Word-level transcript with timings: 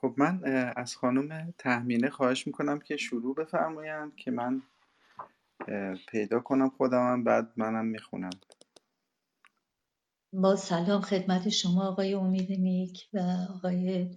خب 0.00 0.14
من 0.16 0.44
از 0.76 0.96
خانم 0.96 1.54
تهمینه 1.58 2.10
خواهش 2.10 2.46
می‌کنم 2.46 2.78
که 2.78 2.96
شروع 2.96 3.34
بفرمایند 3.34 4.16
که 4.16 4.30
من 4.30 4.62
پیدا 6.08 6.40
کنم 6.40 6.70
خودمم 6.70 7.24
بعد 7.24 7.52
منم 7.56 7.84
می‌خونم. 7.84 8.30
با 10.32 10.56
سلام 10.56 11.00
خدمت 11.00 11.48
شما 11.48 11.88
آقای 11.88 12.14
امید 12.14 12.52
نیک 12.52 13.08
و 13.12 13.18
آقای 13.54 14.10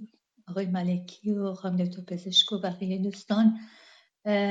آقای 0.48 0.66
ملکی 0.66 1.32
و 1.32 1.54
خانم 1.54 1.78
دکتر 1.78 2.02
پزشک 2.02 2.52
و 2.52 2.62
بقیه 2.62 3.04
دوستان. 3.04 3.60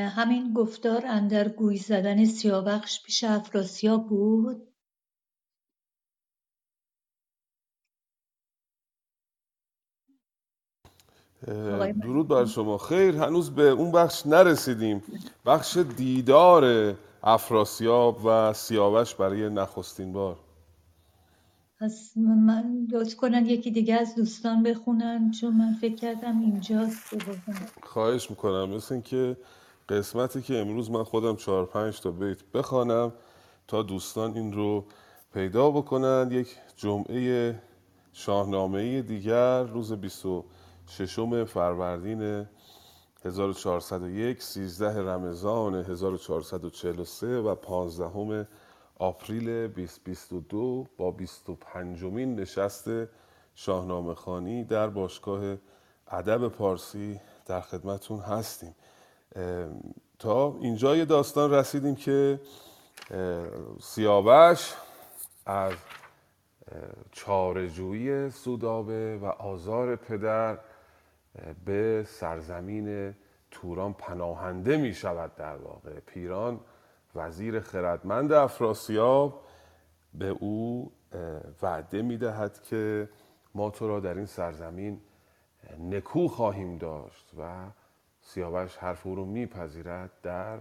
همین 0.08 0.52
گفتار 0.52 1.06
اندر 1.06 1.48
گوی 1.48 1.76
زدن 1.76 2.24
سیاوخش 2.24 3.02
پیش 3.02 3.24
افراسیاب 3.24 4.08
بود. 4.08 4.69
درود 12.02 12.28
بر 12.28 12.44
شما. 12.44 12.78
خیر 12.78 13.16
هنوز 13.16 13.50
به 13.50 13.68
اون 13.68 13.92
بخش 13.92 14.26
نرسیدیم. 14.26 15.02
بخش 15.46 15.76
دیدار 15.76 16.94
افراسیاب 17.22 18.20
و 18.24 18.52
سیاوش 18.52 19.14
برای 19.14 19.48
نخستین 19.50 20.12
بار. 20.12 20.36
پس 21.80 22.12
من 22.16 22.88
لطف 22.92 23.16
کنن 23.16 23.46
یکی 23.46 23.70
دیگه 23.70 23.94
از 23.94 24.14
دوستان 24.14 24.62
بخونن 24.62 25.30
چون 25.30 25.56
من 25.56 25.74
فکر 25.80 25.94
کردم 25.94 26.40
اینجاست. 26.40 27.14
خواهش 27.82 28.30
می‌کنم. 28.30 28.70
مثل 28.70 28.94
اینکه 28.94 29.36
قسمتی 29.88 30.42
که 30.42 30.58
امروز 30.58 30.90
من 30.90 31.04
خودم 31.04 31.36
چهار 31.36 31.66
پنج 31.66 32.00
تا 32.00 32.10
بیت 32.10 32.38
بخوانم 32.54 33.12
تا 33.68 33.82
دوستان 33.82 34.34
این 34.34 34.52
رو 34.52 34.84
پیدا 35.34 35.70
بکنن. 35.70 36.28
یک 36.32 36.56
جمعه 36.76 37.58
شاهنامه 38.12 39.02
دیگر 39.02 39.62
روز 39.62 39.92
26 40.90 41.44
فروردین 41.44 42.46
1401 43.24 44.42
13 44.42 44.98
رمضان 44.98 45.74
1443 45.74 47.40
و 47.40 47.54
15 47.54 48.48
آپریل 48.98 49.68
2022 49.68 50.86
با 50.96 51.10
25 51.10 52.02
مین 52.04 52.40
نشست 52.40 52.88
شاهنامه 53.54 54.14
خانی 54.14 54.64
در 54.64 54.86
باشگاه 54.86 55.56
ادب 56.08 56.48
پارسی 56.48 57.20
در 57.46 57.60
خدمتون 57.60 58.20
هستیم. 58.20 58.74
تا 60.18 60.56
اینجا 60.60 61.04
داستان 61.04 61.50
رسیدیم 61.50 61.94
که 61.94 62.40
سیاوش 63.80 64.74
از 65.46 65.72
چارجویی 67.12 68.30
سودابه 68.30 69.18
و 69.22 69.24
آزار 69.24 69.96
پدر 69.96 70.58
به 71.64 72.04
سرزمین 72.08 73.14
توران 73.50 73.92
پناهنده 73.92 74.76
می 74.76 74.94
شود 74.94 75.34
در 75.34 75.56
واقع. 75.56 76.00
پیران 76.00 76.60
وزیر 77.14 77.60
خردمند 77.60 78.32
افراسیاب 78.32 79.44
به 80.14 80.28
او 80.28 80.92
وعده 81.62 82.02
می 82.02 82.16
دهد 82.16 82.62
که 82.62 83.08
ما 83.54 83.70
تو 83.70 83.88
را 83.88 84.00
در 84.00 84.14
این 84.14 84.26
سرزمین 84.26 85.00
نکو 85.80 86.28
خواهیم 86.28 86.78
داشت 86.78 87.30
و 87.38 87.70
سیاوش 88.20 88.76
حرف 88.76 89.06
او 89.06 89.14
رو 89.14 89.24
میپذیرد 89.24 90.10
در 90.22 90.58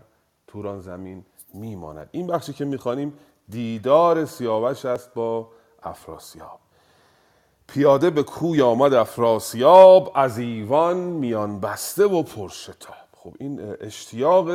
توران 0.48 0.80
زمین 0.80 1.26
میماند 1.54 2.10
این 2.12 2.28
بخشی 2.28 2.54
که 2.54 2.66
می‌خوانیم 2.66 3.14
دیدار 3.50 4.26
سیاوش 4.26 4.86
است 4.86 5.14
با 5.14 5.52
افراسیاب. 5.84 6.60
پیاده 7.74 8.10
به 8.10 8.24
کوی 8.24 8.62
آمد 8.62 8.94
افراسیاب 8.94 10.12
از 10.16 10.38
ایوان 10.38 10.98
میان 10.98 11.60
بسته 11.60 12.06
و 12.06 12.24
پرشتاب 12.24 12.96
خب 13.14 13.34
این 13.40 13.76
اشتیاق 13.82 14.48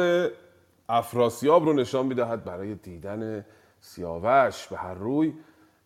افراسیاب 0.88 1.64
رو 1.64 1.72
نشان 1.72 2.06
می‌دهد 2.06 2.44
برای 2.44 2.74
دیدن 2.74 3.44
سیاوش. 3.80 4.66
به 4.66 4.76
هر 4.76 4.94
روی 4.94 5.32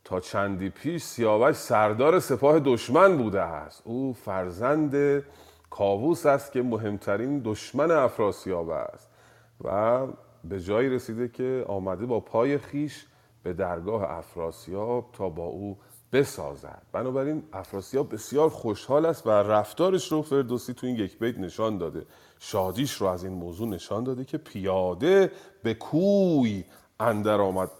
تا 0.04 0.20
چندی 0.20 0.70
پیش 0.70 1.02
سیاوش 1.02 1.56
سردار 1.56 2.20
سپاه 2.20 2.60
دشمن 2.60 3.18
بوده 3.18 3.40
است. 3.40 3.82
او 3.84 4.12
فرزند 4.12 5.24
کاووس 5.70 6.26
است 6.26 6.52
که 6.52 6.62
مهمترین 6.62 7.42
دشمن 7.44 7.90
افراسیاب 7.90 8.68
است 8.70 9.08
و 9.64 10.06
به 10.44 10.60
جایی 10.60 10.88
رسیده 10.88 11.28
که 11.28 11.64
آمده 11.68 12.06
با 12.06 12.20
پای 12.20 12.58
خیش 12.58 13.06
به 13.42 13.52
درگاه 13.52 14.10
افراسیاب 14.10 15.10
تا 15.12 15.28
با 15.28 15.44
او 15.44 15.78
بسازد. 16.12 16.82
بنابراین 16.92 17.42
افراسیاب 17.52 18.14
بسیار 18.14 18.48
خوشحال 18.48 19.06
است 19.06 19.26
و 19.26 19.30
رفتارش 19.30 20.12
رو 20.12 20.22
فردوسی 20.22 20.74
تو 20.74 20.86
این 20.86 20.96
یک 20.96 21.18
بیت 21.18 21.38
نشان 21.38 21.78
داده. 21.78 22.06
شادیش 22.38 22.92
رو 22.92 23.06
از 23.06 23.24
این 23.24 23.32
موضوع 23.32 23.68
نشان 23.68 24.04
داده 24.04 24.24
که 24.24 24.38
پیاده 24.38 25.32
به 25.62 25.74
کوی 25.74 26.64
اندر 27.00 27.40
آمد 27.40 27.70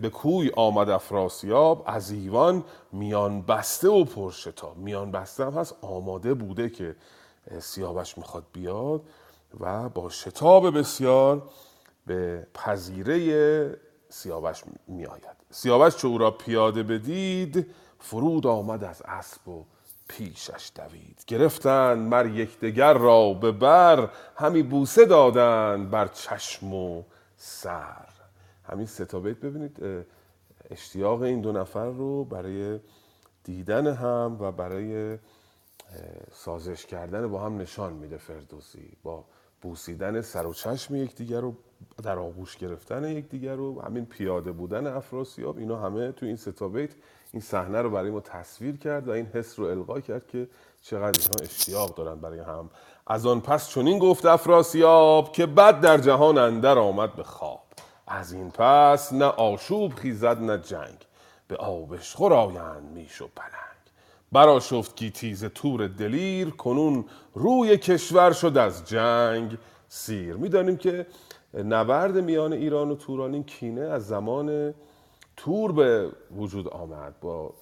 به 0.00 0.10
کوی 0.10 0.50
آمد 0.56 0.90
افراسیاب 0.90 1.84
از 1.86 2.10
ایوان 2.10 2.64
میان 2.92 3.42
بسته 3.42 3.88
و 3.88 4.04
پرشتاب. 4.04 4.76
میان 4.76 5.10
بسته 5.10 5.44
هم 5.44 5.52
هست 5.52 5.76
آماده 5.82 6.34
بوده 6.34 6.70
که 6.70 6.96
سیاوش 7.60 8.18
می‌خواد 8.18 8.44
بیاد 8.52 9.02
و 9.60 9.88
با 9.88 10.10
شتاب 10.10 10.78
بسیار 10.78 11.42
به 12.06 12.46
پذیره 12.54 13.76
سیاوش 14.14 14.62
میآید. 14.86 15.36
سیاوش 15.50 15.96
چو 15.96 16.08
او 16.08 16.18
را 16.18 16.30
پیاده 16.30 16.82
بدید 16.82 17.66
فرود 17.98 18.46
آمد 18.46 18.84
از 18.84 19.02
اسب 19.04 19.48
و 19.48 19.64
پیشش 20.08 20.70
دوید. 20.74 21.24
گرفتند 21.26 22.08
مر 22.08 22.26
یکدیگر 22.26 22.94
را 22.94 23.32
به 23.32 23.52
بر 23.52 24.10
همی 24.36 24.62
بوسه 24.62 25.04
دادند 25.04 25.90
بر 25.90 26.08
چشم 26.08 26.74
و 26.74 27.02
سر. 27.36 28.08
همین 28.64 28.86
ستا 28.86 29.20
بیت 29.20 29.36
ببینید 29.36 30.06
اشتیاق 30.70 31.22
این 31.22 31.40
دو 31.40 31.52
نفر 31.52 31.86
رو 31.86 32.24
برای 32.24 32.80
دیدن 33.44 33.86
هم 33.86 34.36
و 34.40 34.52
برای 34.52 35.18
سازش 36.32 36.86
کردن 36.86 37.28
با 37.28 37.40
هم 37.42 37.58
نشان 37.58 37.92
میده 37.92 38.16
فردوسی. 38.16 38.96
با 39.02 39.24
بوسیدن 39.62 40.20
سر 40.20 40.46
و 40.46 40.54
چشم 40.54 40.96
یکدیگر 40.96 41.40
رو 41.40 41.56
در 42.02 42.18
آغوش 42.18 42.56
گرفتن 42.56 43.04
یکدیگر 43.04 43.54
رو 43.54 43.82
همین 43.82 44.06
پیاده 44.06 44.52
بودن 44.52 44.86
افراسیاب 44.86 45.58
اینا 45.58 45.76
همه 45.76 46.12
تو 46.12 46.26
این 46.26 46.36
ستا 46.36 46.68
بیت 46.68 46.90
این 47.32 47.40
صحنه 47.40 47.82
رو 47.82 47.90
برای 47.90 48.10
ما 48.10 48.20
تصویر 48.20 48.76
کرد 48.76 49.08
و 49.08 49.10
این 49.10 49.26
حس 49.26 49.58
رو 49.58 49.64
القا 49.64 50.00
کرد 50.00 50.26
که 50.26 50.48
چقدر 50.82 51.20
اینها 51.20 51.34
اشتیاق 51.42 51.94
دارن 51.94 52.20
برای 52.20 52.38
هم. 52.38 52.70
از 53.06 53.26
آن 53.26 53.40
پس 53.40 53.68
چنین 53.68 53.98
گفت 53.98 54.26
افراسیاب 54.26 55.32
که 55.32 55.46
بد 55.46 55.80
در 55.80 55.98
جهان 55.98 56.38
اندر 56.38 56.78
آمد 56.78 57.16
به 57.16 57.22
خواب. 57.22 57.62
از 58.06 58.32
این 58.32 58.50
پس 58.50 59.12
نه 59.12 59.24
آشوب 59.24 59.94
خیزد 59.94 60.42
نه 60.42 60.58
جنگ. 60.58 61.06
به 61.48 61.56
آبش 61.56 62.16
آیند 62.16 62.90
میش 62.94 63.22
و 63.22 63.28
پلنگ. 63.36 63.50
برا 64.32 64.60
شفت 64.60 64.96
کی 64.96 65.10
تیز 65.10 65.44
تور 65.44 65.86
دلیر 65.86 66.50
کنون 66.50 67.04
روی 67.34 67.78
کشور 67.78 68.32
شد 68.32 68.58
از 68.58 68.88
جنگ. 68.88 69.58
سیر 69.88 70.36
می‌دانیم 70.36 70.76
که 70.76 71.06
نبرد 71.62 72.18
میان 72.18 72.52
ایران 72.52 72.90
و 72.90 72.94
توران. 72.94 73.34
این 73.34 73.44
کینه 73.44 73.80
از 73.80 74.06
زمان 74.06 74.74
تور 75.36 75.72
به 75.72 76.10
وجود 76.36 76.68
آمد. 76.68 77.14
با 77.20 77.54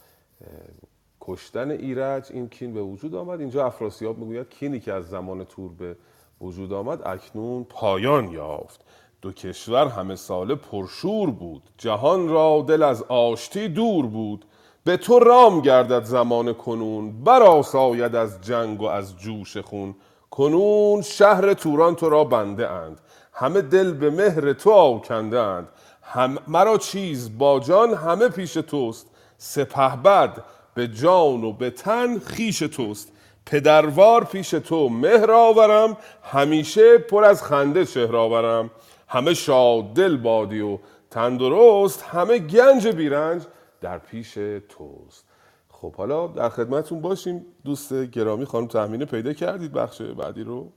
کشتن 1.20 1.70
ایرج 1.70 2.26
این 2.30 2.48
کین 2.48 2.74
به 2.74 2.82
وجود 2.82 3.14
آمد. 3.14 3.40
اینجا 3.40 3.66
افراسیاب 3.66 4.18
می‌گوید 4.18 4.48
کینی 4.48 4.80
که 4.80 4.92
از 4.92 5.08
زمان 5.08 5.44
تور 5.44 5.70
به 5.72 5.96
وجود 6.40 6.72
آمد 6.72 7.08
اکنون 7.08 7.64
پایان 7.64 8.28
یافت. 8.28 8.84
دو 9.22 9.32
کشور 9.32 9.86
همه 9.86 10.16
ساله 10.16 10.54
پرشور 10.54 11.30
بود. 11.30 11.62
جهان 11.78 12.28
را 12.28 12.64
دل 12.68 12.82
از 12.82 13.02
آشتی 13.02 13.68
دور 13.68 14.06
بود. 14.06 14.44
به 14.84 14.96
تو 14.96 15.18
رام 15.18 15.60
گردد 15.60 16.04
زمان 16.04 16.52
کنون. 16.52 17.24
براساید 17.24 18.16
از 18.16 18.40
جنگ 18.40 18.80
و 18.80 18.84
از 18.84 19.16
جوش 19.16 19.56
خون. 19.56 19.94
کنون 20.30 21.02
شهر 21.02 21.54
توران 21.54 21.94
تو 21.94 22.08
را 22.08 22.24
بنده 22.24 22.70
اند. 22.70 23.00
همه 23.32 23.62
دل 23.62 23.92
به 23.92 24.10
مهر 24.10 24.52
تو 24.52 24.70
آکنده 24.70 25.40
اند 25.40 25.68
هم 26.02 26.38
مرا 26.48 26.78
چیز 26.78 27.38
با 27.38 27.60
جان 27.60 27.94
همه 27.94 28.28
پیش 28.28 28.52
توست. 28.52 29.06
سپه 29.36 29.96
بد 29.96 30.44
به 30.74 30.88
جان 30.88 31.44
و 31.44 31.52
به 31.52 31.70
تن 31.70 32.18
خیش 32.18 32.58
توست. 32.58 33.12
پدروار 33.46 34.24
پیش 34.24 34.50
تو 34.50 34.88
مهر 34.88 35.30
آورم 35.30 35.96
همیشه 36.22 36.98
پر 36.98 37.24
از 37.24 37.42
خنده 37.42 37.84
چهر 37.84 38.16
آورم. 38.16 38.70
همه 39.08 39.34
شاد 39.34 39.94
دل 39.94 40.16
بادی 40.16 40.60
و 40.60 40.78
تندرست 41.10 42.02
همه 42.02 42.38
گنج 42.38 42.88
بیرنج 42.88 43.42
در 43.80 43.98
پیش 43.98 44.34
توست. 44.68 45.24
خب 45.68 45.94
حالا 45.94 46.26
در 46.26 46.48
خدمتون 46.48 47.00
باشیم 47.00 47.46
دوست 47.64 47.94
گرامی 47.94 48.44
خانم 48.44 48.66
تحمینه 48.66 49.04
پیدا 49.04 49.32
کردید 49.32 49.72
بخش 49.72 50.02
بعدی 50.02 50.44
رو؟ 50.44 50.72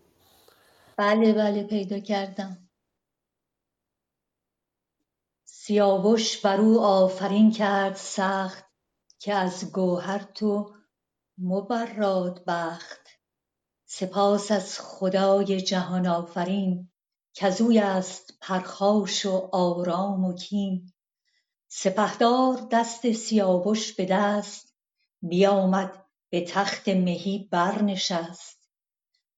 بله 0.97 1.33
بله 1.33 1.63
پیدا 1.63 1.99
کردم. 1.99 2.69
سیاوش 5.45 6.41
بر 6.41 6.61
او 6.61 6.79
آفرین 6.79 7.51
کرد 7.51 7.95
سخت 7.95 8.65
که 9.19 9.33
از 9.33 9.71
گوهر 9.71 10.19
تو 10.19 10.75
مبراد 11.37 12.43
بخت. 12.47 13.09
سپاس 13.85 14.51
از 14.51 14.79
خدای 14.79 15.61
جهان 15.61 16.07
آفرین 16.07 16.91
کزوی 17.33 17.79
است 17.79 18.37
پرخاش 18.41 19.25
و 19.25 19.49
آرام 19.51 20.25
و 20.25 20.33
کین. 20.33 20.93
سپهدار 21.67 22.67
دست 22.71 23.11
سیاوش 23.11 23.93
به 23.93 24.05
دست 24.05 24.75
بیامد 25.21 26.05
به 26.29 26.45
تخت 26.45 26.87
مهی 26.87 27.49
برنشست. 27.51 28.54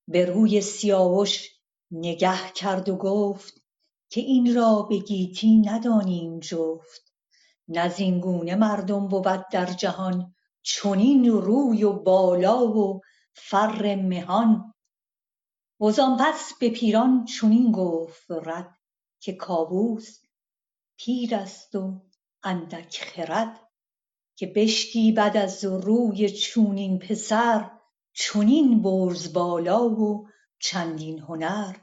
به 0.08 0.26
روی 0.26 0.62
سیاوش 0.62 1.50
نگه 1.92 2.52
کرد 2.56 2.90
و 2.90 2.96
گفت 2.96 3.62
که 4.10 4.22
این 4.22 4.56
را 4.56 4.82
به 4.82 4.98
گیتی 4.98 5.58
ندانیم 5.58 6.40
جفت. 6.40 7.14
نه 7.68 7.90
زین 7.90 8.20
گونه 8.20 8.56
مردم 8.56 9.08
بود 9.08 9.46
در 9.52 9.66
جهان 9.66 10.36
چنین 10.62 11.26
روی 11.26 11.84
و 11.84 11.94
بالا 11.94 12.68
و 12.68 13.02
فر 13.34 13.96
مهان. 13.96 14.74
وزان 15.82 16.18
پس 16.20 16.54
به 16.60 16.70
پیران 16.70 17.26
چنین 17.26 17.72
گفت 17.72 18.32
رد 18.32 18.78
که 19.20 19.34
کاووس 19.34 20.20
پیر 20.98 21.36
است 21.36 21.76
و 21.76 22.02
اندک 22.44 22.98
خرد 23.02 23.60
که 24.36 24.48
بشکیبد 24.56 25.38
از 25.38 25.66
روی 25.66 26.30
چونین 26.30 27.00
پسر 27.00 27.77
چنین 28.20 28.82
برز 28.82 29.34
بالا 29.34 29.90
و 29.90 30.28
چندین 30.60 31.20
هنر. 31.20 31.76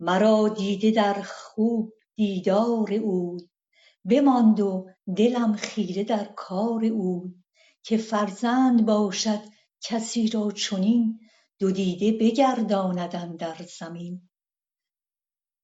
مرا 0.00 0.48
دیده 0.48 0.90
در 0.90 1.22
خوب 1.22 1.92
دیدار 2.16 2.92
اوی 2.92 3.48
بماند 4.04 4.60
و 4.60 4.90
دلم 5.16 5.56
خیره 5.56 6.04
در 6.04 6.24
کار 6.36 6.84
اوی 6.84 7.34
که 7.82 7.96
فرزند 7.96 8.86
باشد 8.86 9.40
کسی 9.80 10.28
را 10.28 10.50
چنین 10.50 11.20
دو 11.58 11.70
دیده 11.70 12.12
بگرداند 12.12 13.16
اندر 13.16 13.66
زمین. 13.78 14.30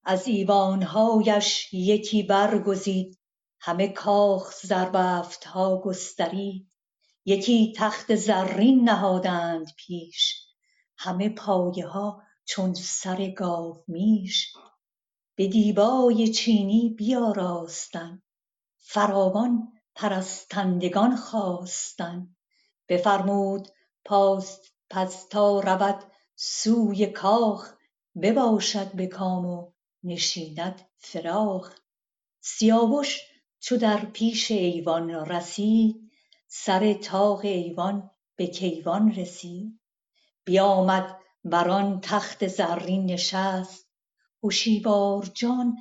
از 0.04 0.26
ایوان 0.26 0.82
هایش 0.82 1.74
یکی 1.74 2.22
برگزید. 2.22 3.18
همه 3.60 3.88
کاخ 3.88 4.54
زربفت 4.62 5.44
ها 5.44 5.80
گسترید. 5.84 6.69
یکی 7.24 7.72
تخت 7.76 8.14
زرین 8.14 8.88
نهادند 8.88 9.66
پیش. 9.76 10.46
همه 10.96 11.28
پایه 11.28 11.86
ها 11.86 12.22
چون 12.44 12.74
سر 12.74 13.30
گاومیش 13.30 14.52
به 15.34 15.46
دیبای 15.46 16.28
چینی 16.28 16.94
بیاراستند 16.98 18.22
فراوان 18.78 19.72
پرستندگان 19.94 21.16
خواستند 21.16 22.36
بفرمود 22.88 23.68
پس 24.90 25.28
تا 25.30 25.60
رود 25.60 26.04
سوی 26.36 27.06
کاخ. 27.06 27.72
بباشد 28.22 28.92
به 28.92 29.06
کام 29.06 29.46
و 29.46 29.72
نشیند 30.04 30.88
فراخ. 30.96 31.78
سیاوش 32.40 33.20
چو 33.60 33.76
در 33.76 34.04
پیش 34.04 34.50
ایوان 34.50 35.10
رسید 35.10 36.09
سر 36.52 36.94
طاق 36.94 37.40
ایوان 37.44 38.10
به 38.36 38.46
کیوان 38.46 39.14
رسید. 39.14 39.80
بیامد 40.44 41.16
بران 41.44 42.00
تخت 42.00 42.46
زرین 42.46 43.06
نشست. 43.06 43.88
هشیوار 44.44 45.30
جان 45.34 45.78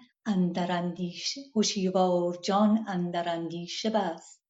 اندر 2.88 3.30
اندیشه 3.30 3.90
بست. 3.90 4.44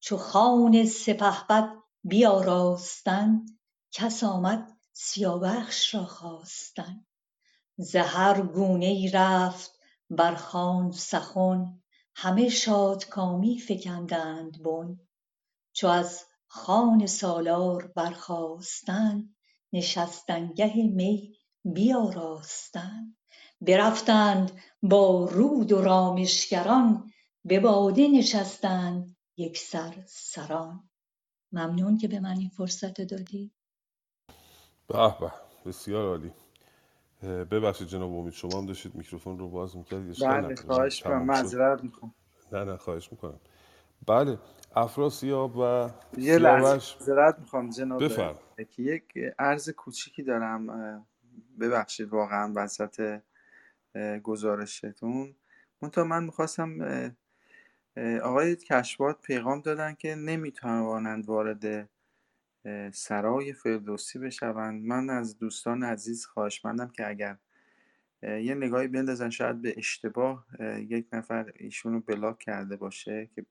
چو 0.00 0.16
خوان 0.16 0.84
سپهبد 0.84 1.68
بیاراستند 2.04 3.60
کس 3.92 4.24
آمد 4.24 4.76
سیاوش 4.92 5.94
را 5.94 6.04
خواستن. 6.04 7.06
ز 7.76 7.96
هر 7.96 8.42
گونه 8.42 8.86
ای 8.86 9.08
رفت 9.08 9.80
بر 10.10 10.34
خوان 10.34 10.92
سخن 10.92 11.82
همه 12.14 12.48
شادکامی 12.48 13.58
فگندند 13.58 14.62
بن. 14.62 15.03
چو 15.74 15.86
از 15.86 16.24
خوان 16.46 17.06
سالار 17.06 17.92
برخاستند 17.96 19.36
نشستنگه 19.72 20.74
می 20.76 21.36
بیاراستند 21.64 23.16
برفتند 23.60 24.52
با 24.82 25.24
رود 25.24 25.72
و 25.72 25.82
رامشگران 25.82 27.10
به 27.44 27.60
باده 27.60 28.08
نشستند 28.08 29.16
یکسر 29.36 30.04
سران. 30.06 30.90
ممنون 31.52 31.98
که 31.98 32.08
به 32.08 32.20
من 32.20 32.38
این 32.38 32.48
فرصت 32.48 33.00
دادید 33.00 33.52
به 34.88 35.14
به 35.20 35.32
بسیار 35.66 36.08
عالی. 36.08 36.32
ببخشید 37.22 37.88
جناب 37.88 38.12
امید 38.12 38.32
شما 38.32 38.58
هم 38.58 38.66
داشتید 38.66 38.94
میکروفون 38.94 39.38
رو 39.38 39.48
باز 39.50 39.76
می‌کردید 39.76 40.16
بله 40.20 40.54
خواهش 40.54 41.06
می‌کنم 41.06 41.26
معذرت 41.26 41.82
می‌کنم 41.82 42.14
نه 42.52 42.64
نه 42.64 42.76
خواهش 42.76 43.12
می‌کنم. 43.12 43.40
بله 44.06 44.38
افراسیاب 44.76 45.56
و 45.56 45.90
یه 46.18 46.38
لحظه 46.38 46.94
معذرت 47.00 47.38
می‌خوام 47.38 47.70
جناب 47.70 48.04
بفرم. 48.04 48.38
یک 48.78 49.18
عرض 49.38 49.70
کوچیکی 49.70 50.22
دارم 50.22 51.06
ببخشید 51.60 52.08
واقعا 52.08 52.52
وسط 52.56 53.20
گزارشتون. 54.22 55.34
منتها 55.82 56.04
من 56.04 56.24
می‌خواستم 56.24 56.78
آقای 58.22 58.56
کشوات 58.56 59.20
پیغام 59.20 59.60
دادن 59.60 59.94
که 59.94 60.14
نمی‌توانند 60.14 61.26
وارد 61.26 61.88
سرای 62.92 63.52
فردوسی 63.52 64.18
بشوند. 64.18 64.84
من 64.84 65.10
از 65.10 65.38
دوستان 65.38 65.82
عزیز 65.82 66.26
خواهشمندم 66.26 66.88
که 66.88 67.08
اگر 67.08 67.36
یه 68.22 68.54
نگاهی 68.54 68.88
بندازن 68.88 69.30
شاید 69.30 69.62
به 69.62 69.74
اشتباه 69.76 70.46
یک 70.78 71.06
نفر 71.12 71.52
ایشون 71.56 71.92
رو 71.92 72.00
بلاک 72.00 72.38
کرده 72.38 72.76
باشه 72.76 73.30
که 73.34 73.46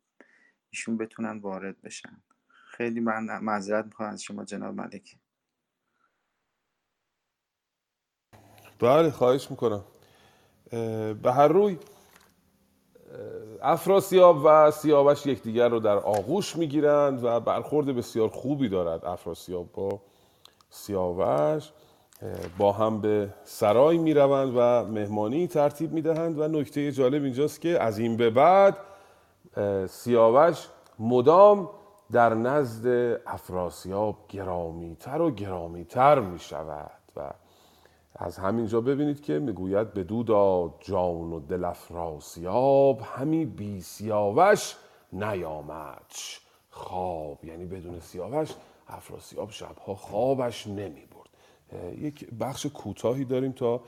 ایشون 0.73 0.97
بتونن 0.97 1.39
وارد 1.39 1.81
بشن. 1.81 2.21
خیلی 2.47 2.99
من 2.99 3.39
معذرت 3.41 3.85
می‌خوام 3.85 4.09
از 4.09 4.23
شما 4.23 4.45
جناب 4.45 4.75
ملک. 4.75 5.17
بله 8.79 9.11
خواهش 9.11 9.51
می‌کنم. 9.51 9.83
به 11.23 11.33
هر 11.33 11.47
روی 11.47 11.77
افراسیاب 13.61 14.41
و 14.45 14.71
سیاوش 14.71 15.25
یکدیگر 15.25 15.69
رو 15.69 15.79
در 15.79 15.97
آغوش 15.97 16.55
می‌گیرند 16.55 17.23
و 17.23 17.39
برخورد 17.39 17.87
بسیار 17.87 18.29
خوبی 18.29 18.69
دارد 18.69 19.05
افراسیاب 19.05 19.71
با 19.71 20.01
سیاوش. 20.69 21.71
با 22.57 22.71
هم 22.71 23.01
به 23.01 23.33
سرای 23.43 23.97
می‌روند 23.97 24.53
و 24.55 24.83
مهمانی 24.83 25.47
ترتیب 25.47 25.91
می‌دهند 25.91 26.39
و 26.39 26.47
نکته 26.47 26.91
جالب 26.91 27.23
اینجاست 27.23 27.61
که 27.61 27.83
از 27.83 27.99
این 27.99 28.17
به 28.17 28.29
بعد 28.29 28.77
سیاوش 29.87 30.67
مدام 30.99 31.69
در 32.11 32.33
نزد 32.33 32.87
افراسیاب 33.25 34.17
گرامیتر 34.29 35.21
و 35.21 35.31
گرامیتر 35.31 36.19
می 36.19 36.39
شود 36.39 37.01
و 37.15 37.31
از 38.15 38.37
همینجا 38.37 38.81
ببینید 38.81 39.21
که 39.21 39.39
می‌گوید 39.39 39.93
به 39.93 40.03
دودا 40.03 40.73
جان 40.79 41.33
و 41.33 41.39
دل 41.39 41.63
افراسیاب 41.63 43.01
همی 43.03 43.45
بی 43.45 43.81
سیاوش 43.81 44.75
نیامد 45.13 46.11
خواب. 46.69 47.45
یعنی 47.45 47.65
بدون 47.65 47.99
سیاوش 47.99 48.49
افراسیاب 48.87 49.51
شبها 49.51 49.95
خوابش 49.95 50.67
نمی 50.67 51.05
برد 51.05 51.29
یک 51.99 52.29
بخش 52.39 52.65
کوتاهی 52.65 53.25
داریم 53.25 53.51
تا 53.51 53.81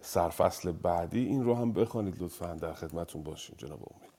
سرفصل 0.00 0.72
بعدی 0.72 1.26
این 1.26 1.44
رو 1.44 1.54
هم 1.54 1.72
بخوانید. 1.72 2.22
لطفا 2.22 2.54
در 2.54 2.72
خدمتون 2.72 3.22
باشیم 3.22 3.56
جناب 3.58 3.78
امید. 3.90 4.11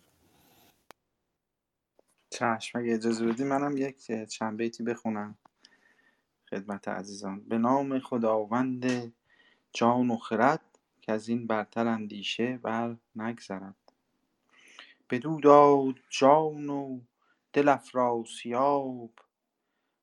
چشم 2.33 2.79
اگه 2.79 2.93
اجازه 2.93 3.25
بدی 3.25 3.43
منم 3.43 3.77
یک 3.77 4.11
چند 4.29 4.57
بیتی 4.57 4.83
بخونم. 4.83 5.37
خدمت 6.49 6.87
عزیزان. 6.87 7.39
به 7.39 7.57
نام 7.57 7.99
خداوند 7.99 9.13
جان 9.73 10.11
و 10.11 10.17
خرد 10.17 10.79
این 11.27 11.47
برتر 11.47 11.87
اندیشه 11.87 12.57
بر 12.57 12.95
نگذرد. 13.15 13.75
بدو 15.09 15.39
داد 15.39 15.95
جان 16.09 16.69
و 16.69 16.99
دل 17.53 17.69
افراسیاب 17.69 19.11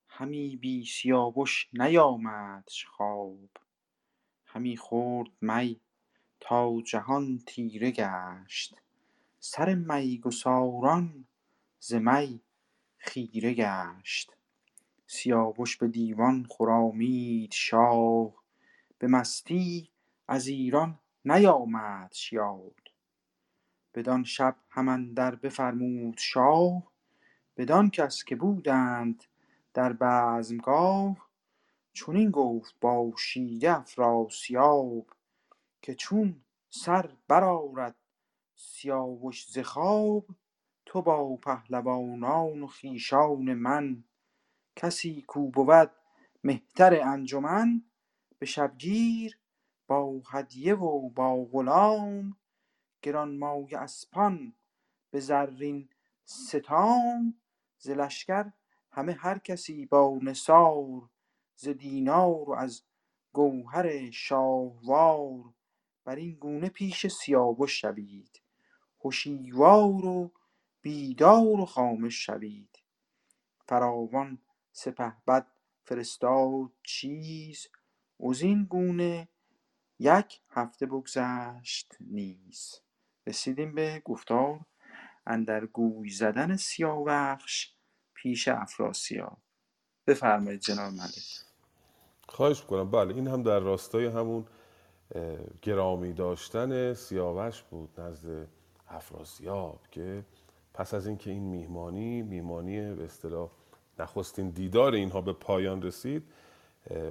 همی 0.08 0.56
بی 0.56 0.84
سیاوش 0.84 1.68
نیامدش 1.72 2.86
خواب 2.86 3.50
همی 4.46 4.76
خورد 4.76 5.30
می 5.40 5.80
تا 6.40 6.80
جهان 6.80 7.38
تیره 7.46 7.90
گشت. 7.90 8.74
سر 9.40 9.74
میگساران 9.74 11.26
ز 11.82 11.94
می 11.94 12.40
خیره 12.98 13.54
گشت. 13.54 14.32
سیاوش 15.06 15.76
به 15.76 15.88
دیوان 15.88 16.46
خرامید 16.50 17.52
شاه 17.52 18.34
به 18.98 19.06
مستی 19.06 19.90
از 20.28 20.46
ایران 20.46 20.98
نیامدش 21.24 22.32
یاد 22.32 22.80
بدان 23.94 24.24
شب 24.24 24.56
هم 24.70 24.88
اندر 24.88 25.34
بفرمود 25.34 26.18
شاه 26.18 26.82
بدان 27.56 27.90
کس 27.90 28.24
که 28.24 28.36
بودند 28.36 29.24
در 29.74 29.92
بزمگاه. 29.92 31.30
چنین 31.92 32.30
گفت 32.30 32.74
با 32.80 33.12
شیده 33.18 33.78
افراسیاب 33.78 35.06
که 35.82 35.94
چون 35.94 36.40
سر 36.70 37.10
برآرد 37.28 37.96
سیاوش 38.56 39.46
ز 39.46 39.58
خواب 39.58 40.26
تو 40.90 41.02
با 41.02 41.36
پهلوانان 41.36 42.62
و 42.62 42.66
خویشان 42.66 43.54
من. 43.54 44.04
کسی 44.76 45.22
کو 45.22 45.50
بود 45.50 45.90
مهتر 46.44 47.00
انجمن 47.02 47.82
به 48.38 48.46
شبگیر 48.46 49.38
با 49.86 50.22
هدیه 50.30 50.74
و 50.74 51.08
با 51.08 51.44
غلام. 51.52 52.36
گرانمایه 53.02 53.78
اسپان 53.78 54.54
به 55.10 55.20
زرین 55.20 55.88
ستام. 56.24 57.40
ز 57.78 57.90
همه 58.92 59.12
هر 59.12 59.38
کسی 59.38 59.86
با 59.86 60.18
نثار. 60.22 61.08
ز 61.56 61.68
دینار 61.68 62.50
و 62.50 62.52
از 62.52 62.82
گوهر 63.32 64.10
شاهوار. 64.10 65.54
بر 66.04 66.16
این 66.16 66.34
گونه 66.34 66.68
پیش 66.68 67.06
سیاوش 67.06 67.80
شوید. 67.80 68.40
هشیوار 69.04 70.06
و 70.06 70.32
بیدار 70.82 71.60
و 71.60 71.66
خامش 71.66 72.26
شوید. 72.26 72.82
فراوان 73.68 74.38
سپهبد 74.72 75.46
فرستاد 75.84 76.72
چیز 76.82 77.66
وزین 78.20 78.64
گونه 78.64 79.28
یک 79.98 80.40
هفته 80.50 80.86
بگذشت 80.86 81.96
نیز. 82.00 82.74
رسیدیم 83.26 83.74
به 83.74 84.02
گفتار 84.04 84.60
اندر 85.26 85.66
گوی 85.66 86.10
زدن 86.10 86.56
سیاوخش 86.56 87.74
پیش 88.14 88.48
افراسیاب. 88.48 89.38
بفرمایید 90.06 90.60
جناب 90.60 90.92
ملک. 90.92 91.40
خواهش 92.28 92.62
کنم 92.62 92.90
بله 92.90 93.14
این 93.14 93.28
هم 93.28 93.42
در 93.42 93.58
راستای 93.60 94.06
همون 94.06 94.46
گرامی 95.62 96.12
داشتن 96.12 96.94
سیاوش 96.94 97.62
بود 97.62 98.00
نزد 98.00 98.48
افراسیاب 98.88 99.80
که 99.90 100.24
پس 100.74 100.94
از 100.94 101.06
اینکه 101.06 101.30
این 101.30 101.42
میهمانی 101.42 102.22
میهمانی 102.22 102.94
به 102.94 103.04
اصطلاح 103.04 103.50
نخستین 103.98 104.50
دیدار 104.50 104.94
اینها 104.94 105.20
به 105.20 105.32
پایان 105.32 105.82
رسید 105.82 106.22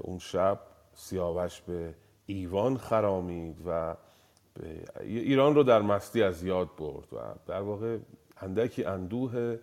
اون 0.02 0.20
شب 0.20 0.60
سیاوش 0.94 1.62
به 1.62 1.94
ایوان 2.26 2.78
خرامید 2.78 3.58
و 3.68 3.96
ایران 5.00 5.56
رو 5.56 5.64
در 5.64 5.82
مستی 5.82 6.24
از 6.24 6.44
یاد 6.44 6.70
برد 6.78 7.14
و 7.14 7.18
در 7.48 7.62
واقع 7.62 7.98
اندکی 8.42 8.84
اندوه 8.84 9.58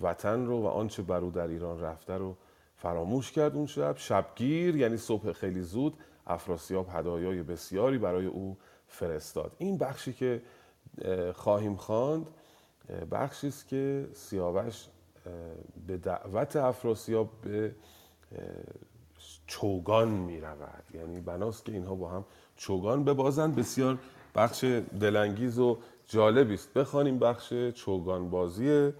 وطن 0.00 0.46
رو 0.46 0.62
و 0.62 0.66
آنچه 0.66 1.02
بر 1.02 1.20
او 1.20 1.30
در 1.30 1.46
ایران 1.46 1.80
رفته 1.80 2.12
رو 2.14 2.36
فراموش 2.76 3.32
کرد 3.32 3.54
اون 3.54 3.66
شب. 3.66 3.96
شبگیر 3.96 4.76
یعنی 4.76 4.96
صبح 4.96 5.32
خیلی 5.32 5.62
زود 5.62 5.94
افراسیاب 6.26 6.86
هدایای 6.92 7.42
بسیاری 7.42 7.98
برای 7.98 8.26
او 8.26 8.56
فرستاد. 8.86 9.52
این 9.58 9.78
بخشی 9.78 10.12
که 10.12 10.42
خواهیم 11.34 11.76
خواند 11.76 12.30
بخشی 13.10 13.48
است 13.48 13.68
که 13.68 14.08
سیاوش 14.12 14.88
به 15.86 15.96
دعوت 15.96 16.56
افراسیاب 16.56 17.40
به 17.40 17.74
چوگان 19.46 20.08
می 20.08 20.40
رود 20.40 20.84
یعنی 20.94 21.20
بناست 21.20 21.64
که 21.64 21.72
اینها 21.72 21.94
با 21.94 22.10
هم 22.10 22.24
چوگان 22.56 23.04
ببازند. 23.04 23.56
بسیار 23.56 23.98
بخش 24.34 24.64
دلانگیز 25.00 25.58
و 25.58 25.82
جالبی 26.06 26.54
است. 26.54 26.72
بخوانیم 26.74 27.18
بخش 27.18 27.54
چوگان 27.74 28.30
بازی 28.30 28.92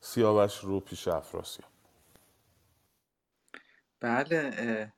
سیاوش 0.00 0.58
رو 0.58 0.80
پیش 0.80 1.08
افراسیاب. 1.08 1.70
بله 4.00 4.92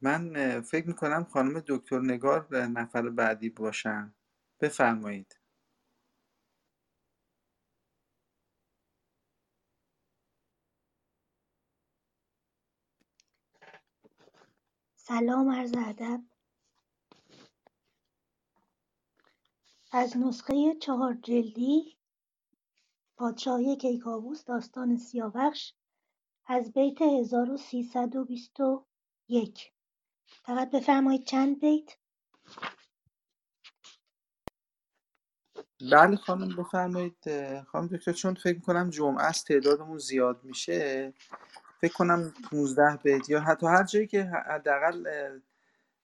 من 0.00 0.60
فکر 0.60 0.88
می‌کنم 0.88 1.24
خانم 1.24 1.62
دکتر 1.66 2.00
نگار 2.00 2.56
نفر 2.56 3.08
بعدی 3.08 3.50
باشن. 3.50 4.14
بفرمایید. 4.60 5.37
سلام 15.08 15.50
عرض 15.50 15.74
ادب. 15.78 16.22
از 19.92 20.16
نسخه 20.16 20.74
چهار 20.82 21.14
جلدی 21.14 21.98
پادشاهی 23.16 23.76
کیکاووس 23.76 24.44
داستان 24.44 24.96
سیاوخش 24.96 25.74
از 26.46 26.72
بیت 26.72 27.02
1321 27.02 29.72
فقط 30.42 30.70
بفرمایید 30.70 31.26
چند 31.26 31.60
بیت؟ 31.60 31.96
بله 35.92 36.16
خانم 36.16 36.56
بفرمایید. 36.56 37.16
خانم 37.62 37.86
دکتر 37.86 38.12
چون 38.12 38.34
فکر 38.34 38.56
می‌کنم 38.56 38.90
جمعه 38.90 39.24
است 39.24 39.46
تعدادمون 39.46 39.98
زیاد 39.98 40.44
میشه 40.44 41.12
فکر 41.80 41.92
کنم 41.92 42.32
15 42.50 42.96
بیت 43.02 43.28
یا 43.28 43.40
حتی 43.40 43.66
هر 43.66 43.84
جایی 43.84 44.06
که 44.06 44.24
حداقل 44.24 45.06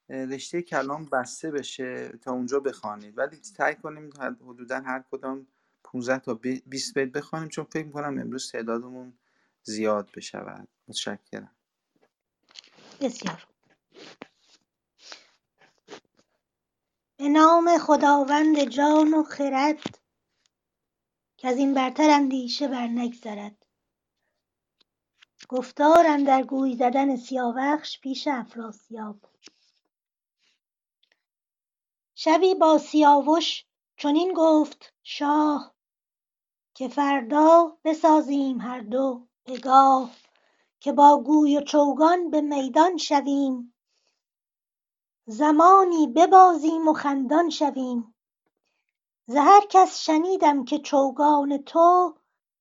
رشته 0.09 0.61
کلام 0.61 1.05
بسته 1.05 1.51
بشه 1.51 2.07
تا 2.09 2.31
اونجا 2.31 2.59
بخوانید. 2.59 3.17
ولی 3.17 3.39
سعی 3.41 3.75
کنیم 3.75 4.09
حدودا 4.19 4.79
هر 4.79 5.03
کدام 5.11 5.47
15 5.83 6.19
تا 6.19 6.33
20 6.33 6.93
بیت 6.93 7.11
بخوانیم 7.11 7.49
چون 7.49 7.65
فکر 7.65 7.85
می‌کنم 7.85 8.19
امروز 8.19 8.51
تعدادمون 8.51 9.13
زیاد 9.63 10.09
بشود. 10.15 10.67
متشکرم. 10.87 11.51
بسیار. 13.01 13.47
به 17.17 17.29
نام 17.29 17.77
خداوند 17.77 18.63
جان 18.63 19.13
و 19.13 19.23
خرد 19.23 19.99
که 21.37 21.47
از 21.47 21.57
این 21.57 21.73
برتر 21.73 22.09
اندیشه 22.09 22.67
بر 22.67 22.87
نگذرد. 22.87 23.64
گفتار 25.49 26.17
در 26.17 26.43
گوی 26.43 26.75
زدن 26.75 27.15
سیاوخش 27.15 27.99
پیش 27.99 28.27
افراسیاب 28.27 29.15
شبی 32.15 32.55
با 32.55 32.77
سیاوش 32.77 33.65
چنین 33.97 34.33
گفت 34.35 34.93
شاه 35.03 35.75
که 36.73 36.87
فردا 36.87 37.77
بسازیم 37.83 38.61
هر 38.61 38.79
دو 38.79 39.27
پگاه 39.45 40.11
که 40.79 40.91
با 40.91 41.23
گوی 41.23 41.57
و 41.57 41.61
چوگان 41.61 42.29
به 42.29 42.41
میدان 42.41 42.97
شویم. 42.97 43.73
زمانی 45.25 46.07
ببازیم 46.07 46.87
و 46.87 46.93
خندان 46.93 47.49
شویم. 47.49 48.15
ز 49.25 49.35
هر 49.35 49.61
کس 49.69 49.99
شنیدم 49.99 50.65
که 50.65 50.79
چوگان 50.79 51.57
تو 51.57 52.15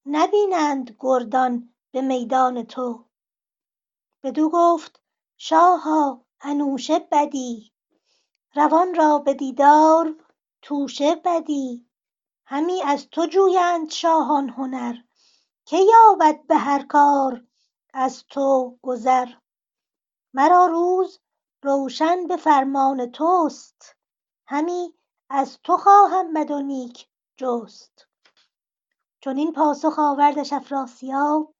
نبینند 0.06 0.96
گردان. 1.00 1.73
به 1.94 2.00
میدان 2.00 2.62
تو. 2.62 3.04
بدو 4.22 4.50
گفت 4.52 5.00
شاها 5.36 6.24
انوشه 6.40 6.98
بدی. 6.98 7.72
روان 8.54 8.94
را 8.94 9.18
به 9.18 9.34
دیدار 9.34 10.16
توشه 10.62 11.14
بدی. 11.24 11.88
همی 12.46 12.82
از 12.82 13.08
تو 13.10 13.26
جویند 13.26 13.90
شاهان 13.90 14.48
هنر. 14.48 14.94
که 15.64 15.76
یابد 15.76 16.46
به 16.46 16.56
هر 16.56 16.86
کار 16.86 17.46
از 17.92 18.24
تو 18.24 18.78
گذر؟ 18.82 19.28
مرا 20.32 20.66
روز 20.66 21.20
روشن 21.62 22.26
به 22.26 22.36
فرمان 22.36 23.10
توست. 23.10 23.96
همی 24.46 24.94
از 25.30 25.58
تو 25.64 25.76
خواهم 25.76 26.32
بد 26.32 26.50
و 26.50 26.62
نیک 26.62 27.08
جست. 27.36 28.06
چنین 29.20 29.52
پاسخ 29.52 29.98
آوردش 29.98 30.52
افراسیاب 30.52 31.53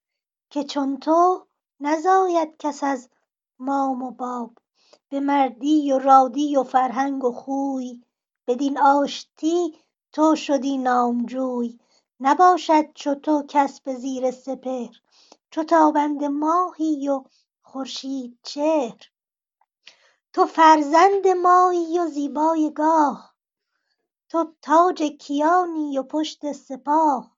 که 0.55 0.65
چون 0.65 0.97
تو 0.97 1.47
نزاید 1.81 2.57
کس 2.59 2.85
از 2.85 3.09
مام 3.59 4.03
و 4.03 4.11
باب. 4.11 4.59
به 5.09 5.21
مردی 5.21 5.93
و 5.93 5.99
رادی 5.99 6.57
و 6.57 6.63
فرهنگ 6.63 7.25
و 7.25 7.33
خوی 7.33 8.03
بدین 8.47 8.79
آشتی 8.79 9.79
تو 10.13 10.37
شدی 10.37 10.79
نامجوی. 10.79 11.79
نباشد 12.21 12.93
چو 12.93 13.15
تو 13.15 13.45
کس 13.49 13.81
به 13.81 13.95
زیر 13.95 14.31
سپهر 14.31 15.01
چو 15.51 15.65
تابنده 15.65 16.29
ماهی 16.29 17.09
و 17.09 17.25
خورشیدچهر 17.63 19.11
تو 20.33 20.47
فرزند 20.47 21.29
مایی 21.29 21.99
و 21.99 22.07
زیبای 22.07 22.73
گاه 22.73 23.35
تو 24.29 24.53
تاج 24.63 25.03
کیانی 25.03 25.99
و 25.99 26.03
پشت 26.03 26.53
سپاه. 26.53 27.34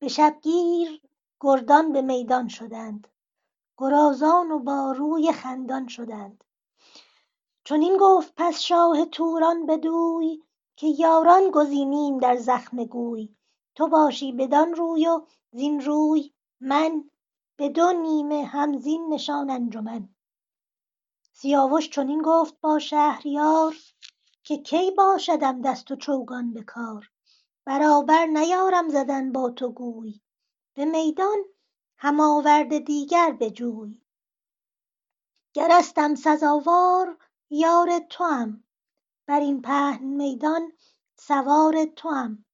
به 0.00 0.08
شبگیر 0.08 1.02
گردان 1.40 1.92
به 1.92 2.02
میدان 2.02 2.48
شدند. 2.48 3.08
گرازان 3.78 4.50
و 4.50 4.58
با 4.58 4.92
روی 4.92 5.32
خندان 5.32 5.88
شدند. 5.88 6.44
چنین 7.64 7.96
گفت 8.00 8.32
پس 8.36 8.60
شاه 8.60 9.04
توران 9.04 9.66
بدوی 9.66 10.42
که 10.76 10.86
یاران 10.86 11.50
گزینیم 11.50 12.18
در 12.18 12.36
زخم 12.36 12.84
گوی. 12.84 13.36
تو 13.74 13.88
باشی 13.88 14.32
بدان 14.32 14.74
روی 14.74 15.06
و 15.06 15.22
زین 15.52 15.80
روی 15.80 16.32
من 16.60 17.10
به 17.56 17.68
دو 17.68 17.92
نیمه 17.92 18.44
همزین 18.44 19.14
نشان 19.14 19.50
انجمن. 19.50 20.08
سیاوش 21.32 21.90
چنین 21.90 22.22
گفت 22.24 22.60
با 22.60 22.78
شهریار 22.78 23.76
که 24.44 24.58
کی 24.58 24.90
باشدم 24.90 25.62
دست 25.62 25.90
و 25.90 25.96
چوگان 25.96 26.52
به 26.52 26.62
کار. 26.62 27.10
برابر 27.70 28.26
نیارم 28.26 28.88
زدن 28.88 29.32
با 29.32 29.50
تو 29.50 29.72
گوی. 29.72 30.20
به 30.74 30.84
میدان 30.84 31.38
هم 31.96 32.20
آورد 32.20 32.78
دیگر 32.78 33.36
بجوی 33.40 34.00
گرستم 35.54 36.14
سزاوار 36.14 37.18
یار 37.50 37.98
توام. 37.98 38.64
بر 39.26 39.40
این 39.40 39.62
پهن 39.62 40.04
میدان 40.04 40.72
سوار 41.16 41.84
توام. 41.84 42.44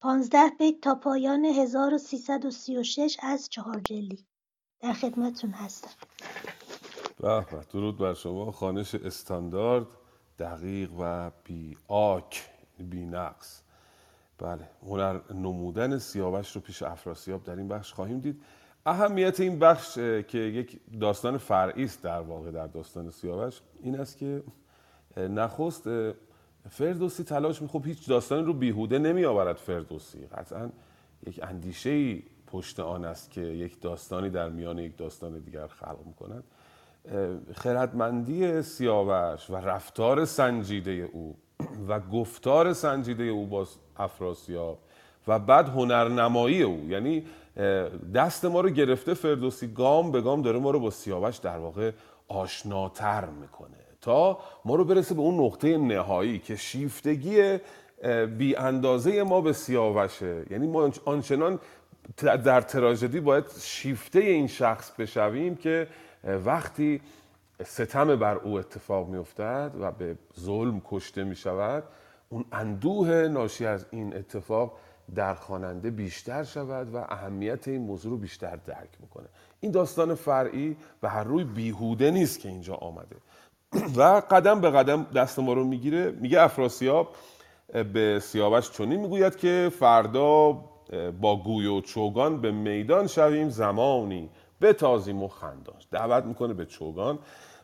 پانزده 0.00 0.48
بیت 0.58 0.80
تا 0.80 0.94
پایان 0.94 1.44
1336 1.44 3.16
از 3.22 3.48
چهار 3.48 3.80
جلدی 3.80 4.26
در 4.80 4.92
خدمتتون 4.92 5.50
هستم. 5.50 5.90
به 7.18 7.46
درود 7.72 7.98
بر 7.98 8.14
شما 8.14 8.52
خانش 8.52 8.94
استاندارد 8.94 9.86
دقیق 10.38 10.92
و 10.98 11.30
بی 11.44 11.76
آک. 11.88 12.55
بی 12.78 13.06
نقص 13.06 13.62
بله 14.38 14.68
هنر 14.82 15.20
نمودن 15.34 15.98
سیاوش 15.98 16.56
رو 16.56 16.60
پیش 16.60 16.82
افراسیاب 16.82 17.44
در 17.44 17.56
این 17.56 17.68
بخش 17.68 17.92
خواهیم 17.92 18.20
دید. 18.20 18.42
اهمیت 18.86 19.40
این 19.40 19.58
بخش 19.58 19.94
که 20.28 20.38
یک 20.38 20.80
داستان 21.00 21.38
فرعی 21.38 21.84
است 21.84 22.02
در 22.02 22.20
واقع 22.20 22.50
در 22.50 22.66
داستان 22.66 23.10
سیاوش 23.10 23.60
این 23.82 24.00
است 24.00 24.18
که 24.18 24.42
نخست 25.16 25.88
فردوسی 26.70 27.24
تلاش 27.24 27.62
می 27.62 27.68
خب 27.68 27.82
هیچ 27.86 28.08
داستانی 28.08 28.42
رو 28.42 28.52
بیهوده 28.52 28.98
نمی 28.98 29.24
آورد 29.24 29.56
فردوسی. 29.56 30.26
قطعا 30.26 30.70
یک 31.26 31.40
اندیشه 31.42 32.22
پشت 32.46 32.80
آن 32.80 33.04
است 33.04 33.30
که 33.30 33.40
یک 33.40 33.80
داستانی 33.80 34.30
در 34.30 34.48
میان 34.48 34.78
یک 34.78 34.96
داستان 34.96 35.38
دیگر 35.38 35.66
خلق 35.66 35.98
می 36.06 36.14
کند 36.14 36.44
خردمندی 37.54 38.62
سیاوش 38.62 39.50
و 39.50 39.56
رفتار 39.56 40.24
سنجیده 40.24 40.90
او 40.90 41.36
و 41.88 42.00
گفتار 42.00 42.72
سنجیده 42.72 43.24
او 43.24 43.46
با 43.46 43.66
افراسیاب 43.96 44.78
و 45.28 45.38
بعد 45.38 45.68
هنرنمایی 45.68 46.62
او. 46.62 46.86
یعنی 46.88 47.26
دست 48.14 48.44
ما 48.44 48.60
رو 48.60 48.70
گرفته 48.70 49.14
فردوسی 49.14 49.66
گام 49.66 50.12
به 50.12 50.20
گام 50.20 50.42
داره 50.42 50.58
ما 50.58 50.70
رو 50.70 50.80
با 50.80 50.90
سیاوش 50.90 51.36
در 51.36 51.58
واقع 51.58 51.90
آشناتر 52.28 53.24
می‌کنه 53.24 53.76
تا 54.00 54.38
ما 54.64 54.74
رو 54.74 54.84
برسه 54.84 55.14
به 55.14 55.20
اون 55.20 55.44
نقطه 55.44 55.78
نهایی 55.78 56.38
که 56.38 56.56
شیفتگی 56.56 57.58
بی 58.38 58.56
اندازه 58.56 59.22
ما 59.22 59.40
به 59.40 59.52
سیاوشه. 59.52 60.44
یعنی 60.50 60.66
ما 60.66 60.90
آنچنان 61.04 61.60
در 62.16 62.60
تراژدی 62.60 63.20
باید 63.20 63.44
شیفته 63.60 64.18
این 64.18 64.46
شخص 64.46 64.90
بشویم 64.90 65.56
که 65.56 65.86
وقتی 66.44 67.00
ستم 67.64 68.16
بر 68.16 68.36
او 68.36 68.58
اتفاق 68.58 69.08
میافتد 69.08 69.72
و 69.80 69.92
به 69.92 70.18
ظلم 70.40 70.82
کشته 70.84 71.24
می 71.24 71.36
شود 71.36 71.84
اون 72.28 72.44
اندوه 72.52 73.28
ناشی 73.28 73.66
از 73.66 73.86
این 73.90 74.16
اتفاق 74.16 74.72
در 75.14 75.34
خواننده 75.34 75.90
بیشتر 75.90 76.44
شود 76.44 76.94
و 76.94 76.96
اهمیت 76.96 77.68
این 77.68 77.82
موضوع 77.82 78.10
رو 78.10 78.16
بیشتر 78.16 78.56
درک 78.56 78.88
می‌کنه. 79.00 79.26
این 79.60 79.72
داستان 79.72 80.14
فرعی 80.14 80.76
و 81.02 81.08
هر 81.08 81.24
روی 81.24 81.44
بیهوده 81.44 82.10
نیست 82.10 82.40
که 82.40 82.48
اینجا 82.48 82.74
آمده. 82.74 83.16
و 83.96 84.02
قدم 84.30 84.60
به 84.60 84.70
قدم 84.70 85.02
دست 85.02 85.38
ما 85.38 85.52
رو 85.52 85.64
می‌گیره. 85.64 86.10
میگه 86.10 86.40
افراسیاب 86.40 87.16
به 87.92 88.20
سیاوش 88.22 88.70
چنین 88.70 89.00
می‌گوید 89.00 89.36
که 89.36 89.72
فردا 89.78 90.52
با 91.20 91.42
گوی 91.44 91.66
و 91.66 91.80
چوگان 91.80 92.40
به 92.40 92.50
میدان 92.50 93.06
شویم 93.06 93.48
زمانی. 93.48 94.30
بتازیم 94.60 95.22
و 95.22 95.28
خنداش 95.28 95.88
دعوت 95.90 96.24
می‌کنه 96.24 96.54
به 96.54 96.66
چوگان. 96.66 97.18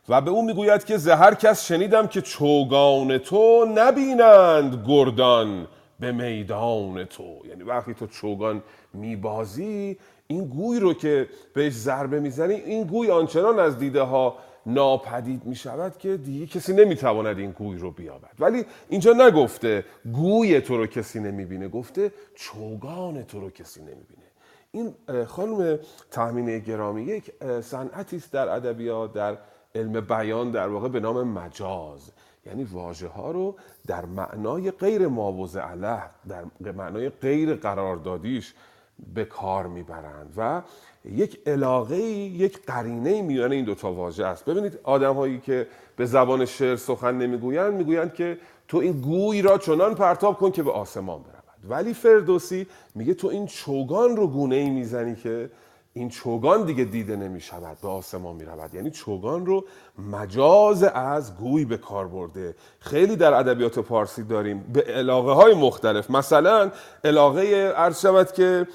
و 0.09 0.21
به 0.21 0.31
او 0.31 0.45
می‌گوید 0.45 0.85
که 0.85 0.97
زهر 0.97 1.33
کس 1.33 1.65
شنیدم 1.67 2.07
که 2.07 2.21
چوگان 2.21 3.17
تو 3.17 3.65
نبینند 3.75 4.83
گردان 4.87 5.67
به 5.99 6.11
میدان 6.11 7.03
تو. 7.03 7.37
یعنی 7.49 7.63
وقتی 7.63 7.93
تو 7.93 8.07
چوگان 8.07 8.63
میبازی 8.93 9.97
این 10.27 10.45
گوی 10.45 10.79
رو 10.79 10.93
که 10.93 11.27
بهش 11.53 11.73
ضربه 11.73 12.19
می‌زنی 12.19 12.53
این 12.53 12.83
گوی 12.83 13.11
آنچنان 13.11 13.59
از 13.59 13.79
دیده 13.79 14.01
ها 14.01 14.35
ناپدید 14.65 15.45
می 15.45 15.55
شود 15.55 15.97
که 15.97 16.17
دیگه 16.17 16.47
کسی 16.47 16.73
نمی‌تواند 16.73 17.39
این 17.39 17.51
گوی 17.51 17.77
رو 17.77 17.91
بیابد. 17.91 18.31
ولی 18.39 18.65
اینجا 18.89 19.13
نگفته 19.13 19.85
گوی 20.13 20.61
تو 20.61 20.77
رو 20.77 20.87
کسی 20.87 21.19
نمی‌بینه 21.19 21.67
گفته 21.67 22.11
چوگان 22.35 23.23
تو 23.23 23.39
رو 23.39 23.49
کسی 23.49 23.81
نمی‌بینه. 23.81 24.23
این 24.71 24.95
خانم 25.25 25.79
تامینه 26.11 26.59
گرامی 26.59 27.03
یک 27.03 27.31
صنعتی 27.61 28.15
است 28.15 28.31
در 28.31 28.49
ادبیات 28.49 29.13
در 29.13 29.37
علم 29.75 30.01
بیان 30.01 30.51
در 30.51 30.67
واقع 30.67 30.87
به 30.87 30.99
نام 30.99 31.27
مجاز. 31.27 32.11
یعنی 32.45 32.63
واژه 32.63 33.07
ها 33.07 33.31
رو 33.31 33.55
در 33.87 34.05
معنای 34.05 34.71
غیر 34.71 35.07
ماوز 35.07 35.57
عله 35.57 36.01
در 36.63 36.71
معنای 36.71 37.09
غیر 37.09 37.53
قراردادیش 37.53 38.53
به 39.13 39.25
کار 39.25 39.67
می‌برند 39.67 40.33
و 40.37 40.61
یک 41.05 41.39
علاقه 41.45 41.97
یک 41.97 42.65
قرینه 42.65 43.21
میان 43.21 43.51
این 43.51 43.65
دوتا 43.65 43.91
واژه 43.91 44.25
است. 44.25 44.45
ببینید 44.45 44.79
آدم 44.83 45.13
هایی 45.13 45.39
که 45.39 45.67
به 45.95 46.05
زبان 46.05 46.45
شعر 46.45 46.75
سخن 46.75 47.17
نمی‌گویند 47.17 47.73
می‌گویند 47.73 48.13
که 48.13 48.37
تو 48.67 48.77
این 48.77 49.01
گوی 49.01 49.41
را 49.41 49.57
چنان 49.57 49.95
پرتاب 49.95 50.37
کن 50.37 50.51
که 50.51 50.63
به 50.63 50.71
آسمان 50.71 51.21
برود. 51.21 51.43
ولی 51.69 51.93
فردوسی 51.93 52.67
میگه 52.95 53.13
تو 53.13 53.27
این 53.27 53.45
چوگان 53.45 54.17
رو 54.17 54.27
گونه 54.27 54.55
ای 54.55 54.69
می‌زنی 54.69 55.15
که 55.15 55.49
این 55.95 56.09
چوگان 56.09 56.65
دیگه 56.65 56.83
دیده 56.83 57.15
نمی 57.15 57.41
شود 57.41 57.77
به 57.81 57.87
آسمان 57.87 58.35
می 58.35 58.45
رود 58.45 58.73
یعنی 58.73 58.91
چوگان 58.91 59.45
رو 59.45 59.65
مجاز 60.11 60.83
از 60.83 61.37
گوی 61.37 61.65
به 61.65 61.77
کار 61.77 62.07
برده. 62.07 62.55
خیلی 62.79 63.15
در 63.15 63.33
ادبیات 63.33 63.79
پارسی 63.79 64.23
داریم. 64.23 64.59
به 64.73 64.81
علاقه 64.81 65.31
های 65.31 65.53
مختلف. 65.53 66.09
مثلا 66.09 66.71
علاقه 67.03 67.73
عرض 67.77 68.01
شود 68.01 68.31
که 68.31 68.67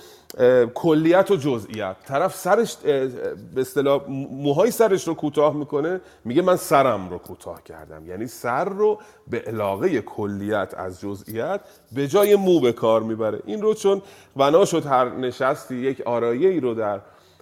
کلیت 0.74 1.30
و 1.30 1.36
جزئیت 1.36 1.96
طرف 2.06 2.34
سرش 2.34 2.76
به 2.76 3.60
اصطلاح 3.60 4.02
موهای 4.30 4.70
سرش 4.70 5.08
رو 5.08 5.14
کوتاه 5.14 5.56
می‌کنه 5.56 6.00
میگه 6.24 6.42
من 6.42 6.56
سرم 6.56 7.10
رو 7.10 7.18
کوتاه 7.18 7.62
کردم. 7.62 8.06
یعنی 8.06 8.26
سر 8.26 8.64
رو 8.64 8.98
به 9.28 9.40
علاقه 9.40 10.00
کلیت 10.00 10.74
از 10.76 11.00
جزئیت 11.00 11.60
به 11.92 12.08
جای 12.08 12.36
مو 12.36 12.60
به 12.60 12.72
کار 12.72 13.02
می‌بره. 13.02 13.40
این 13.46 13.62
رو 13.62 13.74
چون 13.74 14.02
بنا 14.36 14.64
شد 14.64 14.86
هر 14.86 15.08
نشستی 15.08 15.76
یک 15.76 16.00
آرایه 16.00 16.48
ای 16.48 16.60
رو 16.60 16.74
در 16.74 17.00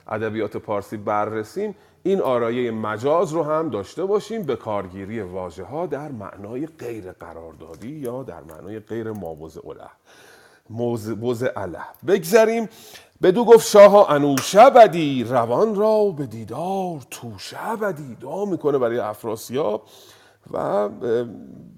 ادبیات 0.09 0.57
پارسی 0.57 0.97
بررسیم 0.97 1.75
این 2.03 2.21
آرایه 2.21 2.71
مجاز 2.71 3.33
رو 3.33 3.43
هم 3.43 3.71
داشته 3.71 4.05
باشیم 4.05 4.43
به 4.43 4.57
کارگیری 4.57 5.21
واژه 5.21 5.65
ها 5.65 5.87
در 5.87 6.13
معنای 6.13 6.67
غیر 6.67 7.13
قراردادی 7.13 7.89
یا 7.89 8.23
در 8.23 8.43
معنای 8.43 8.81
غیر 8.81 9.11
مابوز 9.11 9.59
اله 9.59 9.91
موز 10.71 11.43
عله 11.43 11.79
بگذریم. 12.07 12.69
بدو 13.23 13.45
گفت 13.45 13.69
شاه 13.69 14.11
انوشه 14.11 14.71
بدی 14.71 15.25
روان 15.25 15.75
را 15.75 16.05
به 16.11 16.27
دیدار 16.27 17.01
توشه 17.11 17.77
بدی. 17.83 18.15
دعا 18.15 18.45
می‌کنه 18.45 18.79
برای 18.79 18.99
افراسیاب 18.99 19.83
و 20.53 20.89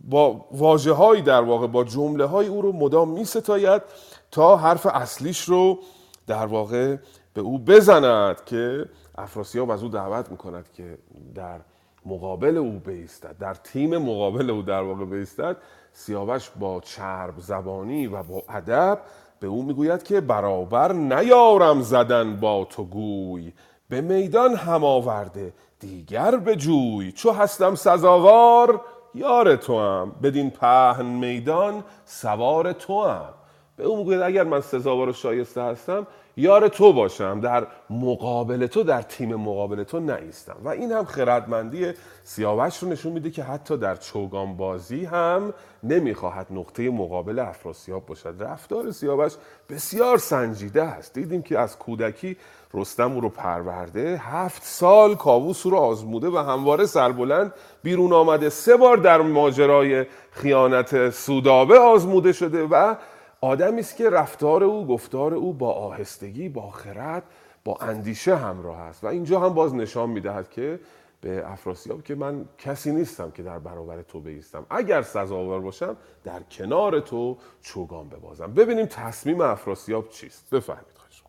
با 0.09 0.47
واجه 0.53 0.93
هایی 0.93 1.23
در 1.23 1.41
واقع 1.41 1.67
با 1.67 1.85
جمله 1.85 2.25
های 2.25 2.47
او 2.47 2.63
رو 2.63 2.73
مدام 2.73 3.09
می 3.09 3.25
ستاید 3.25 3.83
تا 4.31 4.57
حرف 4.57 4.87
اصلیش 4.87 5.45
رو 5.45 5.79
در 6.27 6.47
واقع 6.47 6.97
به 7.35 7.41
او 7.41 7.59
بزند 7.59 8.45
که 8.45 8.89
افراسیاب 9.19 9.71
از 9.71 9.83
او 9.83 9.89
دعوت 9.89 10.31
می‌کند 10.31 10.69
که 10.73 10.99
در 11.35 11.61
مقابل 12.07 12.57
او 12.57 12.71
بیستد 12.71 13.39
در 13.39 13.55
تیم 13.55 13.99
مقابل 13.99 14.51
او 14.51 14.63
در 14.63 14.83
واقع 14.83 15.05
بیستد. 15.05 15.57
سیاوش 15.99 16.51
با 16.61 16.81
چرب 16.81 17.35
زبانی 17.39 18.07
و 18.07 18.23
با 18.23 18.43
ادب 18.49 18.99
به 19.41 19.47
او 19.47 19.63
می‌گوید 19.63 20.03
که 20.03 20.21
برابر 20.21 20.93
نیارم 20.93 21.81
زدن 21.81 22.37
با 22.37 22.65
تو 22.65 22.85
گوی. 22.85 23.53
به 23.89 24.01
میدان 24.01 24.55
هم 24.55 24.85
آورده 24.85 25.53
دیگر 25.81 26.37
به 26.37 26.57
جوی. 26.57 27.13
چو 27.13 27.31
هستم 27.31 27.75
سزاوار 27.75 28.81
یار 29.15 29.57
تو 29.57 29.81
هم 29.81 30.13
بدین 30.23 30.51
پهن 30.51 31.07
میدان 31.07 31.85
سوار 32.05 32.73
تو 32.73 33.05
هم 33.05 33.35
به 33.77 33.85
او 33.85 33.97
می‌گوید 33.97 34.21
اگر 34.21 34.45
من 34.45 34.61
سزاوار 34.61 35.09
و 35.09 35.13
شایسته 35.13 35.63
هستم 35.63 36.07
یار 36.39 36.69
تو 36.69 36.93
باشم 36.93 37.41
در 37.41 37.67
مقابل 37.91 38.67
تو 38.67 38.83
در 38.83 39.03
تیم 39.03 39.35
مقابل 39.35 39.83
تو 39.83 40.01
نیستم. 40.01 40.57
و 40.65 40.69
این 40.69 40.93
هم 40.93 41.05
خردمندی 41.05 41.93
سیاوش 42.25 42.79
رو 42.79 42.89
نشون 42.89 43.13
میده 43.13 43.31
که 43.31 43.43
حتی 43.43 43.77
در 43.77 43.97
چوگان 43.97 44.57
بازی 44.57 45.05
هم 45.05 45.55
نمی‌خواهد 45.83 46.47
نقطه 46.51 46.91
مقابل 46.91 47.39
افراسیاب 47.39 48.07
باشد. 48.07 48.35
رفتار 48.41 48.91
سیاوش 48.91 49.33
بسیار 49.71 50.19
سنجیده 50.19 50.83
است. 50.83 51.15
دیدیم 51.15 51.43
که 51.43 51.59
از 51.59 51.79
کودکی 51.79 52.37
رستم 52.75 53.13
او 53.13 53.21
رو 53.21 53.29
پرورده. 53.29 54.17
هفت 54.17 54.63
سال 54.63 55.15
کاووس 55.15 55.67
رو 55.67 55.77
آزموده 55.77 56.29
و 56.29 56.37
همواره 56.37 56.87
سربلند 56.87 57.53
بیرون 57.83 58.13
آمده. 58.13 58.49
سه 58.49 58.77
بار 58.77 58.97
در 58.97 59.21
ماجرای 59.21 60.07
خیانت 60.31 61.11
سودابه 61.11 61.79
آزموده 61.79 62.33
شده 62.33 62.63
و 62.63 62.95
آدمی 63.41 63.81
است 63.81 63.97
که 63.97 64.11
رفتار 64.11 64.65
او 64.65 64.87
گفتار 64.87 65.35
او 65.35 65.53
با 65.53 65.73
آهستگی 65.73 66.49
با 66.49 66.71
خرد 66.71 67.23
با 67.65 67.77
اندیشه 67.81 68.37
همراه 68.37 68.79
است. 68.79 69.05
و 69.05 69.07
اینجا 69.07 69.41
هم 69.41 69.55
باز 69.55 69.75
نشان 69.75 70.11
می‌دهد 70.11 70.51
که 70.51 70.81
به 71.21 71.51
افراسیاب 71.53 72.03
که 72.05 72.15
من 72.15 72.49
کسی 72.59 72.93
نیستم 72.93 73.31
که 73.31 73.43
در 73.43 73.59
برابر 73.59 74.03
تو 74.03 74.21
بیستم. 74.21 74.67
اگر 74.71 75.03
سزاوار 75.03 75.61
باشم 75.61 75.97
در 76.25 76.43
کنار 76.43 77.01
تو 77.01 77.39
چوگان 77.63 78.09
ببازم. 78.09 78.55
ببینیم 78.55 78.87
تصمیم 78.87 79.41
افراسیاب 79.41 80.09
چیست. 80.09 80.51
بفهمید 80.55 80.99
خواهش 80.99 81.23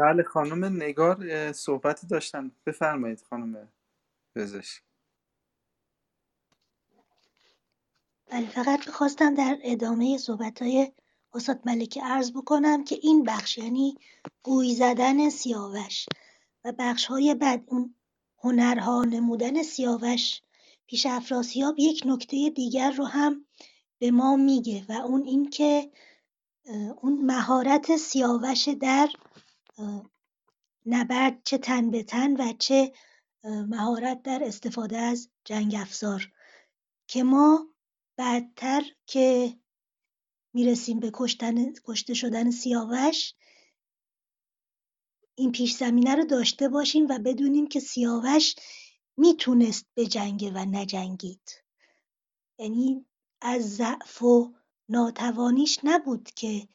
بله 0.00 0.22
خانم 0.22 0.64
نگار 0.64 1.52
صحبتی 1.52 2.06
داشتن 2.06 2.50
بفرمایید 2.66 3.20
خانم 3.30 3.68
پزشک 4.34 4.82
بله 8.30 8.48
فقط 8.48 8.86
می‌خواستم 8.86 9.34
در 9.34 9.58
ادامه 9.62 10.18
صحبت 10.18 10.62
های 10.62 10.92
استاد 11.34 11.60
ملکی 11.64 12.00
عرض 12.00 12.32
بکنم 12.32 12.84
که 12.84 12.98
این 13.02 13.24
بخش 13.24 13.58
یعنی 13.58 13.94
گوی 14.42 14.74
زدن 14.74 15.28
سیاوش 15.28 16.06
و 16.64 16.72
بخش 16.78 17.06
های 17.06 17.34
بعد 17.34 17.64
اون 17.66 17.94
هنرها 18.38 19.04
نمودن 19.04 19.62
سیاوش 19.62 20.42
پیش 20.86 21.06
افراسیاب 21.06 21.74
یک 21.78 22.02
نکته 22.06 22.50
دیگر 22.50 22.90
رو 22.90 23.04
هم 23.04 23.46
به 23.98 24.10
ما 24.10 24.36
میگه 24.36 24.84
و 24.88 24.92
اون 24.92 25.24
این 25.24 25.50
که 25.50 25.90
اون 27.02 27.24
مهارت 27.24 27.96
سیاوش 27.96 28.68
در 28.68 29.08
نبرد 30.86 31.42
چه 31.44 31.58
تن 31.58 31.90
به 31.90 32.02
تن 32.02 32.36
و 32.36 32.52
چه 32.52 32.92
مهارت 33.44 34.22
در 34.22 34.42
استفاده 34.44 34.98
از 34.98 35.28
جنگ 35.44 35.74
افزار. 35.74 36.32
که 37.06 37.22
ما 37.22 37.74
بعدتر 38.16 38.82
که 39.06 39.56
می‌رسیم 40.54 41.00
به 41.00 41.10
کشتن 41.14 41.72
کشته 41.84 42.14
شدن 42.14 42.50
سیاوش 42.50 43.34
این 45.34 45.52
پیش 45.52 45.76
زمینه 45.76 46.14
رو 46.14 46.24
داشته 46.24 46.68
باشیم 46.68 47.06
و 47.08 47.18
بدونیم 47.18 47.66
که 47.66 47.80
سیاوش 47.80 48.54
می‌تونست 49.16 49.86
به 49.94 50.06
جنگ 50.06 50.52
و 50.54 50.64
نجنگید. 50.64 51.50
یعنی 52.58 53.06
از 53.40 53.76
ضعف 53.76 54.22
و 54.22 54.54
ناتوانیش 54.88 55.78
نبود 55.84 56.30
که 56.30 56.68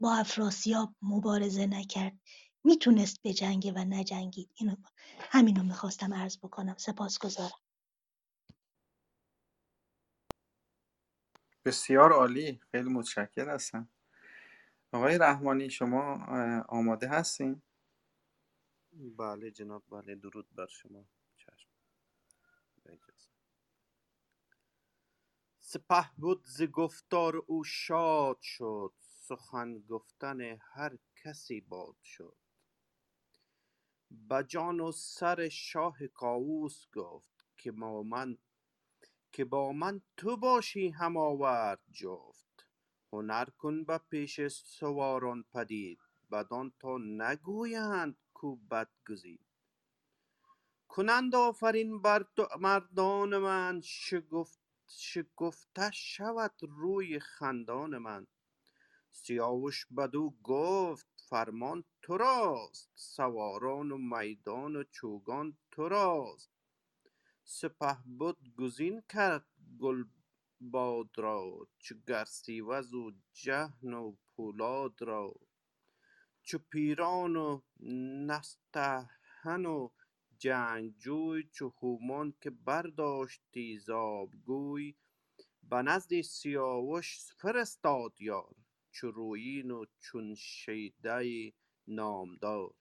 با 0.00 0.14
افراسیاب 0.14 0.94
مبارزه 1.02 1.66
نکرد. 1.66 2.18
می‌تونست 2.64 3.22
به 3.22 3.32
جنگ 3.32 3.72
و 3.76 3.84
نجنگید. 3.84 4.50
اینو 4.54 4.76
همینو 5.18 5.62
می‌خواستم 5.62 6.14
عرض 6.14 6.38
بکنم. 6.38 6.76
سپاسگزارم. 6.78 7.60
بسیار 11.64 12.12
عالی. 12.12 12.60
خیلی 12.70 12.90
متشکر 12.90 13.48
هستم. 13.48 13.88
آقای 14.92 15.18
رحمانی 15.18 15.70
شما 15.70 16.24
آماده 16.68 17.08
هستین؟ 17.08 17.62
بله 18.92 19.50
جناب. 19.50 19.84
بله 19.90 20.14
درود 20.14 20.48
بر 20.54 20.66
شما. 20.66 21.04
چشم. 21.36 21.70
سپه 25.60 26.10
بود 26.16 26.44
ز 26.46 26.62
گفتار 26.62 27.36
او 27.36 27.64
شاد 27.64 28.38
شد. 28.42 28.94
سخن 29.30 29.78
گفتن 29.80 30.40
هر 30.74 30.98
کسی 31.16 31.60
باد 31.60 31.96
شد. 32.04 32.36
بجان 34.30 34.80
و 34.80 34.92
سر 34.92 35.48
شاه 35.48 36.06
کاووس 36.06 36.86
گفت 36.94 37.46
که 37.58 37.72
با 37.72 38.02
من 38.02 38.38
که 39.32 39.44
با 39.44 39.72
من 39.72 40.02
تو 40.16 40.36
باشی 40.36 40.88
هم 40.88 41.16
آورد 41.16 41.80
جفت. 41.92 42.66
هنر 43.12 43.44
کن 43.44 43.84
به 43.84 43.98
پیش 43.98 44.48
سواران 44.48 45.44
پدید 45.54 46.00
بدان 46.32 46.72
تا 46.80 46.98
نگویند 46.98 48.16
کو 48.34 48.56
بد 48.56 48.90
گزید. 49.08 49.46
کنند 50.88 51.34
آفرین 51.34 52.02
بر 52.02 52.26
مردان 52.60 53.38
من 53.38 53.80
شگفت 53.84 54.60
شگفته 54.88 55.90
شود 55.92 56.54
روی 56.62 57.20
خندان 57.20 57.98
من. 57.98 58.26
سیاوش 59.10 59.86
بدو 59.96 60.34
گفت 60.42 61.06
فرمان 61.28 61.84
تو 62.02 62.16
راست 62.16 62.90
سواران 62.94 63.92
و 63.92 63.98
میدان 63.98 64.76
و 64.76 64.84
چوگان 64.84 65.58
تو 65.70 65.88
راست 65.88 66.50
سپهبد 67.44 68.36
گزین 68.56 69.02
کرد 69.08 69.46
گلباد 69.80 71.10
را 71.16 71.68
چو 71.78 71.94
گرسیوز 72.06 72.94
و 72.94 73.12
جهن 73.32 73.94
و 73.94 74.16
پولاد 74.36 75.02
را. 75.02 75.34
چو 76.42 76.58
پیران 76.58 77.36
و 77.36 77.60
نستهن 78.26 79.66
و 79.66 79.88
جنگجوی 80.38 81.42
چو 81.52 81.72
هومان 81.82 82.34
که 82.40 82.50
برداشتی 82.50 83.78
ز 83.78 83.90
آبگوی 83.90 84.94
به 85.62 85.82
نزد 85.82 86.20
سیاوش 86.20 87.18
فرستاد 87.36 88.20
یار. 88.20 88.54
چو 88.90 89.10
رویین 89.10 89.70
و 89.70 89.84
چون 89.98 90.34
شیده 90.34 91.52
نامدار. 91.88 92.74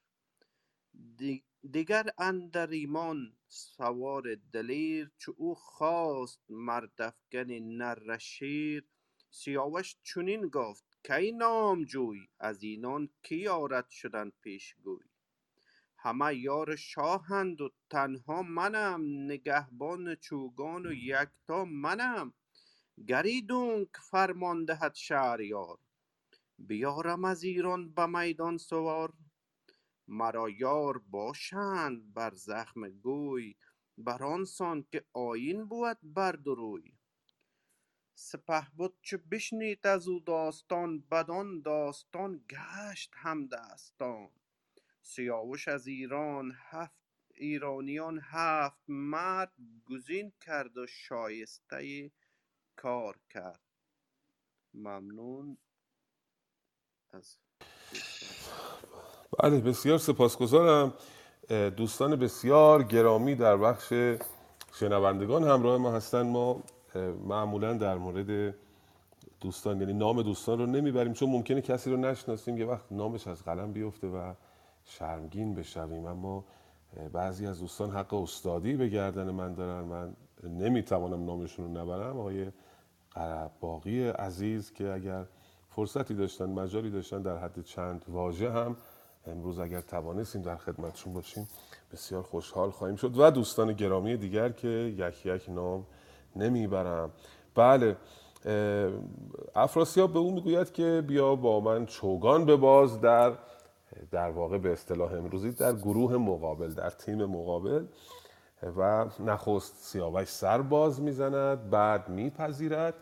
دگر 1.74 2.10
اندر 2.18 2.70
ایمان 2.70 3.38
سوار 3.48 4.36
دلیر 4.54 5.12
چو 5.18 5.34
او 5.38 5.56
خواست 5.56 6.42
مرد 6.50 7.02
افگن 7.02 7.60
نره 7.60 8.18
شیر 8.18 8.86
سیاوش 9.32 9.96
چنین 10.04 10.48
گفت 10.48 10.86
کای 11.08 11.32
نامجوی 11.32 12.28
از 12.40 12.64
اینان 12.64 13.10
که 13.24 13.36
یارد 13.36 13.90
شدن 13.90 14.32
پیشگوی 14.42 15.04
همه 16.02 16.36
یار 16.36 16.76
شاهند 16.76 17.62
و 17.62 17.70
تنها 17.90 18.42
منم 18.42 19.02
نگهبان 19.26 20.16
چوگان 20.16 20.86
و 20.86 20.94
یکتا 20.94 21.66
منم. 21.66 22.34
گریدون 23.08 23.86
که 23.86 24.02
فرمان 24.12 24.66
دهد 24.66 24.96
شهریار. 24.96 25.78
بیارم 26.60 27.26
از 27.26 27.44
ایران 27.44 27.94
به 27.94 28.06
میدان 28.06 28.58
سوار. 28.58 29.14
مرا 30.08 30.50
یار 30.50 30.98
باشند 30.98 32.14
بر 32.14 32.34
زخم 32.34 32.90
گوی 32.90 33.56
بر 33.98 34.24
آنسان 34.24 34.86
که 34.92 35.06
آیین 35.14 35.66
بود 35.66 35.98
بر 36.04 36.40
و 36.50 36.56
روی 36.56 36.94
سپهبد 38.16 38.92
چو 39.02 39.18
بشنید 39.32 39.88
از 39.88 40.08
او 40.08 40.20
داستان 40.20 41.00
بدان 41.00 41.62
داستان 41.62 42.44
گشت 42.50 43.12
هم 43.16 43.48
دستان. 43.48 44.30
سیاوش 45.02 45.68
از 45.68 45.88
ایران 45.88 46.54
هفت 46.56 47.00
ایرانیان 47.36 48.20
هفت 48.24 48.84
مرد 48.88 49.54
گزین 49.86 50.32
کرد 50.42 50.78
و 50.78 50.88
شایسته 50.88 52.12
کار 52.76 53.20
کرد. 53.30 53.62
ممنون. 54.74 55.58
از 57.14 57.36
بله 59.40 59.60
بسیار 59.60 59.98
سپاسگزارم. 59.98 60.94
دوستان 61.78 62.16
بسیار 62.16 62.84
گرامی 62.84 63.36
در 63.36 63.58
بخش 63.58 63.94
شنوندگان 64.74 65.44
همراه 65.44 65.78
ما 65.78 65.92
هستن. 65.92 66.22
ما 66.22 66.64
معمولا 67.28 67.74
در 67.74 67.96
مورد 67.96 68.56
دوستان 69.42 69.82
یعنی 69.82 69.94
نام 69.94 70.22
دوستان 70.22 70.60
رو 70.60 70.66
نمی‌بریم 70.66 71.14
چون 71.14 71.30
ممکنه 71.30 71.62
کسی 71.62 71.92
رو 71.92 71.98
نشناسیم. 71.98 72.58
یه 72.58 72.66
وقت 72.66 72.92
نامش 72.92 73.28
از 73.28 73.44
قلم 73.44 73.74
بیفته 73.74 74.08
و 74.08 74.34
شرمگین 74.86 75.56
بشویم. 75.56 76.06
اما 76.06 76.46
بعضی 77.14 77.48
از 77.48 77.60
دوستان 77.60 77.90
حق 77.92 78.14
استادی 78.14 78.76
به 78.76 78.90
گردن 78.90 79.32
من 79.32 79.54
دارن. 79.54 79.82
من 79.84 80.14
نمی‌توانم 80.44 81.26
نامشون 81.26 81.66
رو 81.66 81.84
نبرم. 81.84 82.20
آقای 82.20 82.52
باقی 83.60 84.08
عزیز 84.08 84.74
که 84.74 84.92
اگر 84.94 85.26
فرصتی 85.80 86.14
داشتن 86.14 86.46
مجالی 86.46 86.90
داشتن 86.90 87.22
در 87.22 87.38
حد 87.38 87.62
چند 87.62 88.06
واژه 88.08 88.52
هم. 88.52 88.78
امروز 89.28 89.60
اگر 89.60 89.82
توانستیم 89.82 90.42
در 90.42 90.58
خدمتشون 90.58 91.14
باشیم 91.14 91.48
بسیار 91.94 92.24
خوشحال 92.24 92.70
خواهیم 92.70 92.96
شد. 92.96 93.20
و 93.20 93.32
دوستان 93.32 93.74
گرامی 93.74 94.18
دیگر 94.18 94.50
که 94.50 94.68
یک 94.68 95.26
یک 95.26 95.50
نام 95.50 95.86
نمی‌برم. 96.36 97.12
بله 97.56 97.98
افراسیاب 99.56 100.14
به 100.14 100.20
اون 100.20 100.34
می‌گوید 100.34 100.72
که 100.72 101.04
بیا 101.08 101.36
با 101.36 101.60
من 101.60 101.86
چوگان 101.86 102.46
به 102.46 102.56
باز 102.56 103.02
در 103.02 103.34
در 104.12 104.30
واقع 104.30 104.58
به 104.58 104.72
اصطلاح 104.72 105.14
امروزی 105.14 105.52
در 105.52 105.74
گروه 105.74 106.18
مقابل 106.18 106.74
در 106.74 106.90
تیم 106.90 107.26
مقابل. 107.26 107.86
و 108.78 109.06
نخست 109.20 109.76
سیاوش 109.76 110.28
سر 110.28 110.62
باز 110.62 111.02
می‌زند 111.02 111.70
بعد 111.70 112.10
میپذیرد. 112.10 112.94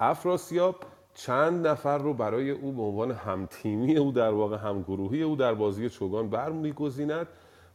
افراسیاب 0.00 0.76
چند 1.22 1.66
نفر 1.66 1.98
رو 1.98 2.14
برای 2.14 2.50
او 2.50 2.72
به 2.72 2.82
عنوان 2.82 3.10
همتیمی 3.10 3.96
او 3.96 4.12
در 4.12 4.30
واقع 4.30 4.56
همگروهی 4.56 5.22
او 5.22 5.36
در 5.36 5.54
بازی 5.54 5.90
چوگان 5.90 6.30
برمیگزیند 6.30 7.26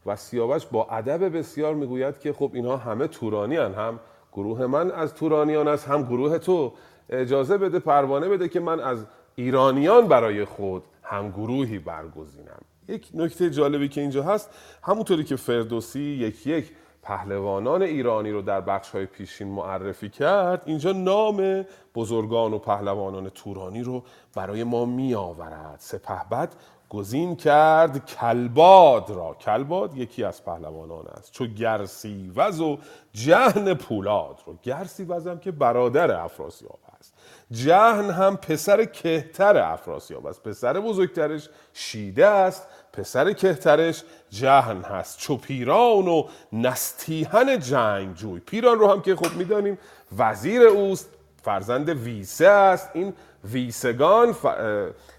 و 0.06 0.16
سیاوش 0.16 0.66
با 0.66 0.86
ادب 0.90 1.38
بسیار 1.38 1.74
می‌گوید 1.74 2.18
که 2.18 2.32
خب 2.32 2.50
اینها 2.54 2.76
همه 2.76 3.06
تورانی 3.06 3.56
هن. 3.56 3.74
هم 3.74 4.00
گروه 4.32 4.66
من 4.66 4.90
از 4.90 5.14
تورانیان 5.14 5.68
است 5.68 5.88
هم 5.88 6.02
گروه 6.02 6.38
تو 6.38 6.72
اجازه 7.10 7.58
بده 7.58 7.78
پروانه 7.78 8.28
بده 8.28 8.48
که 8.48 8.60
من 8.60 8.80
از 8.80 9.06
ایرانیان 9.34 10.08
برای 10.08 10.44
خود 10.44 10.82
هم 11.02 11.30
گروهی 11.30 11.78
برگزینم 11.78 12.60
یک 12.88 13.08
نکته 13.14 13.50
جالبی 13.50 13.88
که 13.88 14.00
اینجا 14.00 14.22
هست 14.22 14.50
همونطوری 14.82 15.24
که 15.24 15.36
فردوسی 15.36 16.00
یک 16.00 16.46
یک 16.46 16.72
پهلوانان 17.06 17.82
ایرانی 17.82 18.30
رو 18.30 18.42
در 18.42 18.60
بخش 18.60 18.90
های 18.90 19.06
پیشین 19.06 19.48
معرفی 19.48 20.08
کرد. 20.08 20.62
اینجا 20.66 20.92
نام 20.92 21.64
بزرگان 21.94 22.52
و 22.52 22.58
پهلوانان 22.58 23.28
تورانی 23.28 23.82
رو 23.82 24.02
برای 24.34 24.64
ما 24.64 24.84
می 24.84 25.14
آورد 25.14 25.76
سپهبد 25.78 26.54
گزین 26.88 27.36
کرد 27.36 28.06
کلباد 28.06 29.10
را. 29.10 29.34
کلباد 29.34 29.96
یکی 29.96 30.24
از 30.24 30.44
پهلوانان 30.44 31.06
است. 31.06 31.32
چو 31.32 31.46
گرسیوز 31.46 32.60
و 32.60 32.78
جهن 33.12 33.74
پولاد 33.74 34.42
رو. 34.46 34.54
گرسیوز 34.62 35.26
هم 35.26 35.38
که 35.38 35.50
برادر 35.50 36.20
افراسیاب 36.20 36.78
است. 36.98 37.14
جهن 37.50 38.10
هم 38.10 38.36
پسر 38.36 38.84
کهتر 38.84 39.56
افراسیاب 39.56 40.26
است. 40.26 40.42
پسر 40.42 40.80
بزرگترش 40.80 41.48
شیده 41.72 42.26
است. 42.26 42.68
پسر 42.96 43.32
کهترش 43.32 44.02
جهن 44.30 44.82
هست. 44.82 45.18
چو 45.18 45.36
پیران 45.36 46.08
و 46.08 46.24
نستیهن 46.52 47.58
جنگ 47.58 48.14
جوی. 48.14 48.40
پیران 48.40 48.78
رو 48.78 48.86
هم 48.86 49.00
که 49.00 49.16
خب 49.16 49.36
می‌دانیم 49.36 49.78
وزیر 50.18 50.62
اوست 50.62 51.08
فرزند 51.42 51.88
ویسه 51.88 52.48
است. 52.48 52.90
این 52.94 53.12
ویسگان 53.44 54.34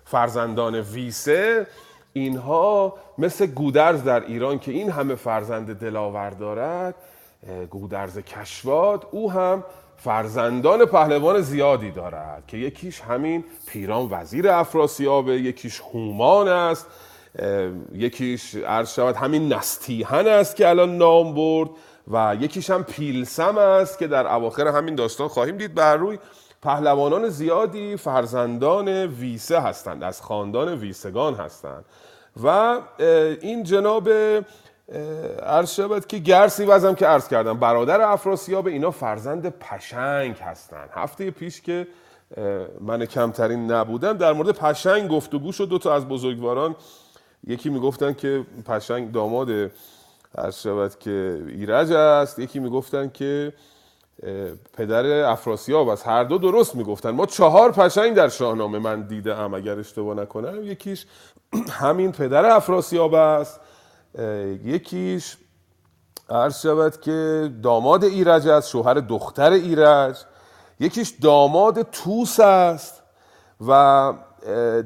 فرزندان 0.05 0.75
ویسه 0.75 1.67
اینها 2.13 2.93
مثل 3.17 3.45
گودرز 3.45 4.03
در 4.03 4.19
ایران 4.19 4.59
که 4.59 4.71
این 4.71 4.91
همه 4.91 5.15
فرزند 5.15 5.79
دلاور 5.79 6.29
دارد 6.29 6.95
گودرز 7.69 8.17
کشواد 8.17 9.07
او 9.11 9.31
هم 9.31 9.63
فرزندان 9.97 10.85
پهلوان 10.85 11.41
زیادی 11.41 11.91
دارد 11.91 12.43
که 12.47 12.57
یکیش 12.57 13.01
همین 13.01 13.43
پیران 13.67 14.07
وزیر 14.11 14.49
افراسیابه 14.49 15.33
یکیش 15.33 15.81
هومان 15.93 16.47
است. 16.47 16.85
یکیش 17.93 18.55
عرض 18.55 18.93
شود 18.93 19.15
همین 19.15 19.53
نستیهن 19.53 20.27
است 20.27 20.55
که 20.55 20.69
الان 20.69 20.97
نام 20.97 21.35
برد 21.35 21.69
و 22.11 22.37
یکیش 22.39 22.69
هم 22.69 22.83
پیلسم 22.83 23.57
است 23.57 23.99
که 23.99 24.07
در 24.07 24.27
اواخر 24.27 24.67
همین 24.67 24.95
داستان 24.95 25.27
خواهیم 25.27 25.57
دید. 25.57 25.73
بر 25.73 25.95
روی 25.95 26.19
پهلوانان 26.61 27.29
زیادی 27.29 27.97
فرزندان 27.97 28.87
ویسه 28.89 29.59
هستند 29.59 30.03
از 30.03 30.21
خاندان 30.21 30.75
ویسگان 30.75 31.33
هستند. 31.33 31.85
و 32.43 32.77
این 33.41 33.63
جناب 33.63 34.09
عرض 35.43 35.73
شود 35.73 36.05
که 36.05 36.17
گرسی 36.17 36.65
وزم 36.65 36.95
که 36.95 37.05
عرض 37.05 37.27
کردم 37.27 37.59
برادر 37.59 38.01
افراسیاب 38.01 38.67
اینا 38.67 38.91
فرزند 38.91 39.49
پشنگ 39.49 40.35
هستند. 40.35 40.89
هفته 40.93 41.31
پیش 41.31 41.61
که 41.61 41.87
من 42.81 43.05
کمترین 43.05 43.71
نبودم 43.71 44.13
در 44.13 44.33
مورد 44.33 44.51
پشنگ 44.51 45.09
گفتگو 45.09 45.51
شد 45.51 45.69
دو 45.69 45.77
تا 45.77 45.95
از 45.95 46.07
بزرگواران 46.07 46.75
یکی 47.43 47.69
می‌گفتن 47.69 48.13
که 48.13 48.45
پشنگ 48.65 49.11
داماد 49.11 49.49
عرض 50.37 50.61
شود 50.61 50.99
که 50.99 51.43
ایرج 51.47 51.91
است 51.91 52.39
یکی 52.39 52.59
می‌گفتن 52.59 53.09
که 53.09 53.53
پدر 54.73 55.05
افراسیاب 55.05 55.87
است. 55.89 56.07
هر 56.07 56.23
دو 56.23 56.37
درست 56.37 56.75
می‌گفتن. 56.75 57.09
ما 57.09 57.25
چهار 57.25 57.71
پشنگ 57.71 58.13
در 58.13 58.29
شاهنامه 58.29 58.79
من 58.79 59.01
دیدم 59.01 59.53
اگر 59.53 59.79
اشتباه 59.79 60.15
نکنم. 60.17 60.63
یکیش 60.63 61.05
همین 61.81 62.11
پدر 62.11 62.45
افراسیاب 62.45 63.13
است. 63.13 63.59
یکیش 64.63 65.37
عرض 66.29 66.61
شود 66.61 67.01
که 67.01 67.49
داماد 67.63 68.03
ایرج 68.03 68.47
است 68.47 68.69
شوهر 68.69 68.93
دختر 68.93 69.51
ایرج. 69.51 70.17
یکیش 70.79 71.09
داماد 71.21 71.81
توس 71.81 72.39
است 72.39 73.03
و 73.67 74.13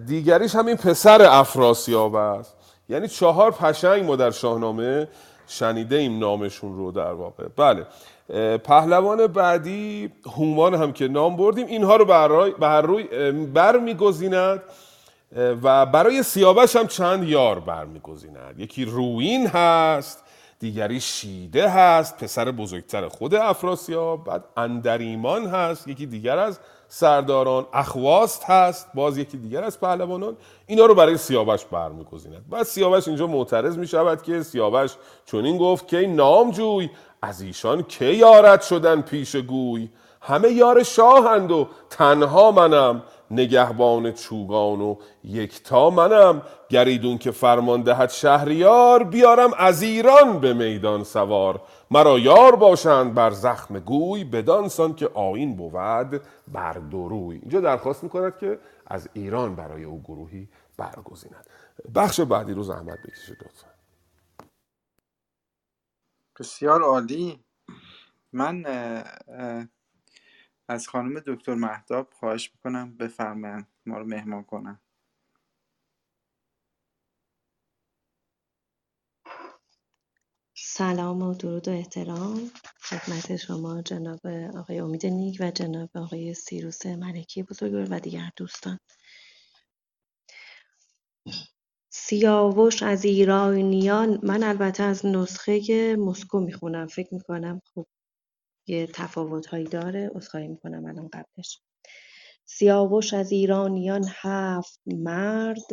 دیگریش 0.05 0.55
همین 0.55 0.75
پسر 0.75 1.21
افراسیاب 1.21 2.15
است 2.15 2.55
یعنی 2.89 3.07
چهار 3.07 3.51
پشنگ 3.51 4.03
ما 4.03 4.15
در 4.15 4.31
شاهنامه 4.31 5.07
شنیده 5.47 5.95
ایم 5.95 6.19
نامشون 6.19 6.77
رو 6.77 6.91
در 6.91 7.11
واقع. 7.11 7.47
بله. 7.57 7.85
پهلوان 8.57 9.27
بعدی 9.27 10.11
هومان 10.35 10.73
هم 10.75 10.93
که 10.93 11.07
نام 11.07 11.35
بردیم 11.37 11.67
اینها 11.67 11.95
رو 11.95 12.05
به 12.59 12.67
هر 12.67 12.81
روی 12.81 13.03
بر 13.53 13.77
میگزیند 13.77 14.61
و 15.63 15.85
برای 15.85 16.23
سیاوش 16.23 16.75
هم 16.75 16.87
چند 16.87 17.23
یار 17.23 17.59
برمیگزیند. 17.59 18.59
یکی 18.59 18.85
روین 18.85 19.47
هست 19.47 20.23
دیگری 20.59 21.01
شیده 21.01 21.69
هست 21.69 22.17
پسر 22.17 22.51
بزرگتر 22.51 23.07
خود 23.07 23.35
افراسیاب 23.35 24.23
بعد 24.23 24.43
اندریمان 24.57 25.45
هست 25.45 25.87
یکی 25.87 26.05
دیگر 26.05 26.37
از 26.37 26.59
سرداران 26.93 27.65
اخواست 27.73 28.43
هست 28.43 28.87
باز 28.93 29.17
یکی 29.17 29.37
دیگر 29.37 29.63
از 29.63 29.79
پهلوانان. 29.79 30.37
اینا 30.65 30.85
رو 30.85 30.95
برای 30.95 31.17
سیاوش 31.17 31.65
برمیگزیند. 31.65 32.49
بعد 32.49 32.63
سیاوش 32.63 33.07
اینجا 33.07 33.27
معترض 33.27 33.77
می 33.77 33.87
شود 33.87 34.21
که 34.21 34.43
سیاوش 34.43 34.91
چنین 35.25 35.57
گفت 35.57 35.87
که 35.87 36.07
نام 36.07 36.51
جوی 36.51 36.89
از 37.21 37.41
ایشان 37.41 37.83
که 37.83 38.05
یارت 38.05 38.61
شدن 38.61 39.01
پیش 39.01 39.35
گوی؟ 39.35 39.89
همه 40.21 40.51
یار 40.51 40.83
شاهند 40.83 41.51
و 41.51 41.67
تنها 41.89 42.51
منم. 42.51 43.03
نگهبان 43.31 44.11
چوگان 44.11 44.81
و 44.81 44.95
یکتا 45.23 45.89
منم. 45.89 46.41
گریدون 46.69 47.17
که 47.17 47.31
فرمان 47.31 47.81
دهد 47.81 48.09
شهریار 48.09 49.03
بیارم 49.03 49.51
از 49.57 49.81
ایران 49.81 50.39
به 50.39 50.53
میدان 50.53 51.03
سوار. 51.03 51.61
مرا 51.91 52.19
یار 52.19 52.55
باشند 52.55 53.13
بر 53.13 53.29
زخم 53.31 53.79
گوی 53.79 54.23
بدانسان 54.23 54.95
که 54.95 55.07
آین 55.13 55.55
بود 55.55 56.21
بر 56.47 56.73
دروی. 56.73 57.35
اینجا 57.41 57.61
درخواست 57.61 58.03
می‌کند 58.03 58.37
که 58.37 58.59
از 58.87 59.09
ایران 59.13 59.55
برای 59.55 59.83
او 59.83 60.01
گروهی 60.01 60.49
برگزیند. 60.77 61.45
بخش 61.95 62.19
بعدی 62.21 62.53
رو 62.53 62.63
زحمت 62.63 62.99
بکشید 63.07 63.37
لطفا. 63.41 63.67
بسیار 66.39 66.81
عالی. 66.81 67.39
من 68.33 68.63
از 70.69 70.87
خانم 70.87 71.19
دکتر 71.19 71.55
مهداب 71.55 72.13
خواهش 72.13 72.51
می‌کنم 72.53 72.97
بفرمایند 72.97 73.67
ما 73.85 73.97
رو 73.97 74.05
مهمان 74.05 74.43
کنن 74.43 74.79
سلام 80.57 81.21
و 81.21 81.33
درود 81.33 81.67
و 81.67 81.71
احترام. 81.71 82.51
خدمت 82.81 83.35
شما 83.35 83.81
جناب 83.81 84.27
آقای 84.27 84.79
امید 84.79 85.05
نیک 85.05 85.37
و 85.39 85.51
جناب 85.51 85.89
آقای 85.95 86.33
سیروس 86.33 86.85
ملکی 86.85 87.43
بزرگوار 87.43 87.87
و 87.91 87.99
دیگر 87.99 88.29
دوستان. 88.35 88.79
سیاوش 91.93 92.83
از 92.83 93.05
ایرانیان 93.05 94.19
من 94.23 94.43
البته 94.43 94.83
از 94.83 95.05
نسخه 95.05 95.95
مسکو 95.99 96.39
می‌خونم. 96.39 96.87
فکر 96.87 97.13
می‌کنم 97.13 97.61
خب 97.75 97.87
یه 98.67 98.87
هایی 99.51 99.65
داره. 99.65 100.11
عذرخواهی 100.15 100.47
می‌کنم 100.47 100.85
الان 100.85 101.09
قبلش. 101.13 101.61
سیاوش 102.45 103.13
از 103.13 103.31
ایرانیان 103.31 104.05
هفت 104.07 104.79
مرد 104.87 105.67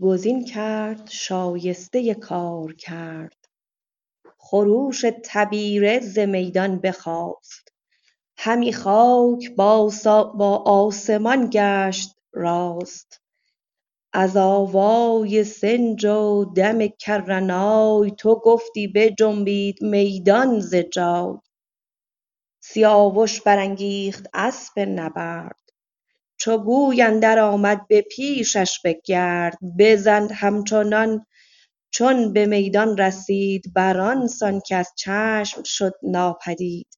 گزین 0.00 0.44
کرد 0.44 1.08
شایسته 1.10 2.14
کار 2.14 2.74
کرد. 2.74 3.36
خروش 4.38 5.04
تبیره 5.24 6.00
ز 6.00 6.18
میدان 6.18 6.80
بخاست. 6.80 7.68
همی 8.38 8.72
خاک 8.72 9.50
با, 9.56 9.92
با 10.38 10.56
آسمان 10.56 11.50
گشت 11.52 12.10
راست. 12.32 13.22
از 14.12 14.36
آوای 14.36 15.44
سنج 15.44 16.06
و 16.06 16.44
دم 16.56 16.86
کرنای 16.86 18.10
تو 18.18 18.34
گفتی 18.44 18.88
بجنبید 18.88 19.82
میدان 19.82 20.60
ز 20.60 20.74
جای. 20.74 21.34
سیاوش 22.70 23.40
برانگیخت 23.40 24.26
اسب 24.34 24.78
نبرد. 24.80 25.56
چو 26.38 26.58
گوی 26.58 27.02
اندر 27.02 27.38
آمد 27.38 27.88
به 27.88 28.02
پیشش 28.02 28.80
بگرد 28.84 29.58
بزد 29.78 30.32
همچنان. 30.34 31.26
چون 31.90 32.32
به 32.32 32.46
میدان 32.46 32.98
رسید 32.98 33.72
بران 33.74 34.28
سان 34.28 34.60
که 34.60 34.76
از 34.76 34.92
چشم 34.96 35.62
شد 35.64 35.92
ناپدید. 36.02 36.88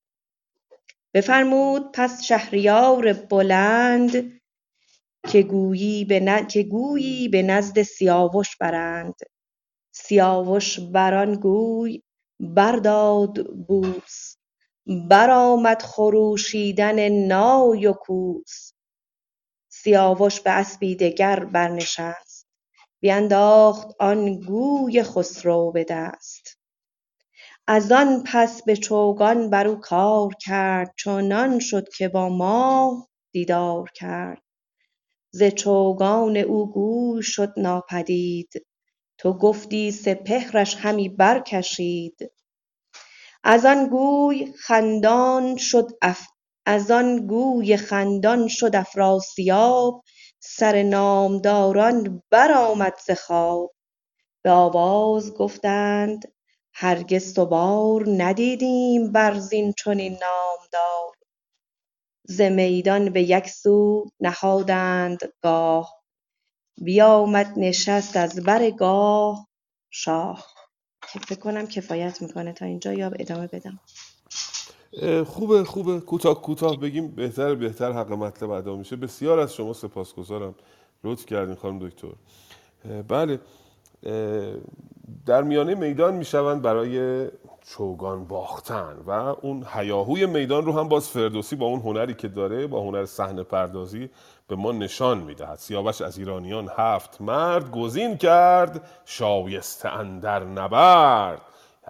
بفرمود 1.15 1.93
پس 1.95 2.23
شهریار 2.23 3.13
بلند 3.13 4.41
که 5.29 5.43
گویی 5.43 7.29
به 7.29 7.43
نزد 7.43 7.83
سیاوش 7.83 8.57
برند. 8.57 9.15
سیاوش 9.93 10.81
بران 10.81 11.35
گوی 11.35 12.03
برداد 12.41 13.47
بوس. 13.69 14.38
برآمد 14.89 15.83
خروشیدن 15.83 17.09
نای 17.09 17.87
و 17.87 17.93
کوس. 17.93 18.73
سیاوش 19.69 20.41
به 20.41 20.51
اسبی 20.51 20.97
دگر 20.97 21.45
برنشست. 21.45 22.49
بینداخت 23.01 23.89
آن 24.01 24.41
گوی 24.41 25.03
خسرو 25.03 25.73
به 25.73 25.85
دست. 25.85 26.59
از 27.67 27.93
آن 27.93 28.25
پس 28.27 28.63
به 28.63 28.77
چوگان 28.77 29.51
بر 29.51 29.67
او 29.67 29.77
کار 29.81 30.35
کرد. 30.41 30.95
چنان 30.99 31.59
شد 31.59 31.89
که 31.89 32.09
با 32.09 32.29
ماه 32.29 33.09
دیدار 33.33 33.91
کرد. 33.95 34.43
ز 35.31 35.43
چوگان 35.45 36.37
او 36.37 36.73
گوی 36.73 37.23
شد 37.23 37.53
ناپدید. 37.57 38.67
تو 39.19 39.33
گفتی 39.33 39.91
سپهرش 39.91 40.77
همی 40.77 41.09
برکشید. 41.09 42.33
از 43.45 43.67
آن 43.67 43.89
گوی 43.89 44.53
خندان 47.79 48.49
شد 48.49 48.77
افراسیاب 48.77 50.05
سر 50.41 50.83
نامداران 50.83 52.23
برآمد 52.31 52.95
ز 53.07 53.11
خواب. 53.11 53.75
به 54.45 54.51
آواز 54.51 55.35
گفتند 55.35 56.33
هرگز 56.75 57.35
سوار 57.35 58.05
ندیدیم 58.09 59.13
بر 59.13 59.39
زین 59.39 59.73
چنین 59.85 60.13
نامدار. 60.13 61.17
ز 62.25 62.41
میدان 62.41 63.11
به 63.11 63.23
یک 63.23 63.49
سو 63.49 64.05
نهادند 64.21 65.19
گاه 65.43 66.03
بیامد 66.79 67.53
نشست 67.57 68.17
از 68.17 68.41
بر 68.45 68.71
گاه 68.71 69.49
شاه. 69.91 70.47
فکر 71.09 71.39
کنم 71.39 71.67
کفایت 71.67 72.23
می‌کنه. 72.23 72.53
تا 72.53 72.65
اینجا 72.67 72.93
یا 72.93 73.07
ادامه 73.07 73.47
بدم. 73.47 73.81
خوبه 75.25 75.65
خوبه. 75.65 76.01
کوتاه 76.01 76.43
کوتاه 76.43 76.81
بگیم. 76.81 77.09
بهتر 77.09 77.55
بهتر 77.55 77.93
حق 77.93 78.13
مطلب 78.13 78.51
ادا 78.51 78.77
میشه. 78.77 78.97
بسیار 78.97 79.39
از 79.39 79.55
شما 79.55 79.73
سپاسگزارم. 79.73 80.55
لطف 81.05 81.27
کردین 81.27 81.55
خانم 81.55 81.89
دکتر. 81.89 82.09
بله. 83.09 83.41
در 85.27 85.43
میانه 85.43 85.75
میدان 85.75 86.15
می‌شوند 86.15 86.63
برای 86.63 87.27
چوگان 87.61 88.25
باختن 88.25 88.97
و 89.07 89.11
اون 89.11 89.67
هیاهوی 89.73 90.27
میدان 90.27 90.65
رو 90.65 90.73
هم 90.73 90.89
باز 90.89 91.09
فردوسی 91.09 91.57
با 91.57 91.67
اون 91.67 91.81
هنری 91.81 92.15
که 92.15 92.29
داره 92.29 92.67
با 92.67 92.81
هنر 92.81 93.05
صحنه 93.05 93.43
پردازی 93.43 94.11
به 94.49 94.57
ما 94.57 94.73
نشان 94.73 95.19
می‌دهد. 95.19 95.59
سیاوش 95.59 96.01
از 96.01 96.19
ایرانیان 96.19 96.71
هفت 96.77 97.21
مرد 97.21 97.71
گزین 97.71 98.17
کرد 98.17 98.89
شایسته 99.05 99.89
اندر 99.89 100.45
نبرد. 100.45 101.41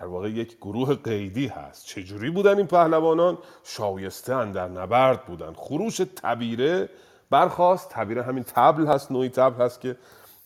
در 0.01 0.07
واقع 0.07 0.31
یک 0.31 0.57
گروه 0.57 0.95
قیدی 0.95 1.47
هست. 1.47 1.87
چجوری 1.87 2.31
بودن 2.31 2.57
این 2.57 2.67
پهلوانان؟ 2.67 3.39
شایسته 3.65 4.35
اندر 4.35 4.69
نبرد 4.69 5.25
بودن. 5.25 5.53
خروش 5.57 5.97
تبیره 5.97 6.89
برخواست 7.31 7.91
تبیره 7.91 8.23
همین 8.23 8.45
تبل 8.45 8.87
هست 8.87 9.13
نوعی 9.13 9.29
تبل 9.29 9.65
هست 9.65 9.81
که 9.81 9.97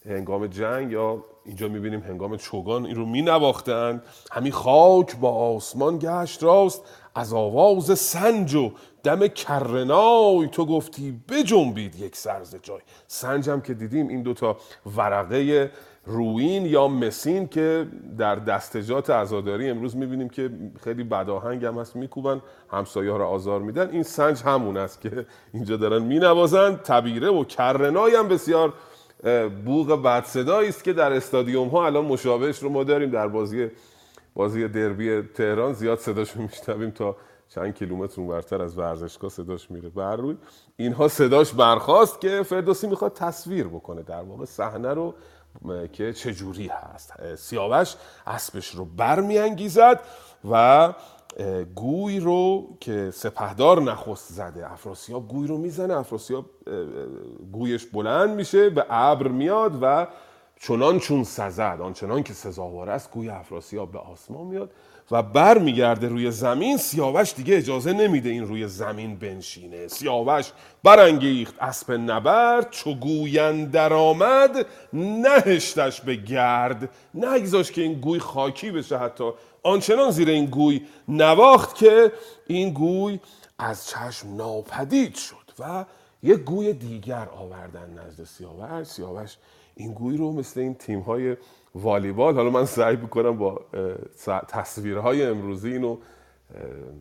هنگام 0.07 0.47
جنگ 0.47 0.93
یا 0.93 1.25
اینجا 1.45 1.69
می‌بینیم 1.69 2.01
هنگام 2.01 2.37
چوگان 2.37 2.87
این 2.87 2.97
رو 2.97 3.07
می 3.07 3.23
نواختند 3.23 4.03
همین 4.33 4.53
خاک 4.53 5.17
با 5.17 5.31
آسمان 5.31 5.99
گشت 5.99 6.43
راست 6.43 6.83
از 7.15 7.33
آواز 7.33 7.99
سنج 7.99 8.55
و 8.55 8.73
دم 9.05 9.27
کرنای 9.27 10.49
تو 10.53 10.67
گفتی 10.67 11.21
بجنبید 11.29 12.01
یک 12.01 12.17
سرز 12.17 12.57
جای. 12.62 12.81
سنج 13.07 13.51
هم 13.51 13.61
که 13.61 13.75
دیدیم 13.75 14.09
این 14.09 14.23
دوتا 14.23 14.57
ورقه 14.97 15.71
روین 16.07 16.67
یا 16.67 16.88
مسین 16.88 17.49
که 17.49 17.87
در 18.19 18.35
دستجات 18.35 19.11
عزاداری 19.11 19.71
امروز 19.71 19.97
می‌بینیم 19.97 20.29
که 20.29 20.51
خیلی 20.85 21.05
بداهنگ 21.05 21.65
هم 21.65 21.79
هست 21.79 21.97
میکوبن 21.97 22.41
همسایه 22.71 23.11
ها 23.11 23.17
رو 23.17 23.25
آزار 23.25 23.61
میدن. 23.61 23.91
این 23.91 24.03
سنج 24.03 24.43
همون 24.43 24.77
است 24.77 25.01
که 25.01 25.27
اینجا 25.55 25.77
دارن 25.77 26.03
مینوازن. 26.03 26.77
تبیره 26.77 27.29
و 27.29 27.45
کرنای 27.45 28.15
هم 28.15 28.29
بسیار 28.29 28.73
بوغ 29.64 30.02
بد 30.02 30.24
صدایی 30.24 30.68
است 30.68 30.85
که 30.85 30.92
در 30.92 31.12
استادیوم 31.12 31.68
ها 31.68 31.87
الان 31.87 32.04
مشابهش 32.04 32.58
رو 32.58 32.68
ما 32.68 32.85
داریم. 32.85 33.11
در 33.11 33.28
بازی 33.28 33.70
بازی 34.35 34.68
دربی 34.68 35.22
تهران 35.22 35.72
زیاد 35.72 35.98
صداش 35.98 36.37
میشنویم 36.46 36.90
تا 36.90 37.16
چند 37.48 37.74
کیلومتر 37.74 38.20
اونورتر 38.20 38.62
از 38.62 38.78
ورزشگاه 38.78 39.30
صداش 39.30 39.70
میره. 39.70 39.88
بر 39.88 40.16
روی 40.16 40.37
اینها 40.76 41.08
صداش 41.08 41.52
برخواست 41.52 42.20
که 42.20 42.42
فردوسی 42.42 42.87
می‌خواد 42.87 43.12
تصویر 43.12 43.66
بکنه. 43.66 44.02
در 44.02 44.22
واقع 44.22 44.44
صحنه 44.44 44.94
رو 44.94 45.14
که 45.92 46.12
چجوری 46.12 46.68
هست. 46.68 47.35
سیاوش 47.37 47.94
اسبش 48.26 48.70
رو 48.70 48.85
برمیانگیزد 48.85 50.00
و 50.50 50.92
گوی 51.75 52.21
رو 52.21 52.68
که 52.81 53.11
سپهدار 53.14 53.83
نخست 53.83 54.33
زده 54.33 54.73
افراسیاب 54.73 55.29
گوی 55.29 55.47
رو 55.47 55.59
می‌زنه 55.59 55.95
افراسیاب 55.95 56.47
گویش 57.53 57.87
بلند 57.87 58.31
میشه 58.31 58.71
به 58.71 58.87
ابر 58.90 59.29
میاد 59.29 59.79
و 59.83 60.07
چنان 60.61 60.99
چون 60.99 61.25
سزد 61.25 61.79
آنچنان 61.83 62.23
که 62.23 62.33
سزاوار 62.33 62.90
است 62.90 63.11
گوی 63.11 63.29
افراسیاب 63.29 63.92
به 63.92 63.99
آسمان 63.99 64.47
میاد 64.47 64.71
و 65.11 65.23
بر 65.23 65.59
میگرده 65.59 66.09
روی 66.09 66.31
زمین. 66.31 66.77
سیاوش 66.77 67.35
دیگه 67.35 67.57
اجازه 67.57 67.92
نمیده 67.92 68.29
این 68.31 68.47
روی 68.47 68.68
زمین 68.68 69.16
بنشینه. 69.16 69.88
سیاوش 69.88 70.53
برانگیخت 70.83 71.55
اسب 71.61 71.92
نبرد 71.92 72.71
چو 72.71 72.95
گوین 72.95 73.64
درآمد 73.64 74.66
نهشتش 74.92 76.01
به 76.01 76.16
گرد. 76.16 76.88
نگذاش 77.14 77.73
که 77.73 77.83
این 77.83 78.01
گوی 78.01 78.18
خاکی 78.18 78.71
بشه 78.71 78.99
حتی. 78.99 79.31
آنچنان 79.62 80.11
زیر 80.11 80.29
این 80.29 80.46
گوی 80.46 80.83
نواخت 81.09 81.75
که 81.75 82.12
این 82.46 82.72
گوی 82.72 83.20
از 83.59 83.87
چشم 83.87 84.37
ناپدید 84.37 85.14
شد 85.14 85.37
و 85.59 85.85
یک 86.22 86.38
گوی 86.38 86.72
دیگر 86.72 87.29
آوردن 87.29 87.98
نزد 87.98 88.25
سیاوش. 88.25 88.87
سیاوش 88.87 89.37
این 89.75 89.92
گوی 89.92 90.16
رو 90.16 90.33
مثل 90.33 90.61
این 90.61 90.75
تیم 90.75 91.01
های 91.01 91.37
والیبال 91.75 92.35
حالا 92.35 92.51
من 92.51 92.64
سعی 92.64 92.96
بکنم 92.96 93.38
با 93.38 93.61
تصویرهای 94.48 95.27
امروزی 95.27 95.72
اینو 95.72 95.96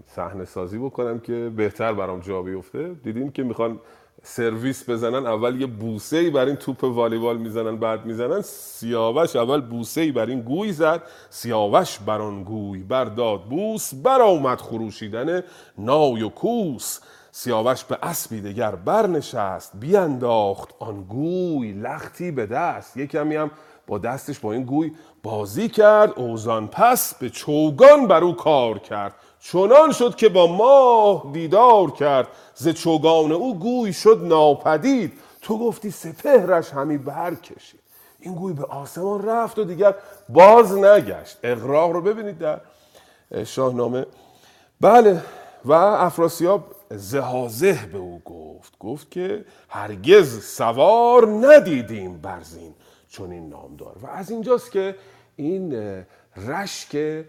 صحنه 0.08 0.45
سازی 0.45 0.78
بکنم 0.78 1.19
که 1.19 1.52
بهتر 1.56 1.93
برام 1.93 2.19
جا 2.19 2.41
بیفته. 2.41 2.93
دیدیم 2.93 3.32
که 3.32 3.43
می‌خوان 3.43 3.80
سرویس 4.23 4.89
بزنن 4.89 5.25
اول 5.25 5.62
یه 5.62 5.67
بوسه 5.67 6.17
ای 6.17 6.29
بر 6.29 6.45
این 6.45 6.55
توپ 6.55 6.84
والیبال 6.84 7.38
می‌زنن 7.38 7.77
بعد 7.77 8.05
می‌زنن 8.05 8.41
سیاوش 8.41 9.36
اول 9.36 9.62
بوسه 9.62 10.01
ای 10.01 10.12
بر 10.12 10.25
این 10.25 10.41
گوی 10.41 10.71
زد 10.71 11.01
سیاوش 11.29 11.99
بر 11.99 12.21
آن 12.21 12.43
گوی 12.43 12.84
برداد 12.84 13.43
بوس 13.43 13.93
برآمد 13.93 14.62
خروشیدن 14.62 15.43
نای 15.77 16.23
و 16.23 16.29
کوس. 16.29 16.99
سیاوش 17.31 17.84
به 17.84 17.97
اسبی 18.03 18.41
دگر 18.41 18.75
برنشست 18.75 19.71
بیانداخت 19.79 20.69
آن 20.79 21.03
گوی 21.03 21.71
لختی 21.71 22.31
به 22.31 22.45
دست. 22.45 22.97
یه 22.97 23.07
کمی 23.07 23.36
هم 23.36 23.51
با 23.88 23.97
دستش 23.97 24.39
با 24.39 24.53
این 24.53 24.63
گوی 24.63 24.91
بازی 25.23 25.69
کرد 25.69 26.13
اوزان 26.15 26.67
پس 26.67 27.15
به 27.15 27.29
چوگان 27.29 28.07
بر 28.07 28.23
او 28.23 28.36
کار 28.36 28.79
کرد. 28.79 29.13
چنان 29.41 29.91
شد 29.91 30.15
که 30.15 30.30
با 30.30 30.47
ماه 30.47 31.32
دیدار 31.34 31.91
کرد. 31.91 32.27
ز 32.56 32.69
چوگان 32.69 33.32
او 33.32 33.60
گوی 33.60 33.93
شد 33.93 34.21
ناپدید. 34.23 35.13
تو 35.41 35.60
گفتی 35.60 35.91
سپهرش 35.91 36.69
همی 36.69 36.97
برکشید. 36.97 37.80
این 38.19 38.36
گوی 38.36 38.54
به 38.54 38.65
آسمان 38.65 39.25
رفت 39.25 39.60
و 39.60 39.63
دیگر 39.63 39.95
باز 40.30 40.77
نگشت. 40.77 41.38
اقراق 41.43 41.91
رو 41.91 42.01
ببینید 42.01 42.38
در 42.38 42.62
شاهنامه. 43.45 44.06
بله 44.82 45.21
و 45.65 45.73
افراسیاب 45.73 46.75
زهازه 46.89 47.80
به 47.91 47.97
او 47.97 48.21
گفت. 48.25 48.80
گفت 48.80 49.12
که 49.12 49.45
هرگز 49.69 50.43
سوار 50.43 51.27
ندیدیم 51.27 52.17
برزین 52.17 52.73
چون 53.10 53.32
این 53.32 53.49
نامدار. 53.49 53.95
و 54.01 54.08
از 54.08 54.32
اینجاست 54.32 54.71
که 54.71 54.95
این 55.36 56.04
رشک 56.38 57.23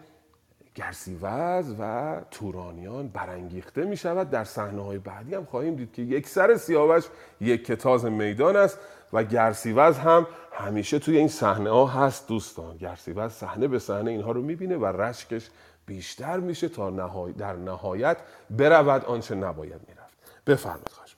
گرسیوز 0.74 1.74
و 1.78 2.20
تورانیان 2.30 3.08
برانگیخته 3.08 3.84
می 3.84 3.96
شود 3.96 4.30
در 4.30 4.44
صحنه 4.44 4.82
های 4.82 4.98
بعدی 4.98 5.34
هم 5.34 5.44
خواهیم 5.44 5.76
دید 5.76 5.92
که 5.92 6.02
یک 6.02 6.28
سر 6.28 6.56
سیاوش 6.56 7.04
یک 7.40 7.64
کتاز 7.64 8.04
میدان 8.04 8.56
است 8.56 8.78
و 9.12 9.24
گرسیوز 9.24 9.98
هم 9.98 10.26
همیشه 10.52 10.98
توی 10.98 11.16
این 11.16 11.28
صحنه 11.28 11.70
ها 11.70 11.86
هست. 11.86 12.28
دوستان 12.28 12.76
گرسیوز 12.76 13.32
صحنه 13.32 13.68
به 13.68 13.78
صحنه 13.78 14.10
اینها 14.10 14.32
رو 14.32 14.42
می‌بینه 14.42 14.76
و 14.76 14.86
رشکش 14.86 15.50
بیشتر 15.86 16.40
میشه 16.40 16.68
تا 16.68 16.90
نهای 16.90 17.32
در 17.32 17.56
نهایت 17.56 18.16
برود 18.50 19.04
آنچه 19.04 19.34
نباید 19.34 19.80
می‌رفت. 19.88 20.18
بفرمایید 20.46 20.88
خواهش 20.88 21.16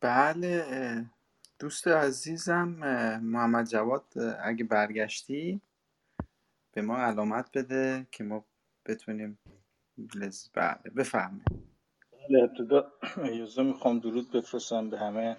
بله 0.00 1.04
دوست 1.58 1.88
عزیزم 1.88 2.68
محمد 3.22 3.66
جواد 3.66 4.04
اگه 4.44 4.64
برگشتی؟ 4.64 5.60
به 6.76 6.82
ما 6.82 6.96
علامت 6.98 7.50
بده 7.58 8.06
که 8.12 8.24
ما 8.24 8.44
بتونیم 8.86 9.38
لز... 10.14 10.48
بله 10.54 10.90
بفرمایید. 10.96 11.48
بله 12.12 12.42
ابتدا 12.42 12.92
اجازه 13.16 13.62
می‌خوام 13.62 13.98
درود 13.98 14.32
بفرستم 14.32 14.90
به 14.90 14.98
همه 14.98 15.36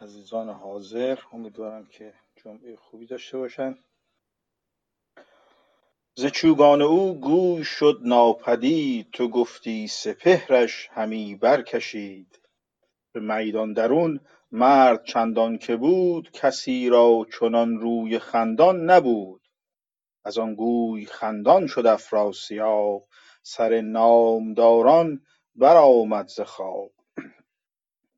عزیزان 0.00 0.48
حاضر. 0.48 1.18
امیدوارم 1.32 1.86
که 1.86 2.14
جمعه 2.36 2.76
خوبی 2.76 3.06
داشته 3.06 3.38
باشن. 3.38 3.78
ز 6.14 6.26
چوگان 6.26 6.82
او 6.82 7.20
گوی 7.20 7.64
شد 7.64 8.00
ناپدید 8.04 9.10
تو 9.10 9.28
گفتی 9.28 9.88
سپهرش 9.88 10.88
همی 10.92 11.34
برکشید. 11.34 12.40
به 13.12 13.20
میدان 13.20 13.72
درون 13.72 14.20
مرد 14.52 15.04
چندان 15.04 15.58
که 15.58 15.76
بود 15.76 16.30
کسی 16.30 16.88
را 16.88 17.26
چنان 17.40 17.78
روی 17.78 18.18
خندان 18.18 18.90
نبود. 18.90 19.45
از 20.26 20.38
آن 20.38 20.54
گوی 20.54 21.06
خندان 21.06 21.66
شد 21.66 21.86
افراسیاب 21.86 23.06
سر 23.42 23.80
نامداران 23.80 25.22
برآمد 25.56 26.28
ز 26.28 26.40
خواب. 26.40 26.90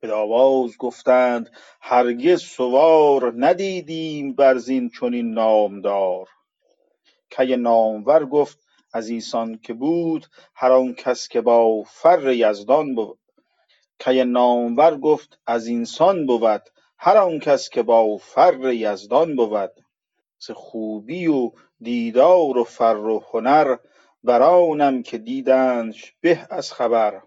بدآواز 0.01 0.77
گفتند 0.77 1.51
هرگز 1.81 2.41
سوار 2.41 3.33
ندیدیم 3.37 4.33
بر 4.33 4.57
زین 4.57 4.89
چنین 4.89 5.31
نامدار. 5.33 6.29
کی 7.29 7.55
نامور 7.55 8.25
گفت 8.25 8.59
از 8.93 9.09
ایسان 9.09 9.57
که 9.57 9.73
بود 9.73 10.25
هر 10.55 10.71
آن 10.71 10.93
کس 10.93 11.27
که 11.27 11.41
با 11.41 11.83
فر 11.83 12.33
یزدان 12.33 12.95
بود 12.95 13.19
کی 13.99 14.23
نامور 14.23 14.97
گفت 14.97 15.39
از 15.47 15.67
اینسان 15.67 16.25
بود 16.25 16.69
هر 16.97 17.17
آن 17.17 17.39
کس 17.39 17.69
که 17.69 17.83
با 17.83 18.17
فر 18.17 18.73
یزدان 18.73 19.35
بود. 19.35 19.71
ز 20.39 20.51
خوبی 20.51 21.27
و 21.27 21.51
دیدار 21.81 22.57
و 22.57 22.63
فر 22.63 22.97
و 22.97 23.23
هنر 23.31 23.77
بر 24.23 24.41
آنم 24.41 25.03
که 25.03 25.17
دیدندش 25.17 26.13
به 26.21 26.47
از 26.49 26.73
خبر. 26.73 27.21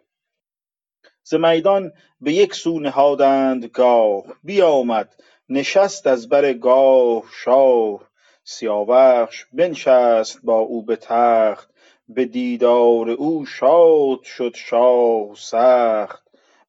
ز 1.23 1.35
میدان 1.35 1.93
به 2.21 2.33
یک 2.33 2.55
سو 2.55 2.81
نهادند 2.81 3.65
گاه 3.65 4.25
بیامد 4.45 5.15
نشست 5.49 6.07
از 6.07 6.29
بر 6.29 6.53
گاه 6.53 7.23
شاه. 7.45 8.13
سیاوخش 8.45 9.45
بنشست 9.53 10.41
با 10.43 10.59
او 10.59 10.83
به 10.83 10.97
تخت 10.97 11.71
به 12.09 12.25
دیدار 12.25 13.11
او 13.11 13.47
شاد 13.47 14.23
شد 14.23 14.55
شاه 14.55 15.35
سخت. 15.35 16.23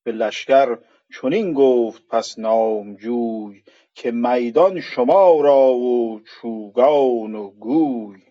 به 0.03 0.11
لشکر 0.11 0.77
چنین 1.21 1.53
گفت 1.53 2.07
پس 2.07 2.39
نامجوی 2.39 3.63
که 3.95 4.11
میدان 4.11 4.79
شما 4.79 5.41
را 5.41 5.73
و 5.73 6.19
چوگان 6.19 7.35
و 7.35 7.49
گوی. 7.49 8.21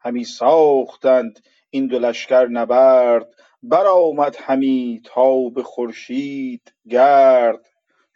همی 0.00 0.24
ساختند 0.24 1.40
این 1.70 1.86
دو 1.86 1.98
لشکر 1.98 2.46
نبرد 2.46 3.28
برآمد 3.62 4.36
همی 4.40 5.02
به 5.54 5.62
خورشید 5.62 6.72
گرد. 6.88 7.66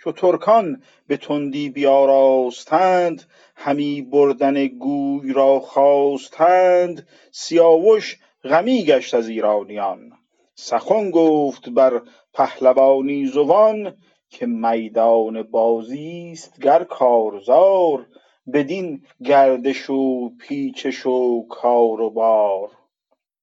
چو 0.02 0.12
ترکان 0.12 0.82
به 1.06 1.16
تندی 1.16 1.70
بیاراستند 1.70 3.22
همی 3.56 4.02
بردن 4.02 4.66
گوی 4.66 5.32
را 5.32 5.60
خواستند. 5.60 7.08
سیاوش 7.32 8.18
غمی 8.44 8.84
گشت 8.84 9.14
از 9.14 9.28
ایرانیان. 9.28 10.12
سخن 10.54 11.10
گفت 11.10 11.68
بر 11.68 12.02
پهلوانی 12.32 13.26
زبان 13.26 13.96
که 14.30 14.46
میدان 14.46 15.42
بازیست 15.42 16.60
گر 16.60 16.84
کارزار 16.84 18.06
بدین 18.52 19.04
گردش 19.24 19.90
و 19.90 20.30
پیچش 20.40 21.06
و 21.06 21.46
کار 21.48 22.00
و 22.00 22.10
بار. 22.10 22.70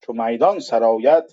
چو 0.02 0.14
میدان 0.14 0.60
سرآید 0.60 1.24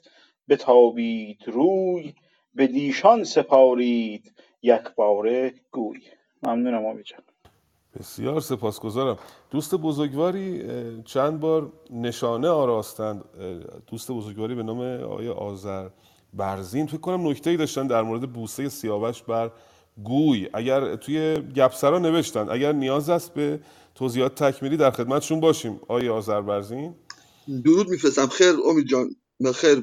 بتابید 0.48 1.38
روی 1.46 2.14
بدیشان 2.56 3.24
سپارید 3.24 4.34
یکباره 4.62 5.54
گوی. 5.70 6.00
ممنونم 6.42 6.86
آبی 6.86 7.02
جان. 7.02 7.20
بسیار 7.98 8.40
سپاسگزارم. 8.40 9.18
دوست 9.50 9.74
بزرگواری 9.74 10.62
چند 11.04 11.40
بار 11.40 11.72
نشانه 11.90 12.48
آراستند. 12.48 13.24
دوست 13.86 14.10
بزرگواری 14.10 14.54
به 14.54 14.62
نام 14.62 14.80
آقای 14.80 15.28
آذر. 15.28 15.88
برزین 16.36 16.86
فکر 16.86 16.96
کنم 16.96 17.28
نکته 17.28 17.56
داشتن 17.56 17.86
در 17.86 18.02
مورد 18.02 18.32
بوسه 18.32 18.68
سیاوش 18.68 19.22
بر 19.22 19.50
گوی. 20.04 20.48
اگر 20.54 20.96
توی 20.96 21.36
گپسرا 21.56 21.98
نوشتن 21.98 22.48
اگر 22.50 22.72
نیاز 22.72 23.10
است 23.10 23.34
به 23.34 23.60
توضیحات 23.94 24.42
تکمیلی 24.42 24.76
در 24.76 24.90
خدمتشون 24.90 25.40
باشیم. 25.40 25.80
آقای 25.82 26.08
آذر 26.08 26.40
برزین 26.40 26.94
درود 27.64 27.88
میفرستم. 27.88 28.26
خیر 28.26 28.54
امید 28.70 28.86
جان. 28.86 29.16
خیر 29.54 29.80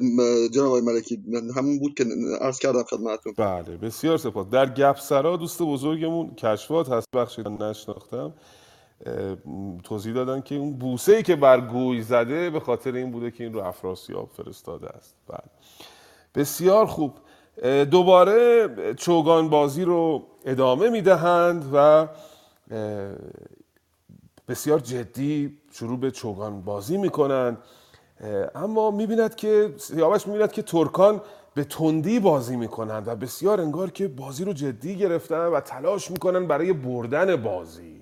جناب 0.47 0.77
ملکی. 0.77 1.23
من 1.27 1.49
همون 1.57 1.79
بود 1.79 1.93
که 1.93 2.05
عرض 2.41 2.59
کردم 2.59 2.83
خدمتتون. 2.83 3.33
بله 3.37 3.77
بسیار 3.77 4.17
سپاس. 4.17 4.47
در 4.47 4.73
گپسرا 4.73 5.37
دوست 5.37 5.61
بزرگمون 5.61 6.35
کشفات 6.35 6.89
هست. 6.89 7.07
بخشید 7.15 7.47
نشناختم. 7.47 8.33
توضیح 9.83 10.13
دادن 10.13 10.41
که 10.41 10.55
اون 10.55 10.73
بوسه 10.73 11.15
ای 11.15 11.23
که 11.23 11.35
بر 11.35 11.61
گوی 11.61 12.01
زده 12.01 12.49
به 12.49 12.59
خاطر 12.59 12.95
این 12.95 13.11
بوده 13.11 13.31
که 13.31 13.43
این 13.43 13.53
رو 13.53 13.59
افراسیاب 13.59 14.29
فرستاده 14.37 14.89
است. 14.89 15.15
بله. 15.27 15.49
بسیار 16.35 16.85
خوب. 16.85 17.13
دوباره 17.91 18.69
چوگان 18.97 19.49
بازی 19.49 19.83
رو 19.83 20.23
ادامه 20.45 20.89
می‌دهند 20.89 21.65
و 21.73 22.07
بسیار 24.47 24.79
جدی 24.79 25.57
شروع 25.71 25.99
به 25.99 26.11
چوگان 26.11 26.61
بازی 26.61 26.97
می‌کنند 26.97 27.57
اما 28.55 28.91
می‌بیند 28.91 29.35
که 29.35 29.73
سیاوش 29.77 30.27
می‌بیند 30.27 30.51
که 30.51 30.61
ترکان 30.61 31.21
به 31.53 31.63
تندی 31.63 32.19
بازی 32.19 32.55
می‌کنند 32.55 33.07
و 33.07 33.15
بسیار 33.15 33.61
انگار 33.61 33.91
که 33.91 34.07
بازی 34.07 34.45
رو 34.45 34.53
جدی 34.53 34.95
گرفتن 34.95 35.45
و 35.45 35.59
تلاش 35.59 36.11
می‌کنن 36.11 36.47
برای 36.47 36.73
بردن 36.73 37.35
بازی. 37.35 38.01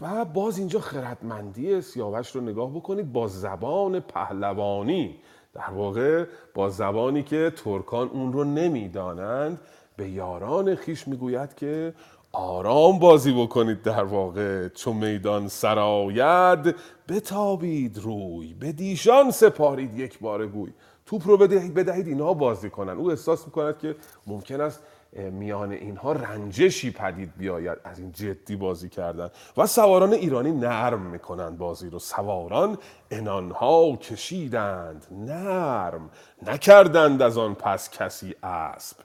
و 0.00 0.24
باز 0.24 0.58
اینجا 0.58 0.80
خردمندی 0.80 1.80
سیاوش 1.80 2.30
رو 2.36 2.40
نگاه 2.40 2.70
بکنید 2.70 3.12
با 3.12 3.26
زبان 3.26 4.00
پهلوانی. 4.00 5.16
در 5.54 5.70
واقع 5.70 6.24
با 6.54 6.68
زبانی 6.68 7.22
که 7.22 7.52
ترکان 7.64 8.08
اون 8.08 8.32
رو 8.32 8.44
نمی‌دانند 8.44 9.60
به 9.96 10.08
یاران 10.08 10.74
خیش 10.74 11.08
می‌گوید 11.08 11.54
که 11.54 11.94
آرام 12.32 12.98
بازی 12.98 13.32
بکنید 13.32 13.82
در 13.82 14.04
واقع. 14.04 14.68
چون 14.68 14.96
میدان 14.96 15.48
سراید 15.48 16.74
بتابید 17.08 17.98
روی 17.98 18.54
به 18.54 18.72
دیشان 18.72 19.30
سپارید 19.30 19.98
یک 19.98 20.18
بار 20.18 20.46
گوی 20.46 20.72
توپ 21.06 21.28
رو 21.28 21.36
بدهید, 21.36 21.74
بدهید 21.74 22.06
اینها 22.06 22.34
بازی 22.34 22.70
کنن. 22.70 22.96
او 22.96 23.10
احساس 23.10 23.46
می‌کند 23.46 23.78
که 23.78 23.96
ممکن 24.26 24.60
است 24.60 24.82
میان 25.12 25.72
اینها 25.72 26.12
رنجشی 26.12 26.90
پدید 26.90 27.36
بیاید 27.36 27.78
از 27.84 27.98
این 27.98 28.12
جدی 28.12 28.56
بازی 28.56 28.88
کردن. 28.88 29.30
و 29.56 29.66
سواران 29.66 30.12
ایرانی 30.12 30.52
نرم 30.52 31.00
می‌کنند 31.00 31.58
بازی 31.58 31.90
رو. 31.90 31.98
سواران 31.98 32.78
انانها 33.10 33.96
کشیدند. 33.96 35.06
نرم. 35.10 36.10
نکردند 36.46 37.22
از 37.22 37.38
آن 37.38 37.54
پس 37.54 37.90
کسی 37.90 38.34
اسب. 38.42 38.96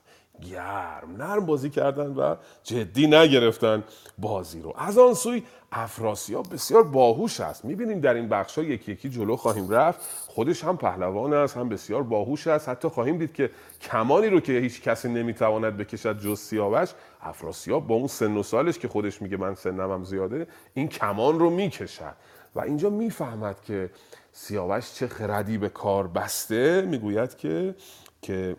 گرم 0.41 1.15
نرم 1.17 1.45
بازی 1.45 1.69
کردن 1.69 2.07
و 2.07 2.35
جدی 2.63 3.07
نگرفتن 3.07 3.83
بازی 4.17 4.61
رو. 4.61 4.73
از 4.77 4.97
آن 4.97 5.13
سوی 5.13 5.43
افراسیاب 5.71 6.53
بسیار 6.53 6.83
باهوش 6.83 7.39
است. 7.39 7.65
می‌بینیم 7.65 7.99
در 7.99 8.13
این 8.13 8.29
بخش 8.29 8.57
ها 8.57 8.63
یکی 8.63 8.91
یکی 8.91 9.09
جلو 9.09 9.35
خواهیم 9.35 9.69
رفت. 9.69 9.99
خودش 10.27 10.63
هم 10.63 10.77
پهلوان 10.77 11.33
است 11.33 11.57
هم 11.57 11.69
بسیار 11.69 12.03
باهوش 12.03 12.47
است. 12.47 12.69
حتی 12.69 12.87
خواهیم 12.87 13.17
دید 13.17 13.33
که 13.33 13.49
کمانی 13.81 14.27
رو 14.27 14.39
که 14.39 14.53
هیچ 14.53 14.81
کسی 14.81 15.09
نمی‌تواند 15.09 15.77
بکشد 15.77 16.19
جز 16.19 16.39
سیاوش 16.39 16.89
افراسیاب 17.21 17.87
با 17.87 17.95
اون 17.95 18.07
سن 18.07 18.37
و 18.37 18.43
سالش 18.43 18.79
که 18.79 18.87
خودش 18.87 19.21
میگه 19.21 19.37
من 19.37 19.55
سنم 19.55 19.91
هم 19.91 20.03
زیاده 20.03 20.47
این 20.73 20.87
کمان 20.87 21.39
رو 21.39 21.49
می‌کشد. 21.49 22.15
و 22.55 22.59
اینجا 22.59 22.89
می‌فهمد 22.89 23.61
که 23.61 23.89
سیاوش 24.31 24.93
چه 24.93 25.07
خردی 25.07 25.57
به 25.57 25.69
کار 25.69 26.07
بسته. 26.07 26.81
می‌گوید 26.81 27.37
که 27.37 27.75
که 28.21 28.55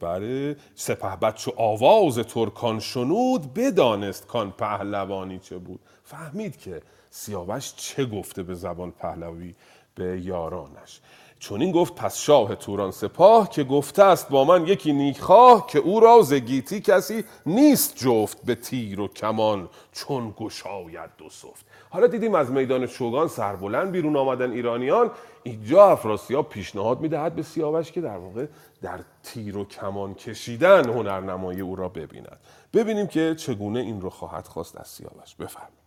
بله 0.00 0.56
سپهبد 0.74 1.34
چو 1.34 1.52
آواز 1.56 2.18
ترکان 2.18 2.80
شنود 2.80 3.54
بدانست 3.54 4.26
کان 4.26 4.50
پهلوانی 4.50 5.38
چه 5.38 5.58
بود. 5.58 5.80
فهمید 6.04 6.56
که 6.56 6.82
سیاوش 7.10 7.72
چه 7.76 8.04
گفته 8.04 8.42
به 8.42 8.54
زبان 8.54 8.90
پهلوی 8.90 9.54
به 9.94 10.20
یارانش. 10.20 11.00
چون 11.38 11.62
این 11.62 11.72
گفت 11.72 11.94
پس 11.94 12.18
شاه 12.18 12.54
توران 12.54 12.90
سپاه 12.90 13.50
که 13.50 13.64
گفته 13.64 14.02
است 14.02 14.28
با 14.28 14.44
من 14.44 14.66
یکی 14.66 14.92
نیکخواه 14.92 15.66
که 15.66 15.78
او 15.78 16.00
را 16.00 16.22
ز 16.22 16.34
گیتی 16.34 16.80
کسی 16.80 17.24
نیست 17.46 17.96
جفت 17.96 18.44
به 18.44 18.54
تیر 18.54 19.00
و 19.00 19.08
کمان 19.08 19.68
چون 19.92 20.34
گشاید 20.36 21.10
دو 21.18 21.30
سفت. 21.30 21.66
حالا 21.90 22.06
دیدیم 22.06 22.34
از 22.34 22.50
میدان 22.50 22.86
چوگان 22.86 23.28
سربلند 23.28 23.92
بیرون 23.92 24.16
آمدن 24.16 24.52
ایرانیان. 24.52 25.10
اینجا 25.42 25.86
افراسیاب 25.86 26.48
پیشنهاد 26.48 27.00
می‌دهد 27.00 27.34
به 27.34 27.42
سیاوش 27.42 27.92
که 27.92 28.00
در 28.00 28.16
واقع 28.16 28.46
در 28.82 29.04
تیر 29.22 29.56
و 29.56 29.64
کمان 29.64 30.14
کشیدن 30.14 30.88
هنرنمایی 30.88 31.60
او 31.60 31.76
را 31.76 31.88
ببیند. 31.88 32.40
ببینیم 32.72 33.06
که 33.06 33.34
چگونه 33.34 33.80
این 33.80 34.00
رو 34.00 34.10
خواهد 34.10 34.44
خواست 34.44 34.76
از 34.76 34.88
سیاوش. 34.88 35.34
بفرمایید. 35.34 35.78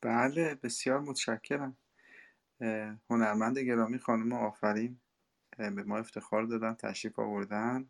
بله 0.00 0.54
بسیار 0.54 1.00
متشکرم. 1.00 1.76
هنرمند 3.10 3.58
گرامی 3.58 3.98
خانم 3.98 4.32
آفرین 4.32 5.00
به 5.56 5.70
ما 5.70 5.98
افتخار 5.98 6.44
دادن 6.44 6.74
تشریف 6.74 7.18
آوردن. 7.18 7.88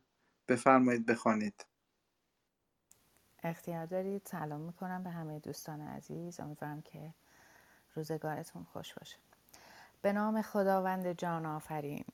بفرمایید 0.48 1.06
بخوانید. 1.06 1.66
اختیار 3.42 3.86
دارید؟ 3.86 4.22
سلام 4.24 4.60
می‌کنم 4.60 5.02
به 5.02 5.10
همه 5.10 5.38
دوستان 5.38 5.80
عزیز. 5.80 6.40
امیدوارم 6.40 6.82
که 6.82 7.14
روزگارتون 7.94 8.64
خوش 8.64 8.94
باشه. 8.94 9.16
به 10.02 10.12
نام 10.12 10.42
خداوند 10.42 11.12
جان 11.12 11.46
آفرین. 11.46 12.04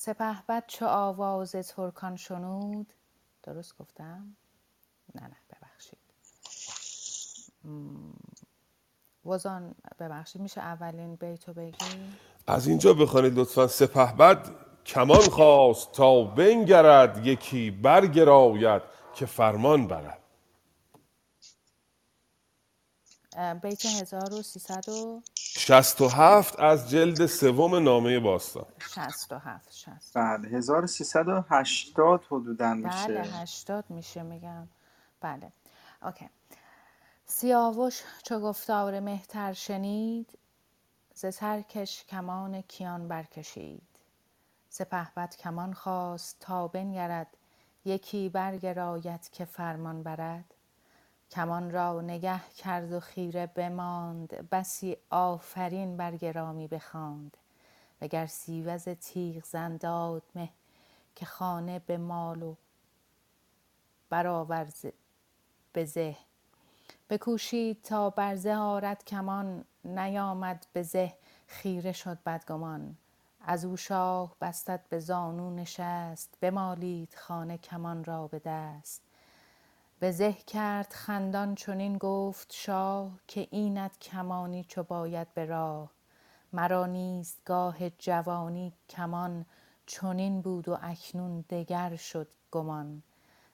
سپهبد 0.00 0.64
چو 0.66 0.86
آواز 0.86 1.52
ترکان 1.52 2.16
شنود. 2.16 2.94
درست 3.42 3.78
گفتم؟ 3.78 4.36
نه 5.14 5.22
نه 5.22 5.36
ببخشید. 5.50 5.98
وزان 9.26 9.74
ببخشید 9.98 10.42
میشه 10.42 10.60
اولین 10.60 11.16
بیتو 11.16 11.52
بگی؟ 11.52 11.76
از 12.46 12.66
اینجا 12.66 12.94
بخوانید 12.94 13.38
لطفا. 13.38 13.66
سپه 13.66 14.12
بد 14.12 14.50
کمان 14.84 15.20
خواست 15.20 15.92
تا 15.92 16.24
بنگرد 16.24 17.26
یکی 17.26 17.70
برگراید 17.70 18.82
که 19.14 19.26
فرمان 19.26 19.86
برد. 19.86 20.22
بیت 23.62 23.86
1367 23.86 25.22
67 25.36 26.60
از 26.60 26.90
جلد 26.90 27.26
سوم 27.26 27.74
نامه 27.74 28.20
باستان. 28.20 28.66
67 28.78 29.72
60 29.74 30.14
بله 30.14 30.48
1380 30.48 32.24
حدودا 32.30 32.66
بله 32.66 32.74
میشه. 32.74 33.40
80 33.42 33.84
میشه 33.90 34.22
میگم. 34.22 34.68
بله. 35.20 35.52
اوکی. 36.02 36.30
سیاوش 37.26 38.02
چو 38.22 38.40
گفتار 38.40 39.00
مهتر 39.00 39.52
شنید 39.52 40.38
ز 41.14 41.26
ترکش 41.26 42.04
کمان 42.04 42.60
کیان 42.62 43.08
برکشید. 43.08 43.82
سپهبد 44.68 45.36
کمان 45.36 45.72
خواست 45.72 46.36
تا 46.40 46.68
بنگرد 46.68 47.36
یکی 47.84 48.28
برگراید 48.28 49.30
که 49.30 49.44
فرمان 49.44 50.02
برد. 50.02 50.54
کمان 51.30 51.70
را 51.70 52.00
نگه 52.00 52.40
کرد 52.56 52.92
و 52.92 53.00
خیره 53.00 53.46
بماند. 53.46 54.48
بسی 54.50 54.96
آفرین 55.10 55.96
بر 55.96 56.16
گرامی 56.16 56.68
بخواند. 56.68 57.36
وگر 58.00 58.26
سیوز 58.26 58.88
تیغ 58.88 59.44
زن 59.44 59.76
داد 59.76 60.22
مه 60.34 60.48
که 61.14 61.26
خانه 61.26 61.78
به 61.78 61.98
مال 61.98 62.42
و 62.42 62.54
برآور 64.10 64.68
به 65.72 65.84
زه. 65.84 66.16
بکوشید 67.10 67.82
تا 67.82 68.10
بر 68.10 68.36
زه 68.36 68.96
کمان. 69.06 69.64
نیامد 69.84 70.66
به 70.72 70.82
زه 70.82 71.14
خیره 71.46 71.92
شد 71.92 72.18
بدگمان. 72.26 72.96
از 73.40 73.64
او 73.64 73.76
شاه 73.76 74.34
بستد 74.40 74.84
به 74.88 74.98
زانو 74.98 75.54
نشست. 75.54 76.34
بمالید 76.40 77.14
خانه 77.14 77.58
کمان 77.58 78.04
را 78.04 78.26
به 78.26 78.38
دست. 78.38 79.07
به 80.00 80.10
زه 80.10 80.32
کرد 80.32 80.92
خندان 80.92 81.54
چنین 81.54 81.98
گفت 81.98 82.52
شاه 82.54 83.10
که 83.26 83.48
اینت 83.50 83.98
کمانی 83.98 84.64
چو 84.64 84.82
باید 84.82 85.34
به 85.34 85.44
راه. 85.44 85.90
مرا 86.52 86.86
نیز 86.86 87.36
گاه 87.44 87.90
جوانی 87.90 88.72
کمان 88.88 89.46
چنین 89.86 90.40
بود 90.40 90.68
و 90.68 90.78
اکنون 90.82 91.44
دگر 91.50 91.96
شد 91.96 92.28
گمان. 92.50 93.02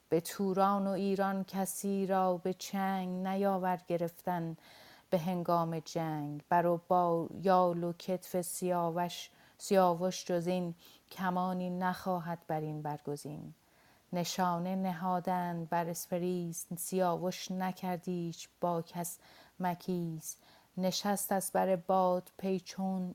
به 0.08 0.20
توران 0.20 0.86
و 0.86 0.90
ایران 0.90 1.44
کسی 1.44 2.06
را 2.06 2.36
به 2.36 2.54
چنگ 2.54 3.26
نیاورد 3.26 3.86
گرفتن 3.86 4.56
به 5.10 5.18
هنگام 5.18 5.78
جنگ. 5.78 6.42
بر 6.48 6.66
و 6.66 6.80
با 6.88 7.28
یال 7.42 7.84
و 7.84 7.92
کتف 7.92 8.40
سیاوش 8.42 9.30
سیاوش 9.58 10.24
جز 10.24 10.46
این 10.46 10.74
کمانی 11.10 11.70
نخواهد 11.70 12.38
بر 12.46 12.60
این 12.60 12.82
برگزین. 12.82 13.54
نشانه 14.14 14.76
نهادند 14.76 15.68
بر 15.68 15.88
اسپریس 15.88 16.66
سیاوش 16.76 17.50
نکرد 17.50 18.11
ایچ 18.11 18.48
با 18.60 18.82
کس 18.82 19.18
مکیس 19.60 20.36
نشست 20.76 21.32
از 21.32 21.50
بر 21.54 21.76
باد 21.76 22.30
پیچون 22.38 23.14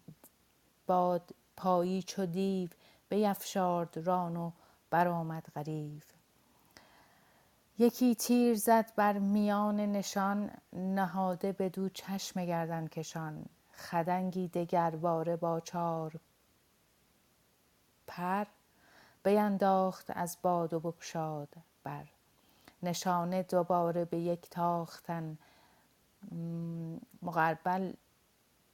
باد 0.87 1.29
پایی 1.57 2.03
چو 2.03 2.25
دیو 2.25 2.69
بیفشارد 3.09 3.97
ران 3.97 4.37
و 4.37 4.51
برآمد 4.89 5.47
غریو. 5.55 6.01
یکی 7.79 8.15
تیر 8.15 8.55
زد 8.55 8.91
بر 8.95 9.19
میان 9.19 9.79
نشان 9.79 10.51
نهاده 10.73 11.51
بدو 11.51 11.89
چشم 11.89 12.45
گردن 12.45 12.87
کشان. 12.87 13.45
خدنگی 13.73 14.47
دگرباره 14.47 15.35
با 15.35 15.59
چار. 15.59 16.19
پر 18.07 18.45
بینداخت 19.23 20.11
از 20.15 20.37
باد 20.41 20.73
و 20.73 20.79
بگشاد 20.79 21.49
بر. 21.83 22.05
نشانه 22.83 23.43
دوباره 23.43 24.05
به 24.05 24.17
یک 24.17 24.49
تاختن. 24.49 25.37
م، 26.31 26.97
مغربل 27.21 27.93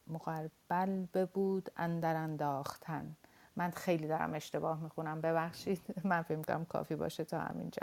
مغربل 0.07 1.05
ببود 1.13 1.69
اندر 1.77 2.15
انداختن. 2.15 3.15
من 3.55 3.71
خیلی 3.71 4.07
دارم 4.07 4.33
اشتباه 4.33 4.79
می‌خونم 4.83 5.21
ببخشید. 5.21 5.81
من 6.03 6.21
فکر 6.21 6.37
می‌کنم 6.37 6.65
کافی 6.65 6.95
باشه 6.95 7.23
تا 7.23 7.39
همینجا. 7.39 7.81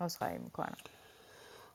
عذرخواهی 0.00 0.38
می‌کنم. 0.38 0.76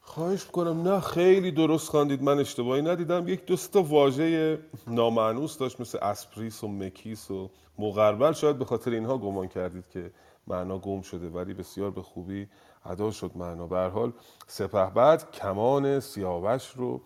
خواهش 0.01 0.45
می‌کنم. 0.45 0.81
نه 0.87 0.99
خیلی 0.99 1.51
درست 1.51 1.89
خواندید. 1.89 2.23
من 2.23 2.39
اشتباهی 2.39 2.81
ندیدم. 2.81 3.27
یک 3.27 3.45
دو 3.45 3.55
تا 3.55 3.83
واژه 3.83 4.59
نامأنوس 4.87 5.57
داشت 5.57 5.81
مثل 5.81 5.97
اسپریس 6.01 6.63
و 6.63 6.67
مکیس 6.67 7.31
و 7.31 7.49
مغربل 7.79 8.31
شاید 8.33 8.57
به 8.57 8.65
خاطر 8.65 8.91
اینها 8.91 9.17
گمان 9.17 9.47
کردید 9.47 9.89
که 9.89 10.11
معنا 10.49 10.77
گم 10.77 11.01
شده 11.01 11.29
ولی 11.29 11.53
بسیار 11.53 11.91
به 11.91 12.01
خوبی 12.01 12.47
ادا 12.85 13.11
شد 13.11 13.31
معنا. 13.35 13.67
به 13.67 13.77
حال 13.77 14.11
سپهبد 14.47 15.31
کمان 15.31 15.99
سیاوش 15.99 16.71
رو 16.75 17.01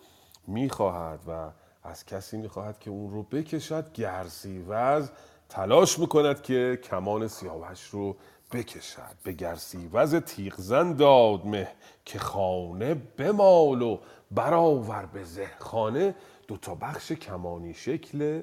می‌خواهد 0.46 1.20
و 1.28 1.50
از 1.82 2.06
کسی 2.06 2.36
می‌خواهد 2.36 2.78
که 2.78 2.90
اون 2.90 3.12
رو 3.12 3.22
بکشد 3.22 3.92
گرسیوز 3.92 5.10
تلاش 5.48 5.98
می‌کند 5.98 6.42
که 6.42 6.78
کمان 6.82 7.28
سیاوش 7.28 7.82
رو 7.82 8.16
بکشد. 8.52 9.16
به 9.24 9.32
گرسیوز 9.32 10.14
تیغزن 10.14 10.92
داد 10.92 11.46
مه 11.46 11.68
که 12.04 12.18
خانه 12.18 12.94
بمال 12.94 13.82
و 13.82 13.98
برآور 14.30 15.06
به 15.12 15.24
زه. 15.24 15.50
خانه 15.58 16.14
دو 16.48 16.56
تا 16.56 16.74
بخش 16.74 17.12
کمانی 17.12 17.74
شکل 17.74 18.42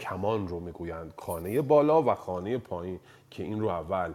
کمان 0.00 0.48
رو 0.48 0.60
می‌گویند. 0.60 1.14
خانه 1.18 1.62
بالا 1.62 2.02
و 2.02 2.14
خانه 2.14 2.58
پایین. 2.58 3.00
که 3.30 3.42
این 3.42 3.60
رو 3.60 3.68
اول 3.68 4.12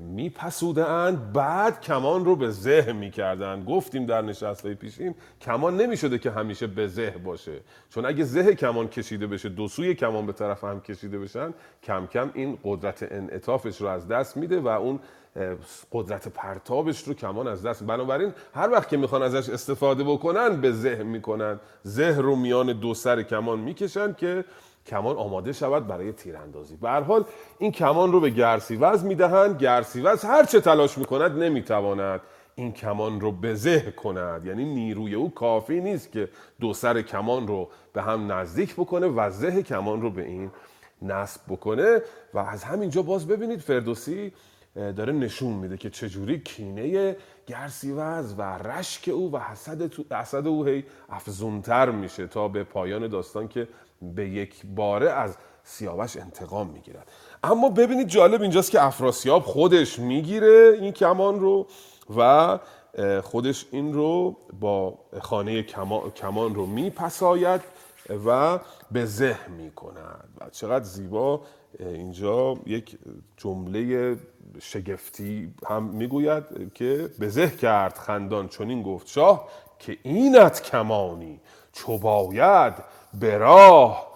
میپسوده 0.00 0.88
اند 0.88 1.32
بعد 1.32 1.80
کمان 1.80 2.24
رو 2.24 2.36
به 2.36 2.50
زه 2.50 2.92
می‌کردند 2.92 3.64
گفتیم 3.64 4.06
در 4.06 4.22
نشست 4.22 4.66
های 4.66 4.74
پیشین 4.74 5.14
کمان 5.40 5.76
نمی‌شده 5.76 6.18
که 6.18 6.30
همیشه 6.30 6.66
به 6.66 6.86
زه 6.88 7.10
باشه. 7.10 7.60
چون 7.90 8.06
اگه 8.06 8.24
زه 8.24 8.54
کمان 8.54 8.88
کشیده 8.88 9.26
بشه 9.26 9.48
دو 9.48 9.68
سوی 9.68 9.94
کمان 9.94 10.26
به 10.26 10.32
طرف 10.32 10.64
هم 10.64 10.80
کشیده 10.80 11.18
بشن 11.18 11.54
کم 11.82 12.06
کم 12.06 12.30
این 12.34 12.58
قدرت 12.64 13.06
انعطافش 13.10 13.80
رو 13.80 13.86
از 13.88 14.08
دست 14.08 14.36
میده 14.36 14.60
و 14.60 14.68
اون 14.68 15.00
قدرت 15.92 16.28
پرتابش 16.28 17.08
رو 17.08 17.14
کمان 17.14 17.48
از 17.48 17.66
دست 17.66 17.84
بنابراین 17.84 18.32
هر 18.54 18.70
وقت 18.70 18.88
که 18.88 18.96
می‌خوان 18.96 19.22
ازش 19.22 19.48
استفاده 19.48 20.04
بکنن 20.04 20.60
به 20.60 20.72
زه 20.72 21.02
می‌کنن. 21.02 21.60
زه 21.82 22.16
رو 22.16 22.36
میان 22.36 22.72
دو 22.72 22.94
سر 22.94 23.22
کمان 23.22 23.58
می‌کشن 23.58 24.12
که 24.12 24.44
کمان 24.86 25.16
آماده 25.16 25.52
شود 25.52 25.86
برای 25.86 26.12
تیراندازی. 26.12 26.76
به 26.76 26.90
حال 26.90 27.24
این 27.58 27.72
کمان 27.72 28.12
رو 28.12 28.20
به 28.20 28.30
گرسیوز 28.30 29.04
می‌دهند. 29.04 29.58
گرسیوز 29.62 30.24
هر 30.24 30.44
چه 30.44 30.60
تلاش 30.60 30.98
می‌کند 30.98 31.42
نمی‌تواند 31.42 32.20
این 32.54 32.72
کمان 32.72 33.20
رو 33.20 33.32
بزه 33.32 33.80
کند. 33.90 34.46
یعنی 34.46 34.64
نیروی 34.64 35.14
او 35.14 35.34
کافی 35.34 35.80
نیست 35.80 36.12
که 36.12 36.28
دو 36.60 36.74
سر 36.74 37.02
کمان 37.02 37.46
رو 37.46 37.68
به 37.92 38.02
هم 38.02 38.32
نزدیک 38.32 38.74
بکنه 38.74 39.06
و 39.06 39.30
زه 39.30 39.62
کمان 39.62 40.02
رو 40.02 40.10
به 40.10 40.22
این 40.24 40.50
نصب 41.02 41.40
بکنه. 41.48 42.00
و 42.34 42.38
از 42.38 42.64
همینجا 42.64 43.02
باز 43.02 43.28
ببینید 43.28 43.60
فردوسی 43.60 44.32
داره 44.76 45.12
نشون 45.12 45.52
میده 45.52 45.76
که 45.76 45.90
چجوری 45.90 46.40
کینه 46.40 47.16
گرسیوز 47.46 48.34
و 48.38 48.42
رشک 48.42 49.08
او 49.08 49.32
و 49.32 49.38
حسد, 49.38 49.86
تو- 49.86 50.04
حسد 50.10 50.46
او 50.46 50.64
هی 50.64 50.84
افزونتر 51.08 51.90
میشه 51.90 52.26
تا 52.26 52.48
به 52.48 52.64
پایان 52.64 53.08
داستان 53.08 53.48
که 53.48 53.68
به 54.02 54.28
یک 54.28 54.66
باره 54.66 55.10
از 55.10 55.36
سیاوش 55.64 56.16
انتقام 56.16 56.66
می‌گیرد. 56.66 57.10
اما 57.44 57.68
ببینید 57.68 58.08
جالب 58.08 58.42
اینجاست 58.42 58.70
که 58.70 58.82
افراسیاب 58.82 59.42
خودش 59.42 59.98
می‌گیره 59.98 60.78
این 60.80 60.92
کمان 60.92 61.40
رو 61.40 61.66
و 62.16 62.58
خودش 63.22 63.66
این 63.70 63.92
رو 63.92 64.36
با 64.60 64.98
خانه 65.20 65.62
کما- 65.62 66.10
کمان 66.10 66.54
رو 66.54 66.66
میپساید 66.66 67.60
و 68.26 68.58
به 68.90 69.04
زه 69.04 69.50
می 69.50 69.70
کند 69.70 70.28
و 70.40 70.50
چقدر 70.50 70.84
زیبا 70.84 71.40
اینجا 71.78 72.54
یک 72.66 72.98
جمله 73.36 74.16
شگفتی 74.58 75.54
هم 75.68 75.82
می‌گوید 75.82 76.72
که 76.74 77.10
به 77.18 77.28
زه 77.28 77.50
کرد 77.50 77.98
خندان 77.98 78.48
چنین 78.48 78.82
گفت 78.82 79.08
شاه 79.08 79.48
که 79.78 79.98
اینت 80.02 80.62
کمانی 80.62 81.40
چو 81.72 81.98
باید 81.98 82.74
به 83.20 83.38
راه 83.38 84.06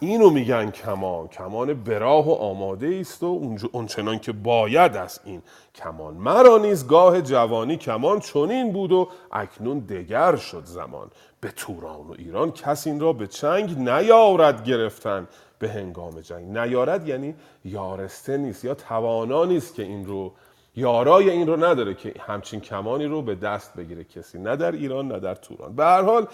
اینو 0.00 0.30
میگن 0.30 0.70
کمان. 0.70 1.28
کمان 1.28 1.74
براه 1.74 2.28
و 2.28 2.32
آماده 2.32 2.98
است 3.00 3.22
و 3.22 3.56
اونچنان 3.72 4.18
که 4.18 4.32
باید 4.32 4.96
از 4.96 5.20
این 5.24 5.42
کمان. 5.74 6.14
مرا 6.14 6.58
نیز 6.58 6.86
گاه 6.86 7.20
جوانی 7.20 7.76
کمان 7.76 8.20
چنین 8.20 8.72
بود 8.72 8.92
و 8.92 9.08
اکنون 9.32 9.78
دگر 9.78 10.36
شد 10.36 10.64
زمان. 10.64 11.10
به 11.40 11.50
توران 11.50 12.06
و 12.06 12.14
ایران 12.18 12.52
کس 12.52 12.86
این 12.86 13.00
را 13.00 13.12
به 13.12 13.26
چنگ 13.26 13.78
نیارد 13.78 14.64
گرفتن. 14.64 15.28
به 15.58 15.68
هنگام 15.68 16.20
جنگ. 16.20 16.58
نیارد 16.58 17.08
یعنی 17.08 17.34
یارسته 17.64 18.36
نیست 18.36 18.64
یا 18.64 18.74
توانا 18.74 19.44
نیست 19.44 19.74
که 19.74 19.82
این 19.82 20.06
رو 20.06 20.32
یارای 20.78 21.30
این 21.30 21.46
رو 21.46 21.64
نداره 21.64 21.94
که 21.94 22.14
همچین 22.26 22.60
کمانی 22.60 23.04
رو 23.04 23.22
به 23.22 23.34
دست 23.34 23.74
بگیره. 23.74 24.04
کسی 24.04 24.38
نه 24.38 24.56
در 24.56 24.72
ایران 24.72 25.08
نه 25.08 25.20
در 25.20 25.34
توران. 25.34 25.76
به 25.76 25.84
هر 25.84 26.02
حال 26.02 26.26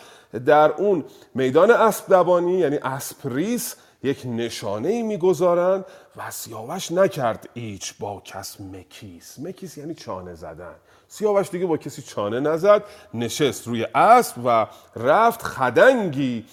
در 0.46 0.72
اون 0.72 1.04
میدان 1.34 1.70
اسب 1.70 2.08
دوانی 2.08 2.58
یعنی 2.58 2.76
اسپریس 2.76 3.76
یک 4.02 4.22
نشانه 4.26 4.88
ای 4.88 5.02
می‌گذارند 5.02 5.84
و 6.16 6.30
سیاوش 6.30 6.92
نکرد 6.92 7.48
ایچ 7.54 7.94
با 7.98 8.22
کس 8.24 8.60
مکیس. 8.60 9.38
مکیس 9.38 9.78
یعنی 9.78 9.94
چانه 9.94 10.34
زدن. 10.34 10.74
سیاوش 11.08 11.50
دیگه 11.50 11.66
با 11.66 11.76
کسی 11.76 12.02
چانه 12.02 12.40
نزد 12.40 12.82
نشست 13.14 13.66
روی 13.68 13.86
اسب 13.94 14.36
و 14.44 14.66
رفت 14.96 15.42
خدنگی 15.42 16.44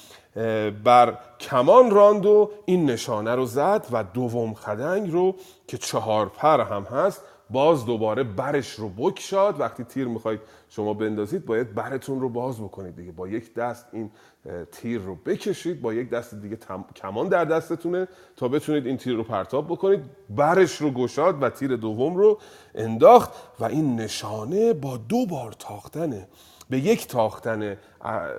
بر 0.84 1.18
کمان 1.40 1.92
راند 1.92 2.26
و 2.26 2.52
این 2.66 2.86
نشانه 2.86 3.36
رو 3.36 3.46
زد 3.46 3.86
و 3.92 4.04
دوم 4.04 4.54
خدنگ 4.54 5.12
رو 5.12 5.36
که 5.68 5.78
چهار 5.78 6.30
پر 6.30 6.62
هم 6.62 6.84
هست 6.84 7.22
باز 7.52 7.86
دوباره 7.86 8.24
برش 8.24 8.72
رو 8.72 8.90
بکشاد. 8.90 9.60
وقتی 9.60 9.84
تیر 9.84 10.08
می‌خواید 10.08 10.40
شما 10.70 10.94
بندازید 10.94 11.46
باید 11.46 11.76
برتون 11.76 12.22
رو 12.22 12.30
باز 12.30 12.60
بکنید 12.60 12.96
دیگه. 12.96 13.12
با 13.12 13.28
یک 13.28 13.54
دست 13.54 13.86
این 13.92 14.12
تیر 14.72 15.02
رو 15.02 15.16
بکشید 15.16 15.82
با 15.82 15.94
یک 15.94 16.10
دست 16.10 16.36
دیگه 16.36 16.58
کمان 16.96 17.28
در 17.28 17.46
دستتونه 17.46 18.08
تا 18.36 18.48
بتونید 18.48 18.86
این 18.88 18.98
تیر 18.98 19.16
رو 19.16 19.24
پرتاب 19.24 19.68
بکنید. 19.68 20.00
برش 20.30 20.82
رو 20.82 20.92
گشاد 20.92 21.44
و 21.44 21.50
تیر 21.50 21.76
دوم 21.76 22.16
رو 22.16 22.40
انداخت 22.76 23.32
و 23.60 23.66
این 23.66 23.96
نشانه 23.96 24.74
با 24.74 24.98
دو 24.98 25.26
بار 25.26 25.52
تاختنه 25.52 26.28
به 26.72 26.80
یک 26.80 27.08
تاختن 27.08 27.78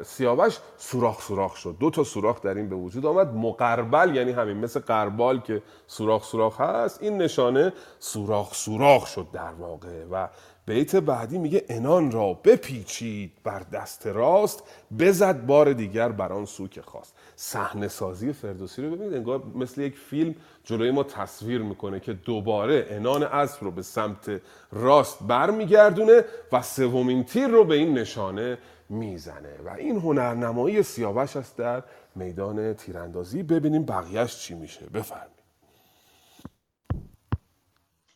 سیاوش 0.05 0.59
سوراخ 0.77 1.23
سوراخ 1.23 1.57
شد. 1.57 1.77
دو 1.81 1.91
تا 1.91 2.05
سوراخ 2.05 2.43
در 2.43 2.55
این 2.55 2.69
به 2.69 2.77
وجود 2.77 3.07
آمد. 3.07 3.35
مقربل 3.35 4.17
یعنی 4.17 4.33
همین 4.33 4.57
مثل 4.57 4.81
قربال 4.81 5.41
که 5.41 5.63
سوراخ 5.87 6.25
سوراخ 6.25 6.61
هست 6.61 7.03
این 7.03 7.19
نشانه 7.19 7.73
سوراخ 7.99 8.55
سوراخ 8.55 9.07
شد 9.07 9.27
در 9.33 9.53
واقع 9.53 10.05
و 10.11 10.29
بیت 10.67 10.97
بعدی 10.97 11.39
میگه 11.39 11.65
انان 11.69 12.11
را 12.11 12.33
بپیچید 12.33 13.33
بر 13.45 13.63
دست 13.73 14.07
راست 14.07 14.63
بزد 14.99 15.47
بار 15.47 15.73
دیگر 15.73 16.09
بر 16.09 16.33
آن 16.33 16.45
سو 16.45 16.69
که 16.69 16.83
خواست. 16.83 17.15
صحنه 17.37 17.89
سازی 17.89 18.33
فردوسی 18.33 18.83
رو 18.83 18.91
ببینید 18.91 19.15
انگار 19.15 19.43
مثل 19.55 19.81
یک 19.81 19.99
فیلم 19.99 20.35
جلوی 20.65 20.91
ما 20.91 21.03
تصویر 21.03 21.63
می‌کنه 21.63 22.01
که 22.01 22.13
دوباره 22.13 22.87
انان 22.91 23.23
اسب 23.23 23.65
رو 23.65 23.71
به 23.71 23.83
سمت 23.83 24.41
راست 24.73 25.19
برمیگردونه 25.23 26.25
و 26.53 26.63
سومین 26.63 27.25
تیر 27.25 27.47
رو 27.47 27.65
به 27.65 27.75
این 27.75 27.99
نشانه 27.99 28.59
می‌زنه. 28.89 29.59
و 29.65 29.69
این 29.69 29.97
هنرنمایی 29.97 30.83
سیاوش 30.83 31.37
است 31.37 31.57
در 31.57 31.83
میدان 32.15 32.75
تیراندازی. 32.75 33.43
ببینیم 33.43 33.85
بقیهش 33.85 34.39
چی 34.39 34.55
میشه. 34.55 34.87
بفرمایید. 34.87 35.43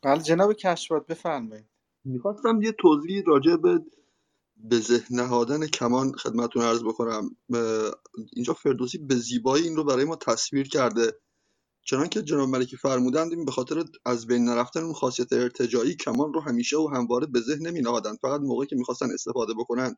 بله 0.03 0.23
جناب 0.23 0.53
کشفات 0.53 1.07
بفرمایید. 1.07 1.67
می‌خواستم 2.05 2.63
یه 2.63 2.73
توضیح 2.73 3.23
راجع 3.27 3.57
به 3.57 3.81
به 4.57 4.77
ذهن 4.77 5.07
نهادن 5.11 5.67
کمان 5.67 6.13
خدمتون 6.13 6.63
عرض 6.63 6.85
بکنم. 6.85 7.37
اینجا 8.33 8.53
فردوسی 8.53 8.99
به 8.99 9.15
زیبایی 9.15 9.65
این 9.65 9.77
رو 9.77 9.85
برای 9.85 10.05
ما 10.05 10.17
تصویر 10.17 10.69
کرده. 10.69 11.13
چنان 11.87 12.09
که 12.09 12.23
جناب 12.23 12.49
ملکی 12.49 12.77
فرمودند 12.77 13.47
به 13.47 13.53
خاطر 13.53 13.85
از 14.07 14.27
بین 14.27 14.45
نرفتن 14.45 14.83
اون 14.83 14.95
خاصیت 14.95 15.33
ارتجایی 15.33 15.95
کمان 15.97 16.33
رو 16.33 16.41
همیشه 16.41 16.79
و 16.79 16.89
همواره 16.95 17.27
به 17.27 17.41
ذهن 17.41 17.67
نمی 17.67 17.81
نهادن 17.81 18.17
فقط 18.17 18.41
موقعی 18.41 18.67
که 18.67 18.77
می‌خواستن 18.77 19.11
استفاده 19.11 19.55
بکنن 19.55 19.97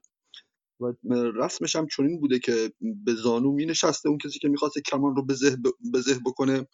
و 0.80 0.92
رسمش 1.14 1.76
هم 1.76 1.86
چنین 1.86 2.20
بوده 2.20 2.38
که 2.38 2.72
به 3.04 3.14
زانو 3.14 3.52
می 3.52 3.66
نشسته 3.66 4.08
اون 4.08 4.18
کسی 4.18 4.38
که 4.38 4.48
می‌خواست 4.48 4.78
کمان 4.78 5.16
رو 5.16 5.26
به 5.26 5.34
ذهن 6.00 6.22
بکنه 6.26 6.66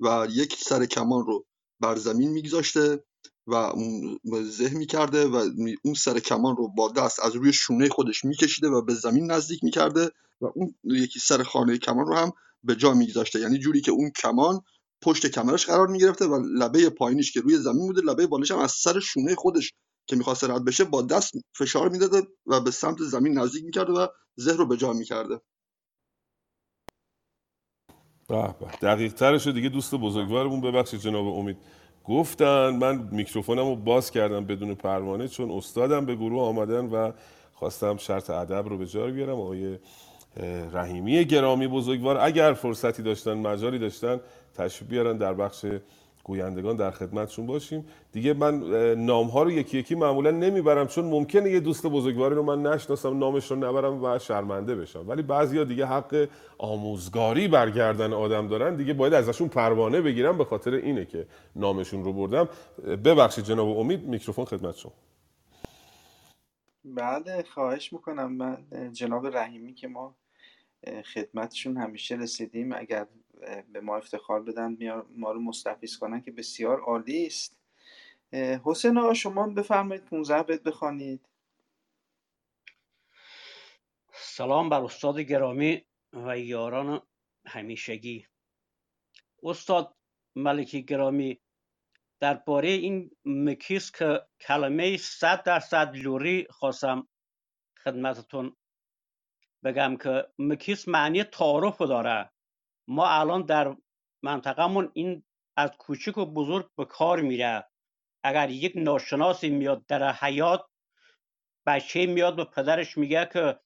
و 0.00 0.28
یک 0.30 0.56
سر 0.58 0.86
کمان 0.86 1.26
رو 1.26 1.46
بر 1.80 1.96
زمین 1.96 2.30
میگذاشته 2.30 3.04
و 3.46 3.54
اون 3.54 4.18
زه 4.44 4.70
می‌کرده 4.74 5.26
و 5.26 5.50
اون 5.84 5.94
سر 5.94 6.18
کمان 6.18 6.56
رو 6.56 6.68
با 6.68 6.92
دست 6.92 7.20
از 7.20 7.36
روی 7.36 7.52
شونه 7.52 7.88
خودش 7.88 8.24
میکشیده 8.24 8.68
و 8.68 8.82
به 8.82 8.94
زمین 8.94 9.30
نزدیک 9.30 9.64
می‌کرده 9.64 10.10
و 10.40 10.46
اون 10.54 10.74
یکی 10.84 11.20
سر 11.20 11.42
خانه 11.42 11.78
کمان 11.78 12.06
رو 12.06 12.14
هم 12.14 12.32
به 12.64 12.76
جا 12.76 12.94
میگذاشته. 12.94 13.40
یعنی 13.40 13.58
جوری 13.58 13.80
که 13.80 13.90
اون 13.90 14.10
کمان 14.10 14.60
پشت 15.02 15.26
کمرش 15.26 15.66
قرار 15.66 15.86
می‌گرفته 15.86 16.26
و 16.26 16.42
لبه 16.58 16.90
پایینش 16.90 17.32
که 17.32 17.40
روی 17.40 17.56
زمین 17.56 17.86
بوده 17.86 18.00
لبه 18.00 18.26
بالش 18.26 18.50
هم 18.50 18.58
از 18.58 18.70
سر 18.72 19.00
شونه 19.00 19.34
خودش 19.34 19.72
که 20.06 20.16
می‌خواست 20.16 20.44
رد 20.44 20.64
بشه 20.64 20.84
با 20.84 21.02
دست 21.02 21.32
فشار 21.58 21.88
می‌داده 21.88 22.22
و 22.46 22.60
به 22.60 22.70
سمت 22.70 23.02
زمین 23.02 23.38
نزدیک 23.38 23.64
می‌کرده 23.64 23.92
و 23.92 24.06
زه 24.36 24.52
رو 24.52 24.66
به 24.66 24.76
جا 24.76 24.92
می‌کرده. 24.92 25.40
به 28.28 28.54
دقیق 28.82 29.12
ترش 29.12 29.46
دیگه 29.46 29.68
دوست 29.68 29.94
بزرگوارمون 29.94 30.60
ببخشید 30.60 31.00
جناب 31.00 31.26
امید. 31.26 31.56
گفتن 32.04 32.68
من 32.70 33.08
میکروفونم 33.12 33.68
رو 33.68 33.76
باز 33.76 34.10
کردم 34.10 34.46
بدون 34.46 34.74
پروانه 34.74 35.28
چون 35.28 35.50
استادم 35.50 36.06
به 36.06 36.14
گروه 36.14 36.42
آمدن 36.42 36.86
و 36.86 37.12
خواستم 37.52 37.96
شرط 37.96 38.30
ادب 38.30 38.68
رو 38.68 38.78
به 38.78 38.86
جا 38.86 39.06
بیارم. 39.06 39.40
آقای 39.40 39.78
رحیمی 40.72 41.24
گرامی 41.24 41.68
بزرگوار 41.68 42.18
اگر 42.20 42.52
فرصتی 42.52 43.02
داشتن 43.02 43.34
مجالی 43.34 43.78
داشتن 43.78 44.20
تشریف 44.54 44.90
بیارن 44.90 45.16
در 45.16 45.34
بخش 45.34 45.66
گویندگان 46.24 46.76
در 46.76 46.90
خدمتشون 46.90 47.46
باشیم. 47.46 47.86
دیگه 48.12 48.34
من 48.34 48.54
نام 48.94 49.26
ها 49.26 49.42
رو 49.42 49.50
یکی 49.50 49.78
یکی 49.78 49.94
معمولا 49.94 50.30
نمی‌برم 50.30 50.86
چون 50.86 51.04
ممکنه 51.04 51.50
یه 51.50 51.60
دوست 51.60 51.86
بزرگواری 51.86 52.34
رو 52.34 52.42
من 52.42 52.62
نشناسم 52.62 53.18
نامش 53.18 53.50
رو 53.50 53.56
نبرم 53.56 54.04
و 54.04 54.18
شرمنده 54.18 54.76
بشم. 54.76 55.08
ولی 55.08 55.22
بعضیا 55.22 55.64
دیگه 55.64 55.86
حق 55.86 56.28
آموزگاری 56.58 57.48
برگردن 57.48 58.12
آدم 58.12 58.48
دارن 58.48 58.76
دیگه 58.76 58.94
باید 58.94 59.14
ازشون 59.14 59.48
پروانه 59.48 60.00
بگیرم 60.00 60.38
به 60.38 60.44
خاطر 60.44 60.74
اینه 60.74 61.04
که 61.04 61.26
نامشون 61.56 62.04
رو 62.04 62.12
بردم. 62.12 62.48
ببخشید 63.04 63.44
جناب 63.44 63.78
امید 63.78 64.02
میکروفون 64.02 64.44
خدمت 64.44 64.76
شما. 64.76 64.92
بله 66.84 67.44
خواهش 67.54 67.92
می‌کنم. 67.92 68.32
من 68.32 68.58
جناب 68.92 69.26
رحیمی 69.26 69.74
که 69.74 69.88
ما 69.88 70.14
خدمتشون 71.14 71.76
همیشه 71.76 72.14
رسیدیم. 72.14 72.72
اگر 72.72 73.06
به 73.72 73.80
ما 73.80 73.96
افتخار 73.96 74.42
بدن 74.42 74.76
ما 75.16 75.32
رو 75.32 75.40
مستفیض 75.40 75.96
کنن 75.96 76.20
که 76.20 76.30
بسیار 76.30 76.80
عالی 76.80 77.26
است. 77.26 77.56
حسین 78.64 78.98
آقا 78.98 79.14
شما 79.14 79.48
بفرمایید 79.48 80.04
15 80.04 80.42
بیت 80.42 80.62
بخوانید. 80.62 81.28
سلام 84.12 84.68
بر 84.68 84.80
استاد 84.80 85.20
گرامی 85.20 85.84
و 86.12 86.38
یاران 86.38 87.02
همیشگی. 87.46 88.26
استاد 89.42 89.94
ملکی 90.36 90.82
گرامی 90.82 91.40
درباره 92.20 92.68
این 92.68 93.10
مکیس 93.24 93.92
که 93.92 94.20
کلمه 94.40 94.96
صد 94.96 95.42
درصد 95.42 95.96
لوری 95.96 96.46
خواستم 96.50 97.08
خدمتتون 97.84 98.56
بگم 99.66 99.96
که 99.96 100.28
مکیس 100.38 100.88
معنی 100.88 101.24
تعارف 101.24 101.80
داره. 101.80 102.30
ما 102.88 103.08
الان 103.08 103.42
در 103.42 103.76
منطقهمون 104.22 104.90
این 104.94 105.24
از 105.56 105.70
کوچک 105.78 106.18
و 106.18 106.26
بزرگ 106.26 106.70
به 106.76 106.84
کار 106.84 107.20
میره. 107.20 107.70
اگر 108.24 108.50
یک 108.50 108.72
ناشناسی 108.76 109.50
میاد 109.50 109.86
در 109.86 110.12
حیات 110.12 110.66
بچه 111.66 112.06
میاد 112.06 112.36
به 112.36 112.44
پدرش 112.44 112.98
میگه 112.98 113.28
که 113.32 113.60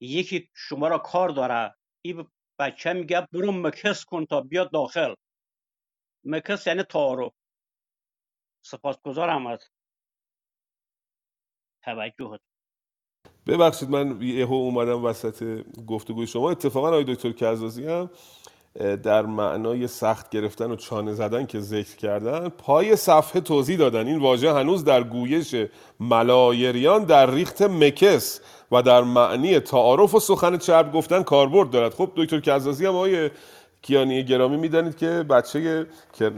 یکی 0.00 0.50
شما 0.54 0.88
را 0.88 0.98
کار 0.98 1.28
داره. 1.28 1.74
این 2.04 2.30
بچه 2.58 2.92
میگه 2.92 3.28
برو 3.32 3.52
مکس 3.52 4.04
کن 4.04 4.24
تا 4.26 4.40
بیاد 4.40 4.72
داخل. 4.72 5.14
مکس 6.24 6.66
یعنی 6.66 6.82
تعارف. 6.82 7.32
سپاسگزارم 8.64 9.46
از 9.46 9.70
توجهت 11.84 12.49
ببخشید 13.50 13.90
من 13.90 14.22
یهو 14.22 14.54
اومدم 14.54 15.04
وسط 15.04 15.62
گفتگوی 15.86 16.26
شما. 16.26 16.50
اتفاقا 16.50 16.88
آقای 16.88 17.04
دکتر 17.04 17.32
کزازی 17.32 17.86
هم 17.86 18.10
در 19.02 19.26
معنای 19.26 19.86
سخت 19.86 20.30
گرفتن 20.30 20.70
و 20.70 20.76
چانه 20.76 21.12
زدن 21.12 21.46
که 21.46 21.60
ذکر 21.60 21.96
کردن 21.96 22.48
پای 22.48 22.96
صفحه 22.96 23.40
توضیح 23.40 23.78
دادن. 23.78 24.06
این 24.06 24.18
واژه 24.18 24.52
هنوز 24.52 24.84
در 24.84 25.02
گویش 25.02 25.54
ملایریان 26.00 27.04
در 27.04 27.30
ریخت 27.30 27.62
مکس 27.62 28.40
و 28.72 28.82
در 28.82 29.02
معنی 29.02 29.60
تعارف 29.60 30.14
و 30.14 30.20
سخن 30.20 30.58
چرب 30.58 30.92
گفتن 30.92 31.22
کاربرد 31.22 31.70
دارد. 31.70 31.94
خب 31.94 32.10
دکتر 32.16 32.40
کزازی 32.40 32.86
هم 32.86 32.94
آقای 32.94 33.30
کیانی 33.82 34.24
گرامی 34.24 34.56
می‌دانید 34.56 34.96
که 34.96 35.06
بچه 35.06 35.86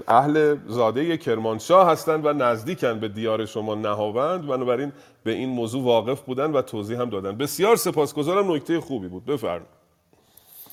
اهل 0.09 0.59
زاده 0.66 1.16
کرمانشاه 1.16 1.90
هستند 1.90 2.26
و 2.26 2.32
نزدیکن 2.32 3.01
به 3.01 3.09
دیار 3.09 3.47
شما 3.47 3.74
نهاوند 3.74 4.47
بنابراین 4.47 4.93
به 5.24 5.30
این 5.30 5.49
موضوع 5.49 5.84
واقف 5.84 6.20
بودن 6.20 6.53
و 6.53 6.62
توضیح 6.62 7.01
هم 7.01 7.11
دادن. 7.11 7.36
بسیار 7.36 7.76
سپاسگزارم 7.76 8.53
نکته 8.53 8.80
خوبی 8.80 9.09
بود. 9.09 9.24
بفرمایید. 9.24 9.66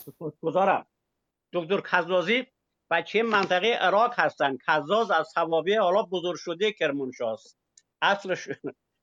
سپاسگزارم. 0.05 0.85
دکتر 1.53 1.81
کزازی 1.81 2.47
بچه 2.91 3.23
منطقه 3.23 3.67
عراق 3.67 4.13
هستن. 4.19 4.57
کزاز 4.67 5.11
از 5.11 5.33
توابع 5.33 5.79
حالا 5.79 6.03
بزرگ 6.03 6.37
شده 6.37 6.71
کرمانشاه 6.71 7.33
است 7.33 7.57
اصلش 8.01 8.49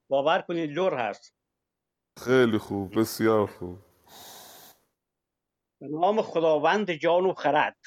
باور 0.09 0.41
کنید 0.41 0.71
لور 0.71 0.93
هست. 0.93 1.33
خیلی 2.19 2.57
خوب. 2.57 2.99
بسیار 2.99 3.47
خوب. 3.47 3.86
به 5.81 5.87
نام 5.87 6.21
خداوند 6.21 6.91
جان 6.91 7.25
و 7.25 7.33
خرد. 7.33 7.77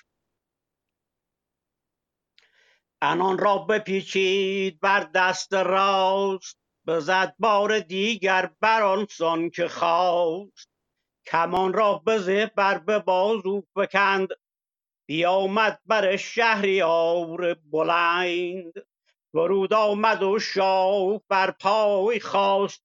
انان 3.02 3.38
را 3.38 3.58
بپیچید 3.58 4.80
بر 4.80 5.00
دست 5.14 5.54
راست 5.54 6.58
بزد 6.86 7.34
بار 7.38 7.78
دیگر 7.80 8.50
بر 8.60 8.82
آن 8.82 9.06
سان 9.10 9.50
که 9.50 9.68
خواست. 9.68 10.70
کمان 11.26 11.72
را 11.72 12.02
بزه 12.06 12.46
بر 12.56 12.78
به 12.78 12.98
بازو 12.98 13.62
فکند 13.74 14.28
بیامد 15.08 15.80
بر 15.86 16.16
شهریار 16.16 17.54
بلند. 17.54 18.72
فرود 19.32 19.72
آمد 19.72 20.22
و 20.22 20.38
شاه 20.38 21.20
بر 21.28 21.50
پای 21.50 22.20
خواست 22.20 22.84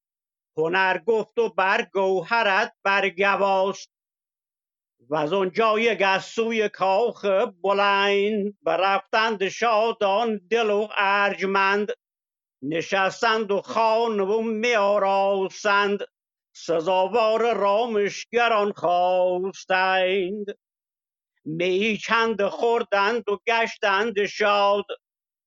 هنر 0.58 0.98
گفت 0.98 1.40
و 1.40 1.50
بر 1.50 1.82
گوهرت 1.94 2.74
برگواست 2.84 3.95
و 5.10 5.16
از 5.16 5.34
سوی 6.20 6.70
کاخ 6.70 7.26
بلند 7.62 8.58
برفتند 8.64 9.48
شادان 9.50 10.42
دل 10.50 10.70
و 10.70 10.88
ارجمند 10.98 11.92
نشستند 12.62 13.52
و 13.52 13.62
خان 13.62 14.20
و 14.20 14.42
می 14.42 14.74
آراستند 14.76 16.00
سزاوار 16.56 17.54
رامشگران 17.54 18.72
خواستند. 18.72 20.46
می 21.46 21.98
چند 21.98 22.48
خوردند 22.48 23.30
و 23.30 23.40
گشتند 23.48 24.26
شاد 24.26 24.86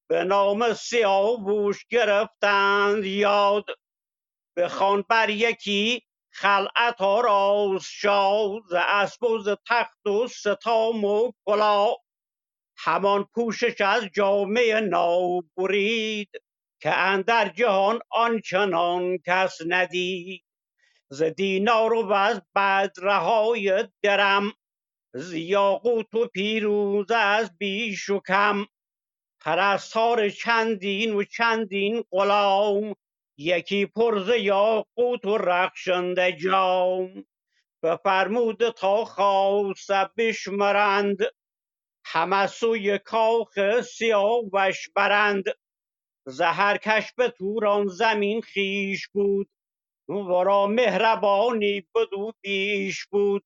به 0.09 0.25
نام 0.25 0.75
سیاووش 0.75 1.87
گرفتند 1.87 3.05
یاد. 3.05 3.65
بخوان 4.57 5.05
بر 5.09 5.31
یکی 5.31 6.03
خلعت 6.41 7.01
آراست 7.01 7.91
شاه 7.91 8.61
ز 8.69 8.75
اسپ 8.75 9.23
و 9.23 9.39
ز 9.39 9.49
تخت 9.69 10.07
و 10.07 10.29
ستام 10.29 11.05
و 11.05 11.33
کلاه 11.47 11.97
همان 12.79 13.29
پوشش 13.35 13.81
از 13.81 14.05
جامه 14.15 14.81
نو 14.81 15.41
برید 15.57 16.31
که 16.83 16.91
اندر 16.99 17.49
جهان 17.49 18.01
آنچنان 18.11 19.19
کس 19.27 19.59
ندید. 19.69 20.45
ز 21.11 21.23
دینار 21.23 21.93
و 21.95 22.13
از 22.13 22.43
بدرهای 22.55 23.89
درم 24.03 24.53
ز 25.15 25.35
یاقوت 25.35 26.15
و 26.15 26.27
پیروزه 26.27 27.17
از 27.17 27.59
بیش 27.59 28.09
و 28.09 28.21
کم. 28.29 28.67
پرستار 29.41 30.29
چندین 30.31 31.15
و 31.15 31.25
چندین 31.25 32.05
غلام 32.13 32.95
یکی 33.39 33.87
پر 33.87 34.21
ز 34.21 34.29
یاقوت 34.29 35.25
و 35.25 35.39
رخشنده 35.39 36.33
جام. 36.33 37.25
بفرموده 37.83 38.73
تا 38.73 39.05
خواست 39.05 40.15
بشمرند. 40.17 41.19
همه 42.05 42.47
سوی 42.47 42.99
کاخ 42.99 43.81
سیاوش 43.81 44.89
برند. 44.95 45.45
ز 46.27 46.41
هر 46.41 46.77
کش 46.77 47.13
به 47.13 47.29
توران 47.29 47.87
زمین 47.87 48.43
خویش 48.53 49.09
بود. 49.09 49.51
ورا 50.09 50.67
مهربانی 50.67 51.89
بدو 51.95 52.33
بیش 52.41 53.07
بود. 53.07 53.45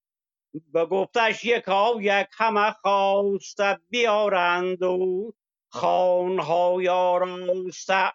بگفتش 0.75 1.45
یکا 1.45 1.95
یک 2.01 2.27
همه 2.33 2.71
خواسته 2.71 3.79
بیارند 3.91 4.83
و 4.83 5.33
خوانهای 5.73 6.89
آراسته 6.89 8.13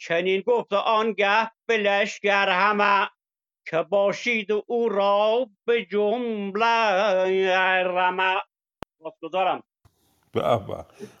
چنین 0.00 0.42
گفت 0.46 0.72
آنگه 0.72 1.50
به 1.66 1.76
لشکر 1.76 2.48
همه 2.48 3.08
که 3.66 3.82
باشید 3.82 4.52
او 4.66 4.88
را 4.88 5.46
به 5.64 5.84
جمله 5.84 7.82
رمه. 7.84 8.36
سپاسگزارم 8.98 9.62
به 10.32 10.42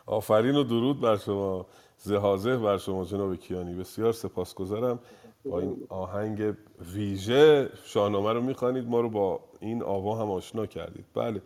آفرین 0.06 0.56
و 0.56 0.62
درود 0.62 1.00
بر 1.00 1.16
شما. 1.16 1.66
زهازه 1.96 2.56
بر 2.56 2.78
شما 2.78 3.04
جناب 3.04 3.36
کیانی. 3.36 3.74
بسیار 3.74 4.12
سپاسگزارم. 4.12 4.98
با 5.44 5.60
این 5.60 5.86
آهنگ 5.88 6.54
ویژه 6.94 7.70
شاهنامه 7.84 8.32
رو 8.32 8.40
می‌خوانید. 8.40 8.88
ما 8.88 9.00
رو 9.00 9.10
با 9.10 9.40
این 9.60 9.82
آوا 9.82 10.14
هم 10.14 10.30
آشنا 10.30 10.66
کردید. 10.66 11.06
بله. 11.14 11.42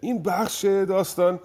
این 0.00 0.22
بخش 0.22 0.64
داستان 0.64 1.40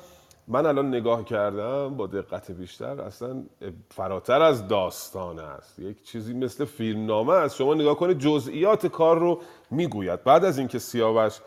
من 0.48 0.66
الان 0.66 0.88
نگاه 0.88 1.26
کردم 1.26 1.96
با 1.96 2.08
دقت 2.08 2.52
بیشتر 2.52 3.02
اصلا 3.02 3.44
فراتر 3.90 4.42
از 4.42 4.68
داستان 4.68 5.40
است. 5.40 5.80
یک 5.80 6.04
چیزی 6.04 6.34
مثل 6.34 6.66
فیلمنامه 6.66 7.34
است. 7.34 7.56
شما 7.56 7.74
نگاه 7.74 7.96
کنید 7.96 8.20
جزئیات 8.20 8.88
کار 8.88 9.20
رو 9.20 9.42
می‌گوید. 9.72 10.24
بعد 10.24 10.46
از 10.46 10.58
اینکه 10.58 10.80
سیاوش 10.80 11.40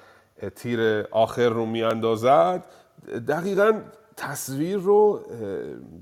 تیر 0.57 0.80
آخر 1.11 1.48
رو 1.48 1.66
میاندازد 1.66 2.64
دقیقا 3.28 3.80
تصویر 4.16 4.76
رو 4.76 5.20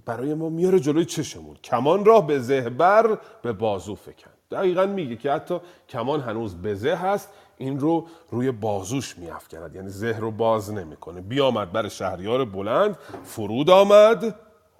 برای 0.07 0.35
ما 0.35 0.49
میاره 0.49 0.81
جلوی 0.81 1.05
چشمون. 1.05 1.57
کمان 1.65 2.05
را 2.05 2.21
به 2.21 2.39
زهبر 2.39 3.19
به 3.43 3.53
بازو 3.53 3.95
فکن. 3.95 4.31
دقیقا 4.51 4.87
میگه 4.87 5.17
که 5.17 5.33
حتی 5.33 5.61
کمان 5.89 6.21
هنوز 6.21 6.55
به 6.55 6.75
زه 6.75 6.95
هست 6.95 7.29
این 7.59 7.81
رو 7.81 8.07
روی 8.31 8.51
بازوش 8.51 9.19
میافکند. 9.19 9.75
یعنی 9.75 9.89
زه 9.89 10.19
رو 10.19 10.31
باز 10.31 10.73
نمی‌کنه. 10.73 11.21
بیامد 11.21 11.73
بر 11.73 11.89
شهریار 11.89 12.45
بلند 12.45 12.99
فرود 13.25 13.71
آمد. 13.71 14.35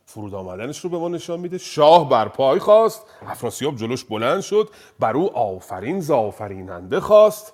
فرود 0.05 0.35
آمدنش 0.35 0.81
رو 0.81 0.91
به 0.91 0.99
ما 0.99 1.09
نشان 1.09 1.41
میده. 1.41 1.59
شاه 1.59 2.09
بر 2.09 2.29
پای 2.29 2.59
خواست 2.59 3.03
افراسیاب 3.27 3.77
جلوش 3.77 4.05
بلند 4.05 4.41
شد. 4.41 4.69
بر 4.99 5.17
او 5.17 5.39
آفرین 5.39 6.01
ز 6.01 6.11
آفریننده 6.11 7.01
خواست. 7.01 7.53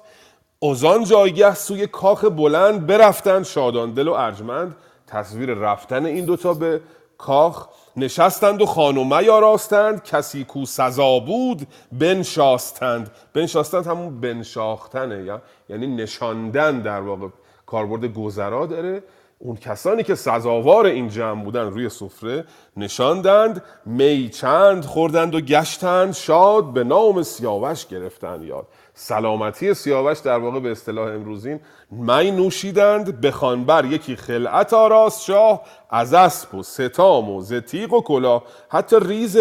اوزان 0.59 1.05
جایگه 1.05 1.55
سوی 1.55 1.87
کاخ 1.87 2.25
بلند 2.25 2.87
برفتند. 2.87 3.45
شادان 3.45 3.91
دل 3.91 4.09
و 4.09 4.13
ارجمند 4.13 4.77
تصویر 5.07 5.55
رفتن 5.55 6.07
این 6.07 6.25
دوتا 6.25 6.55
به 6.55 6.81
کاخ 7.19 7.69
نشستند 7.97 8.63
و 8.63 8.67
خانومه 8.67 9.31
آراستند 9.31 10.03
کسی 10.03 10.45
کو 10.45 10.67
سزا 10.67 11.19
بود 11.19 11.67
بنشاستند. 11.93 13.11
بنشاستند 13.33 13.87
همون 13.87 14.21
بنشاختنه 14.21 15.41
یعنی 15.69 15.87
نشاندن 15.87 16.81
در 16.81 17.01
واقع. 17.01 17.29
کاربرد 17.67 18.05
گذرا 18.05 18.67
داره. 18.67 19.03
اون 19.39 19.57
کسانی 19.57 20.03
که 20.03 20.15
سزاوار 20.15 20.87
این 20.87 21.09
جمع 21.09 21.45
بودن 21.45 21.71
روی 21.71 21.89
سفره 21.89 22.45
نشاندند 22.77 23.63
می 23.87 24.29
چند 24.29 24.85
خوردند 24.85 25.35
و 25.35 25.41
گشتند. 25.41 26.15
شاد 26.15 26.73
به 26.73 26.85
نام 26.85 27.23
سیاوش 27.23 27.87
گرفتند 27.87 28.45
یاد. 28.45 28.67
سلامتی 28.95 29.75
سیاوش 29.75 30.19
در 30.19 30.39
واقع 30.39 30.61
به 30.61 30.71
اصطلاح 30.71 31.09
امروزین 31.09 31.61
می 31.91 32.31
نوشیدند 32.31 33.21
بخوان 33.21 33.65
بر 33.65 33.85
یکی 33.85 34.17
خلعت 34.17 34.73
آراست 34.73 35.25
شاه 35.25 35.63
از 35.91 36.15
اسب 36.15 36.55
و 36.55 36.63
ستام 36.63 37.31
و 37.31 37.41
زتیق 37.41 37.93
و 37.93 38.01
کلاه. 38.01 38.45
حتی 38.69 38.97
ریز 39.01 39.37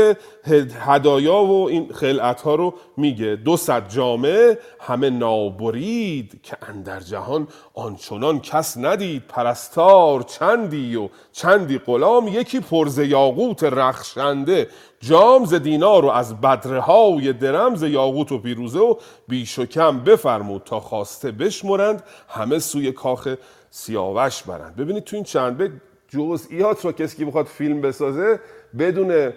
هدایا 0.46 1.44
و 1.44 1.70
این 1.70 1.94
خلعت 1.94 2.41
ها 2.41 2.56
رو 2.56 2.74
میگه. 2.98 3.36
دو 3.36 3.58
صد 3.58 3.89
جامعه 3.89 4.58
همه 4.80 5.10
نابرید 5.10 6.39
که 6.44 6.58
اندر 6.62 7.00
جهان 7.00 7.48
آنچنان 7.74 8.39
کس 8.39 8.78
ندید. 8.78 9.24
پرستار 9.28 10.22
چندی 10.22 10.96
و 10.96 11.10
چندی 11.32 11.78
غلام 11.78 12.28
یکی 12.28 12.60
پرز 12.60 13.00
یاقوت 13.00 13.64
رخشنده. 13.64 14.68
جام 15.00 15.46
ز 15.46 15.54
دینار 15.54 16.06
و 16.06 16.10
از 16.10 16.41
بدره 16.41 16.80
های 16.80 17.34
درم 17.34 17.76
یاقوت 17.84 18.32
و 18.32 18.38
پیروزه 18.38 18.80
و 18.80 18.96
بیش 19.28 19.60
و 19.60 19.66
کم 19.66 20.00
بفرمود 20.00 20.62
تا 20.66 20.80
خواسته 20.80 21.32
بشمرند. 21.32 22.04
همه 22.28 22.60
سوی 22.60 22.91
کاخ 22.91 23.36
سیاوش 23.70 24.44
برند. 24.44 24.76
ببینید 24.76 25.04
تو 25.04 25.16
این 25.16 25.26
چند 25.26 25.58
بیت 25.58 25.72
جزئیات 26.10 26.86
رو 26.86 26.91
کسی 26.91 27.18
که 27.18 27.26
بخواد 27.26 27.46
فیلم 27.46 27.82
بسازه 27.82 28.39
بدون 28.80 29.34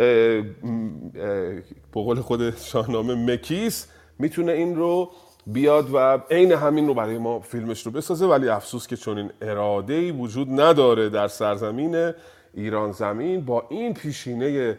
به 0.00 1.62
قول 1.92 2.20
خود 2.20 2.56
شاهنامه 2.56 3.14
مکیس 3.14 3.86
می‌تونه 4.18 4.52
این 4.52 4.76
رو 4.76 5.10
بیاد 5.46 5.94
و 5.94 6.18
عین 6.30 6.52
همین 6.52 6.86
رو 6.86 6.94
برای 6.94 7.18
ما 7.18 7.40
فیلمش 7.40 7.86
رو 7.86 7.92
بسازه 7.92 8.26
ولی 8.26 8.48
افسوس 8.48 8.86
که 8.86 8.96
چون 8.96 9.18
این 9.18 9.30
اراده 9.42 9.94
ای 9.94 10.10
وجود 10.10 10.60
نداره 10.60 11.08
در 11.08 11.28
سرزمین 11.28 12.12
ایران 12.54 12.92
زمین. 12.92 13.44
با 13.44 13.66
این 13.68 13.94
پیشینه 13.94 14.78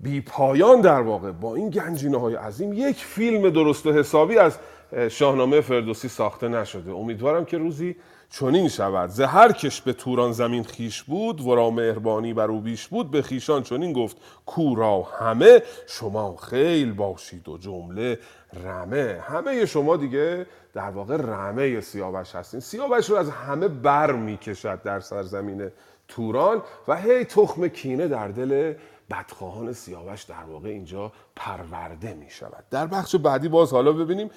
بی 0.00 0.20
پایان 0.20 0.80
در 0.80 1.00
واقع 1.00 1.32
با 1.32 1.54
این 1.54 1.70
گنجینه 1.70 2.20
های 2.20 2.34
عظیم 2.34 2.72
یک 2.72 2.96
فیلم 2.96 3.50
درست 3.50 3.86
و 3.86 3.92
حسابی 3.92 4.38
از 4.38 4.58
اه، 4.92 5.08
شاهنامه 5.08 5.60
فردوسی 5.60 6.08
ساخته 6.08 6.48
نشده. 6.48 6.92
امیدوارم 6.92 7.44
که 7.44 7.58
روزی 7.58 7.96
چنین 8.30 8.68
شود. 8.68 9.10
ز 9.10 9.20
هر 9.20 9.52
کش 9.52 9.80
به 9.80 9.92
توران 9.92 10.32
زمین 10.32 10.64
خیش 10.64 11.02
بود 11.02 11.40
ورا 11.40 11.70
مهربانی 11.70 12.34
بر 12.34 12.50
او 12.50 12.60
بیش 12.60 12.88
بود. 12.88 13.10
به 13.10 13.22
خیشان 13.22 13.62
چنین 13.62 13.92
گفت 13.92 14.16
کورا 14.46 15.02
همه 15.02 15.62
شما 15.86 16.36
خیل 16.36 16.92
باشید 16.92 17.48
و 17.48 17.58
جمله 17.58 18.18
رمه. 18.64 19.20
همه 19.22 19.66
شما 19.66 19.96
دیگه 19.96 20.46
در 20.74 20.90
واقع 20.90 21.16
رمه 21.16 21.80
سیاوش 21.80 22.34
هستین. 22.34 22.60
سیاوش 22.60 23.10
رو 23.10 23.16
از 23.16 23.30
همه 23.30 23.68
بر 23.68 24.12
می‌کشد 24.12 24.82
در 24.82 25.00
سرزمین 25.00 25.70
توران 26.08 26.62
و 26.88 26.96
هی 26.96 27.24
تخم 27.24 27.68
کینه 27.68 28.08
در 28.08 28.28
دل 28.28 28.74
بدخواهان 29.10 29.72
سیاوش 29.72 30.22
در 30.22 30.44
واقع 30.44 30.68
اینجا 30.68 31.12
پرورده 31.36 32.14
می 32.14 32.30
شود 32.30 32.64
در 32.70 32.86
بخش 32.86 33.16
بعدی 33.16 33.48
باز 33.48 33.72
حالا 33.72 33.92
ببینیم 33.92 34.30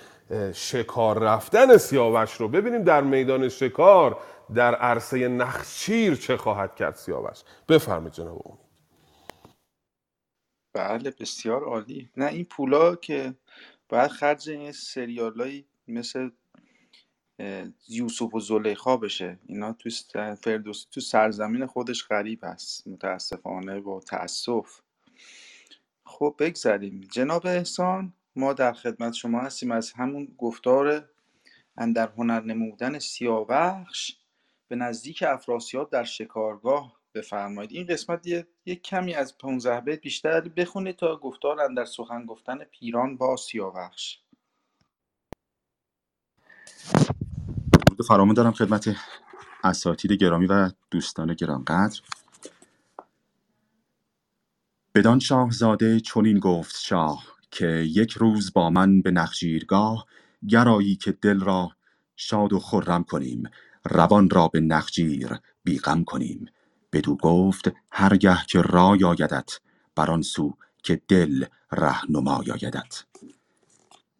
شکار 0.53 1.19
رفتن 1.19 1.77
سیاوش 1.77 2.33
رو. 2.33 2.47
ببینیم 2.47 2.83
در 2.83 3.01
میدان 3.01 3.49
شکار 3.49 4.17
در 4.55 4.75
عرصه 4.75 5.27
نخچیر 5.27 6.15
چه 6.15 6.37
خواهد 6.37 6.75
کرد 6.75 6.95
سیاوش. 6.95 7.43
بفرمایید 7.69 8.13
جناب 8.13 8.41
اون 8.45 8.57
بله 10.73 11.11
بسیار 11.19 11.63
عالی. 11.63 12.09
نه 12.17 12.25
این 12.25 12.45
پولا 12.45 12.95
که 12.95 13.35
باید 13.89 14.11
خرج 14.11 14.49
این 14.49 14.71
سریالایی 14.71 15.67
مثل 15.87 16.29
یوسف 17.89 18.33
و 18.33 18.39
زلیخا 18.39 18.97
بشه. 18.97 19.39
اینا 19.45 19.73
تو 19.73 19.89
فردوسی 20.35 20.87
تو 20.91 21.01
سرزمین 21.01 21.65
خودش 21.65 22.07
غریب 22.07 22.43
هست 22.43 22.87
متاسفانه 22.87 23.79
با 23.79 23.99
تاسف 23.99 24.81
خب 26.05 26.35
بگذریم. 26.39 27.01
جناب 27.11 27.45
احسان 27.45 28.13
ما 28.35 28.53
در 28.53 28.73
خدمت 28.73 29.13
شما 29.13 29.39
هستیم 29.39 29.71
از 29.71 29.91
همون 29.91 30.35
گفتار 30.37 31.09
اندر 31.77 32.09
هنر 32.17 32.41
نمودن 32.41 32.99
سیاوخش. 32.99 34.11
به 34.67 34.75
نزدیک 34.75 35.23
افراسیاب 35.27 35.89
در 35.89 36.03
شکارگاه 36.03 37.01
بفرمایید. 37.13 37.71
این 37.71 37.85
قسمت 37.85 38.27
یه, 38.27 38.47
یه 38.65 38.75
کمی 38.75 39.13
از 39.13 39.37
15 39.37 39.81
بیت 39.81 40.01
بیشتر 40.01 40.41
بخونید 40.41 40.95
تا 40.95 41.17
گفتار 41.17 41.61
اندر 41.61 41.85
سخن 41.85 42.25
گفتن 42.25 42.63
پیران 42.63 43.17
با 43.17 43.35
سیاوخش. 43.35 44.17
فرامان 48.07 48.33
دارم 48.33 48.51
خدمت 48.51 48.95
اساتید 49.63 50.11
گرامی 50.11 50.45
و 50.45 50.71
دوستان 50.91 51.33
گرانقدر. 51.33 52.01
بدان 54.95 55.19
شاهزاده 55.19 55.99
چنین 55.99 56.39
گفت 56.39 56.75
شاه 56.79 57.23
که 57.51 57.67
یک 57.67 58.11
روز 58.11 58.53
با 58.53 58.69
من 58.69 59.01
به 59.01 59.11
نخجیرگاه 59.11 60.05
گرایی 60.47 60.95
که 60.95 61.11
دل 61.11 61.39
را 61.39 61.71
شاد 62.15 62.53
و 62.53 62.59
خرم 62.59 63.03
کنیم 63.03 63.43
روان 63.85 64.29
را 64.29 64.47
به 64.47 64.59
نخجیر 64.59 65.39
بیغم 65.63 66.03
کنیم. 66.03 66.45
بدو 66.93 67.15
گفت 67.15 67.71
هرگه 67.91 68.37
که 68.47 68.61
رای 68.61 69.03
آیدت 69.03 69.59
بر 69.95 70.21
سو 70.21 70.57
که 70.83 71.01
دل 71.07 71.45
رهنمای 71.71 72.51
آیدت. 72.51 73.03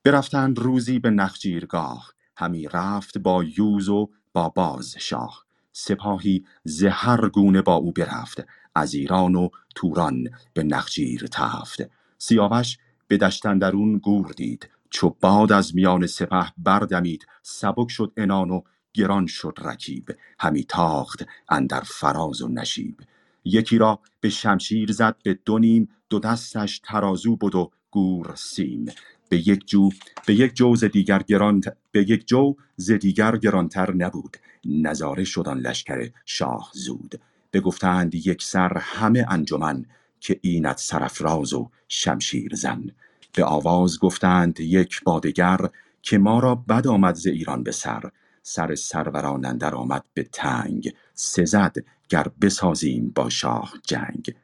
برفتند 0.04 0.60
روزی 0.60 1.00
به 1.00 1.10
نخجیرگاه 1.10 2.14
همی 2.42 2.68
رفت 2.68 3.18
با 3.18 3.44
یوز 3.44 3.90
و 3.90 4.10
با 4.34 4.50
باز 4.50 4.96
شاه. 5.00 5.44
سپاهی 5.74 6.46
ز 6.64 6.86
گونه 7.34 7.62
با 7.62 7.76
او 7.76 7.92
برفت. 7.92 8.46
از 8.76 8.94
ایران 8.94 9.36
و 9.36 9.50
توران 9.76 10.24
به 10.54 10.64
نخجیر 10.64 11.28
تفت. 11.32 11.82
سیاوش 12.18 12.78
به 13.08 13.18
دشت 13.18 13.46
اندرون 13.46 13.98
گور 13.98 14.32
دید. 14.32 14.70
چو 14.90 15.16
باد 15.22 15.52
از 15.52 15.76
میان 15.76 16.08
سپه 16.08 16.54
بردمید 16.58 17.28
سبک 17.44 17.90
شد 17.90 18.14
عنان 18.18 18.50
و 18.50 18.62
گران 18.94 19.28
شد 19.28 19.58
رکیب. 19.62 20.10
همی 20.40 20.64
تاخت 20.64 21.26
اندر 21.50 21.82
فراز 21.86 22.42
و 22.42 22.48
نشیب. 22.48 23.02
یکی 23.46 23.78
را 23.78 24.00
به 24.20 24.30
شمشیر 24.30 24.92
زد 24.92 25.16
به 25.24 25.40
دو 25.46 25.60
نیم 25.60 25.90
دو 26.10 26.20
دستش 26.20 26.82
ترازو 26.84 27.36
بود 27.36 27.56
و 27.56 27.72
گور 27.92 28.34
سیم. 28.36 28.86
به 29.32 29.48
یک 29.48 29.68
جو 29.68 29.90
به 30.26 30.34
یک 30.36 30.54
جو 30.54 30.76
ز 30.76 30.84
دیگر 30.84 31.24
گران 31.24 31.62
به 31.92 32.10
یک 32.10 32.28
جو 32.28 32.56
ز 32.76 32.92
دیگر 32.92 33.38
گرانتر 33.38 33.94
نبود. 33.94 34.38
نظاره 34.66 35.24
شد 35.24 35.48
آن 35.48 35.60
لشکر 35.60 36.10
شاه 36.26 36.72
زود. 36.74 37.22
بگفتند 37.54 38.16
یک 38.16 38.44
سر 38.44 38.78
همه 38.78 39.26
انجمن 39.30 39.86
که 40.20 40.40
اینت 40.42 40.78
سرافراز 40.78 41.54
و 41.54 41.70
شمشیر 41.88 42.56
زن 42.56 42.92
به 43.34 43.46
آواز 43.46 44.00
گفتند 44.00 44.60
یک 44.60 45.04
با 45.04 45.20
دگر 45.20 45.60
که 46.02 46.18
ما 46.18 46.40
را 46.40 46.56
بد 46.56 46.88
آمد 46.88 47.16
ز 47.16 47.28
ایران 47.28 47.64
به 47.64 47.72
سر. 47.72 48.12
سر 48.44 48.76
سروران 48.76 49.46
اندر 49.46 49.76
آمد 49.76 50.04
به 50.14 50.24
تنگ. 50.24 50.94
سزد 51.14 51.76
گر 52.10 52.28
بسازیم 52.42 53.12
با 53.16 53.30
شاه 53.30 53.74
جنگ. 53.84 54.36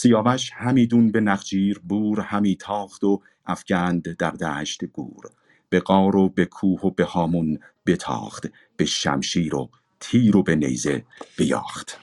سیاوش 0.00 0.50
همیدون 0.54 1.12
به 1.12 1.20
نخجیر 1.20 1.78
بور 1.78 2.20
همی 2.20 2.56
تاخت 2.56 3.04
و 3.04 3.22
افگند 3.46 4.16
در 4.16 4.30
دشت 4.30 4.84
گور. 4.84 5.30
به 5.68 5.80
غار 5.80 6.16
و 6.16 6.28
به 6.28 6.44
کوه 6.44 6.80
و 6.80 6.90
به 6.90 7.04
هامون 7.04 7.58
بتاخت 7.86 8.46
به 8.76 8.84
شمشیر 8.84 9.54
و 9.54 9.70
تیر 10.00 10.36
و 10.36 10.42
به 10.42 10.56
نیزه 10.56 11.04
بیاخت. 11.36 11.98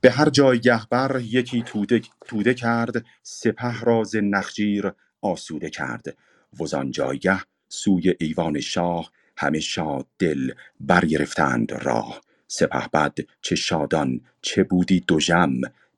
به 0.00 0.10
هر 0.10 0.30
جای 0.30 0.60
گهبر 0.60 1.20
یکی 1.24 1.62
توده, 1.62 2.00
توده 2.26 2.54
کرد 2.54 3.04
سپه 3.22 3.80
را 3.80 4.04
ز 4.04 4.16
نخجیر 4.16 4.92
آسوده 5.22 5.70
کرد. 5.70 6.16
وزان 6.60 6.90
جایگه 6.90 7.40
سوی 7.68 8.14
ایوان 8.20 8.60
شاه 8.60 9.12
همه 9.36 9.60
شاد 9.60 10.06
دل 10.18 10.50
برگرفتند 10.80 11.72
راه. 11.72 12.20
سپهبد 12.48 13.18
چه 13.42 13.56
شادان 13.56 14.20
چه 14.42 14.62
بودی 14.64 15.00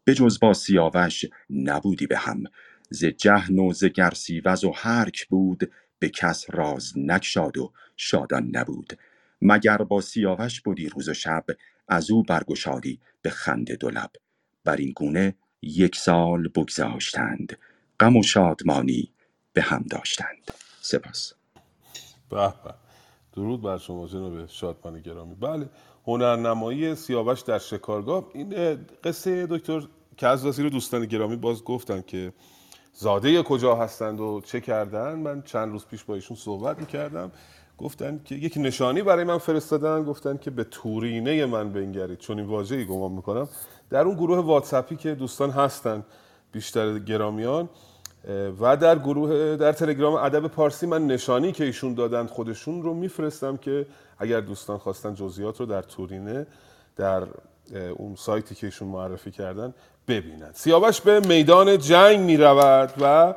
دوژم 0.08 0.24
بجز 0.24 0.40
با 0.40 0.52
سیاوش 0.52 1.24
نبودی 1.50 2.06
به 2.06 2.18
هم. 2.18 2.44
ز 2.90 3.04
جهن 3.04 3.58
و 3.58 3.72
ز 3.72 3.84
گرسیوز 3.84 4.64
و 4.64 4.72
هرک 4.76 5.28
بود 5.28 5.70
به 5.98 6.08
کس 6.08 6.46
راز 6.50 6.92
نگشاد 6.96 7.58
و 7.58 7.72
شادان 7.96 8.50
نبود. 8.52 8.98
مگر 9.42 9.76
با 9.76 10.00
سیاوش 10.00 10.60
بودی 10.60 10.88
روز 10.88 11.08
و 11.08 11.14
شب 11.14 11.44
از 11.88 12.10
او 12.10 12.22
برگشادی 12.22 13.00
به 13.22 13.30
خنده 13.30 13.76
دو 13.76 13.90
لب. 13.90 14.10
بر 14.64 14.76
این 14.76 14.92
گونه 14.96 15.34
یک 15.62 15.96
سال 15.96 16.48
بگذاشتند 16.48 17.58
غم 18.00 18.16
و 18.16 18.22
شادمانی 18.22 19.12
به 19.52 19.62
هم 19.62 19.84
داشتند. 19.90 20.52
سپاس. 20.80 21.32
به 22.30 22.36
به. 22.36 22.74
درود 23.32 23.62
بر 23.62 23.78
شما 23.78 24.06
جناب 24.08 24.46
شادمان 24.46 25.00
گرامی. 25.00 25.34
بله 25.34 25.68
هنرنمایی 26.06 26.94
سیاوش 26.94 27.40
در 27.40 27.58
شکارگاه. 27.58 28.30
این 28.34 28.74
قصه 29.04 29.46
دکتر 29.46 29.88
کزاسی 30.18 30.62
رو 30.62 30.70
دوستان 30.70 31.06
گرامی 31.06 31.36
باز 31.36 31.64
گفتن 31.64 32.00
که 32.06 32.32
زاده 32.94 33.42
کجا 33.42 33.74
هستند 33.74 34.20
و 34.20 34.40
چه 34.44 34.60
کردن 34.60 35.14
من 35.14 35.42
چند 35.42 35.72
روز 35.72 35.86
پیش 35.86 36.04
با 36.04 36.14
ایشون 36.14 36.36
صحبت 36.36 36.78
می‌کردم. 36.78 37.32
گفتن 37.78 38.20
که 38.24 38.34
یک 38.34 38.54
نشانی 38.56 39.02
برای 39.02 39.24
من 39.24 39.38
فرستادن 39.38 40.04
گفتن 40.04 40.36
که 40.36 40.50
به 40.50 40.64
تورینه 40.64 41.46
من 41.46 41.72
بنگرید. 41.72 42.18
چون 42.18 42.38
این 42.38 42.48
واژه‌ای 42.48 42.84
گمان 42.84 43.12
می‌کنم. 43.12 43.48
در 43.90 44.02
اون 44.04 44.14
گروه 44.14 44.38
واتسپی 44.38 44.96
که 44.96 45.14
دوستان 45.14 45.50
هستن 45.50 46.04
بیشتر 46.52 46.98
گرامیان 46.98 47.68
و 48.60 48.76
در 48.76 48.98
گروه 48.98 49.56
در 49.56 49.72
تلگرام 49.72 50.14
ادب 50.14 50.46
پارسی 50.46 50.86
من 50.86 51.06
نشانی 51.06 51.52
که 51.52 51.64
ایشون 51.64 51.94
دادند 51.94 52.28
خودشون 52.28 52.82
رو 52.82 52.94
میفرستم 52.94 53.56
که 53.56 53.86
اگر 54.18 54.40
دوستان 54.40 54.78
خواستن 54.78 55.14
جزئیات 55.14 55.60
رو 55.60 55.66
در 55.66 55.82
تورینه 55.82 56.46
در 56.96 57.26
اون 57.96 58.14
سایتی 58.14 58.54
که 58.54 58.66
ایشون 58.66 58.88
معرفی 58.88 59.30
کردن 59.30 59.74
ببینند 60.08 60.54
سیاوش 60.54 61.00
به 61.00 61.20
میدان 61.20 61.78
جنگ 61.78 62.20
می 62.20 62.36
رود 62.36 62.92
و 63.00 63.34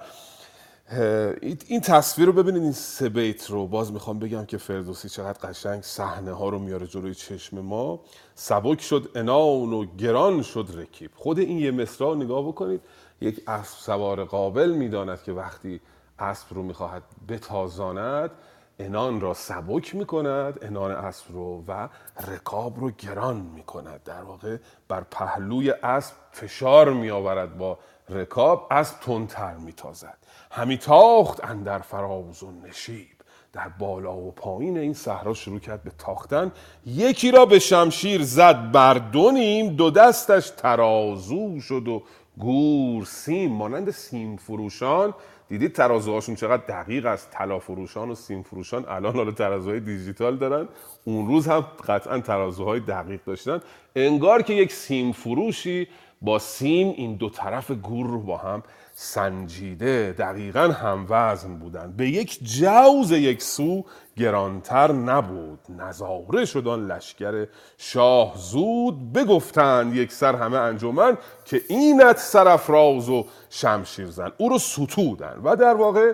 این 1.67 1.81
تصویر 1.81 2.27
رو 2.27 2.33
ببینید 2.33 2.63
این 2.63 2.71
سه 2.71 3.09
بیت 3.09 3.49
رو. 3.49 3.67
باز 3.67 3.91
می‌خوام 3.91 4.19
بگم 4.19 4.45
که 4.45 4.57
فردوسی 4.57 5.09
چقدر 5.09 5.49
قشنگ 5.49 5.83
صحنه 5.83 6.31
ها 6.31 6.49
رو 6.49 6.59
میاره 6.59 6.87
جلوی 6.87 7.15
چشم 7.15 7.59
ما. 7.59 7.99
سبک 8.35 8.81
شد 8.81 9.11
انان 9.15 9.73
و 9.73 9.85
گران 9.97 10.41
شد 10.41 10.67
رکیب. 10.73 11.11
خود 11.15 11.39
این 11.39 11.57
یه 11.57 11.71
مصرع 11.71 12.15
نگاه 12.15 12.47
بکنید. 12.47 12.81
یک 13.21 13.43
اسب 13.47 13.77
سوار 13.77 14.23
قابل 14.25 14.71
می‌داند 14.71 15.23
که 15.23 15.31
وقتی 15.31 15.81
اسب 16.19 16.45
رو 16.51 16.63
می‌خواهد 16.63 17.03
بتازاند 17.29 18.31
انان 18.79 19.21
را 19.21 19.33
سبک 19.33 19.95
می 19.95 20.05
کند 20.05 20.59
انان 20.61 20.91
اسب 20.91 21.25
رو 21.29 21.63
و 21.67 21.89
رکاب 22.27 22.79
رو 22.79 22.91
گران 22.91 23.37
می 23.37 23.63
کند 23.63 24.03
در 24.03 24.23
واقع 24.23 24.57
بر 24.87 25.01
پهلوی 25.11 25.71
اسب 25.71 26.13
فشار 26.31 26.93
می 26.93 27.09
آورد 27.09 27.57
با 27.57 27.77
رکاب 28.09 28.67
اسب 28.71 28.99
تندتر 28.99 29.53
می 29.53 29.73
تازد 29.73 30.17
همی 30.51 30.77
تاخت 30.77 31.45
اندر 31.45 31.79
فراز 31.79 32.43
و 32.43 32.51
نشیب. 32.51 33.07
در 33.53 33.67
بالا 33.79 34.17
و 34.17 34.31
پایین 34.31 34.77
این 34.77 34.93
صحرا 34.93 35.33
شروع 35.33 35.59
کرد 35.59 35.83
به 35.83 35.91
تاختن. 35.97 36.51
یکی 36.85 37.31
را 37.31 37.45
به 37.45 37.59
شمشیر 37.59 38.23
زد 38.23 38.71
بر 38.71 38.93
دو 38.93 39.31
نیم. 39.31 39.75
دو 39.75 39.91
دستش 39.91 40.49
ترازو 40.49 41.59
شد 41.59 41.87
و 41.87 42.03
گور 42.37 43.05
سیم. 43.05 43.51
مانند 43.51 43.91
سیم 43.91 44.37
فروشان. 44.37 45.13
دیدید 45.49 45.73
ترازوهاشون 45.73 46.35
چقدر 46.35 46.63
دقیق 46.67 47.05
است. 47.05 47.29
طلا 47.31 47.59
فروشان 47.59 48.09
و 48.09 48.15
سیم 48.15 48.43
فروشان. 48.43 48.85
الان 48.89 49.15
حالا 49.15 49.31
ترازوهای 49.31 49.79
دیجیتال 49.79 50.37
دارن. 50.37 50.67
اون 51.03 51.27
روز 51.27 51.47
هم 51.47 51.65
قطعا 51.87 52.19
ترازوهای 52.19 52.79
دقیق 52.79 53.19
داشتن. 53.25 53.59
انگار 53.95 54.41
که 54.41 54.53
یک 54.53 54.73
سیم 54.73 55.11
فروشی 55.11 55.87
با 56.21 56.39
سیم 56.39 56.87
این 56.97 57.15
دو 57.15 57.29
طرف 57.29 57.71
گور 57.71 58.07
رو 58.07 58.19
با 58.19 58.37
هم 58.37 58.63
سنجیده 58.93 60.15
دقیقا 60.17 60.67
هم 60.67 61.05
وزن 61.09 61.55
بودن. 61.55 61.93
به 61.97 62.09
یک 62.09 62.39
جوز 62.43 63.11
یک 63.11 63.41
سو 63.41 63.85
گرانتر 64.17 64.91
نبود. 64.91 65.59
نظاره 65.69 66.45
شد 66.45 66.67
آن 66.67 66.87
لشکر 66.87 67.47
شاه. 67.77 68.33
زود 68.37 69.13
بگفتند 69.13 69.95
یک 69.95 70.11
سر 70.11 70.35
همه 70.35 70.57
انجمن 70.57 71.17
که 71.45 71.61
اینت 71.69 72.17
سرافراز 72.17 73.09
و 73.09 73.25
شمشیر 73.49 74.05
زن 74.05 74.31
او 74.37 74.49
رو 74.49 74.59
ستودن 74.59 75.41
و 75.43 75.55
در 75.55 75.73
واقع 75.73 76.13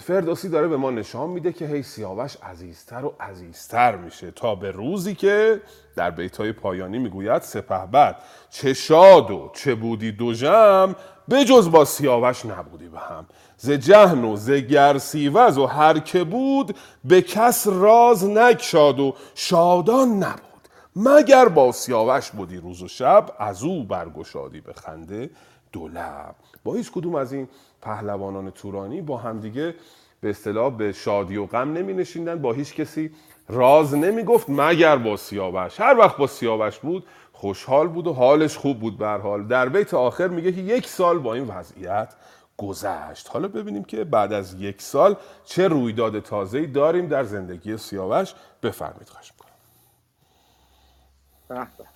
فردوسی 0.00 0.48
داره 0.48 0.68
به 0.68 0.76
ما 0.76 0.90
نشان 0.90 1.30
میده 1.30 1.52
که 1.52 1.66
هی 1.66 1.82
سیاوش 1.82 2.36
عزیزتر 2.42 3.04
و 3.04 3.14
عزیزتر 3.20 3.96
میشه. 3.96 4.30
تا 4.30 4.54
به 4.54 4.70
روزی 4.70 5.14
که 5.14 5.60
در 5.96 6.10
بیتای 6.10 6.52
پایانی 6.52 6.98
می‌گوید 6.98 7.42
سپه 7.42 7.86
بعد 7.86 8.16
چه 8.50 8.74
شاد 8.74 9.30
و 9.30 9.50
چه 9.54 9.74
بودی 9.74 10.12
دو 10.12 10.32
جمع 10.32 10.94
بجز 11.30 11.70
با 11.70 11.84
سیاوش 11.84 12.46
نبودی 12.46 12.88
به 12.88 12.98
هم. 12.98 13.26
ز 13.56 13.70
جهن 13.70 14.24
و 14.24 14.36
ز 14.36 14.50
گرسیوز 14.50 15.58
و 15.58 15.66
هر 15.66 15.98
که 15.98 16.24
بود 16.24 16.76
به 17.04 17.22
کس 17.22 17.66
راز 17.66 18.24
نکشاد 18.24 19.00
و 19.00 19.14
شادان 19.34 20.08
نبود. 20.08 20.68
مگر 20.96 21.48
با 21.48 21.72
سیاوش 21.72 22.30
بودی 22.30 22.56
روز 22.56 22.82
و 22.82 22.88
شب 22.88 23.26
از 23.38 23.62
او 23.62 23.84
برگشادی 23.84 24.60
به 24.60 24.72
خنده 24.72 25.30
دو 25.72 25.88
لب. 25.88 26.34
با 26.64 26.74
هیچ 26.74 26.92
کدوم 26.92 27.14
از 27.14 27.32
این 27.32 27.48
پهلوانان 27.82 28.50
تورانی 28.50 29.00
با 29.00 29.16
همدیگه 29.16 29.74
به 30.20 30.30
اصطلاح 30.30 30.76
به 30.76 30.92
شادی 30.92 31.36
و 31.36 31.46
غم 31.46 31.72
نمی 31.72 31.94
نشیندن 31.94 32.42
با 32.42 32.52
هیچ 32.52 32.74
کسی 32.74 33.14
راز 33.48 33.94
نمی 33.94 34.22
گفت 34.22 34.46
مگر 34.48 34.96
با 34.96 35.16
سیاوش. 35.16 35.80
هر 35.80 35.98
وقت 35.98 36.16
با 36.16 36.26
سیاوش 36.26 36.78
بود 36.78 37.06
خوشحال 37.32 37.88
بود 37.88 38.06
و 38.06 38.12
حالش 38.12 38.56
خوب 38.56 38.80
بود 38.80 38.98
به 38.98 39.08
حال. 39.08 39.46
در 39.46 39.68
بیت 39.68 39.94
آخر 39.94 40.28
میگه 40.28 40.52
که 40.52 40.60
یک 40.60 40.86
سال 40.86 41.18
با 41.18 41.34
این 41.34 41.48
وضعیت 41.48 42.14
گذشت. 42.56 43.30
حالا 43.30 43.48
ببینیم 43.48 43.84
که 43.84 44.04
بعد 44.04 44.32
از 44.32 44.54
یک 44.54 44.82
سال 44.82 45.16
چه 45.44 45.68
رویداد 45.68 46.20
تازه‌ای 46.20 46.66
داریم 46.66 47.06
در 47.06 47.24
زندگی 47.24 47.76
سیاوش. 47.76 48.34
بفرمایید 48.62 49.08
خواهش 49.08 49.32
می‌کنم. 49.32 49.52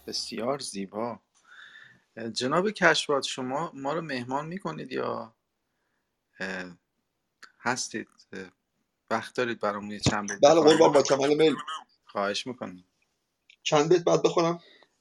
بسیار 0.06 0.58
زیبا. 0.58 1.18
جناب 2.32 2.70
کشفات 2.70 3.22
شما 3.22 3.70
ما 3.74 3.92
رو 3.92 4.00
مهمان 4.00 4.46
می‌کنید 4.46 4.92
یا 4.92 5.32
هستید 7.60 8.08
وقت 9.10 9.36
دارید 9.36 9.60
برامون 9.60 9.90
یه 9.90 10.00
چند 10.00 10.28
بیت 10.30 10.40
بله 10.42 10.60
قربان 10.60 10.92
با 10.92 11.02
کمال 11.02 11.34
میل؟ 11.34 11.54
خواهش 12.04 12.46
می‌کنم. 12.46 12.84
چند 13.62 13.88
بیت 13.88 14.04
بعد 14.04 14.22
بخونم؟ 14.22 14.60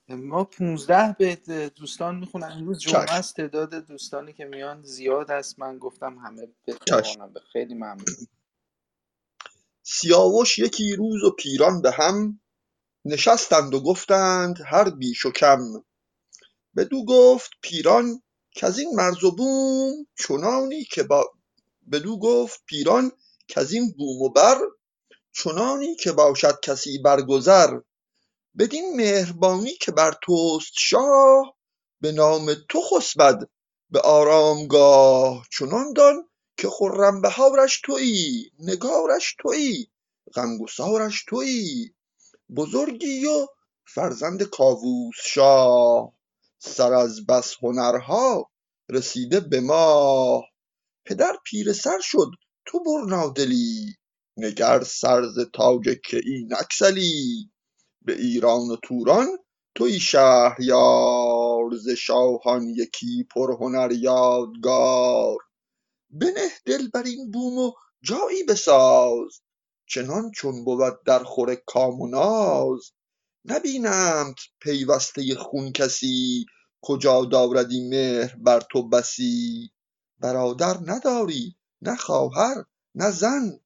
ما 0.10 0.44
15 0.44 1.14
بیت 1.20 1.50
دوستان 1.50 2.16
می‌خونن. 2.16 2.52
امروز 2.52 2.80
جمعه. 2.80 3.12
است 3.12 3.36
تعداد 3.36 3.74
دوستانی 3.74 4.34
که 4.34 4.46
میان 4.46 4.84
زیاد 4.84 5.32
است. 5.32 5.60
من 5.60 5.78
گفتم 5.78 6.18
همه. 6.18 6.48
بتوانم 6.68 7.34
به 7.34 7.40
خیلی 7.40 7.74
ممنون. 7.74 8.28
سیاوش 9.84 10.60
یکی 10.60 10.96
روز 10.96 11.24
و 11.24 11.32
پیران 11.32 11.82
به 11.82 11.92
هم 11.92 12.42
نشستند 13.06 13.74
و 13.74 13.82
گفتند 13.84 14.60
هر 14.66 14.90
بیش 14.90 15.26
و 15.26 15.32
کم. 15.32 15.60
بدو 16.76 17.06
گفت 17.06 17.52
پیران 17.62 18.22
کزین 18.56 18.96
مرز 18.96 19.24
و 19.24 19.32
بوم 19.36 20.08
چنانی 20.16 20.84
که 20.84 21.04
با 21.04 21.32
بدو 21.92 22.20
گفت 22.20 22.64
پیران 22.66 23.12
کزین 23.48 23.92
بوم 23.98 24.22
و 24.22 24.30
بر 24.30 24.58
چنانی 25.34 25.96
که 25.96 26.12
باشد 26.12 26.60
کسی 26.64 26.98
برگذر. 26.98 27.80
بدین 28.58 28.96
مهربانی 28.96 29.72
که 29.72 29.92
بر 29.92 30.14
توست 30.22 30.72
شاه 30.78 31.56
به 32.02 32.12
نام 32.12 32.54
تو 32.70 32.82
خسبد 32.82 33.50
به 33.90 34.00
آرامگاه. 34.00 35.48
چنان 35.52 35.94
دان 35.94 36.30
که 36.58 36.70
خرم 36.70 37.22
بهارش 37.22 37.82
تویی 37.82 38.52
نگارش 38.60 39.36
تویی 39.40 39.92
غمگسارش 40.36 41.26
تویی. 41.28 41.96
بزرگی 42.56 43.26
و 43.26 43.48
فرزند 43.86 44.44
کاووس 44.44 45.16
شاه. 45.24 46.14
سر 46.60 46.94
از 46.94 47.26
بس 47.26 47.56
هنرها 47.62 48.52
رسیده 48.90 49.40
به 49.40 49.62
ماه. 49.62 50.44
پدر 51.06 51.38
پیره 51.46 51.74
سر 51.74 52.00
شد 52.02 52.32
تو 52.66 52.84
برنادلی 52.84 53.96
نگر 54.38 54.84
سر 54.84 55.24
ز 55.24 55.40
تاج 55.54 55.90
کیی 55.90 56.48
نگسلی 56.50 57.52
به 58.02 58.14
ایران 58.14 58.62
و 58.62 58.76
توران 58.84 59.28
تویی 59.76 60.00
شهریار 60.00 61.76
ز 61.78 61.90
شاهان 61.90 62.70
یکی 62.70 63.28
پرهنر 63.36 63.92
یادگار. 63.92 65.38
بنه 66.10 66.50
دل 66.66 66.88
بر 66.88 67.04
این 67.04 67.32
بوم 67.32 67.58
و 67.58 67.72
جایی 68.04 68.44
بساز 68.44 69.42
چنان 69.90 70.32
چون 70.32 70.66
بود 70.66 71.04
در 71.06 71.24
خور 71.24 71.56
کام 71.56 72.02
و 72.02 72.08
ناز. 72.08 72.92
نبینمت 73.46 74.36
پیوسته 74.60 75.36
خون 75.36 75.72
کسی 75.72 76.46
کجا 76.82 77.26
دارد 77.26 77.72
این 77.72 77.90
مهر 77.90 78.36
بر 78.36 78.60
تو 78.72 78.90
بسی. 78.90 79.72
برادر 80.20 80.78
نداری 80.86 81.56
نه 81.82 81.96
خواهر 81.96 82.56
نه 82.96 83.12
زن. 83.12 83.60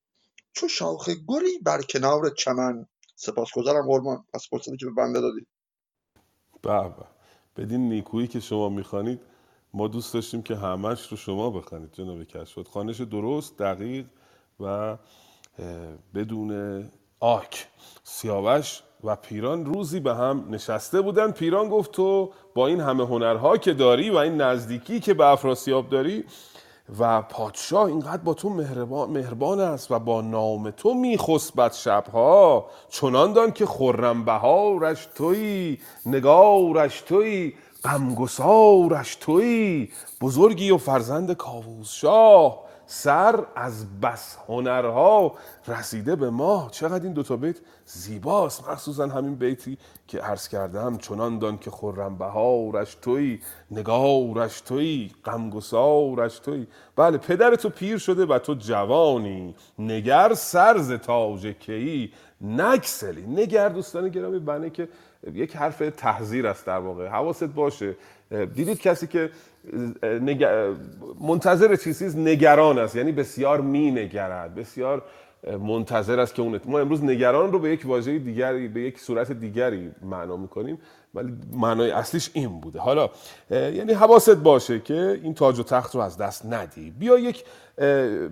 چو 0.54 0.68
شاخ 0.68 1.10
گلی 1.10 1.60
بر 1.60 1.82
کنار 1.82 2.30
چمن. 2.30 2.86
سپاسگزارم 3.16 3.88
قربان. 3.88 4.26
از 4.34 4.46
فرصتی 4.50 4.78
که 4.78 4.86
به 4.86 4.92
بنده 4.92 5.22
دادی. 5.22 5.48
به 6.62 6.94
بدین 7.58 7.90
نیکویی 7.90 8.28
که 8.28 8.40
شما 8.40 8.70
می‌خوانید 8.70 9.22
ما 9.74 9.88
دوست 9.88 10.14
داشتیم 10.14 10.42
که 10.42 10.56
همش 10.56 11.08
رو 11.08 11.18
شما 11.18 11.50
بخوانید 11.50 11.92
جناب 11.94 12.24
کشفت. 12.24 12.68
خانش 12.68 13.02
درست 13.02 13.58
دقیق 13.58 14.06
و 14.60 14.98
بدون 16.14 16.92
آک. 17.20 17.68
سیاوش 18.04 18.82
و 19.04 19.16
پیران 19.16 19.66
روزی 19.66 20.00
به 20.00 20.16
هم 20.16 20.46
نشسته 20.50 21.02
بودن 21.02 21.32
پیران 21.32 21.70
گفت 21.70 21.92
تو 21.92 22.32
با 22.56 22.68
این 22.68 22.80
همه 22.80 23.06
هنرها 23.06 23.58
که 23.58 23.74
داری 23.74 24.10
و 24.10 24.16
این 24.18 24.42
نزدیکی 24.42 25.00
که 25.00 25.14
به 25.14 25.26
افراسیاب 25.26 25.90
داری 25.90 26.24
و 27.00 27.22
پادشاه 27.22 27.86
اینقدر 27.86 28.22
با 28.24 28.34
تو 28.34 28.50
مهربان, 28.50 29.60
است 29.60 29.92
و 29.92 30.00
با 30.00 30.22
نام 30.22 30.72
تو 30.72 30.94
میخسبد 30.94 31.74
شبها. 31.74 32.70
چنان 32.90 33.34
دان 33.34 33.52
که 33.52 33.66
خرم 33.66 34.26
بهارش 34.26 35.08
تویی 35.16 35.80
نگارش 36.06 37.02
تویی 37.02 37.54
غمگسارش 37.84 39.16
تویی 39.16 39.90
بزرگی 40.22 40.72
و 40.72 40.78
فرزند 40.78 41.34
کاووس 41.34 41.92
شاه. 41.94 42.69
سر 42.92 43.46
از 43.56 44.00
بس 44.00 44.38
هنرها 44.48 45.34
رسیده 45.68 46.16
به 46.16 46.30
ما. 46.30 46.68
چقدر 46.72 47.04
این 47.04 47.14
دوتا 47.14 47.38
بیت 47.38 47.56
زیباست. 47.86 48.70
مخصوصا 48.70 49.08
همین 49.08 49.36
بیتی 49.36 49.78
که 50.08 50.20
عرض 50.20 50.48
کردم 50.48 50.98
چنان 50.98 51.40
دان 51.40 51.58
که 51.58 51.72
خرم 51.72 52.18
بهارش 52.18 52.96
تویی 53.02 53.42
نگارش 53.72 54.62
تویی 54.62 55.12
غمگسارش 55.26 56.40
تویی 56.40 56.68
بله 56.96 57.18
پدر 57.18 57.56
تو 57.56 57.70
پیر 57.70 57.98
شده 57.98 58.26
و 58.26 58.40
تو 58.40 58.54
جوانی. 58.54 59.56
نگر 59.80 60.34
سرز 60.34 60.92
تاج 60.92 61.48
کیی 61.48 62.14
نکسلی 62.42 63.26
نگر 63.28 63.70
دوستان 63.70 64.10
گرامی 64.10 64.40
بنه 64.40 64.70
که 64.70 64.90
یک 65.34 65.56
حرف 65.56 65.84
تحذیر 65.98 66.48
است 66.48 66.66
در 66.66 66.80
واقع. 66.80 67.08
حواست 67.08 67.44
باشه. 67.44 67.96
دیدید 68.30 68.82
کسی 68.82 69.08
که. 69.08 69.32
منتظر 71.22 71.76
چیزی 71.76 72.20
نگران 72.20 72.80
است. 72.80 72.96
یعنی 72.96 73.12
بسیار 73.12 73.62
می 73.62 73.92
نگرد 73.92 74.56
بسیار 74.56 75.02
منتظر 75.48 76.20
است 76.20 76.36
که 76.36 76.42
اون 76.42 76.60
ما 76.66 76.80
امروز 76.80 77.04
نگران 77.04 77.52
رو 77.52 77.60
به 77.60 77.70
یک 77.70 77.86
واژه 77.86 78.20
دیگری 78.20 78.68
به 78.68 78.82
یک 78.82 79.00
صورت 79.00 79.32
دیگری 79.32 79.92
معنا 80.02 80.38
می‌کنیم. 80.38 80.78
ولی 81.14 81.34
معنای 81.54 81.92
اصلیش 81.92 82.30
این 82.34 82.62
بوده. 82.62 82.80
حالا 82.80 83.10
یعنی 83.52 83.94
حواست 83.94 84.36
باشه 84.36 84.80
که 84.80 85.20
این 85.24 85.34
تاج 85.34 85.60
و 85.60 85.64
تخت 85.64 85.96
رو 85.96 86.02
از 86.02 86.18
دست 86.18 86.46
ندی. 86.46 86.94
بیا 87.00 87.20
یک 87.20 87.44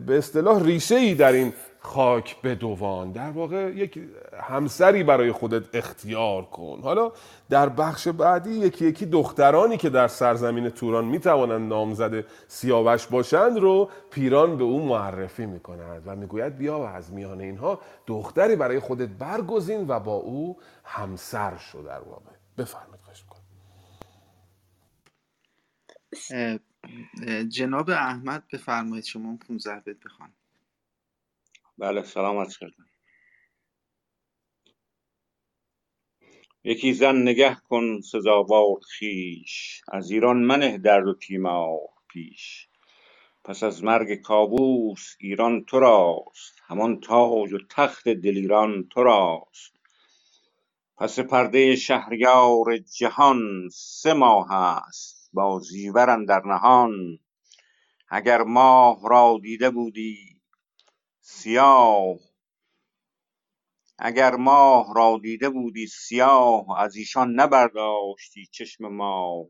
به 0.06 0.18
اصطلاح 0.18 0.64
ریشه 0.64 0.96
ای 0.96 1.14
در 1.14 1.32
این 1.32 1.54
خاک 1.80 2.42
بدوان 2.42 3.12
در 3.12 3.30
واقع 3.30 3.72
یک 3.76 4.00
همسری 4.42 5.04
برای 5.04 5.32
خودت 5.32 5.76
اختیار 5.76 6.46
کن. 6.46 6.80
حالا 6.84 7.12
در 7.50 7.70
بخش 7.70 8.08
بعدی 8.08 8.50
یکی 8.50 8.86
یکی 8.86 9.06
دخترانی 9.06 9.78
که 9.78 9.90
در 9.90 10.08
سرزمین 10.08 10.70
توران 10.70 11.06
می‌توانند 11.06 11.70
نامزد 11.70 12.24
سیاوش 12.48 13.08
باشند 13.08 13.58
رو 13.58 13.90
پیران 14.12 14.58
به 14.58 14.64
او 14.64 14.86
معرفی 14.86 15.46
می‌کند 15.46 16.04
و 16.06 16.16
می‌گوید 16.16 16.58
بیا 16.58 16.80
و 16.80 16.84
از 16.84 17.14
میان 17.14 17.42
اینها 17.42 17.80
دختری 18.08 18.56
برای 18.56 18.80
خودت 18.80 19.10
برگزین 19.10 19.86
و 19.88 20.00
با 20.00 20.14
او 20.14 20.58
همسر 20.84 21.58
شو 21.58 21.82
در 21.82 22.00
واقع. 22.00 22.32
بفرمایید 22.58 23.02
خواهش 23.02 23.24
جناب 27.50 27.90
احمد 27.90 28.44
بفرمایید 28.54 29.06
شما 29.06 29.38
15 29.48 29.80
بیت 29.80 29.98
بخوان. 30.06 30.30
بله 31.80 32.04
سلام 32.04 32.38
عرض 32.38 32.58
کردم. 32.60 32.86
یکی 36.64 36.94
زن 36.94 37.24
نگه 37.24 37.56
کن 37.56 38.02
سزاوار 38.02 38.80
خویش 39.00 39.82
از 39.94 40.12
ایران 40.12 40.38
منه 40.38 40.78
درد 40.78 41.08
و 41.08 41.16
تیمار 41.16 41.80
پیش. 42.10 42.70
پس 43.46 43.64
از 43.64 43.84
مرگ 43.84 44.16
کاووس 44.22 45.16
ایران 45.20 45.66
تو 45.66 45.80
راست 45.80 46.60
همان 46.68 47.00
تاج 47.02 47.54
و 47.54 47.60
تخت 47.72 48.10
دلیران 48.10 48.88
تو 48.92 49.04
راست. 49.04 49.74
پس 50.98 51.20
پرده 51.20 51.76
شهریار 51.76 52.78
جهان 52.78 53.70
سه 53.74 54.14
ماه 54.14 54.54
است 54.54 55.30
با 55.34 55.60
زیور 55.60 56.10
اندر 56.10 56.42
نهان. 56.46 57.20
اگر 58.10 58.44
ماه 58.44 59.10
را 59.10 59.40
دیده 59.44 59.70
بودی 59.70 60.37
سیاه. 61.30 62.18
اگر 64.00 64.36
ماه 64.36 64.94
را 64.96 65.20
دیده 65.22 65.50
بودی 65.50 65.88
سیاه 65.88 66.80
از 66.80 66.96
ایشان 66.96 67.34
نبرداشتی 67.34 68.46
چشم 68.46 68.88
ما. 68.88 69.46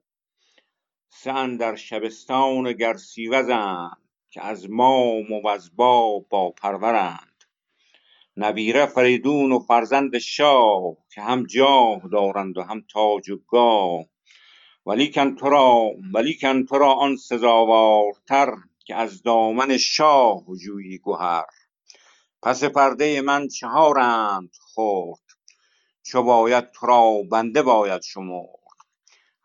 سه 1.09 1.31
اندر 1.31 1.75
شبستان 1.75 2.73
گرسیوزند 2.73 4.09
که 4.29 4.41
از 4.45 4.69
مام 4.69 5.31
و 5.31 5.47
از 5.47 5.75
باب 5.75 6.29
باپرورند 6.29 7.43
نبیره 8.37 8.85
فریدون 8.85 9.51
و 9.51 9.59
فرزند 9.59 10.17
شاه 10.17 10.97
که 11.13 11.21
هم 11.21 11.43
جاه 11.43 12.01
دارند 12.11 12.57
و 12.57 12.61
هم 12.61 12.85
تاج 12.93 13.29
و 13.29 13.37
گاه. 13.47 14.05
ولیکن 14.85 15.35
تو 15.35 15.49
را 15.49 15.91
ولیکن 16.13 16.65
تو 16.65 16.77
را 16.77 16.93
آن 16.93 17.15
سزاوارتر 17.15 18.53
که 18.85 18.95
از 18.95 19.23
دامن 19.23 19.77
شاه 19.77 20.43
جویی 20.65 20.99
گهر 21.03 21.45
پس 22.47 22.63
پرده 22.63 23.21
من 23.21 23.47
چهارند 23.47 24.49
خورد. 24.59 25.23
چو 26.03 26.23
باید 26.23 26.71
تو 26.71 26.87
را 26.87 27.13
بنده 27.31 27.61
باید 27.61 28.01
شمرد. 28.01 28.59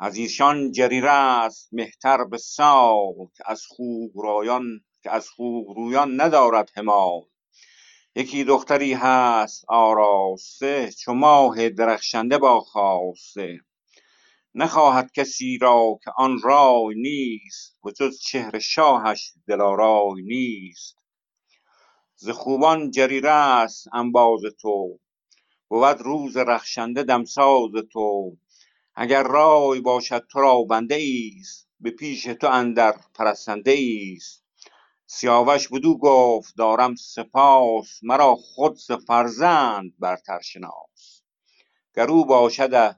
از 0.00 0.16
ایشان 0.16 0.72
جریره 0.72 1.10
است 1.10 1.68
مهتر 1.72 2.24
به 2.24 2.38
سال 2.38 3.14
که 3.36 3.44
از 3.46 3.62
خوب 3.66 4.12
رایان 4.24 4.64
که 5.02 5.10
از 5.10 5.28
خوب 5.28 5.76
رویان 5.76 6.20
ندارد 6.20 6.70
همال 6.76 7.20
یکی 8.16 8.44
دختری 8.44 8.92
هست 8.92 9.64
آراسته 9.68 10.92
چو 10.92 11.14
ماه 11.14 11.68
درخشنده 11.68 12.38
با 12.38 12.60
خواسته. 12.60 13.60
نخواهد 14.54 15.12
کسی 15.12 15.58
را 15.58 15.98
که 16.04 16.10
آن 16.16 16.40
رای 16.42 16.94
نیست 16.96 17.78
و 17.84 17.90
جز 17.90 18.18
چهر 18.20 18.58
شاهش 18.58 19.32
دلارای 19.48 20.22
نیست. 20.22 21.01
ز 22.22 22.30
خوبان 22.30 22.90
جریره 22.90 23.30
است 23.30 23.88
انباز 23.94 24.40
تو. 24.60 24.98
بود 25.68 26.00
روز 26.00 26.36
رخشنده 26.36 27.02
دمساز 27.02 27.70
تو. 27.92 28.36
اگر 28.94 29.22
رای 29.22 29.80
باشد 29.80 30.26
تو 30.28 30.40
را 30.40 30.62
بنده 30.62 30.94
ایست 30.94 31.68
به 31.80 31.90
پیش 31.90 32.22
تو 32.22 32.46
اندر 32.46 32.96
پرستنده 33.14 33.70
ایست. 33.70 34.44
سیاوش 35.06 35.68
بدو 35.68 35.98
گفت 35.98 36.56
دارم 36.56 36.94
سپاس 36.94 38.00
مرا 38.02 38.34
خود 38.34 38.76
ز 38.76 38.92
فرزند 38.92 39.92
برتر 39.98 40.40
شناس. 40.40 41.22
گر 41.96 42.10
او 42.10 42.26
باشد 42.26 42.96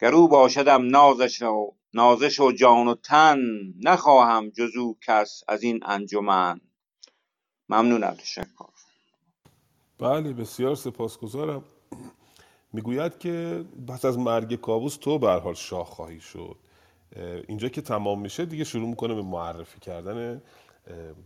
گر 0.00 0.14
او 0.14 0.28
باشدم 0.28 0.86
نازش 0.86 1.42
و 1.42 1.74
نازش 1.94 2.40
و 2.40 2.52
جان 2.52 2.88
و 2.88 2.94
تن 2.94 3.38
نخواهم 3.80 4.50
جز 4.50 4.76
او 4.76 4.98
کس 5.06 5.42
از 5.48 5.62
این 5.62 5.80
انجمن. 5.86 6.60
ممنونم 7.68 8.14
تشکر. 8.14 8.66
بله 9.98 10.32
بسیار 10.32 10.74
سپاسگزارم. 10.74 11.64
می‌گوید 12.72 13.18
که 13.18 13.64
پس 13.88 14.04
از 14.04 14.18
مرگ 14.18 14.60
کابوس 14.60 14.96
تو 14.96 15.18
به 15.18 15.30
حال 15.30 15.54
شاه 15.54 15.86
خواهی 15.86 16.20
شد. 16.20 16.56
اینجا 17.48 17.68
که 17.68 17.80
تمام 17.80 18.20
میشه 18.20 18.44
دیگه 18.44 18.64
شروع 18.64 18.88
می‌کنه 18.88 19.14
به 19.14 19.22
معرفی 19.22 19.80
کردن 19.80 20.42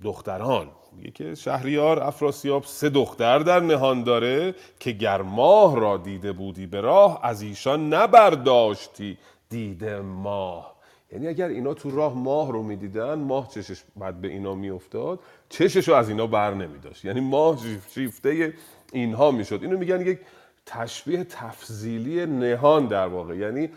دختران. 0.03 0.71
میگه 0.93 1.11
که 1.11 1.35
شهریار 1.35 2.03
افراسیاب 2.03 2.65
سه 2.65 2.89
دختر 2.89 3.39
در 3.39 3.61
نهان 3.61 4.05
داره 4.05 4.55
که 4.79 4.93
گر 4.93 5.23
ماه 5.23 5.81
را 5.81 5.97
دیده 5.97 6.33
بودی 6.33 6.67
به 6.67 6.81
راه 6.81 7.21
از 7.23 7.43
ایشان 7.43 7.95
نبرداشتی 7.95 9.19
دیده 9.49 10.01
ماه. 10.01 10.80
یعنی 11.13 11.29
اگر 11.29 11.49
اینا 11.49 11.75
تو 11.75 11.91
راه 11.91 12.19
ماه 12.19 12.53
رو 12.53 12.63
می‌دیدن 12.63 13.15
ماه 13.15 13.49
چشش 13.49 13.83
بعد 13.97 14.21
به 14.21 14.29
اینا 14.29 14.55
میافتاد 14.55 15.21
چشش 15.49 15.89
رو 15.89 15.95
از 15.95 16.09
اینا 16.09 16.27
بر 16.27 16.55
نمیداشت. 16.55 17.05
یعنی 17.05 17.21
ماه 17.21 17.57
شیف- 17.57 17.95
شیفته 17.95 18.55
اینها 18.93 19.31
می‌شد. 19.31 19.59
اینو 19.63 19.79
میگن 19.79 20.01
یک 20.01 20.19
تشبیه 20.67 21.25
تفضیلی 21.25 22.27
نهان 22.27 22.87
در 22.87 23.07
واقع. 23.07 23.37
یعنی 23.37 23.69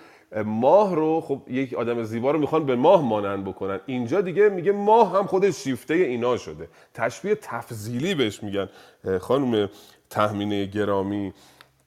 ماه 0.46 0.96
رو 0.96 1.22
خب 1.22 1.42
یک 1.48 1.74
آدم 1.74 2.04
زیبا 2.04 2.32
رو 2.32 2.40
می‌خوان 2.40 2.66
به 2.66 2.76
ماه 2.76 3.02
مانند 3.02 3.46
بکنن. 3.46 3.80
اینجا 3.86 4.22
دیگه 4.22 4.50
میگه 4.50 4.72
ماه 4.72 5.18
هم 5.18 5.26
خودش 5.26 5.56
شیفته 5.56 5.94
اینا 5.94 6.38
شده. 6.38 6.68
تشبیه 6.94 7.36
تفضیلی 7.36 8.16
بهش 8.16 8.44
میگن. 8.44 8.70
خانم 9.20 9.70
تهمینه 10.10 10.66
گرامی 10.66 11.34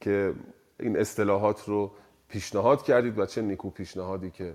که 0.00 0.32
این 0.80 0.98
اصطلاحات 0.98 1.64
رو 1.64 1.90
پیشنهاد 2.28 2.82
کردید 2.82 3.18
و 3.18 3.26
چه 3.26 3.42
نیکو 3.42 3.70
پیشنهادی 3.70 4.30
که 4.30 4.54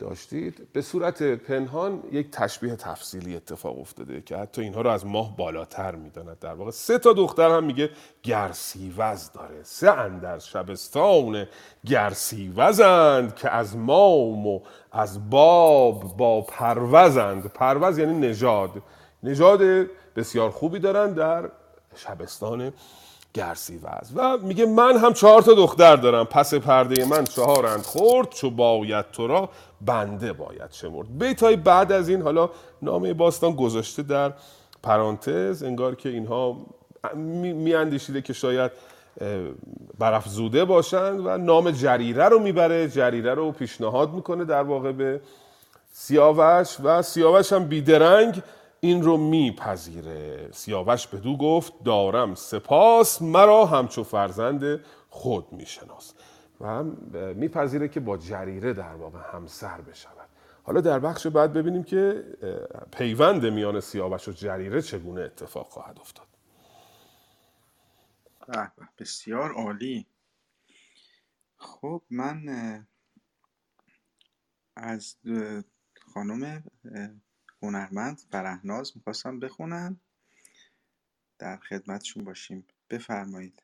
داشتید 0.00 0.72
به 0.72 0.82
صورت 0.82 1.22
پنهان 1.22 2.02
یک 2.12 2.30
تشبیه 2.30 2.76
تفصیلی 2.76 3.36
اتفاق 3.36 3.78
افتاده 3.78 4.20
که 4.20 4.36
حتی 4.36 4.62
اینها 4.62 4.80
رو 4.80 4.90
از 4.90 5.06
ماه 5.06 5.36
بالاتر 5.36 5.94
می‌داند. 5.94 6.38
در 6.38 6.54
واقع 6.54 6.70
سه 6.70 6.98
تا 6.98 7.12
دختر 7.12 7.50
هم 7.50 7.64
میگه 7.64 7.90
گرسیوز 8.22 9.32
داره. 9.32 9.62
سه 9.62 9.90
اندر 9.90 10.38
شبستان 10.38 11.46
گرسیوزند 11.86 13.34
که 13.34 13.50
از 13.50 13.76
مام 13.76 14.46
و 14.46 14.60
از 14.92 15.30
باب 15.30 16.16
با 16.16 16.40
پروزند. 16.40 17.44
پروز 17.44 17.98
یعنی 17.98 18.28
نژاد. 18.28 18.82
نژاد 19.22 19.60
بسیار 20.16 20.50
خوبی 20.50 20.78
دارن 20.78 21.12
در 21.12 21.50
شبستان 21.94 22.72
گرسیوز 23.34 24.10
و 24.14 24.38
میگه 24.38 24.66
من 24.66 24.96
هم 24.96 25.12
چهار 25.12 25.42
تا 25.42 25.54
دختر 25.54 25.96
دارم. 25.96 26.24
پس 26.24 26.54
پرده 26.54 27.04
من 27.04 27.24
چهارند 27.24 27.82
خورد 27.82 28.30
چو 28.30 28.50
باید 28.50 29.10
تو 29.10 29.26
را 29.26 29.48
بنده 29.80 30.32
باید 30.32 30.72
شمرد. 30.72 31.18
بیت 31.18 31.42
های 31.42 31.56
بعد 31.56 31.92
از 31.92 32.08
این 32.08 32.22
حالا 32.22 32.50
نامه 32.82 33.14
باستان 33.14 33.52
گذاشته 33.52 34.02
در 34.02 34.32
پرانتز 34.82 35.62
انگار 35.62 35.94
که 35.94 36.08
اینها 36.08 36.56
می 37.14 37.52
می 37.52 37.74
اندیشیده 37.74 38.22
که 38.22 38.32
شاید 38.32 38.70
اه، 39.20 39.28
برافزوده 39.98 40.64
باشند 40.64 41.26
و 41.26 41.38
نام 41.38 41.70
جریره 41.70 42.28
رو 42.28 42.38
می‌بره. 42.38 42.88
جریره 42.88 43.34
رو 43.34 43.52
پیشنهاد 43.52 44.12
می‌کنه 44.12 44.44
در 44.44 44.62
واقع 44.62 44.92
به 44.92 45.20
سیاوش 45.92 46.76
و 46.84 47.02
سیاوش 47.02 47.52
هم 47.52 47.64
بیدرنگ 47.64 48.42
این 48.80 49.02
رو 49.02 49.16
میپذیره. 49.16 50.48
سیاوش 50.52 51.06
بدو 51.06 51.36
گفت 51.36 51.72
دارم. 51.84 52.34
سپاس 52.34 53.22
مرا 53.22 53.66
همچو 53.66 54.04
فرزند 54.04 54.84
خود 55.08 55.52
میشناس. 55.52 56.14
و 56.60 56.66
هم 56.66 56.86
میپذیره 57.36 57.88
که 57.88 58.00
با 58.00 58.16
جریره 58.16 58.72
در 58.72 58.94
واقع 58.94 59.18
همسر 59.32 59.80
بشود. 59.80 60.28
حالا 60.62 60.80
در 60.80 60.98
بخش 60.98 61.26
بعد 61.26 61.52
ببینیم 61.52 61.82
که 61.82 62.24
پیوند 62.92 63.46
میان 63.46 63.80
سیاوش 63.80 64.28
و 64.28 64.32
جریره 64.32 64.82
چگونه 64.82 65.20
اتفاق 65.20 65.68
خواهد 65.68 65.98
افتاد. 66.00 66.26
به 68.46 68.70
به، 68.76 68.88
بسیار 68.98 69.52
عالی. 69.52 70.06
خب 71.56 72.02
من 72.10 72.86
از 74.76 75.16
خانم 76.14 76.64
هنرمند 77.62 78.20
فرهناز 78.32 78.92
می‌خواستم 78.96 79.40
بخونم 79.40 80.00
در 81.38 81.56
خدمتشون 81.56 82.24
باشیم. 82.24 82.66
بفرمایید. 82.90 83.62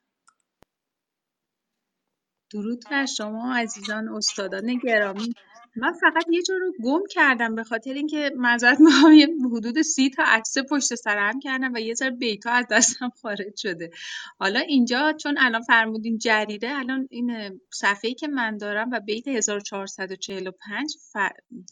درود 2.53 2.85
بر 2.91 3.07
شما 3.07 3.57
عزیزان 3.57 4.09
استادان 4.09 4.79
گرامی. 4.79 5.35
من 5.77 5.93
فقط 5.93 6.25
یه 6.31 6.43
جا 6.43 6.55
رو 6.55 6.73
گم 6.85 7.07
کردم 7.11 7.55
به 7.55 7.65
خاطر 7.65 7.93
اینکه 7.93 8.31
معذرت 8.37 8.81
می‌خوام 8.81 9.13
یه 9.13 9.29
حدود 9.53 9.83
سی 9.83 10.11
تا 10.11 10.23
عکس 10.27 10.55
پشت 10.71 10.95
سر 10.95 11.19
هم 11.19 11.41
کردم 11.41 11.73
و 11.75 11.79
یه 11.79 11.95
ذره 11.95 12.11
بیتا 12.11 12.51
از 12.51 12.67
دستم 12.71 13.11
خارج 13.23 13.57
شده. 13.57 13.91
حالا 14.39 14.61
اینجا 14.61 15.13
چون 15.13 15.39
الان 15.39 15.63
فرمودین 15.63 16.19
جریده 16.19 16.71
الان 16.71 17.09
این 17.11 17.61
صفحه‌ای 17.73 18.15
که 18.15 18.29
من 18.29 18.57
دارم 18.57 18.91
و 18.93 19.01
بیت 19.01 19.29
1445 19.29 20.97
ف... 21.13 21.17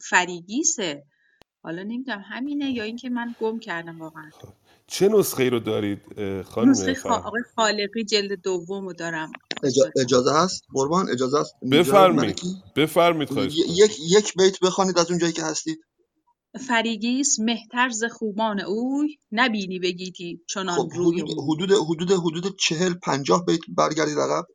فریگیسه 0.09 1.03
حالا 1.65 1.83
نمی‌دونم 1.83 2.23
همینه 2.25 2.71
یا 2.71 2.83
اینکه 2.83 3.09
من 3.09 3.35
گم 3.41 3.59
کردم 3.59 4.01
واقعا. 4.01 4.29
چه 4.87 5.07
نسخه 5.07 5.43
ای 5.43 5.49
رو 5.49 5.59
دارید 5.59 5.99
خانم 6.41 6.69
نسخه 6.69 7.09
آقای 7.09 7.41
خالقی 7.55 8.03
جلد 8.03 8.41
دوم 8.41 8.85
رو 8.85 8.93
دارم. 8.93 9.31
اجازه 10.01 10.31
هست؟ 10.33 10.63
قربان 10.73 11.09
اجازه 11.09 11.39
هست؟ 11.39 11.55
ملکی 11.61 12.55
بفرمید 12.75 13.29
خواهش 13.29 13.57
یک 13.57 13.97
یک 14.09 14.33
بیت 14.37 14.59
بخوانید 14.59 14.99
از 14.99 15.09
اونجایی 15.09 15.33
که 15.33 15.43
هستید. 15.43 15.79
فریگیس 16.67 17.39
مهتر 17.39 17.89
ز 17.89 18.03
خوبان 18.03 18.59
اوی 18.59 19.17
نبینی 19.31 19.79
به 19.79 19.91
گیتی 19.91 20.35
خب 20.35 20.43
چنان 20.47 20.89
روی 20.95 21.21
حدود 21.21 21.71
حدود 21.71 22.11
حدود 22.11 22.57
چهل 22.59 22.93
پنجاه 22.93 23.45
بیت 23.45 23.61
برگردید 23.77 24.19
عقب. 24.19 24.45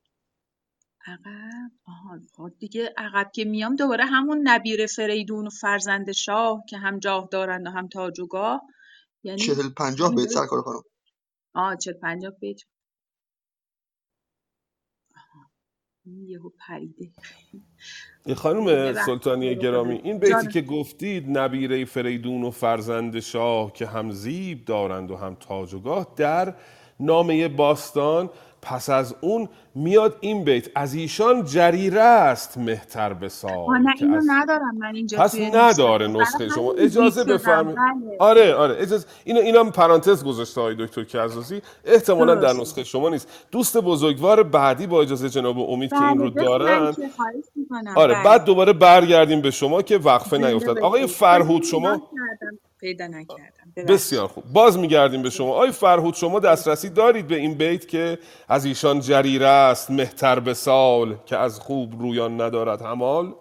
عقب. 1.07 1.71
آها 1.87 2.19
خب 2.37 2.51
دیگه 2.59 2.95
عقب 2.97 3.31
که 3.35 3.45
میام 3.45 3.77
دوباره 3.77 4.05
همون 4.05 4.41
نبیر 4.45 4.87
فریدون 4.87 5.47
و 5.47 5.51
فرزند 5.51 6.13
شاه 6.13 6.65
که 6.69 6.79
هم 6.79 6.99
جاه 6.99 7.29
دارند 7.33 7.67
و 7.67 7.71
هم 7.71 7.89
تاج 7.89 8.21
و 8.21 8.27
گاه. 8.27 8.63
یعنی 9.23 9.39
چهل 9.39 9.69
پنجاه 9.69 10.15
بیت 10.15 10.29
سرکار 10.29 10.63
خانم 10.63 10.83
آه 11.55 11.77
چه 11.77 11.93
پنجاه 11.93 12.33
بیت. 12.41 12.61
یهو 16.07 16.51
پریده. 16.69 17.13
خانم 18.37 18.65
ببخشید. 18.65 19.07
سلطانی 19.07 19.57
گرامی 19.57 20.01
این 20.05 20.19
بیتی 20.19 20.33
جان 20.33 20.49
که 20.49 20.63
گفتید 20.63 21.39
نبیره 21.39 21.85
فریدون 21.85 22.45
و 22.45 22.51
فرزند 22.51 23.21
شاه 23.21 23.73
که 23.73 23.87
هم 23.87 24.11
زیب 24.11 24.65
دارند 24.65 25.11
و 25.11 25.17
هم 25.17 25.35
تاج 25.35 25.75
و 25.75 25.81
گاه 25.81 26.15
در 26.17 26.57
نامه 27.01 27.49
باستان 27.49 28.31
پس 28.63 28.91
از 28.91 29.15
اون 29.21 29.49
میاد 29.75 30.17
این 30.21 30.45
بیت. 30.45 30.69
از 30.75 30.95
ایشان 30.95 31.45
جریره 31.45 32.01
است 32.01 32.59
مهتر 32.59 33.13
به 33.13 33.29
نه 33.45 33.95
اینو 33.99 34.17
از 34.17 34.25
ندارم 34.29 34.77
من 34.79 34.95
اینجا 34.95 35.19
پس 35.19 35.35
نداره 35.55 36.07
نسخه 36.07 36.49
شما. 36.49 36.73
اجازه 36.73 37.25
بفرمایید. 37.25 37.79
بله. 37.79 38.17
آره 38.19 38.55
آره. 38.55 38.77
اجازه 38.79 39.07
اینو 39.25 39.41
اینم 39.41 39.71
پرانتز 39.71 40.25
گذاشته 40.25 40.61
های 40.61 40.75
دکتر 40.79 41.05
کرزازی 41.05 41.63
احتمالا 41.85 42.35
در 42.35 42.53
نسخه 42.53 42.85
شما 42.85 43.09
نیست. 43.09 43.29
دوست 43.51 43.77
بزرگوار 43.79 44.43
بعدی 44.43 44.87
با 44.87 45.03
اجازه 45.03 45.29
جناب 45.29 45.59
امید 45.59 45.91
که 45.91 46.03
این 46.03 46.19
بله 46.19 46.25
رو 46.25 46.31
دارن. 46.31 46.95
آره 47.97 48.15
بله. 48.15 48.25
بعد 48.25 48.45
دوباره 48.45 48.73
برگردیم 48.73 49.41
به 49.41 49.51
شما 49.51 49.83
که 49.83 49.99
وقفه 49.99 50.39
نیفتد 50.39 50.79
آقای 50.79 51.07
فرهود 51.07 51.63
شما 51.63 52.03
پیدا 52.81 53.07
نکردم. 53.07 53.85
بسیار 53.89 54.29
خوب. 54.29 54.45
باز 54.53 54.79
میگردیم 54.79 55.23
به 55.23 55.31
شما. 55.31 55.53
آقای 55.53 55.73
فرهود 55.73 56.15
شما 56.15 56.41
دسترسی 56.41 56.91
دارید 56.91 57.29
به 57.29 57.37
این 57.37 57.55
بیت 57.55 57.89
که 57.89 58.19
از 58.49 58.65
ایشان 58.65 59.01
جریره 59.01 59.47
است 59.47 59.91
مهتر 59.91 60.41
به 60.41 60.55
سال 60.55 61.17
که 61.27 61.37
از 61.37 61.61
خوب 61.61 62.01
رویان 62.01 62.41
ندارد 62.41 62.83
همال؟ 62.83 63.35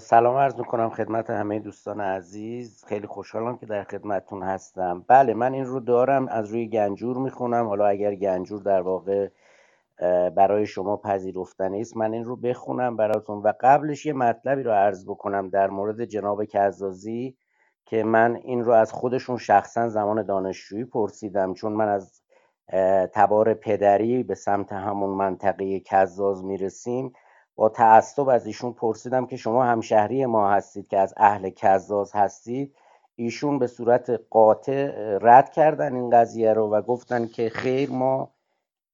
سلام 0.00 0.36
عرض 0.36 0.54
می‌کنم 0.54 0.90
خدمت 0.90 1.30
همه 1.30 1.58
دوستان 1.58 2.00
عزیز. 2.00 2.84
خیلی 2.88 3.06
خوشحالم 3.06 3.58
که 3.58 3.66
در 3.66 3.84
خدمتتون 3.84 4.42
هستم. 4.42 5.04
بله 5.08 5.34
من 5.34 5.54
این 5.54 5.64
رو 5.64 5.80
دارم 5.80 6.28
از 6.28 6.50
روی 6.50 6.68
گنجور 6.68 7.16
می‌خونم. 7.16 7.66
حالا 7.66 7.86
اگر 7.86 8.14
گنجور 8.14 8.62
در 8.62 8.80
واقع 8.80 9.28
برای 10.36 10.66
شما 10.66 10.96
پذیرفتنی 10.96 11.80
است. 11.80 11.96
من 11.96 12.12
این 12.12 12.24
رو 12.24 12.36
بخونم 12.36 12.96
براتون 12.96 13.42
و 13.42 13.52
قبلش 13.60 14.06
یه 14.06 14.12
مطلبی 14.12 14.62
رو 14.62 14.72
عرض 14.72 15.04
بکنم 15.04 15.48
در 15.48 15.70
مورد 15.70 16.04
جناب 16.04 16.44
کزازی 16.44 17.36
که 17.84 18.04
من 18.04 18.36
این 18.36 18.64
رو 18.64 18.72
از 18.72 18.92
خودشون 18.92 19.36
شخصا 19.36 19.88
زمان 19.88 20.22
دانشجویی 20.22 20.84
پرسیدم 20.84 21.54
چون 21.54 21.72
من 21.72 21.88
از 21.88 22.22
تبار 23.12 23.54
پدری 23.54 24.22
به 24.22 24.34
سمت 24.34 24.72
همون 24.72 25.10
منطقه 25.10 25.80
کزاز 25.80 26.44
می‌رسیم. 26.44 27.12
با 27.56 27.68
تعصب 27.68 28.28
از 28.28 28.46
ایشون 28.46 28.72
پرسیدم 28.72 29.26
که 29.26 29.36
شما 29.36 29.64
همشهری 29.64 30.26
ما 30.26 30.50
هستید 30.50 30.88
که 30.88 30.98
از 30.98 31.14
اهل 31.16 31.50
کزاز 31.50 32.12
هستید. 32.14 32.74
ایشون 33.16 33.58
به 33.58 33.66
صورت 33.66 34.20
قاطع 34.30 34.92
رد 35.20 35.50
کردن 35.50 35.94
این 35.94 36.10
قضیه 36.10 36.52
رو 36.52 36.68
و 36.68 36.82
گفتن 36.82 37.26
که 37.26 37.48
خیر 37.48 37.90
ما 37.90 38.35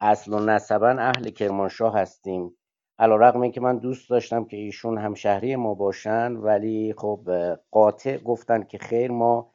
اصل 0.04 0.32
و 0.32 0.40
نسبا 0.40 0.88
اهل 0.88 1.30
کرمانشاه 1.30 1.98
هستیم. 1.98 2.56
علیرغم 2.98 3.40
اینکه 3.40 3.60
من 3.60 3.78
دوست 3.78 4.10
داشتم 4.10 4.44
که 4.44 4.56
ایشون 4.56 4.98
همشهری 4.98 5.56
ما 5.56 5.74
باشن 5.74 6.32
ولی 6.32 6.94
خب 6.98 7.28
قاطع 7.70 8.18
گفتن 8.18 8.62
که 8.62 8.78
خیر 8.78 9.10
ما 9.10 9.52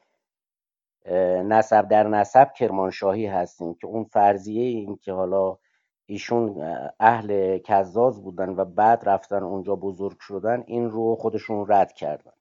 نسب 1.44 1.88
در 1.88 2.06
نسب 2.06 2.52
کرمانشاهی 2.52 3.26
هستیم 3.26 3.74
که 3.74 3.86
اون 3.86 4.04
فرضیه 4.04 4.62
این 4.62 4.96
که 4.96 5.12
حالا 5.12 5.58
ایشون 6.06 6.62
اهل 7.00 7.58
کزاز 7.58 8.22
بودن 8.22 8.48
و 8.48 8.64
بعد 8.64 9.08
رفتن 9.08 9.42
اونجا 9.42 9.76
بزرگ 9.76 10.18
شدن 10.20 10.64
این 10.66 10.90
رو 10.90 11.16
خودشون 11.16 11.66
رد 11.68 11.92
کردن. 11.92 12.32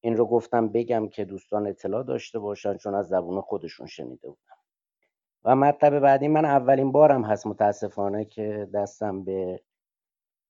این 0.00 0.16
رو 0.16 0.26
گفتم 0.26 0.68
بگم 0.68 1.08
که 1.08 1.24
دوستان 1.24 1.66
اطلاع 1.66 2.02
داشته 2.02 2.38
باشن 2.38 2.76
چون 2.76 2.94
از 2.94 3.08
زبون 3.08 3.40
خودشون 3.40 3.86
شنیده 3.86 4.28
بودم. 4.28 4.53
و 5.44 5.56
مطلب 5.56 5.98
بعدی 5.98 6.28
من 6.28 6.44
اولین 6.44 6.92
بارم 6.92 7.24
هست 7.24 7.46
متاسفانه 7.46 8.24
که 8.24 8.68
دستم 8.74 9.24
به 9.24 9.60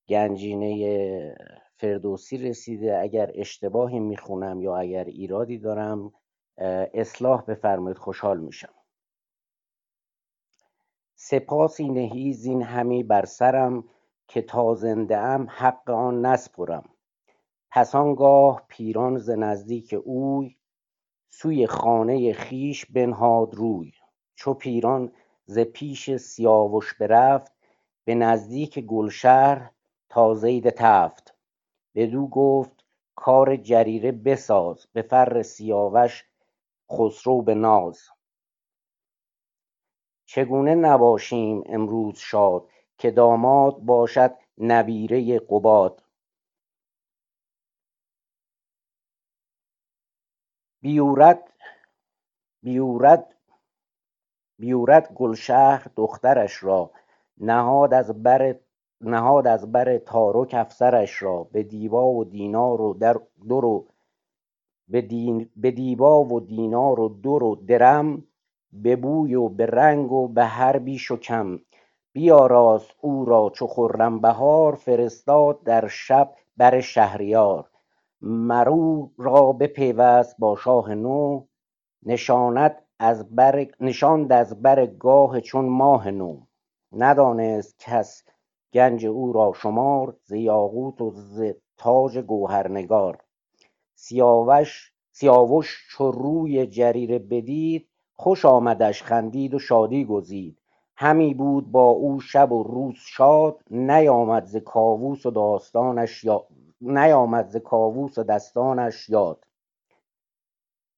گنجینه 0.08 1.36
فردوسی 1.76 2.38
رسیده. 2.38 2.98
اگر 2.98 3.30
اشتباهی 3.34 4.00
می‌خونم 4.00 4.62
یا 4.62 4.76
اگر 4.76 5.04
ایرادی 5.04 5.58
دارم 5.58 6.12
اصلاح 6.94 7.42
بفرمایید 7.42 7.98
خوشحال 7.98 8.40
میشم. 8.40 8.74
سپاسی 11.16 11.88
نهی 11.88 12.32
زین 12.32 12.62
همی 12.62 13.02
بر 13.02 13.24
سرم 13.24 13.84
که 14.28 14.42
تا 14.42 14.74
زنده 14.74 15.18
ام 15.18 15.46
حق 15.50 15.90
آن 15.90 16.26
نسپرم. 16.26 16.84
پس 17.70 17.94
آنگاه 17.94 18.66
پیران 18.68 19.18
ز 19.18 19.30
نزدیک 19.30 19.94
اوی 20.04 20.56
سوی 21.30 21.66
خانه 21.66 22.34
خویش 22.34 22.86
بنهاد 22.86 23.54
روی. 23.54 23.92
چو 24.35 24.55
پیران 24.55 25.12
ز 25.47 25.59
پیش 25.59 26.16
سیاوش 26.16 26.94
برفت 26.94 27.52
به 28.05 28.15
نزدیک 28.15 28.78
گلشهر 28.78 29.70
تا 30.09 30.35
زید 30.35 30.70
تفت. 30.70 31.35
بدو 31.94 32.27
گفت 32.27 32.85
کار 33.15 33.56
جریره 33.56 34.12
بساز 34.12 34.86
به 34.93 35.02
فر 35.02 35.43
سیاوش 35.43 36.24
خسرو 36.90 37.43
به 37.43 37.55
ناز. 37.55 38.01
چگونه 40.27 40.74
نباشیم 40.74 41.62
امروز 41.66 42.19
شاد 42.19 42.69
که 42.98 43.11
داماد 43.11 43.78
باشد 43.81 44.35
نبیره 44.59 45.39
قباد؟ 45.39 46.02
بیورد 50.81 51.52
بیورد 52.62 53.34
بیورد 54.59 55.12
گلشهر 55.14 55.86
دخترش 55.97 56.64
را 56.64 56.90
نهاد 57.39 57.94
از 57.94 58.22
بر 58.22 58.55
نهاد 59.01 59.47
از 59.47 59.72
بر 59.72 59.98
تارک 59.98 60.55
افسرش 60.55 61.22
را. 61.22 61.48
به 61.52 61.62
دیبا 61.62 62.06
و 62.06 62.24
دینار 62.24 62.81
و 62.81 62.94
در 62.94 63.20
در 63.48 63.64
و 63.64 63.86
به, 64.89 65.01
دین 65.01 65.51
به 65.56 65.70
دیبا 65.70 66.24
و 66.24 66.40
دینار 66.40 67.01
و 67.01 67.09
در 67.09 67.43
و 67.43 67.55
درم 67.55 68.22
به 68.72 68.97
بوی 68.97 69.35
و 69.35 69.48
به 69.48 69.66
رنگ 69.66 70.12
و 70.12 70.28
به 70.28 70.44
هر 70.44 70.78
بیش 70.78 71.10
و 71.10 71.16
کم. 71.16 71.59
بیاراست 72.12 72.90
او 73.01 73.24
را 73.24 73.51
چو 73.55 73.66
خرم 73.66 74.20
بهار 74.20 74.74
فرستاد 74.74 75.62
در 75.62 75.86
شب 75.86 76.35
بر 76.56 76.81
شهریار. 76.81 77.70
مر 78.20 78.68
او 78.68 79.12
را 79.18 79.52
بپیوست 79.52 80.36
با 80.39 80.56
شاه 80.56 80.94
نو 80.94 81.44
نشاند 82.02 82.84
از 82.98 83.34
بر 84.62 84.86
گاه 84.86 85.40
چون 85.40 85.64
ماه 85.64 86.10
نو. 86.10 86.40
ندانست 86.92 87.78
کس 87.78 88.22
گنج 88.72 89.06
او 89.06 89.32
را 89.32 89.52
شمار 89.56 90.16
ز 90.24 90.32
یاقوت 90.32 91.00
و 91.00 91.10
ز 91.14 91.42
تاج 91.76 92.18
گوهرنگار. 92.18 93.18
سیاوش 93.94 94.92
سیاوش 95.12 95.86
چو 95.90 96.10
روی 96.10 96.66
جریره 96.66 97.18
بدید 97.18 97.88
خوش 98.16 98.44
آمدش 98.44 99.02
خندید 99.02 99.54
و 99.54 99.58
شادی 99.58 100.04
گزید. 100.04 100.58
همی 100.96 101.34
بود 101.34 101.72
با 101.72 101.86
او 101.86 102.20
شب 102.20 102.52
و 102.52 102.62
روز 102.62 102.94
شاد 102.98 103.60
نیامد 103.70 104.44
ز 104.44 104.56
کاووس 104.56 105.26
و 105.26 105.30
داستانش 105.30 106.24
یا 106.24 106.46
نیامد 106.80 107.48
ز 107.48 107.56
کاووس 107.56 108.18
و 108.18 108.22
دستانش 108.22 109.08
یاد. 109.08 109.44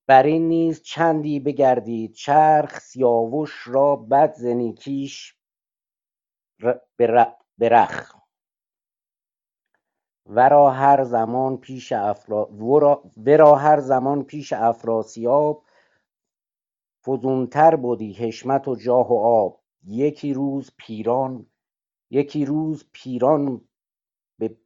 بر 0.08 0.22
این 0.22 0.48
نیز 0.48 0.82
چندی 0.82 1.40
بگردید 1.40 2.12
چرخ 2.12 2.80
سیاوش 2.80 3.68
را 3.68 3.96
بد 3.96 4.34
ز 4.34 4.44
نیکیش 4.46 5.36
ر- 6.60 6.78
به 6.96 7.06
ر- 7.06 7.34
به 7.58 7.68
رخ 7.68 8.16
ورا 10.26 10.70
هر 10.70 11.04
زمان 11.04 11.56
پیش 11.56 11.92
افرا 11.92 12.46
ورا, 13.16 13.56
هر 13.56 13.80
زمان 13.80 14.24
پیش 14.24 14.52
افراسیاب 14.52 15.64
فزونتر 17.06 17.76
بدی 17.76 18.12
حشمت 18.12 18.68
و 18.68 18.76
جاه 18.76 19.08
و 19.12 19.18
آب. 19.18 19.62
یکی 19.84 20.34
روز 20.34 20.72
پیران 20.76 21.46
یکی 22.10 22.44
روز 22.44 22.84
پیران 22.92 23.68
به 24.40 24.56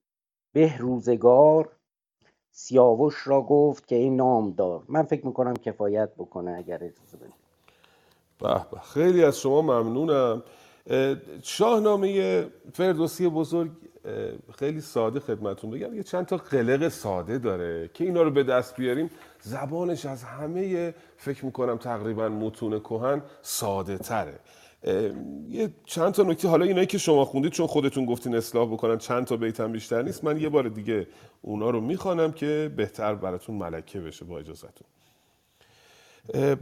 به 0.55 0.79
روزگار 0.79 1.80
سیاوش 2.53 3.27
را 3.27 3.43
گفت 3.43 3.87
که 3.87 3.97
این 3.97 4.17
نام 4.17 4.51
دار. 4.51 4.83
من 4.89 5.03
فکر 5.03 5.27
می‌کنم 5.27 5.55
کفایت 5.55 6.15
بکنه 6.19 6.51
اگر 6.51 6.75
اجازه 6.75 7.17
بدید 7.17 7.35
به 8.39 8.67
به 8.71 8.81
خیلی 8.81 9.25
از 9.25 9.41
شما 9.41 9.63
ممنونم. 9.63 10.43
اه، 10.87 11.17
شاهنامه 11.43 12.47
فردوسی 12.73 13.29
بزرگ 13.29 13.71
خیلی 14.59 14.81
ساده 14.81 15.21
خدمتون 15.21 15.71
بگم. 15.71 15.95
یه 15.95 16.03
چند 16.03 16.27
تا 16.27 16.37
قلق 16.37 16.89
ساده 16.89 17.39
داره 17.39 17.91
که 17.95 18.05
اینا 18.05 18.23
رو 18.23 18.31
به 18.31 18.43
دست 18.43 18.77
بیاریم. 18.77 19.11
زبانش 19.41 20.07
از 20.07 20.25
همه 20.25 20.95
فکر 21.17 21.45
می‌کنم 21.45 21.77
تقریبا 21.77 22.29
متون 22.29 22.81
کهن 22.81 23.23
ساده 23.43 23.99
تره. 23.99 24.39
یه 25.51 25.71
چند 25.85 26.13
تا 26.13 26.23
نکته. 26.23 26.49
حالا 26.49 26.65
اینایی 26.65 26.87
که 26.87 26.99
شما 26.99 27.25
خوندید 27.25 27.53
چون 27.53 27.67
خودتون 27.67 28.05
گفتین 28.05 28.37
اصلاح 28.37 28.73
بکنن 28.73 28.99
چند 28.99 29.27
تا 29.27 29.37
بیتم 29.37 29.73
بیشتر 29.73 30.03
نیست. 30.03 30.25
من 30.25 30.41
یه 30.41 30.49
بار 30.49 30.69
دیگه 30.69 31.07
اونا 31.43 31.71
رو 31.71 31.81
می‌خوانم 31.81 32.33
که 32.33 32.73
بهتر 32.77 33.15
براتون 33.15 33.57
ملکه 33.57 34.01
بشه 34.01 34.25
با 34.25 34.39
اجازتون 34.39 34.87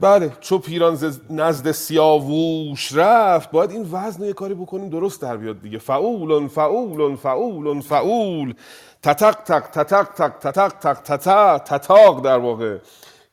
بله 0.00 0.32
چو 0.40 0.58
پیران 0.58 0.98
نزد 1.30 1.70
سیاووش 1.70 2.92
رفت. 2.92 3.50
باید 3.50 3.70
این 3.70 3.88
وزن 3.92 4.24
یه 4.24 4.32
کاری 4.32 4.54
بکنیم 4.54 4.88
درست 4.88 5.22
در 5.22 5.36
بیاد 5.36 5.62
دیگه. 5.62 5.78
فعولن 5.78 6.48
فعولن 6.48 7.16
فعولن 7.16 7.80
فعول. 7.80 8.54
تتق 9.02 9.34
تق 9.34 9.60
تتق 9.60 10.04
تق 10.04 10.38
تتق 10.38 10.68
تق 10.68 11.02
تتق 11.02 11.58
تتاق 11.58 12.24
در 12.24 12.38
واقع. 12.38 12.78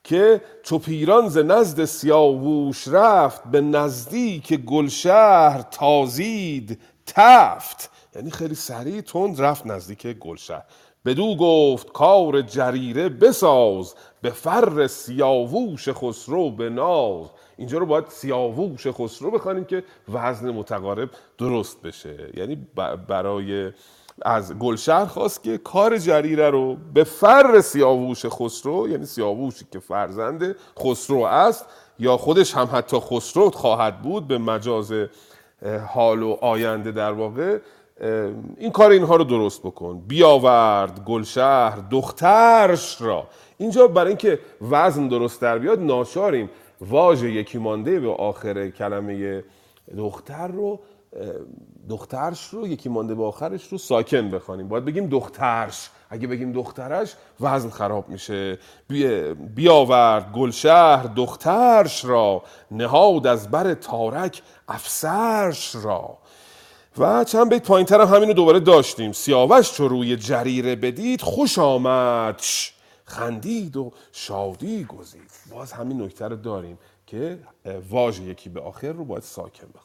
که 0.06 0.42
چو 0.64 0.80
پیران 0.80 1.30
ز 1.30 1.38
نزد 1.38 1.86
سیاووش 1.86 2.88
رفت 2.88 3.44
به 3.44 3.62
نزدیک 3.62 4.54
گلشهر 4.54 5.62
تازید 5.62 6.80
تفت. 7.06 7.92
یعنی 8.16 8.32
خیلی 8.32 8.56
سریع 8.56 9.02
تند 9.02 9.42
رفت 9.42 9.66
نزدیک 9.66 10.08
گلشهر. 10.08 10.64
بدو 11.06 11.36
گفت 11.36 11.92
کار 11.92 12.42
جریره 12.42 13.10
بساز 13.10 13.96
به 14.22 14.30
فر 14.30 14.88
سیاووش 14.88 15.90
خسرو 15.90 16.52
به 16.52 16.70
ناز. 16.70 17.26
اینجا 17.58 17.78
رو 17.78 17.86
باید 17.86 18.08
سیاووش 18.08 18.88
خسرو 18.88 19.32
بخوانیم 19.32 19.66
که 19.66 19.84
وزن 20.14 20.52
متقارب 20.52 21.10
درست 21.38 21.82
بشه. 21.82 22.30
یعنی 22.38 22.56
برای 23.08 23.72
از 24.22 24.60
گلشهر 24.60 25.06
خواست 25.06 25.44
که 25.44 25.58
کار 25.58 25.98
جریره 25.98 26.50
رو 26.50 26.78
به 26.94 27.04
فر 27.04 27.62
سیاووش 27.62 28.26
خسرو 28.26 28.90
یعنی 28.90 29.06
سیاووشی 29.06 29.66
که 29.72 29.80
فرزند 29.80 30.56
خسرو 30.80 31.22
است 31.22 31.66
یا 32.00 32.18
خودش 32.18 32.56
هم 32.56 32.70
حتی 32.74 32.98
خسرو 33.00 33.50
خواهد 33.50 34.02
بود 34.02 34.28
به 34.28 34.38
مجاز 34.38 34.94
حال 35.88 36.24
و 36.24 36.38
آینده 36.42 36.92
در 36.92 37.12
واقع 37.12 37.60
این 38.58 38.72
کار 38.72 38.92
اینها 38.92 39.16
رو 39.16 39.24
درست 39.24 39.62
بکن. 39.62 40.00
بیاورد 40.08 41.04
گلشهر 41.06 41.78
دخترش 41.92 43.02
را. 43.02 43.28
اینجا 43.58 43.88
برای 43.88 44.08
اینکه 44.08 44.40
وزن 44.72 45.08
درست 45.08 45.42
در 45.42 45.58
بیاد 45.58 45.80
ناشاریم 45.80 46.50
واژه 46.82 47.32
یکی 47.32 47.58
مانده 47.58 48.00
به 48.00 48.10
آخر 48.10 48.70
کلمه 48.70 49.44
دختر 49.98 50.48
رو 50.48 50.80
دخترش 51.90 52.50
رو 52.50 52.68
یکی 52.68 52.90
مانده 52.90 53.16
به 53.16 53.24
آخرش 53.24 53.68
رو 53.68 53.78
ساکن 53.78 54.32
بخوانیم. 54.32 54.68
باید 54.68 54.86
بگیم 54.86 55.08
دخترش. 55.08 55.90
اگه 56.10 56.28
بگیم 56.28 56.52
دخترش 56.52 57.16
وزن 57.40 57.70
خراب 57.70 58.10
میشه. 58.10 58.60
بیاورد 59.56 60.32
گلشهر 60.32 61.04
دخترش 61.04 62.06
را. 62.06 62.44
نهاد 62.72 63.28
از 63.28 63.52
بر 63.52 63.74
تارک 63.74 64.42
افسرش 64.68 65.76
را. 65.76 66.18
و 66.98 67.24
چند 67.24 67.50
بیت 67.50 67.64
پایین 67.68 67.88
هم 67.92 68.02
همینو 68.02 68.34
دوباره 68.34 68.60
داشتیم. 68.60 69.12
سیاوش 69.12 69.74
چو 69.74 69.88
روی 69.88 70.16
جریره 70.16 70.76
بدید 70.76 71.22
خوش 71.22 71.60
آمد. 71.60 72.42
خندید 73.06 73.78
و 73.78 73.92
شادی 74.12 74.84
گزید. 74.84 75.32
باز 75.52 75.72
همین 75.72 76.02
نکته 76.02 76.28
رو 76.28 76.36
داریم 76.36 76.78
که 77.08 77.40
واژه 77.90 78.24
یکی 78.24 78.50
به 78.50 78.62
آخر 78.62 78.92
رو 78.92 79.06
باید 79.06 79.24
ساکن 79.24 79.68
بخوریم 79.76 79.85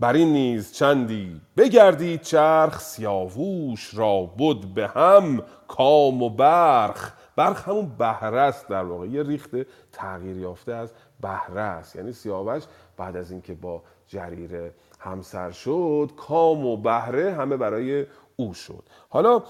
بر 0.00 0.12
این 0.12 0.32
نیز 0.32 0.72
چندی 0.72 1.40
بگردید 1.56 2.20
چرخ 2.20 2.80
سیاووش 2.80 3.94
را 3.94 4.20
بود 4.20 4.74
به 4.74 4.88
هم 4.88 5.42
کام 5.68 6.22
و 6.22 6.30
برخ. 6.30 7.12
برخ 7.36 7.68
همون 7.68 7.92
بهره 7.98 8.40
است 8.40 8.68
در 8.68 8.84
واقع. 8.84 9.06
یه 9.06 9.22
ریخت 9.22 9.50
تغییر 9.92 10.36
یافته 10.36 10.72
از 10.72 10.92
بهره 11.20 11.60
است 11.60 11.96
یعنی 11.96 12.12
سیاوش 12.12 12.62
بعد 12.96 13.16
از 13.16 13.30
اینکه 13.30 13.54
با 13.54 13.82
جریره 14.08 14.74
همسر 15.00 15.50
شد 15.50 16.10
کام 16.16 16.66
و 16.66 16.76
بهره 16.76 17.34
همه 17.34 17.56
برای 17.56 18.06
او 18.36 18.54
شد. 18.54 18.84
حالا 19.08 19.42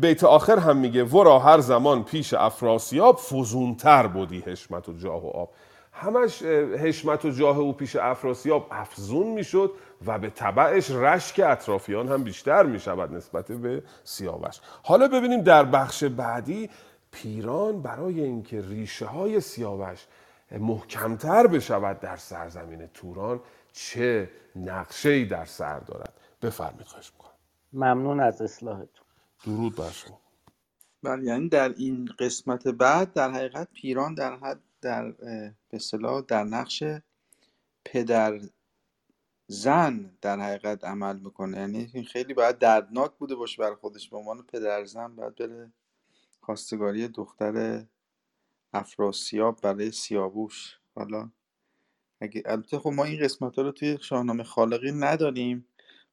بیت 0.00 0.24
آخر 0.24 0.58
هم 0.58 0.76
میگه 0.76 1.04
ورا 1.04 1.38
هر 1.38 1.60
زمان 1.60 2.04
پیش 2.04 2.34
افراسیاب 2.34 3.16
فزونتر 3.16 4.06
بودی 4.06 4.40
حشمت 4.40 4.88
و 4.88 4.92
جاه 4.92 5.26
و 5.26 5.28
آب. 5.28 5.50
همش 5.98 6.42
حشمت 6.42 7.24
و 7.24 7.30
جاه 7.30 7.58
او 7.58 7.72
پیش 7.72 7.96
افراسیاب 7.96 8.68
افزون 8.70 9.26
می‌شد 9.26 9.72
و 10.06 10.18
به 10.18 10.30
طبعش 10.30 10.90
رشک 10.90 11.40
اطرافیان 11.44 12.08
هم 12.08 12.24
بیشتر 12.24 12.62
می‌شود 12.62 13.14
نسبت 13.14 13.52
به 13.52 13.82
سیاوش. 14.04 14.60
حالا 14.82 15.08
ببینیم 15.08 15.42
در 15.42 15.64
بخش 15.64 16.04
بعدی 16.04 16.70
پیران 17.10 17.82
برای 17.82 18.20
اینکه 18.20 18.60
ریشه 18.60 19.06
های 19.06 19.40
سیاوش 19.40 20.06
محکمتر 20.50 21.46
بشود 21.46 22.00
در 22.00 22.16
سرزمین 22.16 22.86
توران 22.86 23.40
چه 23.72 24.30
نقشه 24.56 25.24
در 25.24 25.44
سر 25.44 25.78
دارد؟ 25.78 26.12
بفرمید 26.42 26.86
خواهش 26.86 27.12
می‌کنم. 27.12 27.32
ممنون 27.72 28.20
از 28.20 28.42
اصلاحتون. 28.42 29.06
درود 29.44 29.76
بر 29.76 29.90
شما. 29.90 30.20
بله 31.02 31.24
یعنی 31.24 31.48
در 31.48 31.74
این 31.76 32.08
قسمت 32.18 32.68
بعد 32.68 33.12
در 33.12 33.30
حقیقت 33.30 33.68
پیران 33.72 34.14
در 34.14 34.36
حد 34.36 34.60
در 34.80 35.10
به 35.70 35.80
در 36.28 36.44
نقش 36.44 36.82
پدر 37.84 38.40
زن 39.46 40.18
در 40.20 40.40
حقیقت 40.40 40.84
عمل 40.84 41.18
می‌کنه. 41.18 41.58
یعنی 41.58 42.04
خیلی 42.04 42.34
باید 42.34 42.58
دردناک 42.58 43.12
بوده 43.18 43.34
باشه 43.34 43.62
برای 43.62 43.76
خودش. 43.76 44.08
به 44.08 44.16
عنوان 44.16 44.42
پدر 44.42 44.84
زن 44.84 45.16
باید 45.16 45.34
بره 45.34 45.72
خواستگاری 46.40 47.08
دختر 47.08 47.84
افراسیاب 48.72 49.60
برای 49.60 49.90
سیاووش. 49.90 50.78
حالا 50.94 51.30
اگه 52.20 52.42
البته 52.46 52.78
خب 52.78 52.90
ما 52.90 53.04
این 53.04 53.20
قسمت 53.20 53.56
ها 53.56 53.62
رو 53.62 53.72
توی 53.72 53.98
شاهنامه 54.00 54.44
خالقی 54.44 54.92
نداریم. 54.92 55.66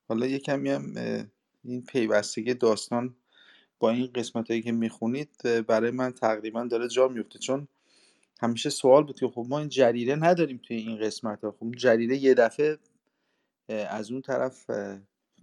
حالا 0.07 0.25
یه 0.25 0.39
کمی 0.39 0.69
هم 0.69 0.93
این 1.63 1.83
پیوستگی 1.83 2.53
داستان 2.53 3.15
با 3.79 3.89
این 3.89 4.11
قسمت 4.15 4.49
هایی 4.49 4.61
که 4.61 4.71
می‌خونید 4.71 5.41
برای 5.67 5.91
من 5.91 6.11
تقریبا 6.11 6.63
داره 6.63 6.87
جا 6.87 7.07
میفته 7.07 7.39
چون 7.39 7.67
همیشه 8.41 8.69
سوال 8.69 9.03
بود 9.03 9.19
که 9.19 9.27
خب 9.27 9.45
ما 9.49 9.59
این 9.59 9.69
جریره 9.69 10.15
نداریم 10.15 10.61
توی 10.67 10.77
این 10.77 10.99
قسمت 10.99 11.43
ها 11.43 11.51
خب 11.51 11.71
جریره 11.71 12.17
یه 12.17 12.33
دفعه 12.33 12.77
از 13.69 14.11
اون 14.11 14.21
طرف 14.21 14.69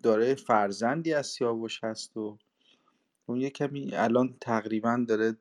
داره 0.02 0.34
فرزندی 0.34 1.14
از 1.14 1.26
سیاوش 1.26 1.84
هست 1.84 2.16
و 2.16 2.38
اون 3.26 3.40
یه 3.40 3.50
کمی 3.50 3.90
الان 3.94 4.36
تقریبا 4.40 5.04
داره 5.08 5.36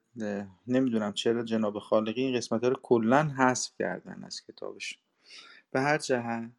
نمی‌دونم 0.67 1.13
چرا 1.13 1.43
جناب 1.43 1.79
خالقی 1.79 2.21
این 2.21 2.37
قسمت 2.37 2.63
ها 2.63 2.69
رو 2.69 2.75
کلا 2.83 3.23
حذف 3.23 3.71
کردن 3.79 4.23
از 4.23 4.41
کتابش. 4.41 4.99
به 5.71 5.79
هر 5.81 5.97
جهت 5.97 6.51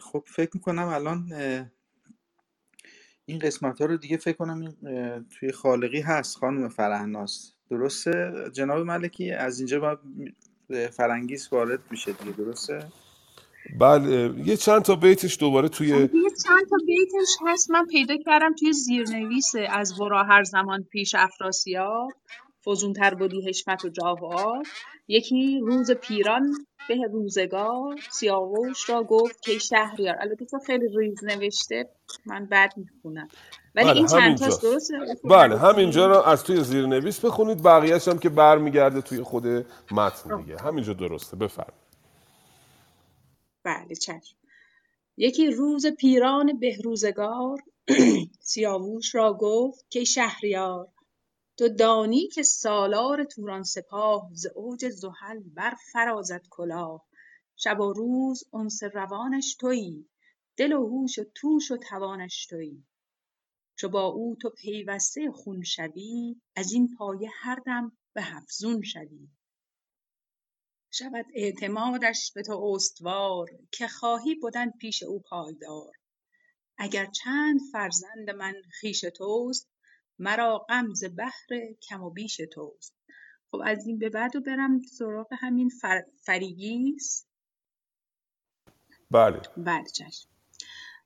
خب 0.00 0.24
فکر 0.26 0.50
می‌کنم 0.54 0.88
الان 0.88 1.32
این 3.24 3.38
قسمت 3.38 3.80
ها 3.80 3.86
رو 3.86 3.96
دیگه 3.96 4.16
فکر 4.16 4.36
کنم 4.36 4.76
توی 5.30 5.52
خالقی 5.52 6.00
هست 6.00 6.36
خانم 6.36 6.68
فرهناس 6.68 7.54
درسته؟ 7.72 8.32
جناب 8.52 8.78
ملکی 8.78 9.30
از 9.30 9.58
اینجا 9.58 9.80
باید 9.80 9.98
فرنگیس 10.90 11.52
وارد 11.52 11.80
میشه 11.90 12.12
دیگه 12.12 12.32
درسته؟ 12.32 12.78
بله 13.80 14.34
یه 14.44 14.56
چند 14.56 14.82
تا 14.82 14.96
بیتش 14.96 15.38
دوباره 15.40 15.68
توی 15.68 15.88
یه 15.88 16.08
چند 16.44 16.64
تا 16.70 16.76
بیتش 16.86 17.36
هست. 17.46 17.70
من 17.70 17.86
پیدا 17.86 18.14
کردم 18.26 18.54
توی 18.60 18.72
زیرنویس 18.72 19.52
از 19.70 20.00
ورا 20.00 20.22
هر 20.24 20.44
زمان 20.44 20.82
پیش 20.92 21.14
افراسیاب. 21.14 22.12
فزونتر 22.66 23.14
بودی 23.14 23.48
حشمت 23.48 23.84
و 23.84 23.88
و 24.00 24.62
یکی 25.08 25.60
روز 25.60 25.90
پیران 25.90 26.66
به 26.88 26.94
روزگار 27.12 27.96
سیاوش 28.10 28.88
را 28.88 29.02
گفت 29.02 29.42
که 29.42 29.58
شهریار 29.58 30.16
البته 30.20 30.44
تو 30.44 30.58
خیلی 30.58 30.88
ریز 30.98 31.24
نوشته 31.24 31.88
من 32.26 32.46
بد 32.46 32.72
می‌خونم. 32.76 33.28
ولی 33.74 33.86
بله 33.86 33.96
این 33.96 34.06
چند 34.06 34.20
همینجا. 34.20 34.46
درسته؟ 34.46 34.98
بله 35.24 35.58
همینجا 35.58 36.06
رو 36.06 36.16
از 36.16 36.44
توی 36.44 36.64
زیرنویس 36.64 37.24
بخونید 37.24 37.62
بقیهش 37.62 38.08
هم 38.08 38.18
که 38.18 38.28
برمیگرده 38.28 39.00
توی 39.00 39.22
خود 39.22 39.46
متن 39.90 40.40
دیگه. 40.40 40.58
همینجا 40.58 40.92
درسته 40.92 41.36
بفرمایید. 41.36 41.82
بله 43.64 43.94
چشم. 43.94 44.36
یکی 45.16 45.50
روز 45.50 45.86
پیران 45.86 46.58
بهروزگار 46.58 47.58
سیاووش 48.40 49.14
را 49.14 49.36
گفت 49.40 49.86
که 49.90 50.04
شهریار 50.04 50.88
تو 51.56 51.68
دانی 51.68 52.28
که 52.28 52.42
سالار 52.42 53.24
توران 53.24 53.62
سپاه 53.62 54.30
ز 54.32 54.46
اوج 54.46 54.88
زحل 54.88 55.42
فرازد 55.92 56.42
کلاه. 56.50 57.06
شب 57.56 57.80
و 57.80 57.92
روز 57.92 58.44
انس 58.54 58.82
روانش 58.82 59.54
تویی 59.54 60.08
دل 60.56 60.72
و 60.72 60.86
هوش 60.86 61.18
و 61.18 61.24
توش 61.34 61.70
و 61.70 61.76
توانش 61.76 62.46
تویی. 62.46 62.86
چو 63.78 63.88
با 63.88 64.06
او 64.06 64.36
تو 64.42 64.50
پیوسته 64.50 65.30
خون 65.32 65.62
شوی 65.62 66.40
از 66.56 66.72
این 66.72 66.94
پایه 66.98 67.30
هر 67.32 67.56
دم 67.66 67.98
به 68.14 68.36
افزون 68.36 68.82
شوی. 68.82 69.28
شود 70.90 71.26
اعتمادش 71.34 72.32
به 72.34 72.42
تو 72.42 72.72
استوار 72.74 73.50
که 73.70 73.88
خواهی 73.88 74.34
بودن 74.34 74.70
پیش 74.70 75.02
او 75.02 75.20
پایدار. 75.20 75.92
اگر 76.78 77.06
چند 77.06 77.60
فرزند 77.72 78.30
من 78.30 78.54
خویش 78.80 79.00
توست 79.00 79.71
مرا 80.18 80.58
غم 80.58 80.94
ز 80.94 81.04
بهر 81.04 81.72
کم 81.88 82.02
و 82.02 82.10
بیش 82.10 82.40
توست. 82.52 82.94
خب 83.50 83.60
از 83.64 83.86
این 83.86 83.98
به 83.98 84.10
بعد 84.10 84.36
و 84.36 84.40
برم 84.40 84.82
سراغ 84.82 85.26
همین 85.38 85.68
فر... 85.68 86.04
فریگیس. 86.16 87.26
بله. 89.10 89.40
بله 89.56 89.84
چشم. 89.84 90.28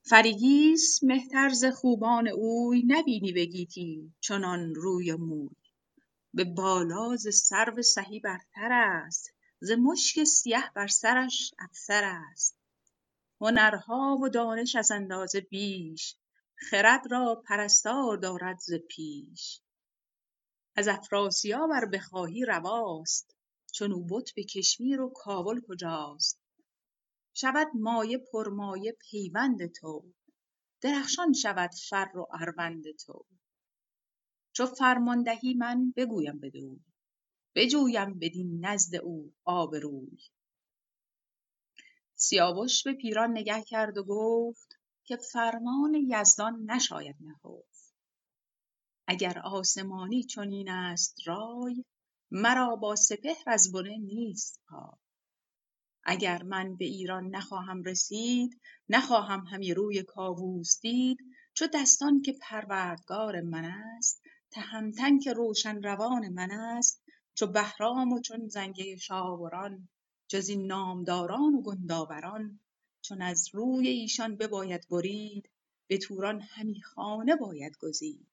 فریگیس 0.03 1.03
مهتر 1.03 1.49
ز 1.49 1.65
خوبان 1.65 2.27
اوی 2.27 2.83
نبینی 2.87 3.31
به 3.31 3.45
گیتی 3.45 4.13
چنان 4.19 4.75
روی 4.75 5.11
و 5.11 5.17
موی. 5.17 5.55
به 6.33 6.43
بالا 6.43 7.15
ز 7.15 7.35
سرو 7.35 7.81
سهی 7.81 8.19
برتر 8.19 8.71
است 8.71 9.33
ز 9.59 9.71
مشک 9.71 10.23
سیه 10.23 10.71
بر 10.75 10.87
سرش 10.87 11.53
افسر 11.59 12.03
است. 12.03 12.57
هنرها 13.41 14.17
و 14.21 14.29
دانش 14.29 14.75
از 14.75 14.91
اندازه 14.91 15.41
بیش 15.41 16.15
خرد 16.59 17.11
را 17.11 17.43
پرستار 17.47 18.17
دارد 18.17 18.59
ز 18.59 18.73
پیش. 18.89 19.61
از 20.75 20.87
افراسیاب 20.87 21.69
ار 21.75 21.85
بخواهی 21.85 22.45
رواست 22.45 23.35
چنو 23.73 24.07
بت 24.09 24.31
به 24.35 24.43
کشمیر 24.43 25.01
و 25.01 25.13
کابل 25.15 25.61
کجاست. 25.67 26.41
شود 27.33 27.67
مایه 27.73 28.17
پرمایه 28.17 28.97
پیوند 29.09 29.71
تو 29.71 30.13
درخشان 30.81 31.33
شود 31.33 31.71
فر 31.89 32.11
و 32.15 32.27
اروند 32.31 32.83
تو. 33.05 33.25
چو 34.57 34.65
فرمان 34.65 35.23
دهی 35.23 35.53
من 35.53 35.93
بگویم 35.95 36.39
بدوی 36.39 36.79
بجویم 37.55 38.19
بدین 38.19 38.65
نزد 38.65 38.95
او 38.95 39.33
آب 39.45 39.75
روی 39.75 40.17
سیاوش 42.15 42.83
به 42.83 42.93
پیران 42.93 43.31
نگه 43.31 43.63
کرد 43.63 43.97
و 43.97 44.03
گفت 44.03 44.76
که 45.07 45.17
فرمان 45.17 45.93
یزدان 45.93 46.71
نشاید 46.71 47.15
نهفت. 47.19 47.95
اگر 49.07 49.39
آسمانی 49.39 50.23
چنین 50.23 50.69
است 50.69 51.27
رای 51.27 51.85
مرا 52.31 52.75
با 52.75 52.95
سپهر 52.95 53.43
از 53.47 53.71
بنه 53.71 53.97
نیست 53.97 54.61
پای. 54.69 54.99
اگر 56.03 56.43
من 56.43 56.75
به 56.75 56.85
ایران 56.85 57.35
نخواهم 57.35 57.83
رسید 57.83 58.61
نخواهم 58.89 59.39
همی 59.39 59.73
روی 59.73 60.03
کاووس 60.03 60.79
دید 60.79 61.17
چو 61.53 61.67
دستان 61.73 62.21
که 62.21 62.35
پروردگار 62.41 63.41
من 63.41 63.65
است 63.65 64.21
تهمتن 64.51 65.19
که 65.19 65.33
روشن 65.33 65.81
روان 65.83 66.29
من 66.29 66.51
است 66.51 67.03
چو 67.33 67.47
بهرام 67.47 68.13
و 68.13 68.21
چون 68.21 68.47
زنگه 68.47 68.97
شاوران 68.97 69.89
جز 70.27 70.49
این 70.49 70.65
نامداران 70.65 71.53
و 71.55 71.61
گندآوران 71.61 72.59
چون 73.07 73.21
از 73.21 73.49
روی 73.53 73.87
ایشان 73.87 74.35
بباید 74.35 74.87
برید 74.91 75.49
به 75.87 75.97
توران 75.97 76.41
همی 76.41 76.81
خانه 76.81 77.35
باید 77.35 77.77
گزید. 77.81 78.27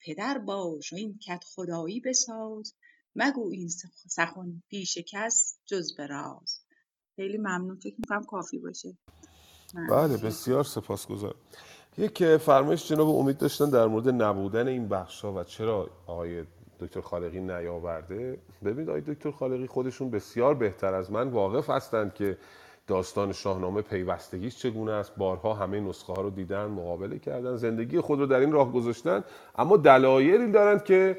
پدر 0.00 0.38
باش 0.38 0.92
و 0.92 0.96
این 0.96 1.18
کدخدایی 1.18 2.00
بساز 2.00 2.74
مگو 3.16 3.50
این 3.50 3.68
سخن 4.08 4.62
پیش 4.68 4.98
کس 4.98 5.58
جز 5.66 5.96
به 5.96 6.06
راز. 6.06 6.60
خیلی 7.16 7.38
ممنون 7.38 7.76
فکر 7.76 7.94
می‌کنم 7.98 8.24
کافی 8.24 8.58
باشه. 8.58 8.98
بله 9.90 10.16
بسیار 10.16 10.64
سپاسگزارم. 10.64 11.38
یک 11.98 12.36
فرمایش 12.36 12.88
جناب 12.88 13.08
امید 13.08 13.38
داشتن 13.38 13.70
در 13.70 13.86
مورد 13.86 14.08
نبودن 14.08 14.68
این 14.68 14.88
بخش 14.88 15.24
و 15.24 15.44
چرا 15.44 15.90
آقای 16.06 16.44
دکتر 16.80 17.00
خالقی 17.00 17.40
نیاورده. 17.40 18.38
ببینید 18.64 18.88
آقای 18.88 19.14
دکتر 19.14 19.30
خالقی 19.30 19.66
خودشون 19.66 20.10
بسیار 20.10 20.54
بهتر 20.54 20.94
از 20.94 21.10
من 21.10 21.28
واقف 21.28 21.70
هستند 21.70 22.14
که 22.14 22.38
داستان 22.90 23.32
شاهنامه 23.32 23.82
پیوستگیش 23.82 24.56
چگونه 24.56 24.92
است؟ 24.92 25.12
بارها 25.16 25.54
همه 25.54 25.80
نسخه 25.80 26.12
ها 26.12 26.22
رو 26.22 26.30
دیدن 26.30 26.64
مقابله 26.64 27.18
کردن 27.18 27.56
زندگی 27.56 28.00
خود 28.00 28.18
رو 28.18 28.26
در 28.26 28.40
این 28.40 28.52
راه 28.52 28.72
گذاشتن 28.72 29.24
اما 29.58 29.76
دلایلی 29.76 30.52
دارند 30.52 30.84
که 30.84 31.18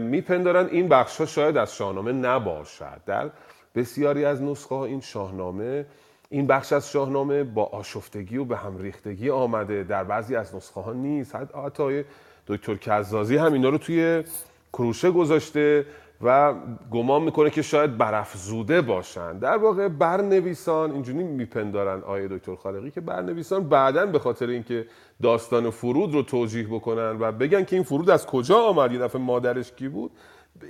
میپندارند 0.00 0.68
این 0.70 0.88
بخش 0.88 1.20
ها 1.20 1.26
شاید 1.26 1.56
از 1.56 1.76
شاهنامه 1.76 2.12
نباشد. 2.12 3.00
در 3.06 3.30
بسیاری 3.74 4.24
از 4.24 4.42
نسخه 4.42 4.74
ها 4.74 4.84
این 4.84 5.00
شاهنامه 5.00 5.86
این 6.30 6.46
بخش 6.46 6.72
از 6.72 6.90
شاهنامه 6.90 7.44
با 7.44 7.64
آشفتگی 7.64 8.36
و 8.36 8.44
به 8.44 8.56
هم 8.56 8.78
ریختگی 8.78 9.30
آمده. 9.30 9.84
در 9.84 10.04
بعضی 10.04 10.36
از 10.36 10.54
نسخه 10.54 10.80
ها 10.80 10.92
نیست. 10.92 11.34
حتی 11.34 12.04
دکتر 12.46 12.74
کزازی 12.74 13.36
هم 13.36 13.52
اینا 13.52 13.68
رو 13.68 13.78
توی 13.78 14.24
کروشه 14.72 15.10
گذاشته. 15.10 15.86
و 16.24 16.54
گمان 16.90 17.22
می‌کنه 17.22 17.50
که 17.50 17.62
شاید 17.62 17.98
برافزوده 17.98 18.80
باشن. 18.80 19.38
در 19.38 19.56
واقع 19.56 19.88
برنویسان 19.88 20.92
اینجوری 20.92 21.24
میپندارن 21.24 22.02
آیه 22.02 22.28
دکتر 22.28 22.54
خالقی 22.54 22.90
که 22.90 23.00
برنویسان 23.00 23.68
بعدا 23.68 24.06
به 24.06 24.18
خاطر 24.18 24.46
اینکه 24.46 24.86
داستان 25.22 25.70
فرود 25.70 26.14
رو 26.14 26.22
توجیه 26.22 26.66
بکنن 26.66 27.16
و 27.20 27.32
بگن 27.32 27.64
که 27.64 27.76
این 27.76 27.84
فرود 27.84 28.10
از 28.10 28.26
کجا 28.26 28.58
آمد 28.58 28.92
یه 28.92 28.98
دفعه 28.98 29.20
مادرش 29.20 29.72
کی 29.72 29.88
بود 29.88 30.10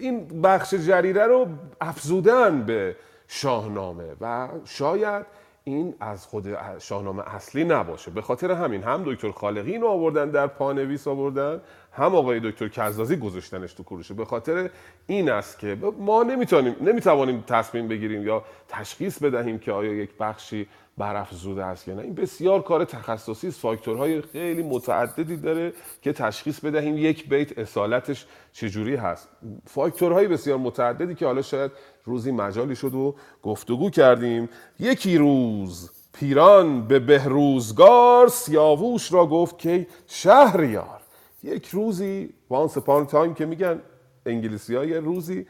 این 0.00 0.42
بخش 0.42 0.74
جریره 0.74 1.26
رو 1.26 1.46
افزودن 1.80 2.62
به 2.62 2.96
شاهنامه. 3.28 4.16
و 4.20 4.48
شاید 4.64 5.26
این 5.64 5.94
از 6.00 6.26
خود 6.26 6.46
شاهنامه 6.78 7.34
اصلی 7.34 7.64
نباشه. 7.64 8.10
به 8.10 8.22
خاطر 8.22 8.52
همین 8.52 8.82
هم 8.82 9.02
دکتر 9.06 9.30
خالقی 9.30 9.72
اینو 9.72 9.86
آوردن 9.86 10.30
در 10.30 10.46
پانویس 10.46 11.08
آوردن 11.08 11.60
هم 11.96 12.14
آقای 12.14 12.40
دکتر 12.40 12.68
کزازی 12.68 13.16
گذاشتنش 13.16 13.72
تو 13.72 13.82
کروشه 13.82 14.14
به 14.14 14.24
خاطر 14.24 14.70
این 15.06 15.30
است 15.30 15.58
که 15.58 15.76
ما 15.98 16.22
نمی‌تونیم 16.22 16.76
نمی‌توانیم 16.80 17.44
تصمیم 17.46 17.88
بگیریم 17.88 18.26
یا 18.26 18.44
تشخیص 18.68 19.18
بدهیم 19.18 19.58
که 19.58 19.72
آیا 19.72 19.92
یک 19.92 20.10
بخشی 20.20 20.66
برافزوده 20.98 21.64
است 21.64 21.88
یا 21.88 21.94
نه. 21.94 22.02
این 22.02 22.14
بسیار 22.14 22.62
کار 22.62 22.84
تخصصی 22.84 23.48
است. 23.48 23.60
فاکتورهای 23.60 24.22
خیلی 24.22 24.62
متعددی 24.62 25.36
داره 25.36 25.72
که 26.02 26.12
تشخیص 26.12 26.60
بدهیم. 26.60 26.98
یک 26.98 27.28
بیت 27.28 27.58
اصالتش 27.58 28.26
چجوری 28.52 28.96
هست. 28.96 29.28
فاکتورهای 29.66 30.28
بسیار 30.28 30.58
متعددی 30.58 31.14
که 31.14 31.26
حالا 31.26 31.42
شاید 31.42 31.70
روزی 32.04 32.32
مجالی 32.32 32.76
شد 32.76 32.94
و 32.94 33.14
گفتگو 33.42 33.90
کردیم. 33.90 34.48
یکی 34.80 35.18
روز 35.18 35.90
پیران 36.12 36.86
به 36.86 36.98
بهروزگار 36.98 38.28
سیاووش 38.28 39.12
را 39.12 39.26
گفت 39.26 39.58
که 39.58 39.86
شهریار. 40.06 41.03
یک 41.44 41.68
روزی 41.68 42.34
وانس 42.50 42.78
پان 42.78 43.06
تایم 43.06 43.34
که 43.34 43.46
میگن 43.46 43.82
انگلیسی 44.26 44.74
های 44.74 44.94
روزی 44.94 45.46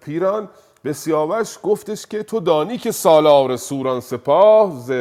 پیران 0.00 0.48
به 0.82 0.92
سیاوش 0.92 1.58
گفتش 1.62 2.06
که 2.06 2.22
تو 2.22 2.40
دانی 2.40 2.78
که 2.78 2.92
سالار 2.92 3.56
سوران 3.56 4.00
سپاه 4.00 4.78
ز, 4.78 4.92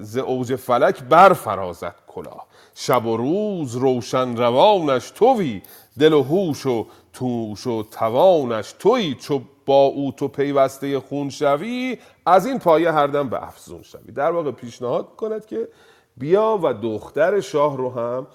ز 0.00 0.16
اوج 0.16 0.56
فلک 0.56 1.02
برفرازد 1.02 1.94
کلاه. 2.06 2.46
شب 2.74 3.06
و 3.06 3.16
روز 3.16 3.76
روشن 3.76 4.36
روانش 4.36 5.10
توی 5.10 5.62
دل 5.98 6.12
و 6.12 6.22
هوش 6.22 6.66
و 6.66 6.86
توش 7.12 7.66
و 7.66 7.82
توانش 7.82 8.74
توی. 8.78 9.14
چو 9.14 9.40
با 9.66 9.84
او 9.84 10.12
تو 10.12 10.28
پیوسته 10.28 11.00
خون 11.00 11.30
شوی 11.30 11.98
از 12.26 12.46
این 12.46 12.58
پایه 12.58 12.92
هر 12.92 13.06
دم 13.06 13.28
به 13.28 13.46
افزون 13.46 13.82
شوی. 13.82 14.12
در 14.12 14.30
واقع 14.30 14.50
پیشنهاد 14.50 15.16
کند 15.16 15.46
که 15.46 15.68
بیا 16.16 16.60
و 16.62 16.74
دختر 16.74 17.40
شاه 17.40 17.76
رو 17.76 17.90
هم 17.90 18.26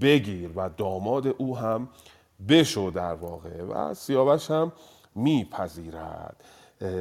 بگیر 0.00 0.50
و 0.56 0.70
داماد 0.76 1.26
او 1.38 1.58
هم 1.58 1.88
بشو 2.48 2.92
در 2.94 3.14
واقع 3.14 3.62
و 3.62 3.94
سیاوش 3.94 4.50
هم 4.50 4.72
میپذیرد. 5.14 6.36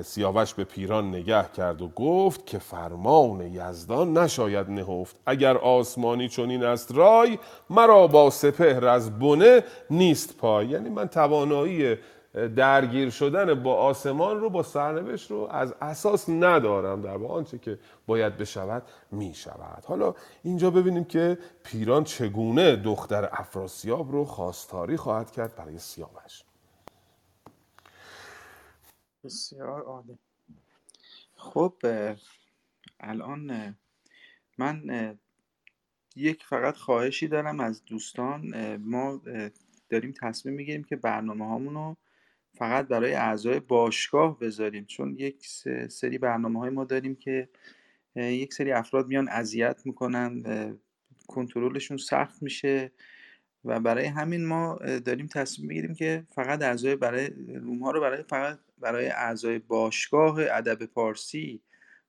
سیاوش 0.03 0.53
به 0.53 0.63
پیران 0.63 1.07
نگه 1.09 1.45
کرد 1.57 1.81
و 1.81 1.87
گفت 1.87 2.45
که 2.45 2.59
فرمان 2.59 3.41
یزدان 3.41 4.17
نشاید 4.17 4.69
نهفت. 4.69 5.15
اگر 5.25 5.57
آسمانی 5.57 6.29
چنین 6.29 6.63
است 6.63 6.91
رای 6.91 7.39
مرا 7.69 8.07
با 8.07 8.29
سپهر 8.29 8.85
از 8.87 9.19
بنه 9.19 9.63
نیست 9.89 10.37
پای. 10.37 10.67
یعنی 10.67 10.89
من 10.89 11.07
توانایی 11.07 11.95
درگیر 12.33 13.09
شدن 13.09 13.63
با 13.63 13.75
آسمان 13.75 14.39
رو 14.39 14.49
با 14.49 14.63
سرنوشت 14.63 15.31
رو 15.31 15.47
از 15.51 15.75
اساس 15.81 16.29
ندارم 16.29 17.01
در 17.01 17.17
با 17.17 17.27
آنچه 17.27 17.57
که 17.57 17.79
باید 18.05 18.37
بشود 18.37 18.83
می 19.11 19.33
شود 19.33 19.85
حالا 19.85 20.15
اینجا 20.43 20.71
ببینیم 20.71 21.03
که 21.03 21.37
پیران 21.63 22.03
چگونه 22.03 22.75
دختر 22.75 23.29
افراسیاب 23.31 24.11
رو 24.11 24.25
خواستاری 24.25 24.97
خواهد 24.97 25.31
کرد 25.31 25.55
برای 25.55 25.79
سیاوش. 25.79 26.43
بسیار 29.23 29.81
عالی. 29.81 30.17
خب 31.35 31.73
الان 32.99 33.75
من 34.57 35.17
یک 36.15 36.43
فقط 36.43 36.77
خواهشی 36.77 37.27
دارم 37.27 37.59
از 37.59 37.85
دوستان 37.85 38.75
ما 38.75 39.21
داریم 39.89 40.13
تصمیم 40.21 40.55
می‌گیریم 40.55 40.83
که 40.83 40.95
برنامه 40.95 41.45
هامونو 41.45 41.95
فقط 42.57 42.87
برای 42.87 43.13
اعضای 43.13 43.59
باشگاه 43.59 44.39
بذاریم 44.39 44.85
چون 44.85 45.15
یک 45.19 45.47
سری 45.89 46.17
برنامه 46.17 46.59
های 46.59 46.69
ما 46.69 46.83
داریم 46.83 47.15
که 47.15 47.49
یک 48.15 48.53
سری 48.53 48.71
افراد 48.71 49.07
میان 49.07 49.29
اذیت 49.29 49.81
می‌کنن 49.85 50.43
کنترلشون 51.27 51.97
سخت 51.97 52.43
میشه 52.43 52.91
و 53.65 53.79
برای 53.79 54.05
همین 54.05 54.45
ما 54.45 54.79
داریم 55.05 55.27
تصمیم 55.27 55.67
می‌گیریم 55.67 55.95
که 55.95 56.25
فقط 56.35 56.61
اعضای 56.61 56.95
برای 56.95 57.27
room 57.55 57.83
ها 57.83 57.91
رو 57.91 58.01
برای 58.01 58.23
فقط 58.23 58.59
برای 58.79 59.07
اعضای 59.07 59.59
باشگاه 59.59 60.39
ادب 60.51 60.85
پارسی 60.85 61.61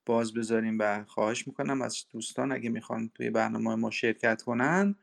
باز 0.06 0.34
بذاریم 0.34 0.76
و 0.80 1.04
خواهش 1.04 1.46
می‌کنم 1.46 1.82
از 1.82 2.06
دوستان 2.10 2.52
اگه 2.52 2.70
می‌خوان 2.70 3.10
توی 3.14 3.30
برنامه 3.30 3.74
ما 3.74 3.90
شرکت 3.90 4.42
کنن 4.42 4.94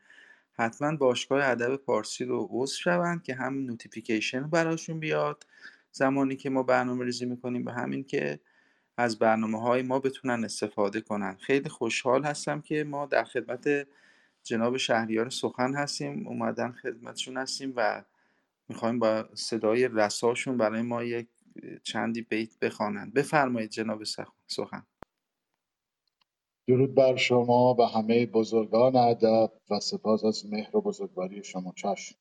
حتما 0.52 0.96
باشگاه 0.96 1.44
ادب 1.44 1.76
پارسی 1.76 2.24
رو 2.24 2.48
عضو 2.50 2.74
شوند 2.74 3.22
که 3.22 3.34
هم 3.34 3.54
notification 3.54 4.42
براشون 4.42 5.00
بیاد. 5.00 5.46
زمانی 5.92 6.36
که 6.36 6.50
ما 6.50 6.62
برنامه 6.62 7.04
ریزی 7.04 7.26
می‌کنیم 7.26 7.66
و 7.66 7.70
همین 7.70 8.04
که 8.04 8.40
از 8.96 9.18
برنامه 9.18 9.60
های 9.60 9.82
ما 9.82 9.98
بتونن 9.98 10.44
استفاده 10.44 11.00
کنن. 11.00 11.36
خیلی 11.40 11.68
خوشحال 11.68 12.24
هستم 12.24 12.60
که 12.60 12.84
ما 12.84 13.06
در 13.06 13.24
خدمت 13.24 13.86
جناب 14.42 14.76
شهریار 14.76 15.30
سخن 15.30 15.74
هستیم. 15.74 16.26
اومدن 16.26 16.72
خدمتشون 16.72 17.36
هستیم 17.36 17.72
و 17.76 18.04
می‌خوایم 18.68 18.98
با 18.98 19.28
صدای 19.34 19.88
رساشون 19.92 20.56
برای 20.56 20.82
ما 20.82 21.04
یک 21.04 21.28
چندی 21.82 22.22
بیت 22.22 22.58
بخوانند 22.58 23.14
بفرمایید 23.14 23.70
جناب 23.70 24.02
سخن. 24.46 24.86
درود 26.68 26.94
بر 26.94 27.16
شما 27.16 27.74
و 27.78 27.82
همه 27.82 28.26
بزرگان 28.26 28.96
ادب 28.96 29.52
و 29.70 29.80
سپاس 29.80 30.24
از 30.24 30.46
مهر 30.46 30.76
و 30.76 30.80
بزرگواری 30.80 31.44
شما. 31.44 31.72
چشم. 31.76 32.16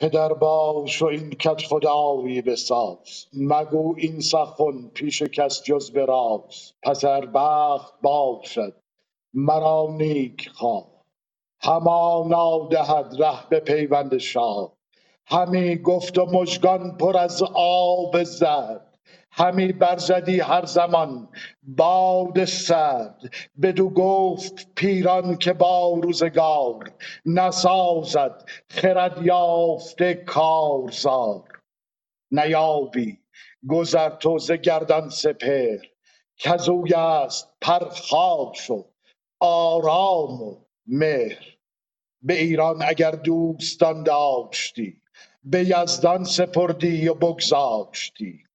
پدر 0.00 0.32
باش 0.32 1.02
و 1.02 1.06
این 1.06 1.30
کت 1.30 1.62
خدایی 1.62 2.42
بساز. 2.42 3.26
مگو 3.32 3.94
این 3.98 4.20
سخن 4.20 4.88
پیش 4.94 5.22
کس 5.22 5.62
جز 5.62 5.90
به 5.90 6.06
پسر 6.82 7.26
بخت 7.26 7.94
باشد 8.02 8.82
مرا 9.34 9.88
نیک 9.98 10.48
خواه. 10.48 10.86
همانا 11.60 12.68
دهد 12.68 13.22
ره 13.22 13.48
به 13.48 13.60
پیوند 13.60 14.18
شاه. 14.18 14.72
همی 15.26 15.76
گفت 15.76 16.18
و 16.18 16.26
مژگان 16.26 16.96
پر 16.96 17.16
از 17.16 17.42
آب 17.54 18.22
زرد. 18.22 18.95
همی 19.36 19.72
برزدی 19.72 20.40
هر 20.40 20.64
زمان. 20.66 21.28
باد 21.62 22.44
سرد 22.44 23.20
بدو 23.62 23.90
گفت 23.90 24.74
پیران 24.76 25.36
که 25.38 25.52
با 25.52 26.00
روزگار 26.02 26.92
نسازد 27.26 28.44
خرد 28.70 29.22
یافته 29.26 30.14
کارزار. 30.14 31.62
نیابی 32.32 33.18
گذر 33.68 34.10
تو 34.10 34.38
ز 34.38 34.52
گردان 34.52 35.10
سپهر 35.10 35.80
کزوی 36.38 36.94
است 36.94 37.48
پرخاش 37.60 38.70
و 38.70 38.84
آرام 39.40 40.42
و 40.42 40.56
مهر. 40.86 41.46
به 42.22 42.34
ایران 42.34 42.82
اگر 42.82 43.10
دوستان 43.10 44.02
داشتی 44.02 45.02
به 45.44 45.60
یزدان 45.60 46.24
سپردی 46.24 47.08
و 47.08 47.14
بگذاشتی. 47.14 48.45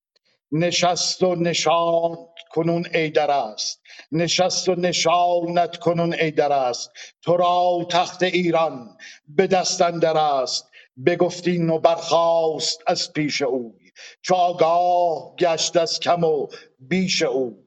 نشست 0.52 1.24
و 1.24 1.36
نشان 1.36 2.18
کنون 2.52 2.86
ایدر 2.94 3.32
است. 3.32 3.82
نشست 4.12 4.70
و 4.70 4.76
نشانت 4.76 5.78
کنون 5.78 6.14
ایدر 6.14 6.52
است. 6.52 6.92
تو 7.22 7.38
را 7.38 7.88
تخت 7.90 8.24
ایران 8.24 8.98
به 9.28 9.48
دست 9.48 9.82
اندر 9.82 10.18
است. 10.18 10.72
بگفتین 11.06 11.70
و 11.70 11.80
برخاست 11.80 12.80
از 12.88 13.14
پیش 13.14 13.42
اوی 13.42 13.92
چو 14.22 14.36
آگاه 14.36 15.36
گشت 15.36 15.78
از 15.78 16.00
کم 16.00 16.24
و 16.24 16.48
بیش 16.80 17.22
او. 17.22 17.64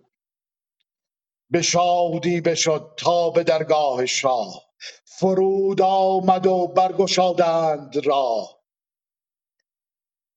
به 1.50 1.62
شادی 1.62 2.40
بشد 2.40 2.90
تا 2.96 3.30
به 3.30 3.44
درگاه 3.44 4.06
شاه. 4.06 4.62
فرود 5.04 5.82
آمد 5.82 6.46
و 6.46 6.66
برگشادند 6.66 8.06
راه. 8.06 8.63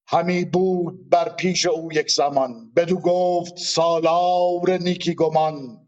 همی 0.09 0.45
بود 0.45 1.09
بر 1.09 1.29
پیش 1.29 1.65
او 1.65 1.93
یک 1.93 2.11
زمان. 2.11 2.71
بدو 2.75 2.99
گفت 2.99 3.57
سالار 3.57 4.77
نیکی 4.79 5.15
گمان 5.15 5.87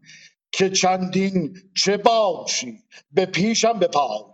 که 0.52 0.70
چندین 0.70 1.56
چه 1.76 1.96
باشی؟ 1.96 2.78
به 3.12 3.26
پیشم 3.26 3.78
بپای. 3.78 4.24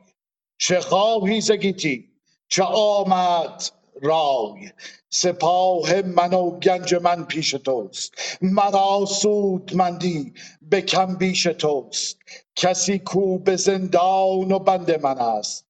چه 0.58 0.80
خواهی 0.80 1.40
ز 1.40 1.52
گیتی؟ 1.52 2.04
چه 2.48 2.62
آمد 2.62 3.62
رای؟ 4.02 4.70
سپاه 5.10 6.02
من 6.02 6.34
و 6.34 6.50
گنج 6.50 6.94
من 6.94 7.24
پیش 7.24 7.50
توست. 7.50 8.14
مرا 8.42 9.06
سودمندی 9.06 10.32
به 10.62 10.82
کم 10.82 11.14
بیش 11.16 11.42
توست. 11.42 12.18
کسی 12.56 12.98
کو 12.98 13.38
به 13.38 13.56
زندان 13.56 14.52
و 14.52 14.58
بند 14.58 15.02
من 15.02 15.18
است. 15.18 15.66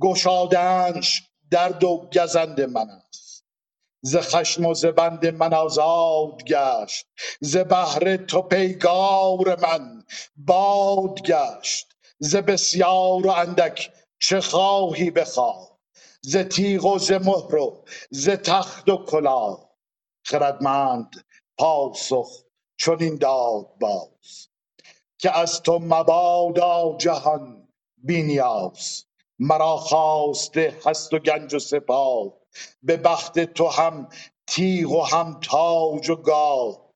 گشادنش 0.00 1.22
درد 1.50 1.84
و 1.84 2.08
گزند 2.14 2.60
من 2.60 2.90
است. 2.90 3.09
ز 4.02 4.16
خشم 4.16 4.66
و 4.66 4.74
ز 4.74 4.84
بند 4.84 5.26
من 5.26 5.54
آزاد 5.54 6.44
گشت 6.44 7.06
ز 7.40 7.56
بهر 7.56 8.16
تو 8.16 8.42
پیگار 8.42 9.60
من 9.60 10.04
باد 10.36 11.22
گشت. 11.22 11.86
ز 12.18 12.36
بسیار 12.36 13.26
و 13.26 13.30
اندک 13.30 13.92
چه 14.18 14.40
خواهی 14.40 15.10
بخواه؟ 15.10 15.78
ز 16.22 16.36
تیغ 16.36 16.84
و 16.84 16.98
ز 16.98 17.12
مهر 17.12 17.56
و 17.56 17.84
ز 18.10 18.28
تخت 18.28 18.88
و 18.88 19.04
کلاه. 19.04 19.70
خردمند 20.24 21.24
پاسخ 21.58 22.28
چنین 22.78 23.16
داد 23.16 23.66
باز 23.80 24.48
که 25.18 25.38
از 25.38 25.62
تو 25.62 25.78
مبادا 25.78 26.96
جهان 26.98 27.68
بی 27.96 28.40
مرا 29.38 29.76
خواسته 29.76 30.78
هست 30.86 31.12
و 31.14 31.18
گنج 31.18 31.54
و 31.54 31.58
سپاه. 31.58 32.39
به 32.82 32.96
بخت 32.96 33.40
تو 33.40 33.68
هم 33.68 34.08
تیغ 34.46 34.92
و 34.92 35.02
هم 35.02 35.40
تاج 35.40 36.10
و 36.10 36.16
گاه 36.16 36.92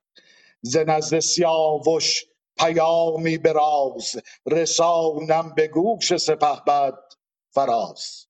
ز 0.61 0.77
نزد 0.77 1.19
سیاوش 1.19 2.25
پیامی 2.57 3.37
به 3.37 3.51
راز 3.53 4.15
رسانم 4.45 5.53
به 5.55 5.67
گوش 5.67 6.17
سپهبد 6.17 6.99
فراز. 7.51 8.24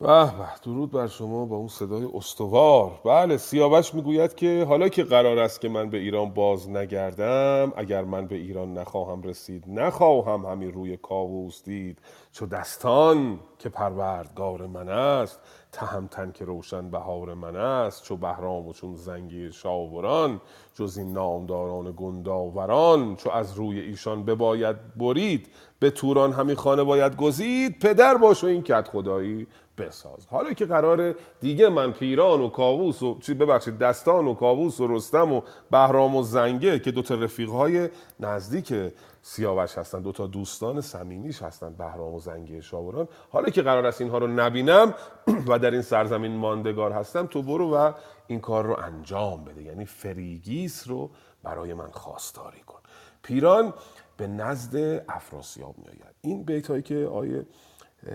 به 0.00 0.06
به 0.06 0.46
درود 0.62 0.90
بر 0.90 1.06
شما 1.06 1.44
با 1.46 1.56
اون 1.56 1.68
صدای 1.68 2.08
استوار. 2.14 3.00
بله 3.04 3.36
سیاوش 3.36 3.94
می‌گوید 3.94 4.34
که 4.34 4.64
حالا 4.68 4.88
که 4.88 5.04
قرار 5.04 5.38
است 5.38 5.60
که 5.60 5.68
من 5.68 5.90
به 5.90 5.98
ایران 5.98 6.30
باز 6.30 6.70
نگردم 6.70 7.72
اگر 7.76 8.04
من 8.04 8.26
به 8.26 8.36
ایران 8.36 8.78
نخواهم 8.78 9.22
رسید 9.22 9.64
نخواهم 9.66 10.46
همین 10.46 10.72
روی 10.72 10.96
کاووس 10.96 11.64
دید. 11.64 11.98
چو 12.32 12.46
دستان 12.46 13.40
که 13.58 13.68
پروردگار 13.68 14.66
من 14.66 14.88
است 14.88 15.40
تهمتن 15.78 16.32
که 16.32 16.44
روشن 16.44 16.90
بهار 16.90 17.34
من 17.34 17.56
است 17.56 18.02
چو 18.02 18.16
بهرام 18.16 18.68
و 18.68 18.72
چون 18.72 18.96
زنگی 18.96 19.52
شاوران 19.52 20.40
جز 20.74 20.98
این 20.98 21.12
نامداران 21.12 21.94
گنداوران 21.96 23.16
چو 23.16 23.30
از 23.30 23.54
روی 23.54 23.80
ایشان 23.80 24.24
بباید 24.24 24.76
برید 24.96 25.48
به 25.78 25.90
توران 25.90 26.32
همی 26.32 26.54
خانه 26.54 26.84
باید 26.84 27.16
گزید 27.16 27.78
پدر 27.78 28.16
باش 28.16 28.44
و 28.44 28.46
این 28.46 28.62
کت 28.62 28.88
خدایی 28.88 29.46
بساز. 29.78 30.26
حالا 30.30 30.52
که 30.52 30.66
قرار 30.66 31.14
دیگه 31.40 31.68
من 31.68 31.92
پیران 31.92 32.40
و 32.40 32.48
کاووس 32.48 33.02
و 33.02 33.18
چی 33.20 33.34
ببخشید 33.34 33.78
دستان 33.78 34.26
و 34.26 34.34
کاووس 34.34 34.80
و 34.80 34.86
رستم 34.86 35.32
و 35.32 35.40
بهرام 35.70 36.16
و 36.16 36.22
زنگه 36.22 36.78
که 36.78 36.90
دوتا 36.90 37.14
رفیقهای 37.14 37.88
نزدیک 38.20 38.74
سیاوش 39.22 39.78
هستن. 39.78 40.02
دوتا 40.02 40.26
دوستان 40.26 40.80
صمیمیش 40.80 41.42
هستن 41.42 41.72
بهرام 41.72 42.14
و 42.14 42.20
زنگه 42.20 42.60
شاوران. 42.60 43.08
حالا 43.30 43.50
که 43.50 43.62
قرار 43.62 43.86
است 43.86 44.00
اینها 44.00 44.18
رو 44.18 44.26
نبینم 44.26 44.94
و 45.48 45.58
در 45.58 45.70
این 45.70 45.82
سرزمین 45.82 46.36
ماندگار 46.36 46.92
هستم 46.92 47.26
تو 47.26 47.42
برو 47.42 47.74
و 47.74 47.92
این 48.26 48.40
کار 48.40 48.66
رو 48.66 48.76
انجام 48.78 49.44
بده. 49.44 49.62
یعنی 49.62 49.84
فریگیس 49.84 50.88
رو 50.88 51.10
برای 51.42 51.74
من 51.74 51.90
خواستاری 51.90 52.60
کن. 52.60 52.80
پیران 53.22 53.74
به 54.16 54.26
نزد 54.26 55.04
افراسیاب 55.08 55.74
میآید. 55.78 56.14
این 56.20 56.44
بیت 56.44 56.70
هایی 56.70 56.82
که 56.82 57.06
آیه 57.12 57.46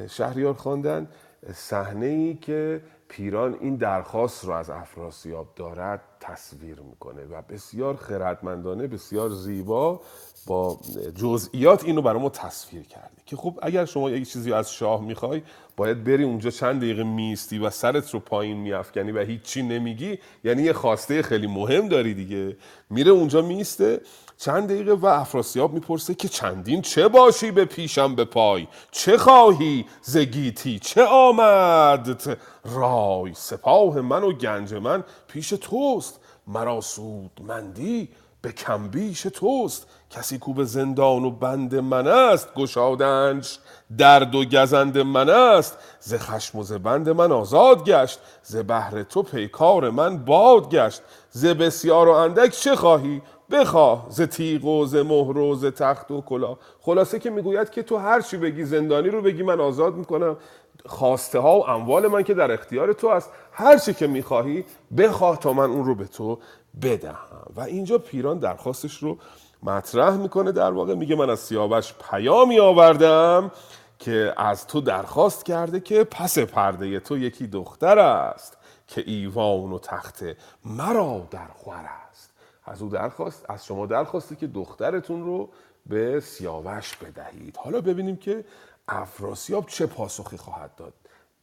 شهریار 0.10 0.54
خواندن 0.54 1.10
صحنه 1.54 2.06
ای 2.06 2.34
که 2.34 2.84
پیران 3.08 3.58
این 3.60 3.76
درخواست 3.76 4.46
رو 4.46 4.52
از 4.52 4.70
افراسیاب 4.70 5.48
دارد 5.56 6.02
تصویر 6.20 6.80
می‌کنه 6.80 7.26
و 7.26 7.42
بسیار 7.42 7.96
خردمندانه 7.96 8.88
بسیار 8.88 9.30
زیبا 9.30 10.02
با 10.48 10.80
جزئیات 11.16 11.84
اینو 11.84 12.02
برای 12.02 12.22
ما 12.22 12.30
تصویر 12.30 12.84
کرده 12.84 13.22
که 13.26 13.36
خب 13.36 13.60
اگر 13.62 13.86
شما 13.86 14.10
یک 14.10 14.30
چیزی 14.30 14.54
از 14.54 14.74
شاه 14.74 15.02
می‌خوای 15.02 15.42
باید 15.78 16.04
بری 16.04 16.24
اونجا 16.24 16.50
چند 16.50 16.82
دقیقه 16.82 17.04
میستی 17.04 17.60
و 17.60 17.70
سرت 17.70 18.14
رو 18.14 18.20
پایین 18.20 18.58
میافکنی 18.58 19.12
و 19.12 19.20
هیچی 19.20 19.62
نمیگی. 19.62 20.18
یعنی 20.44 20.64
یه 20.64 20.74
خواسته 20.74 21.22
خیلی 21.22 21.48
مهم 21.48 21.88
داری 21.88 22.14
دیگه. 22.14 22.58
میره 22.90 23.12
اونجا 23.12 23.42
میسته 23.42 24.02
چند 24.38 24.70
دقیقه 24.70 24.92
و 24.92 25.06
افراسیاب 25.06 25.74
می‌پرسه 25.74 26.16
که 26.16 26.28
چندین 26.28 26.82
چه 26.82 27.08
باشی 27.08 27.52
به 27.52 27.66
پیشم 27.66 28.16
به 28.16 28.26
پای؟ 28.26 28.68
چه 28.92 29.18
خواهی؟ 29.18 29.86
زگیتی 30.02 30.80
چه 30.80 31.04
آمد؟ 31.04 32.38
رای 32.66 33.34
سپاه 33.34 34.02
من 34.02 34.24
و 34.24 34.34
گنج 34.34 34.74
من 34.74 35.04
پیش 35.28 35.50
توست. 35.50 36.20
مرا 36.48 36.82
سودمندی 36.82 38.10
به 38.44 38.52
کمبیش 38.52 39.22
توست. 39.22 39.88
کسی 40.10 40.38
کو 40.38 40.54
به 40.54 40.64
زندان 40.64 41.26
و 41.26 41.32
بند 41.32 41.76
من 41.76 42.08
است 42.08 42.54
گشادنش 42.56 43.60
درد 43.98 44.36
و 44.36 44.46
گزند 44.46 44.98
من 44.98 45.30
است. 45.30 45.78
ز 46.00 46.14
خشم 46.16 46.60
و 46.60 46.64
ز 46.64 46.74
بند 46.74 47.10
من 47.10 47.32
آزاد 47.32 47.86
گشت 47.86 48.20
ز 48.44 48.56
بهر 48.56 49.04
تو 49.04 49.24
پیکار 49.24 49.90
من 49.90 50.18
باد 50.18 50.70
گشت. 50.70 51.02
ز 51.30 51.46
بسیار 51.46 52.08
و 52.08 52.12
اندک 52.12 52.52
چه 52.52 52.76
خواهی؟ 52.76 53.22
بخواه 53.52 54.06
ز 54.10 54.22
تیغ 54.22 54.66
و 54.66 54.86
ز 54.86 54.96
مهر 54.96 55.38
و 55.38 55.56
ز 55.56 55.66
تخت 55.66 56.12
و 56.12 56.22
کلاه 56.22 56.58
خلاصه 56.82 57.20
که 57.20 57.30
می‌گوید 57.30 57.70
که 57.70 57.84
تو 57.84 57.98
هر 57.98 58.22
چی 58.22 58.38
بگی 58.38 58.66
زندانی 58.66 59.10
رو 59.10 59.22
بگی 59.22 59.44
من 59.44 59.60
آزاد 59.60 59.96
می‌کنم. 59.96 60.38
خواسته 60.86 61.40
ها 61.40 61.60
و 61.60 61.70
اموال 61.70 62.08
من 62.08 62.24
که 62.24 62.34
در 62.34 62.52
اختیار 62.52 62.94
تو 62.94 63.08
است. 63.08 63.30
هر 63.52 63.78
چی 63.78 63.94
که 63.94 64.08
می‌خواهی 64.08 64.66
بخواه 64.98 65.40
تا 65.40 65.54
من 65.54 65.70
اون 65.70 65.86
رو 65.86 65.96
به 65.96 66.06
تو 66.06 66.40
بدهم. 66.82 67.48
و 67.56 67.62
اینجا 67.62 67.98
پیران 67.98 68.40
درخواستش 68.40 68.98
رو 68.98 69.18
مطرح 69.64 70.18
می‌کنه 70.18 70.52
در 70.52 70.72
واقع. 70.72 70.96
میگه 70.96 71.16
من 71.16 71.30
از 71.30 71.40
سیاوش 71.40 71.94
پیامی 72.12 72.60
آوردم 72.60 73.52
که 74.00 74.34
از 74.38 74.68
تو 74.68 74.82
درخواست 74.82 75.46
کرده 75.46 75.80
که 75.80 76.04
پس 76.04 76.38
پرده 76.38 77.00
تو 77.00 77.18
یکی 77.18 77.48
دختر 77.48 78.00
است 78.00 78.58
که 78.88 79.04
ایوان 79.06 79.72
و 79.72 79.80
تخت 79.80 80.24
مرا 80.66 81.28
در 81.32 81.48
خور 81.48 81.86
است. 82.10 82.34
از 82.66 82.82
او 82.82 82.90
درخواست 82.90 83.46
از 83.50 83.66
شما 83.66 83.86
درخواسته 83.86 84.36
که 84.36 84.48
دخترتون 84.48 85.24
رو 85.24 85.50
به 85.86 86.20
سیاوش 86.20 86.96
بدهید. 86.96 87.58
حالا 87.58 87.82
ببینیم 87.82 88.16
که 88.16 88.46
افراسیاب 88.88 89.68
چه 89.68 89.86
پاسخی 89.86 90.38
خواهد 90.38 90.76
داد 90.76 90.94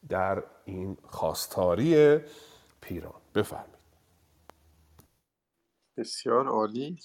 در 0.09 0.43
این 0.65 0.97
خواستاری 1.09 2.19
پیران. 2.81 3.13
بفرمایید. 3.35 3.80
بسیار 6.01 6.47
عالی. 6.47 6.99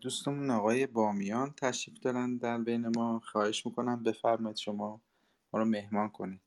دوستمون 0.00 0.50
آقای 0.50 0.86
بامیان 0.86 1.50
تشریف 1.50 1.98
دارن 2.00 2.36
در 2.36 2.58
بین 2.58 2.92
ما. 2.96 3.20
خواهش 3.24 3.66
می‌کنم 3.66 4.02
بفرمایید 4.02 4.56
شما 4.56 5.00
ما 5.52 5.60
رو 5.60 5.64
مهمان 5.64 6.08
کنید. 6.08 6.40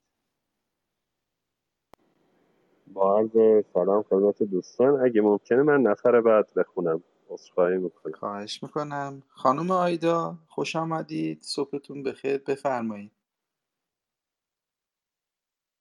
با 2.88 3.18
عرض 3.18 3.64
سلام 3.73 4.03
خدمت 4.03 4.44
دوستان. 4.44 5.06
اگه 5.06 5.22
ممکنه 5.22 5.61
من 5.64 5.82
نفر 5.82 6.22
بعد 6.22 6.53
بخونم. 6.53 7.03
عذرخواهی 7.30 7.78
می‌کنم. 7.78 8.14
خواهش 8.14 8.64
می‌کنم. 8.64 9.23
خانم 9.30 9.72
آیدا 9.72 10.38
خوش 10.48 10.76
آمدید. 10.76 11.41
صبحتون 11.41 12.03
بخیر. 12.03 12.38
بفرمایید. 12.38 13.11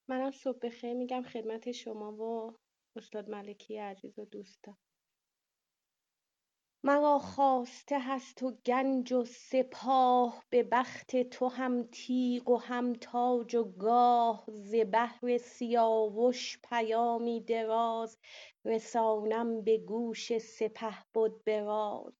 منم 0.09 0.31
صبح 0.31 0.59
بخیر. 0.61 0.93
میگم 0.93 1.23
خدمت 1.23 1.71
شما 1.71 2.11
و 2.11 2.57
استاد 2.95 3.29
ملکی 3.29 3.77
عزیز 3.77 4.19
و 4.19 4.25
دوستان. 4.25 4.77
مرا 6.83 7.19
خواسته 7.19 7.99
هست 7.99 8.43
و 8.43 8.51
گنج 8.65 9.13
و 9.13 9.25
سپاه 9.25 10.43
به 10.49 10.63
بخت 10.63 11.15
تو 11.21 11.47
هم 11.47 11.83
تیغ 11.91 12.49
و 12.49 12.57
هم 12.57 12.93
تاج 12.93 13.55
و 13.55 13.63
گاه 13.63 14.45
ز 14.47 14.75
بهر 14.75 15.37
سیاوش 15.37 16.59
پیامی 16.69 17.41
دراز 17.41 18.17
رسانم 18.65 19.61
به 19.61 19.77
گوش 19.77 20.37
سپهبد 20.37 21.43
به 21.43 21.61
راز 21.61 22.13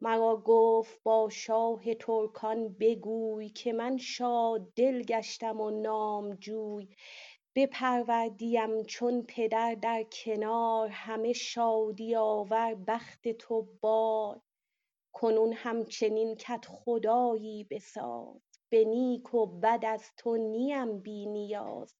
مرا 0.00 0.42
گفت 0.46 1.02
با 1.02 1.28
شاه 1.32 1.94
ترکان 1.94 2.68
بگوی 2.80 3.48
که 3.48 3.72
من 3.72 3.96
شاددل 3.96 5.02
گشتم 5.02 5.60
و 5.60 5.70
نامجوی 5.70 6.88
بپروردیم 7.58 8.82
چون 8.82 9.22
پدر 9.28 9.74
در 9.74 10.02
کنار 10.12 10.88
همه 10.88 11.32
شادی 11.32 12.16
آور 12.16 12.74
بخت 12.74 13.28
تو 13.28 13.68
باد. 13.80 14.42
کنون 15.12 15.52
همچنین 15.52 16.34
کدخدایی 16.34 17.64
بساز 17.64 18.40
به 18.68 18.84
نیک 18.84 19.34
و 19.34 19.46
بد 19.46 19.84
از 19.86 20.10
تو 20.16 20.36
نیم 20.36 20.98
بی 20.98 21.26
نیاز. 21.26 21.94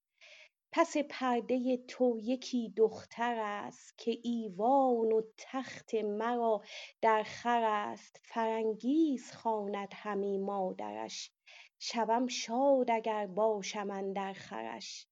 پس 0.72 0.96
پرده 1.10 1.76
تو 1.76 2.18
یکی 2.22 2.72
دختر 2.76 3.38
است 3.38 3.98
که 3.98 4.18
ایوان 4.22 5.12
و 5.12 5.22
تخت 5.38 5.94
مرا 5.94 6.62
در 7.00 7.22
خور 7.22 7.64
است. 7.64 8.20
فرانگیز 8.22 9.32
خواند 9.32 9.88
همی 9.94 10.38
مادرش. 10.38 11.32
شوم 11.78 12.26
شاد 12.26 12.90
اگر 12.90 13.26
باشم 13.26 13.90
اندر 13.90 14.32
خورش 14.32 15.07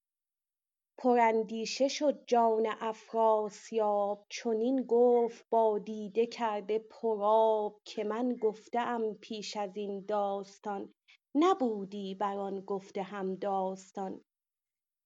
پراندیشه 0.98 1.88
شد 1.88 2.24
جان 2.26 2.66
افراسیاب 2.80 4.26
چنین 4.28 4.82
گفت 4.82 5.46
با 5.50 5.78
دیده 5.78 6.26
کرده 6.26 6.78
پرآب 6.78 7.80
که 7.84 8.04
من 8.04 8.36
گفته 8.36 8.78
ام 8.80 9.14
پیش 9.14 9.56
از 9.56 9.76
این 9.76 10.04
داستان. 10.08 10.94
نبودی 11.34 12.14
بر 12.14 12.38
آن 12.38 12.60
گفته 12.60 13.02
هم 13.02 13.34
داستان. 13.34 14.20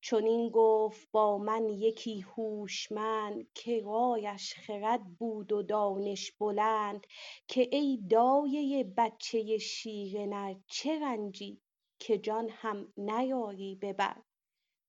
چنین 0.02 0.50
گفت 0.50 1.08
با 1.12 1.38
من 1.38 1.68
یکی 1.68 2.20
هوشمند 2.20 3.48
که 3.54 3.82
رایش 3.84 4.54
خرد 4.54 5.04
بود 5.18 5.52
و 5.52 5.62
دانش 5.62 6.32
بلند 6.32 7.06
که 7.48 7.68
ای 7.72 7.98
دایه 8.10 8.84
بچه 8.84 9.58
شیر 9.58 10.26
نر 10.26 10.54
چه 10.66 11.00
رنجی 11.00 11.60
که 11.98 12.18
جان 12.18 12.48
هم 12.50 12.92
نیاری 12.96 13.74
به 13.74 13.92
بر. 13.92 14.22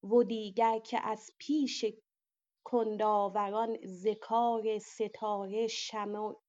و 0.03 0.23
دیگر 0.23 0.79
که 0.79 1.07
از 1.07 1.31
پیش 1.37 1.85
کندآوران 2.63 3.77
ز 3.83 4.07
کار 4.07 4.79
ستاره 4.79 5.67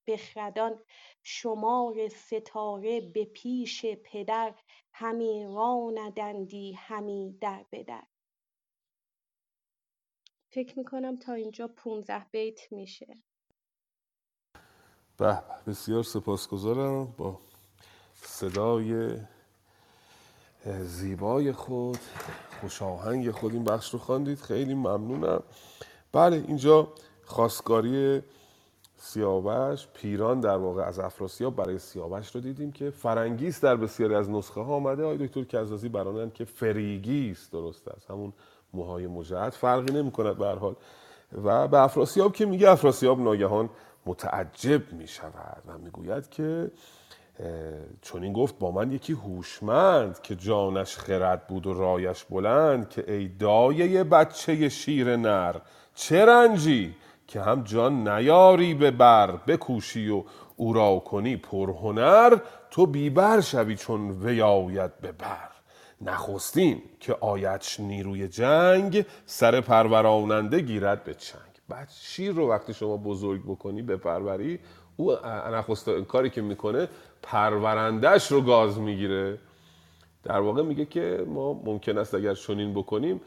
بخردان 0.06 0.82
شمار 1.22 2.08
ستاره 2.08 3.00
به 3.00 3.24
پیش 3.24 3.86
پدر 3.86 4.54
همی 4.92 5.44
راندندی 5.44 6.72
همی 6.72 7.38
در 7.40 7.66
به 7.70 7.82
در. 7.82 8.02
فکر 10.50 10.78
می‌کنم 10.78 11.16
تا 11.16 11.32
اینجا 11.32 11.68
15 11.68 12.26
بیت 12.30 12.72
میشه. 12.72 13.22
به 15.16 15.42
بسیار 15.66 16.02
سپاسگزارم 16.02 17.06
با 17.06 17.40
صدای 18.14 19.18
زیبای 20.80 21.52
خود. 21.52 21.98
خوش 22.62 22.82
آهنگ 22.82 23.30
خود 23.30 23.52
این 23.52 23.64
بخش 23.64 23.90
رو 23.90 23.98
خواندید. 23.98 24.40
خیلی 24.40 24.74
ممنونم. 24.74 25.42
بله 26.12 26.44
اینجا 26.46 26.88
خواستگاری 27.24 28.22
سیاوش 28.96 29.86
پیران 29.94 30.40
در 30.40 30.56
واقع 30.56 30.82
از 30.82 30.98
افراسیاب 30.98 31.56
برای 31.56 31.78
سیاوش 31.78 32.34
رو 32.34 32.40
دیدیم 32.40 32.72
که 32.72 32.90
فرنگیس 32.90 33.60
در 33.60 33.76
بسیاری 33.76 34.14
از 34.14 34.30
نسخه 34.30 34.60
ها 34.60 34.74
آمده. 34.74 35.02
آقای 35.02 35.26
دکتر 35.26 35.44
کزازی 35.44 35.88
برانن 35.88 36.30
که 36.30 36.44
فریگیس 36.44 37.50
درست 37.50 37.88
است. 37.88 38.10
همون 38.10 38.32
موهای 38.72 39.06
مجعد 39.06 39.52
فرقی 39.52 39.92
نمی 39.92 40.10
کند 40.10 40.38
به 40.38 40.46
حال. 40.46 40.74
و 41.44 41.68
به 41.68 41.78
افراسیاب 41.78 42.32
که 42.32 42.46
میگه 42.46 42.70
افراسیاب 42.70 43.20
ناگهان 43.20 43.70
متعجب 44.06 44.92
می 44.92 45.08
شود 45.08 45.62
و 45.66 45.78
می‌گوید 45.78 46.30
که 46.30 46.70
چون 48.02 48.22
این 48.22 48.32
گفت 48.32 48.58
با 48.58 48.70
من 48.70 48.92
یکی 48.92 49.12
هوشمند 49.12 50.22
که 50.22 50.34
جانش 50.36 50.96
خرد 50.96 51.46
بود 51.46 51.66
و 51.66 51.74
رایش 51.74 52.24
بلند 52.24 52.88
که 52.88 53.12
ای 53.12 53.28
دایه 53.28 54.04
بچه 54.04 54.68
شیر 54.68 55.16
نر 55.16 55.56
چه 55.94 56.24
رنجی 56.26 56.94
که 57.26 57.40
هم 57.40 57.62
جان 57.62 58.08
نیاری 58.08 58.74
به 58.74 58.90
بر 58.90 59.36
بکوشی 59.36 60.08
و 60.08 60.24
او 60.56 60.72
را 60.72 60.98
کنی 60.98 61.36
پرهنر 61.36 62.38
تو 62.70 62.86
بیبر 62.86 63.40
شوی 63.40 63.76
چون 63.76 64.10
وی 64.10 64.42
آید 64.42 65.00
به 65.00 65.12
بر. 65.12 65.48
نخستین 66.00 66.82
که 67.00 67.16
آیدش 67.20 67.80
نیروی 67.80 68.28
جنگ 68.28 69.06
سر 69.26 69.60
پروراننده 69.60 70.60
گیرد 70.60 71.04
به 71.04 71.14
چنگ. 71.14 71.52
بعد 71.68 71.88
شیر 71.90 72.32
رو 72.32 72.50
وقتی 72.50 72.74
شما 72.74 72.96
بزرگ 72.96 73.42
بکنی 73.42 73.82
به 73.82 73.96
پروری 73.96 74.58
او 74.96 75.12
نخست 75.52 75.90
کاری 75.90 76.30
که 76.30 76.42
می‌کنه 76.42 76.88
پرورندهش 77.22 78.32
رو 78.32 78.40
گاز 78.40 78.78
می‌گیره. 78.78 79.38
در 80.24 80.40
واقع 80.40 80.62
میگه 80.62 80.84
که 80.84 81.24
ما 81.28 81.52
ممکن 81.52 81.98
است 81.98 82.14
اگر 82.14 82.34
چنین 82.34 82.74
بکنیم 82.74 83.20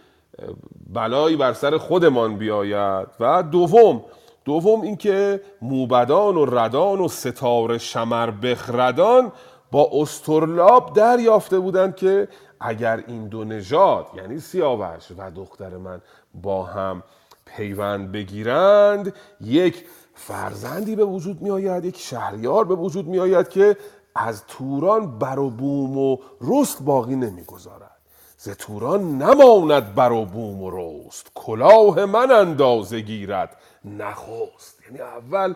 بلایی 0.94 1.36
بر 1.36 1.54
سر 1.54 1.78
خودمان 1.78 2.38
بیاید. 2.38 3.08
و 3.20 3.44
دوم 3.44 4.04
دوم 4.46 4.82
اینکه 4.82 5.42
موبدان 5.62 6.38
و 6.38 6.46
ردان 6.46 7.00
و 7.00 7.08
ستاره 7.08 7.78
شمر 7.78 8.32
بخردان 8.32 9.32
با 9.72 9.90
استرلاب 9.94 10.94
دریافته 10.94 11.60
بودند 11.60 11.96
که 11.96 12.28
اگر 12.60 13.04
این 13.08 13.28
دو 13.28 13.44
نژاد 13.44 14.08
یعنی 14.16 14.40
سیاوش 14.40 15.12
و 15.18 15.32
دختر 15.32 15.78
من 15.78 16.02
با 16.34 16.64
هم 16.64 17.04
پیوند 17.46 18.12
بگیرند 18.12 19.14
یک 19.42 19.86
فرزندی 20.16 20.96
به 20.96 21.06
وجود 21.06 21.42
می 21.42 21.52
آید 21.52 21.86
یک 21.86 21.98
شهریار 21.98 22.66
به 22.66 22.76
وجود 22.76 23.08
می 23.08 23.20
آید 23.20 23.50
که 23.50 23.78
از 24.16 24.44
توران 24.48 25.20
بر 25.20 25.40
و 25.40 25.50
بوم 25.50 25.98
و 25.98 26.18
رست 26.42 26.84
باقی 26.84 27.16
نمی‌گذارد. 27.16 27.92
ز 28.38 28.50
توران 28.50 29.18
نماند 29.18 29.96
بر 29.96 30.12
و 30.12 30.26
بوم 30.26 30.64
و 30.64 30.72
رست. 30.74 31.32
کلاه 31.36 32.06
من 32.06 32.32
اندازه 32.32 33.00
گیرد 33.00 33.58
نخست. 33.86 34.82
یعنی 34.86 35.02
اول 35.02 35.54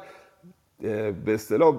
به 1.26 1.34
اصطلاح 1.34 1.76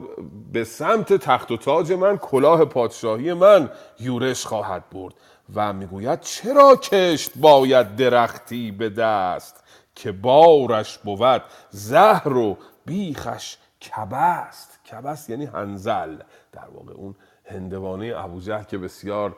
به 0.53 0.65
سمت 0.65 1.13
تخت 1.13 1.51
و 1.51 1.57
تاج 1.57 1.93
من 1.93 2.17
کلاه 2.17 2.65
پادشاهی 2.65 3.33
من 3.33 3.71
یورش 4.01 4.47
خواهد 4.47 4.91
برد 4.91 5.15
و 5.55 5.73
می‌گوید 5.73 6.21
چرا 6.21 6.77
کشت 6.77 7.39
باید 7.39 7.97
درختی 7.97 8.71
به 8.71 8.89
دست 8.89 9.65
که 9.95 10.13
بارش 10.13 10.99
بود 10.99 11.43
زهر 11.71 12.37
و 12.37 12.57
بیخش 12.91 13.57
کبست. 13.81 14.85
کبست 14.85 15.31
یعنی 15.31 15.45
هنزل 15.45 16.17
در 16.53 16.69
واقع 16.75 16.93
اون 16.93 17.15
هندوانه 17.45 18.13
ابوجهل 18.17 18.65
که 18.65 18.79
بسیار 18.79 19.37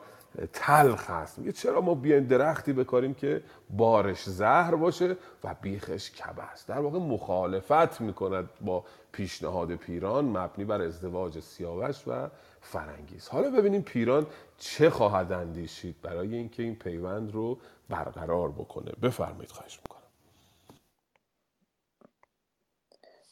تلخ 0.53 1.09
هست 1.09 1.39
میگه 1.39 1.51
چرا 1.51 1.81
ما 1.81 1.95
بیایم 1.95 2.27
درختی 2.27 2.73
بکاریم 2.73 3.13
که 3.13 3.43
بارش 3.69 4.23
زهر 4.23 4.75
باشه 4.75 5.17
و 5.43 5.55
بیخش 5.61 6.11
کبست؟ 6.11 6.67
در 6.67 6.79
واقع 6.79 6.99
مخالفت 6.99 8.01
می‌کند 8.01 8.49
با 8.61 8.83
پیشنهاد 9.11 9.75
پیران 9.75 10.25
مبنی 10.25 10.65
بر 10.65 10.81
ازدواج 10.81 11.39
سیاوش 11.39 12.07
و 12.07 12.29
فرنگیز. 12.61 13.29
حالا 13.29 13.49
ببینیم 13.49 13.81
پیران 13.81 14.27
چه 14.57 14.89
خواهد 14.89 15.31
اندیشید 15.31 15.95
برای 16.01 16.35
اینکه 16.35 16.63
این 16.63 16.75
پیوند 16.75 17.31
رو 17.31 17.57
برقرار 17.89 18.49
بکنه. 18.51 18.91
بفرمایید 19.01 19.51
خواهش 19.51 19.79
می‌کنم. 19.83 19.92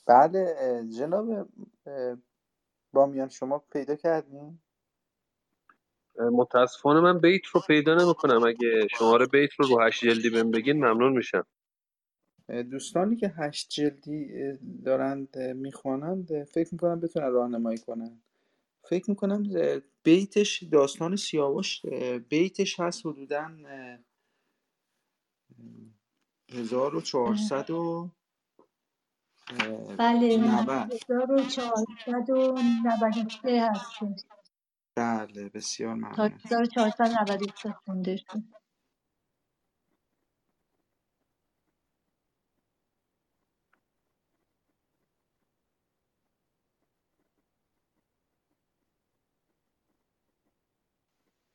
بله 0.08 0.56
جناب 0.98 1.50
بامیان 2.94 3.30
شما 3.30 3.60
پیدا 3.60 3.96
کردین 3.96 4.60
متاسفانه 6.20 7.00
من 7.00 7.20
بیت 7.20 7.46
رو 7.46 7.62
پیدا 7.68 7.96
نمی‌کنم. 7.96 8.44
اگه 8.44 8.88
شماره 9.00 9.26
بیت 9.26 9.52
رو 9.54 9.68
رو 9.68 9.82
هشت 9.82 10.06
جلدی 10.06 10.30
بهم 10.30 10.52
بگین 10.52 10.78
ممنون 10.86 11.14
میشم. 11.14 11.48
دوستانی 12.72 13.16
که 13.16 13.28
هشت 13.38 13.70
جلدی 13.70 14.54
دارند 14.86 15.40
می‌خوانند 15.40 16.44
فکر 16.44 16.70
می‌کنم 16.72 17.00
بتونن 17.00 17.32
راهنمایی 17.32 17.78
کنن. 17.78 18.22
فکر 18.90 19.10
می‌کنم 19.10 19.44
بیتش 20.04 20.64
داستان 20.64 21.16
سیاوش 21.16 21.86
بیتش 22.30 22.80
هست 22.80 23.06
حدودا 23.06 23.52
1400 26.54 27.70
و 27.72 28.10
بله 30.00 30.38
90 30.38 30.94
1493 30.94 33.62
هستش 33.62 34.26
بله 34.98 35.50
بسیار 35.50 35.96
تا 36.16 36.24
ممنون 36.24 36.40
1493 36.46 37.74
خونده 37.74 38.18
شد 38.18 38.44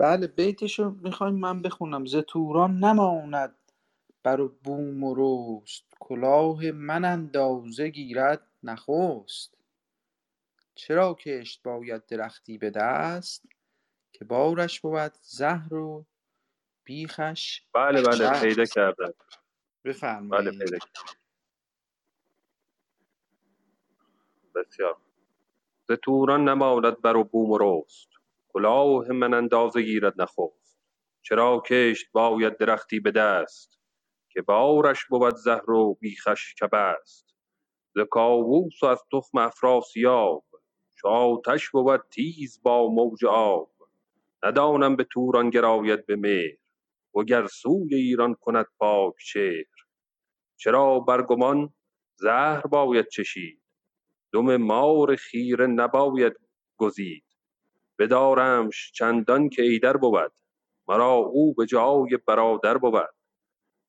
بله 0.01 0.29
بیتشو 0.29 0.91
می‌خوایم 0.91 1.37
من 1.37 1.63
بخونم. 1.63 2.07
ز 2.07 2.17
توران 2.17 2.85
نماند 2.85 3.57
بر 4.25 4.49
بوم 4.49 5.05
و 5.05 5.17
رست. 5.19 5.96
کلاه 6.09 6.71
من 6.71 7.05
اندازه 7.05 7.89
گیرد 7.89 8.47
نخست. 8.63 9.55
چرا 10.75 11.15
کشت 11.15 11.63
باید 11.63 12.07
درختی 12.07 12.59
به 12.59 12.71
دست؟ 12.71 13.47
که 14.13 14.25
بارش 14.25 14.81
بود 14.81 15.13
زهر 15.21 15.75
و 15.75 16.07
بیخش 16.85 17.63
بله 17.75 18.03
بله 18.03 18.41
پیدا 18.41 18.65
شست 18.65 18.75
کردم 18.75 19.05
بله 19.05 19.15
بفرمایید 19.85 20.59
پیدا 20.59 20.79
کردم. 20.79 21.19
بسیار. 24.55 24.97
ز 25.89 25.93
توران 25.93 26.49
نماند 26.49 27.01
بر 27.03 27.17
و 27.17 27.25
بوم 27.25 27.51
و 27.51 27.59
رست. 27.61 28.09
کلاه 28.49 29.09
من 29.09 29.35
اندازه 29.35 29.83
گیرد 29.83 30.21
نخست. 30.21 30.79
چرا 31.23 31.63
کشت 31.67 32.13
باید 32.13 32.57
درختی 32.57 33.01
به 33.01 33.11
دست؟ 33.11 33.79
که 34.37 34.43
بارش 34.43 35.05
بود 35.05 35.37
زهر 35.37 35.71
و 35.71 35.95
بیخش 36.01 36.55
کبست. 36.55 37.35
ز 37.95 37.99
کاووس 38.11 38.83
و 38.83 38.87
از 38.87 39.03
تخم 39.13 39.39
افراسیاب 39.39 40.45
چو 40.95 41.09
آتش 41.09 41.71
بود 41.71 42.01
تیز 42.11 42.61
با 42.63 42.89
موج 42.89 43.25
آب. 43.25 43.71
ندانم 44.45 44.97
به 44.97 45.05
توران 45.05 45.51
گراید 45.51 46.07
به 46.07 46.17
مهر 46.17 46.57
وگر 47.15 47.47
سوی 47.47 47.95
ایران 47.95 48.35
کند 48.35 48.67
پاک 48.79 49.15
چهر. 49.27 49.75
چرا 50.57 51.01
بر 51.01 51.23
گمان 51.23 51.75
زهر 52.17 52.67
باید 52.67 53.09
چشید؟ 53.09 53.63
دم 54.33 54.57
مار 54.57 55.17
خیره 55.17 55.67
نباید 55.67 56.33
گزید. 56.77 57.25
بدارمش 57.99 58.93
چندان 58.93 59.49
که 59.49 59.63
ایدر 59.63 59.97
بود 59.97 60.33
مرا 60.89 61.13
او 61.15 61.55
به 61.55 61.67
جای 61.67 62.19
برادر 62.27 62.79
بود. 62.79 63.16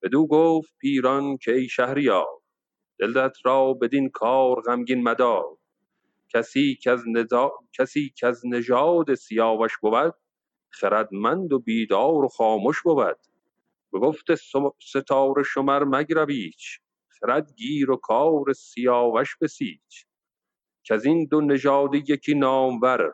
بدو 0.03 0.27
گفت 0.27 0.77
پیران 0.79 1.37
که 1.37 1.53
ای 1.53 1.69
شهریار 1.69 2.27
دلت 2.99 3.37
را 3.45 3.73
بدین 3.73 4.09
کار 4.09 4.61
غمگین 4.61 5.03
مدار. 5.03 5.57
کسی 6.33 6.79
کز 6.83 7.03
نزا... 7.07 7.51
کسی 7.73 8.13
کز 8.21 8.45
نژاد 8.45 9.15
سیاوش 9.15 9.77
بود 9.77 10.15
خردمند 10.69 11.53
و 11.53 11.59
بیدار 11.59 12.25
و 12.25 12.27
خامش 12.27 12.81
بود. 12.83 13.17
به 13.93 13.99
گفت 13.99 14.25
ستاره 14.83 15.43
شمر 15.43 15.83
مگرو 15.83 16.25
ایچ 16.29 16.79
خرد 17.09 17.53
گیر 17.55 17.91
و 17.91 17.95
کار 17.97 18.53
سیاوش 18.53 19.37
بسیچ. 19.41 20.05
کز 20.85 21.05
این 21.05 21.27
دو 21.31 21.41
نژاد 21.41 21.95
یکی 21.95 22.35
نامور 22.35 23.13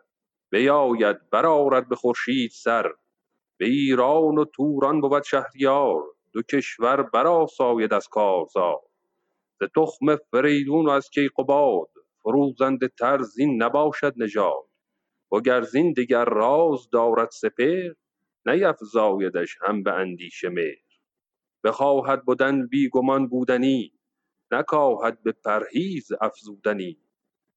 بیاید 0.51 1.30
برآرد 1.30 1.89
به 1.89 1.95
خورشید 1.95 2.51
سر. 2.51 2.93
به 3.60 3.65
ایران 3.65 4.38
و 4.38 4.45
توران 4.45 5.01
بود 5.01 5.23
شهریار. 5.23 6.03
دو 6.34 6.41
کشور 6.41 7.03
برآساید 7.03 7.93
از 7.93 8.07
کارزار. 8.07 8.81
ز 9.60 9.64
تخم 9.76 10.15
فریدون 10.15 10.85
و 10.85 10.89
از 10.89 11.10
کیقباد 11.10 11.89
فروزنده 12.23 12.88
تر 12.88 13.22
زین 13.22 13.64
نباشد 13.64 14.14
نژاد. 14.18 14.69
وگر 15.31 15.61
زین 15.61 15.93
دگر 15.93 16.26
راز 16.26 16.89
دارد 16.89 17.30
سپهر 17.31 17.93
نیفزایدش 18.45 19.57
هم 19.61 19.84
به 19.84 19.93
اندیشه 19.93 20.49
مهر. 20.49 20.84
بخواهد 21.64 22.26
بدن 22.26 22.68
بی 22.68 22.89
گمان 22.89 23.27
بودنی 23.27 23.93
نکاهد 24.51 25.23
به 25.23 25.31
پرهیز 25.31 26.11
افزودنی. 26.22 26.97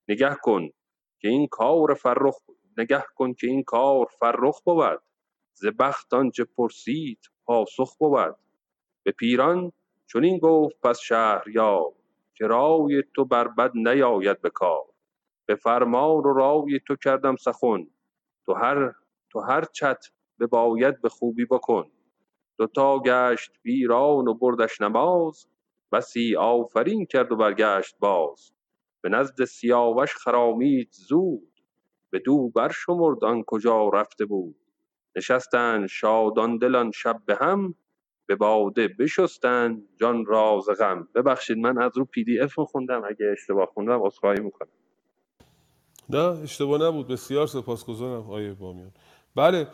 نگه 0.09 0.35
کن 0.43 0.69
که 1.21 1.29
این 1.29 1.47
کار 1.47 1.95
فرخ 1.95 2.37
نگه 2.79 3.05
کن 3.15 3.35
که 3.35 3.47
این 3.47 3.63
کار 3.63 4.07
فرخ 4.21 4.61
بود. 4.65 5.03
ز 5.55 5.67
بخت 5.67 6.15
آنچه 6.15 6.45
پرسید 6.45 7.19
پاسخ 7.45 7.97
بود. 7.99 8.37
به 9.07 9.13
پیران 9.13 9.73
چنین 10.07 10.39
گفت 10.39 10.77
پس 10.83 10.99
شهریار 10.99 11.93
که 12.35 12.47
رای 12.47 13.03
تو 13.15 13.25
بر 13.25 13.49
بد 13.49 13.71
نیاید 13.75 14.41
به 14.41 14.51
کار. 14.51 14.85
به 15.47 15.55
فرمان 15.55 16.25
و 16.25 16.33
رای 16.33 16.81
تو 16.87 16.97
کردم 16.97 17.37
سخن. 17.37 17.87
تو 18.47 18.55
هر 18.55 18.93
تو 19.31 19.41
هر 19.41 19.65
چت 19.65 20.07
بباید 20.41 21.03
به 21.03 21.09
خوبی 21.09 21.45
بکن. 21.45 21.91
دوتا 22.59 22.99
گشت 22.99 23.51
پیران 23.63 24.29
و 24.29 24.35
بردش 24.35 24.81
نماز. 24.81 25.47
بسی 25.93 26.37
آفرین 26.37 27.07
کرد 27.07 27.33
و 27.33 27.37
برگشت 27.37 27.97
باز. 27.99 28.53
به 29.01 29.09
نزد 29.09 29.45
سیاوش 29.45 30.15
خرامید 30.15 30.89
زود. 30.93 31.53
بدو 32.13 32.49
برشمرد 32.49 33.25
آن 33.25 33.43
کجا 33.47 33.89
رفته 33.89 34.25
بود. 34.27 34.57
نشستند 35.17 35.87
شادان 35.87 36.59
دلان 36.59 36.91
شب 36.91 37.23
به 37.27 37.37
هم. 37.41 37.75
به 38.27 38.37
باده 38.37 38.89
بشستند 38.89 39.83
جان 40.01 40.25
را 40.25 40.61
ز 40.67 40.71
غم. 40.81 41.09
ببخشید 41.15 41.59
من 41.59 41.79
از 41.79 41.97
رو 41.97 42.05
پی 42.05 42.25
دی 42.25 42.41
اف 42.41 42.59
خوندم. 42.59 43.03
اگه 43.09 43.27
اشتباه 43.33 43.67
خوندم 43.67 44.03
عذرخواهی 44.03 44.41
می‌کنم. 44.41 44.69
نه 46.09 46.19
اشتباه 46.19 46.83
نبود. 46.83 47.09
بسیار 47.09 47.47
سپاسگزارم. 47.47 48.31
آیه 48.31 48.55
بامیان. 48.55 48.93
بله 49.37 49.67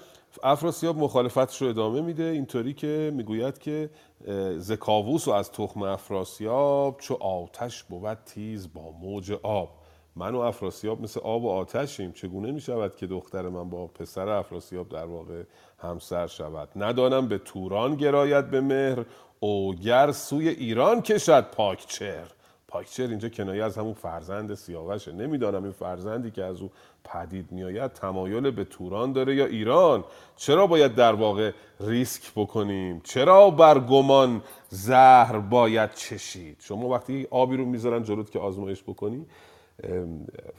افراسیاب 0.43 0.97
مخالفتش 0.97 1.62
رو 1.62 1.69
ادامه 1.69 2.01
میده. 2.01 2.24
اینطوری 2.24 2.74
که 2.74 3.12
می‌گوید 3.15 3.59
که 3.59 3.91
اه، 4.27 4.59
ز 4.59 4.73
کاووس 4.73 5.29
و 5.29 5.31
از 5.31 5.53
تخم 5.53 5.83
افراسیاب 5.83 7.01
چو 7.01 7.15
آتش 7.15 7.83
بود 7.83 8.15
تیز 8.15 8.73
با 8.73 8.91
موج 8.91 9.33
آب. 9.43 9.82
من 10.17 10.35
و 10.35 10.39
افراسیاب 10.39 11.03
مثل 11.03 11.21
آب 11.21 11.45
و 11.45 11.51
آتشیم. 11.51 12.13
چگونه 12.13 12.53
می‌شود 12.53 12.97
که 12.97 13.07
دختر 13.07 13.49
من 13.49 13.71
با 13.71 13.87
پسر 13.87 14.29
افراسیاب 14.29 14.89
در 14.89 15.05
واقع 15.05 15.43
همسر 15.79 16.27
شود؟ 16.27 16.69
ندانم 16.77 17.29
به 17.29 17.39
توران 17.39 17.95
گراید 17.95 18.51
به 18.51 18.61
مهر 18.61 19.05
اوگر 19.41 20.13
سوی 20.13 20.49
ایران 20.49 21.03
کشد 21.03 21.51
پاک 21.51 21.87
چهر 21.87 22.33
پاکچر 22.69 23.07
اینجا 23.07 23.29
کنایه 23.29 23.65
از 23.65 23.79
همون 23.79 23.95
فرزند 23.95 24.55
سیاوشه. 24.55 25.13
نمی‌دانم 25.13 25.63
این 25.63 25.73
فرزندی 25.73 26.31
که 26.31 26.45
از 26.45 26.61
او 26.61 26.71
پدید 27.05 27.53
میآید 27.53 27.93
تمایل 27.93 28.51
به 28.51 28.65
توران 28.65 29.13
داره 29.13 29.35
یا 29.35 29.47
ایران. 29.47 30.05
چرا 30.37 30.67
باید 30.67 30.95
در 30.95 31.13
واقع 31.13 31.53
ریسک 31.81 32.33
بکنیم؟ 32.37 33.01
چرا 33.05 33.51
بر 33.51 33.79
گمان 33.79 34.43
زهر 34.69 35.39
باید 35.39 35.95
چشید؟ 35.95 36.57
شما 36.61 36.89
وقتی 36.89 37.27
آبی 37.31 37.57
رو 37.57 37.65
می‌ذارن 37.65 38.03
جلوت 38.03 38.31
که 38.31 38.39
آزمایش 38.39 38.83
بکنی 38.83 39.27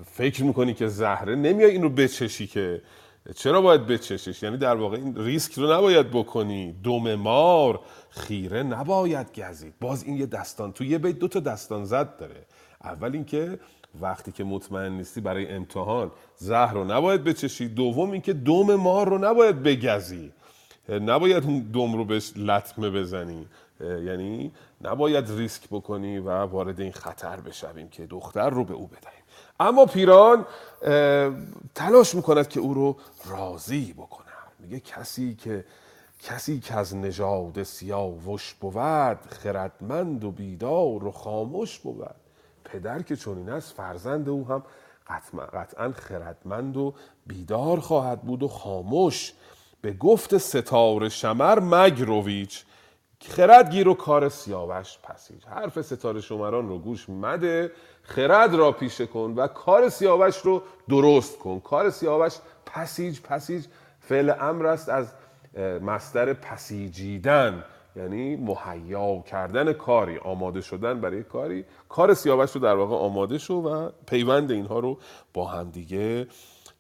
فکر 0.06 0.44
می‌کنی 0.44 0.74
که 0.74 0.88
زهره؟ 0.88 1.36
نمیای 1.36 1.72
این 1.72 1.82
رو 1.82 1.90
بچشی 1.90 2.48
که 2.48 2.82
چرا 3.36 3.62
باید 3.62 3.88
بچشش 3.88 4.44
یعنی 4.44 4.58
در 4.58 4.76
واقع 4.76 4.98
این 4.98 5.18
ریسک 5.18 5.54
رو 5.54 5.74
نباید 5.74 6.12
بکنی. 6.12 6.76
دم 6.84 7.16
مار 7.16 7.80
خیره 8.10 8.64
نباید 8.64 9.40
گزید. 9.40 9.74
باز 9.82 10.04
این 10.04 10.18
یه 10.18 10.26
دستان 10.26 10.72
تو 10.72 10.84
یه 10.84 10.98
بیت 10.98 11.20
دو 11.20 11.28
تا 11.28 11.40
دستان 11.40 11.86
زد 11.86 12.18
داره. 12.18 12.46
اول 12.84 13.14
اینکه 13.14 13.60
وقتی 14.02 14.32
که 14.32 14.44
مطمئن 14.44 14.92
نیستی 14.92 15.22
برای 15.22 15.48
امتحان 15.48 16.12
زهر 16.36 16.74
رو 16.74 16.84
نباید 16.84 17.24
بچشی. 17.24 17.68
دوم 17.68 18.12
اینکه 18.12 18.34
دم 18.34 18.76
مار 18.76 19.10
رو 19.10 19.18
نباید 19.18 19.64
بگزی. 19.64 20.32
نباید 20.90 21.44
اون 21.44 21.60
دم 21.60 21.94
رو 21.94 22.06
بهش 22.06 22.34
لطمه 22.36 22.90
بزنی. 22.90 23.48
یعنی 23.80 24.52
نباید 24.82 25.32
ریسک 25.32 25.68
بکنی 25.72 26.18
و 26.20 26.30
وارد 26.30 26.80
این 26.80 26.92
خطر 26.92 27.40
بشویم 27.40 27.90
که 27.90 28.06
دختر 28.06 28.50
رو 28.50 28.64
به 28.64 28.74
او 28.74 28.88
بدهیم. 28.88 29.24
اما 29.60 29.86
پیران 29.86 30.46
تلاش 31.76 32.16
می‌کند 32.16 32.48
که 32.48 32.60
او 32.60 32.74
رو 32.74 32.98
راضی 33.26 33.94
بکنه. 33.94 34.28
میگه 34.60 34.80
کسی 34.80 35.36
که 35.36 35.66
کسی 36.20 36.60
که 36.60 36.76
از 36.76 36.96
نژاد 36.96 37.64
سیاوش 37.64 38.54
بود 38.54 39.20
خردمند 39.30 40.24
و 40.24 40.32
بیدار 40.32 41.04
و 41.04 41.12
خاموش 41.12 41.80
بود. 41.80 42.16
پدر 42.64 43.02
که 43.02 43.16
چنین 43.16 43.50
است 43.50 43.74
فرزند 43.74 44.30
او 44.30 44.48
هم 44.48 44.64
قطعا 45.54 45.92
خردمند 45.92 46.78
و 46.78 46.94
بیدار 47.28 47.80
خواهد 47.80 48.22
بود 48.22 48.44
و 48.44 48.48
خاموش. 48.48 49.34
به 49.82 49.94
گفت 49.94 50.38
ستاره 50.38 51.10
شمر 51.10 51.60
مگرویچ 51.60 52.64
خرد 53.30 53.72
گیر 53.72 53.88
و 53.88 53.94
کار 53.94 54.30
سیاوش 54.30 54.98
پسیج. 55.04 55.46
حرف 55.46 55.82
ستاره 55.82 56.22
شمران 56.22 56.70
رو 56.70 56.80
گوش 56.80 57.10
مده. 57.10 57.72
خرد 58.04 58.54
را 58.54 58.72
پیشه 58.72 59.06
کن 59.06 59.34
و 59.38 59.48
کار 59.48 59.90
سیاوش 59.90 60.38
رو 60.38 60.62
درست 60.90 61.40
کن. 61.40 61.60
کار 61.60 61.90
سیاوش 61.90 62.34
پسیج 62.66 63.22
پسیج 63.22 63.66
فعل 64.00 64.34
امر 64.40 64.66
است 64.66 64.90
از 64.90 65.14
مصدر 65.82 66.34
پسیجیدن 66.34 67.64
یعنی 67.96 68.36
مهیا 68.36 69.22
کردن 69.22 69.74
کاری 69.74 70.18
آماده 70.18 70.62
شدن 70.62 71.02
برای 71.02 71.24
کاری. 71.24 71.66
کار 71.90 72.14
سیاوش 72.14 72.52
رو 72.52 72.62
در 72.62 72.76
واقع 72.76 72.96
آماده 72.96 73.38
شو 73.38 73.54
و 73.54 73.90
پیوند 74.08 74.52
اینها 74.52 74.80
رو 74.80 74.98
با 75.34 75.46
همدیگه 75.46 76.28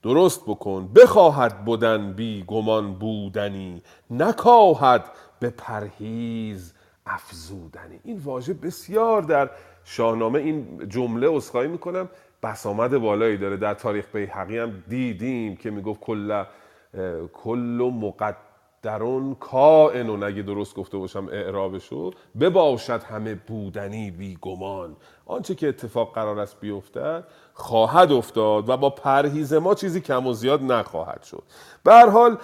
درست 0.03 0.41
بکن. 0.41 0.89
بخواهد 0.95 1.65
بودن 1.65 2.13
بی 2.13 2.43
گمان 2.47 2.93
بودنی 2.93 3.81
نکاهد 4.11 5.05
به 5.43 5.49
پرهیز 5.49 6.73
افزودنی. 7.05 7.99
این 8.03 8.17
واژه 8.17 8.53
بسیار 8.53 9.21
در 9.21 9.49
شاهنامه 9.83 10.39
این 10.39 10.89
جمله 10.89 11.31
اصخایی 11.31 11.69
می‌کنم. 11.69 12.09
بسامد 12.43 12.97
بالایی 12.97 13.37
داره. 13.37 13.57
در 13.57 13.73
تاریخ 13.73 14.05
بیهقی 14.15 14.57
هم 14.57 14.83
دیدیم 14.87 15.55
که 15.55 15.71
می‌گفت 15.71 15.99
کل 15.99 16.43
کل 17.33 17.91
مقدرون 17.93 19.35
کائن 19.35 20.23
اگه 20.23 20.41
درست 20.41 20.75
گفته 20.75 20.97
باشم 20.97 21.27
اعرابشو 21.31 22.11
بباشد 22.39 23.03
همه 23.03 23.35
بودنی 23.35 24.11
بی 24.11 24.37
گمان 24.41 24.95
آنچه 25.25 25.55
که 25.55 25.67
اتفاق 25.67 26.13
قرار 26.15 26.39
است 26.39 26.59
بیفتد 26.59 27.23
خواهد 27.53 28.11
افتاد 28.11 28.69
و 28.69 28.77
با 28.77 28.89
پرهیز 28.89 29.53
ما 29.53 29.75
چیزی 29.75 30.01
کم 30.01 30.27
و 30.27 30.33
زیاد 30.33 30.63
نخواهد 30.63 31.23
شد. 31.23 31.43
به 31.83 31.93
حال 31.93 32.37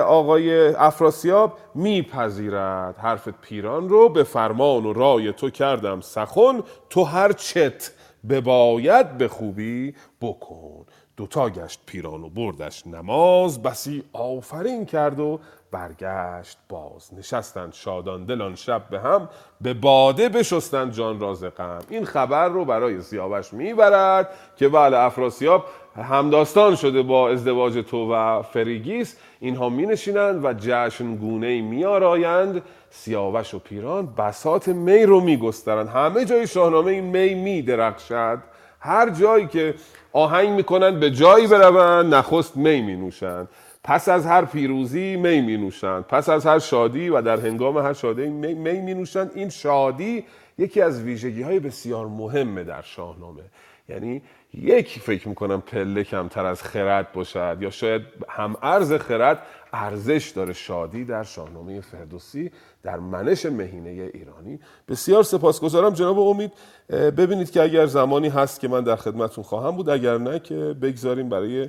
آقای 0.00 0.74
افراسیاب 0.74 1.58
میپذیرد 1.74 2.98
حرف 2.98 3.28
پیران 3.28 3.88
رو 3.88 4.08
به 4.08 4.24
فرمان 4.24 4.86
و 4.86 4.92
رای 4.92 5.32
تو 5.32 5.50
کردم 5.50 6.00
سخن 6.00 6.62
تو 6.90 7.04
هر 7.04 7.32
چت 7.32 7.92
بباید 8.28 9.18
به 9.18 9.28
خوبی 9.28 9.94
بکن. 10.20 10.86
دوتا 11.16 11.50
گشت 11.50 11.80
پیران 11.86 12.24
و 12.24 12.28
بردش 12.28 12.86
نماز 12.86 13.62
بسی 13.62 14.04
آفرین 14.12 14.86
کرد 14.86 15.20
و 15.20 15.40
برگشت 15.72 16.58
باز 16.68 17.14
نشستند 17.18 17.72
شادان 17.72 18.24
دلان 18.24 18.54
شب 18.54 18.82
به 18.90 19.00
هم 19.00 19.28
به 19.60 19.74
باده 19.74 20.28
بشستند 20.28 20.92
جان 20.92 21.20
راز 21.20 21.44
غم. 21.44 21.78
این 21.88 22.04
خبر 22.04 22.48
رو 22.48 22.64
برای 22.64 23.00
سیاوش 23.00 23.52
می‌برد 23.52 24.30
که 24.56 24.68
بله 24.68 24.96
افراسیاب 24.96 25.64
همداستان 25.96 26.76
شده 26.76 27.02
با 27.02 27.30
ازدواج 27.30 27.78
تو 27.78 28.12
و 28.14 28.42
فریگیس. 28.42 29.16
اینها 29.40 29.68
می 29.68 29.86
نشینند 29.86 30.44
و 30.44 30.54
جشن 30.58 31.16
گونه 31.16 31.60
می 31.60 31.84
آرایند 31.84 32.62
سیاوش 32.90 33.54
و 33.54 33.58
پیران 33.58 34.06
بسات 34.06 34.68
می 34.68 35.02
رو 35.02 35.20
می 35.20 35.36
گسترند 35.36 35.88
همه 35.88 36.24
جای 36.24 36.46
شاهنامه 36.46 36.92
این 36.92 37.04
می 37.04 37.34
می 37.34 37.62
درخشد 37.62 38.38
هر 38.80 39.10
جایی 39.10 39.46
که 39.46 39.74
آهنگ 40.12 40.48
می‌کنند 40.48 41.00
به 41.00 41.10
جایی 41.10 41.46
بروند 41.46 42.14
نخست 42.14 42.56
می 42.56 42.82
می 42.82 42.96
نوشند 42.96 43.48
پس 43.84 44.08
از 44.08 44.26
هر 44.26 44.44
پیروزی 44.44 45.16
می 45.16 45.40
می 45.40 45.56
نوشند 45.56 46.04
پس 46.04 46.28
از 46.28 46.46
هر 46.46 46.58
شادی 46.58 47.08
و 47.08 47.22
در 47.22 47.40
هنگام 47.40 47.78
هر 47.78 47.92
شادی 47.92 48.28
می 48.28 48.54
می, 48.54 48.80
می 48.80 48.94
نوشند 48.94 49.30
این 49.34 49.48
شادی 49.48 50.24
یکی 50.58 50.80
از 50.80 51.02
ویژگی 51.02 51.42
های 51.42 51.60
بسیار 51.60 52.06
مهمه 52.06 52.64
در 52.64 52.82
شاهنامه. 52.82 53.42
یعنی 53.88 54.22
یک 54.54 54.98
فکر 54.98 55.28
می‌کنم 55.28 55.60
پله 55.60 56.04
کمتر 56.04 56.46
از 56.46 56.62
خرد 56.62 57.12
باشد 57.12 57.56
یا 57.60 57.70
شاید 57.70 58.02
هم 58.28 58.56
ارز 58.62 58.92
خرد 58.92 59.42
ارزش 59.72 60.32
داره 60.36 60.52
شادی 60.52 61.04
در 61.04 61.22
شاهنامه 61.22 61.80
فردوسی 61.80 62.50
در 62.82 62.98
منش 62.98 63.46
مهینه 63.46 64.10
ایرانی. 64.14 64.60
بسیار 64.88 65.22
سپاسگزارم 65.22 65.92
جناب 65.92 66.18
امید. 66.18 66.52
ببینید 66.90 67.50
که 67.50 67.62
اگر 67.62 67.86
زمانی 67.86 68.28
هست 68.28 68.60
که 68.60 68.68
من 68.68 68.84
در 68.84 68.96
خدمتون 68.96 69.44
خواهم 69.44 69.76
بود 69.76 69.88
اگر 69.88 70.18
نه 70.18 70.38
که 70.38 70.54
بگذاریم 70.54 71.28
برای 71.28 71.68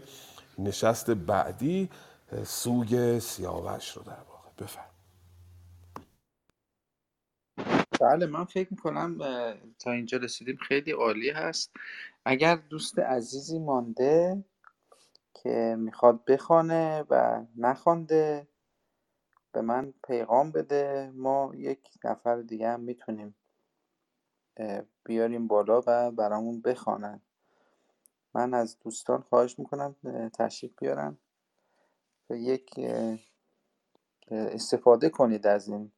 نشست 0.60 1.12
بعدی 1.12 1.90
سوگ 2.46 3.20
سیاوش 3.20 3.98
رو 3.98 4.04
در 4.04 4.22
واقع. 4.30 4.50
بفرم 4.58 4.90
بله 8.02 8.26
من 8.26 8.46
فکر 8.46 8.68
می‌کنم 8.72 9.18
تا 9.80 9.92
اینجا 9.92 10.18
رسیدیم. 10.18 10.58
خیلی 10.58 10.92
عالی 10.92 11.30
هست. 11.30 11.72
اگر 12.26 12.56
دوست 12.56 13.00
عزیزی 13.00 13.60
مانده 13.60 14.44
که 15.34 15.76
می‌خواد 15.80 16.26
بخوانه 16.26 17.06
و 17.10 17.46
نخوانده 17.58 18.48
به 19.52 19.62
من 19.62 19.94
پیغام 20.08 20.52
بده. 20.52 21.12
ما 21.16 21.52
یک 21.56 21.90
نفر 22.04 22.42
دیگه 22.42 22.70
هم 22.70 22.80
می‌تونیم 22.80 23.36
بیاریم 25.04 25.48
بالا 25.48 25.82
و 25.88 26.12
برامون 26.12 26.62
بخوانن. 26.62 27.22
من 28.34 28.54
از 28.54 28.80
دوستان 28.80 29.22
خواهش 29.22 29.60
می‌کنم 29.60 29.96
تشریف 30.34 30.72
بیارن. 30.80 31.18
و 32.30 32.36
یک 32.36 32.80
استفاده 34.32 35.10
کنید 35.10 35.48
از 35.48 35.68
این 35.68 35.92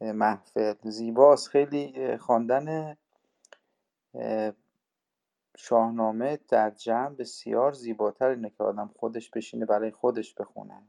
محفل. 0.00 0.74
زیباست. 0.82 1.48
خیلی 1.48 2.16
خواندن 2.16 2.96
شاهنامه 5.56 6.38
در 6.48 6.70
جمع 6.70 7.14
بسیار 7.14 7.72
زیباتر 7.72 8.28
اینه 8.28 8.50
که 8.50 8.64
آدم 8.64 8.90
خودش 8.96 9.30
بشینه 9.30 9.66
برای 9.66 9.90
خودش 9.90 10.34
بخونه. 10.34 10.82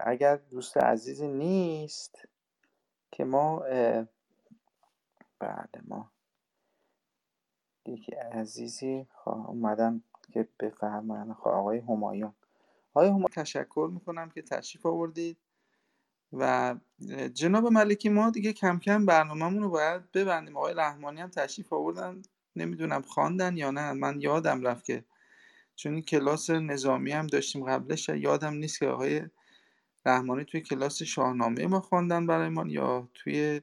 اگر 0.00 0.36
دوست 0.36 0.76
عزیزی 0.76 1.28
نیست 1.28 2.28
که 3.12 3.24
ما 3.24 3.58
بله 5.38 5.82
ما 5.84 6.10
یکی 7.88 8.12
عزیزی 8.12 9.06
اومدن 9.24 10.02
که 10.32 10.48
بفهمن 10.60 11.30
آقای 11.30 11.78
همایون. 11.78 12.32
آقای 12.94 13.08
همایون 13.08 13.28
تشکر 13.32 13.90
می‌کنم 13.92 14.30
که 14.30 14.42
تشریف 14.42 14.86
آوردید 14.86 15.36
و 16.32 16.74
جناب 17.34 17.66
ملکی 17.66 18.08
ما 18.08 18.30
دیگه 18.30 18.52
کم 18.52 18.78
کم 18.78 19.06
برنامه‌مون 19.06 19.62
رو 19.62 19.70
باید 19.70 20.12
ببندیم. 20.12 20.56
آقای 20.56 20.74
رحمانی 20.74 21.20
هم 21.20 21.28
تشریف 21.28 21.72
آوردن. 21.72 22.22
نمی‌دونم 22.56 23.02
خواندن 23.02 23.56
یا 23.56 23.70
نه. 23.70 23.92
من 23.92 24.20
یادم 24.20 24.62
رفت 24.62 24.84
که 24.84 25.04
چون 25.74 26.00
کلاس 26.00 26.50
نظامی 26.50 27.12
هم 27.12 27.26
داشتیم 27.26 27.64
قبلش 27.64 28.08
یادم 28.08 28.54
نیست 28.54 28.78
که 28.78 28.86
آقای 28.86 29.22
رحمانی 30.06 30.44
توی 30.44 30.60
کلاس 30.60 31.02
شاهنامه 31.02 31.66
ما 31.66 31.80
خواندن 31.80 32.26
برای 32.26 32.48
ما 32.48 32.64
یا 32.66 33.08
توی 33.14 33.60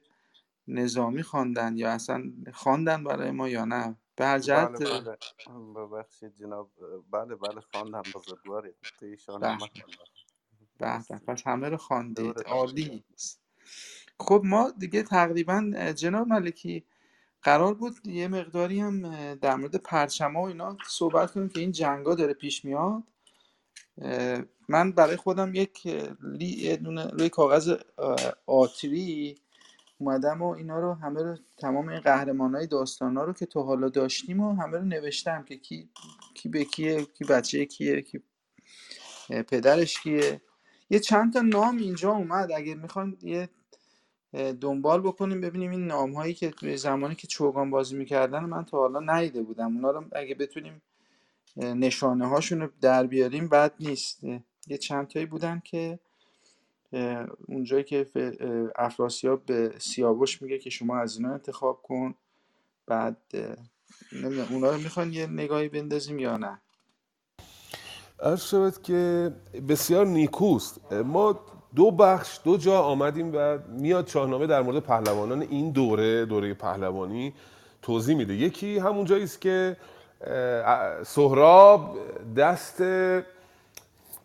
نظامی 0.68 1.22
خواندن 1.22 1.76
یا 1.76 1.90
اصلا 1.92 2.32
خواندن 2.52 3.04
برای 3.04 3.30
ما 3.30 3.48
یا 3.48 3.64
نه. 3.64 3.96
به 4.16 4.26
هر 4.26 4.38
جهت 4.38 4.82
بله 4.82 5.00
بله. 5.00 5.18
ببخشید 5.76 6.34
جناب 6.36 6.70
بله 7.10 7.36
بله 7.36 7.60
خواندم. 7.60 8.02
بزرگواری 8.14 8.74
توی 8.98 9.18
شاهنامه 9.18 9.70
به 10.78 11.04
به 11.10 11.18
پس 11.26 11.46
همه 11.46 11.68
رو 11.68 11.76
خواندید. 11.76 12.42
عالی. 12.46 13.04
خب 14.20 14.42
ما 14.44 14.70
دیگه 14.78 15.02
تقریبا 15.02 15.92
جناب 15.96 16.28
ملکی 16.28 16.86
قرار 17.42 17.74
بود 17.74 18.06
یه 18.06 18.28
مقداری 18.28 18.80
هم 18.80 19.34
در 19.34 19.56
مورد 19.56 19.76
پرچما 19.76 20.42
و 20.42 20.46
اینا 20.46 20.76
صحبت 20.88 21.32
کنیم 21.32 21.48
که 21.48 21.60
این 21.60 21.72
جنگا 21.72 22.14
داره 22.14 22.34
پیش 22.34 22.64
میاد. 22.64 23.02
من 24.68 24.92
برای 24.92 25.16
خودم 25.16 25.54
یک 25.54 25.86
لی 26.22 26.46
یه 26.46 26.76
دونه 26.76 27.06
روی 27.06 27.28
کاغذ 27.28 27.76
آتری 28.46 29.38
اومدم 29.98 30.42
و 30.42 30.48
اینا 30.48 30.80
رو 30.80 30.94
همه 30.94 31.22
رو 31.22 31.36
تمام 31.58 31.88
این 31.88 32.00
قهرمان 32.00 32.54
های 32.54 32.66
داستان 32.66 33.16
ها 33.16 33.24
رو 33.24 33.32
که 33.32 33.46
تا 33.46 33.62
حالا 33.62 33.88
داشتیم 33.88 34.40
و 34.40 34.54
همه 34.54 34.78
رو 34.78 34.84
نوشتم 34.84 35.42
که 35.42 35.56
کی 35.56 35.88
کی 36.34 36.48
به 36.48 36.64
کیه 36.64 37.04
کی 37.04 37.24
بچه 37.24 37.64
کیه 37.64 38.02
کی 38.02 38.22
پدرش 39.28 40.00
کیه. 40.00 40.40
یه 40.90 40.98
چند 40.98 41.32
تا 41.32 41.40
نام 41.40 41.76
اینجا 41.76 42.12
اومد. 42.12 42.52
اگه 42.52 42.74
می‌خوان 42.74 43.18
یه 43.22 43.48
دنبال 44.60 45.00
بکنیم 45.00 45.40
ببینیم 45.40 45.70
این 45.70 45.86
نام 45.86 46.12
هایی 46.12 46.34
که 46.34 46.76
زمانی 46.76 47.14
که 47.14 47.26
چوگان 47.26 47.70
بازی 47.70 47.96
می‌کردن 47.96 48.44
من 48.44 48.64
تا 48.64 48.78
حالا 48.78 49.00
ندیده 49.00 49.42
بودم. 49.42 49.76
اونا 49.76 49.90
رو 49.90 50.04
اگه 50.12 50.34
بتونیم 50.34 50.82
نشانه 51.56 52.28
هاشون 52.28 52.60
رو 52.60 52.68
در 52.80 53.06
بیاریم 53.06 53.48
بد 53.48 53.74
نیست. 53.80 54.24
یه 54.66 54.78
چند 54.78 55.08
تایی 55.08 55.26
بودن 55.26 55.62
که 55.64 55.98
اونجایی 57.48 57.84
که 57.84 58.06
افراسیاب 58.76 59.44
به 59.46 59.72
سیاوش 59.78 60.42
میگه 60.42 60.58
که 60.58 60.70
شما 60.70 60.98
از 60.98 61.16
اینا 61.16 61.32
انتخاب 61.32 61.82
کن 61.82 62.14
بعد 62.86 63.16
نمی‌دونم 64.12 64.46
اونا 64.50 64.70
رو 64.70 64.78
می‌خوان 64.78 65.12
یه 65.12 65.26
نگاهی 65.26 65.68
بندازیم 65.68 66.18
یا 66.18 66.36
نه؟ 66.36 66.60
عرض 68.20 68.44
شود 68.44 68.82
که 68.82 69.30
بسیار 69.68 70.06
نیکوست. 70.06 70.92
ما 70.92 71.40
دو 71.74 71.90
بخش 71.90 72.40
دو 72.44 72.56
جا 72.56 72.82
آمدیم 72.82 73.32
و 73.34 73.58
میاد 73.68 74.06
شاهنامه 74.06 74.46
در 74.46 74.62
مورد 74.62 74.78
پهلوانان 74.78 75.42
این 75.42 75.70
دوره 75.70 76.26
دوره 76.26 76.54
پهلوانی 76.54 77.34
توضیح 77.82 78.16
میده. 78.16 78.34
یکی 78.34 78.78
همون 78.78 79.04
جایی 79.04 79.24
است 79.24 79.40
که 79.40 79.76
سهراب 81.02 81.98
دست 82.36 82.82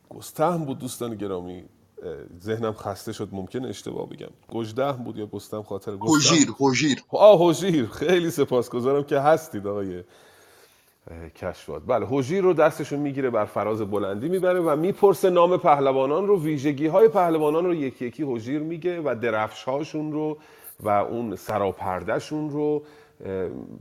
گستهم 0.10 0.66
بود 0.66 0.80
دوستان 0.80 1.16
گرامی. 1.16 1.66
ذهنم 2.44 2.74
خسته 2.74 3.14
شد 3.14 3.30
ممکن 3.32 3.66
اشتباه 3.66 4.10
بگم. 4.10 4.28
گجده 4.54 4.92
بود 4.92 5.18
یا 5.18 5.26
گستهم 5.26 5.64
خاطر 5.64 5.92
هوژیر 5.92 6.48
هوژیر 6.60 7.04
آه 7.10 7.40
هوژیر 7.40 7.86
خیلی 7.86 8.32
سپاسگزارم 8.32 9.04
که 9.04 9.20
هستید 9.20 9.68
آقای 9.68 10.04
کشفات 11.36 11.82
بله 11.88 12.06
هوژیر 12.06 12.44
رو 12.44 12.54
دستشون 12.54 13.00
می‌گیره 13.00 13.30
بر 13.30 13.46
فراز 13.46 13.82
بلندی 13.82 14.30
می‌بره 14.30 14.60
و 14.60 14.76
می‌پرسه 14.76 15.30
نام 15.30 15.58
پهلوانان 15.58 16.28
رو 16.28 16.42
ویژگی 16.42 16.88
های 16.88 17.08
پهلوانان 17.08 17.66
رو 17.66 17.74
یکی 17.74 18.06
یکی 18.06 18.24
هوژیر 18.24 18.60
میگه 18.60 19.02
و 19.02 19.16
درفش 19.22 19.64
هاشون 19.64 20.12
رو 20.12 20.38
و 20.80 20.90
اون 20.90 21.36
سراپردهشون 21.36 22.50
رو 22.50 22.84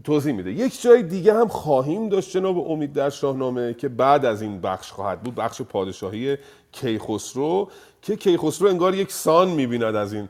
توضیح 0.05 0.32
میده. 0.35 0.53
یک 0.53 0.82
جای 0.82 1.03
دیگه 1.03 1.35
هم 1.35 1.49
خواهیم 1.49 2.09
داشت 2.09 2.31
جناب 2.31 2.70
امید 2.70 2.93
در 2.93 3.11
شاهنامه 3.11 3.74
که 3.74 3.89
بعد 3.89 4.24
از 4.24 4.43
این 4.43 4.61
بخش 4.61 4.93
خواهد 4.93 5.23
بود 5.23 5.35
بخش 5.35 5.62
پادشاهی 5.62 6.36
کیخسرو 6.73 7.69
که 8.03 8.16
کیخسرو 8.16 8.69
انگار 8.69 8.95
یک 8.95 9.12
سان 9.12 9.49
می‌بیند 9.49 9.97
از 9.97 10.12
این 10.12 10.28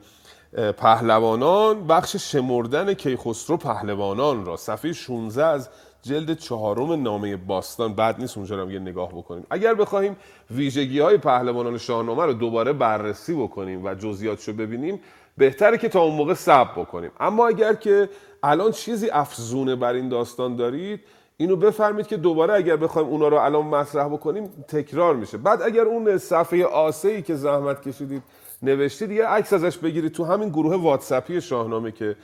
پهلوانان. 0.77 1.87
بخش 1.87 2.17
شمردن 2.17 2.95
کیخسرو 2.95 3.57
پهلوانان 3.57 4.45
را. 4.45 4.57
صفحه 4.57 4.93
16 4.93 5.45
از 5.45 5.69
جلد 6.03 6.39
چهارم 6.39 7.03
نامه 7.03 7.37
باستان. 7.37 7.95
بعد 7.95 8.21
نیست 8.21 8.37
اونجا 8.37 8.63
رو 8.63 8.73
یه 8.73 8.79
نگاه 8.79 9.09
بکنیم. 9.09 9.47
اگر 9.51 9.75
بخوایم 9.75 10.17
ویژگی 10.51 11.01
های 11.01 11.17
پهلوانان 11.17 11.79
شاهنامه 11.79 12.25
رو 12.25 12.33
دوباره 12.33 12.73
بررسی 12.73 13.35
بکنیم 13.35 13.85
و 13.85 13.95
جزئیاتشو 13.95 14.53
ببینیم 14.53 15.01
بهتره 15.37 15.79
که 15.79 15.89
تا 15.89 16.01
اون 16.01 16.15
موقع 16.15 16.35
صبر 16.35 16.83
بکنیم. 16.83 17.11
اما 17.21 17.49
اگر 17.49 17.75
که 17.75 18.09
الان 18.43 18.73
چیزی 18.73 19.11
افزونه 19.11 19.77
بر 19.77 19.93
این 19.93 20.09
داستان 20.09 20.57
دارید 20.57 21.01
اینو 21.41 21.57
بفرمید 21.57 22.07
که 22.07 22.17
دوباره 22.17 22.55
اگر 22.55 22.77
بخوایم 22.77 23.09
اونا 23.09 23.29
رو 23.29 23.37
الان 23.37 23.67
مطرح 23.67 24.09
بکنیم 24.09 24.65
تکرار 24.69 25.17
میشه. 25.17 25.39
بعد 25.39 25.63
اگر 25.63 25.83
اون 25.83 26.19
صفحه 26.19 26.65
آسه 26.65 27.09
ای 27.09 27.23
که 27.23 27.35
زحمت 27.35 27.89
کشیدید 27.89 28.23
نوشتید 28.63 29.11
یه 29.11 29.27
عکس 29.27 29.53
ازش 29.53 29.79
بگیرید 29.79 30.13
تو 30.13 30.25
همین 30.25 30.49
گروه 30.49 30.77
واتسپی 30.77 31.41
شاهنامه 31.41 31.93
که 31.93 32.17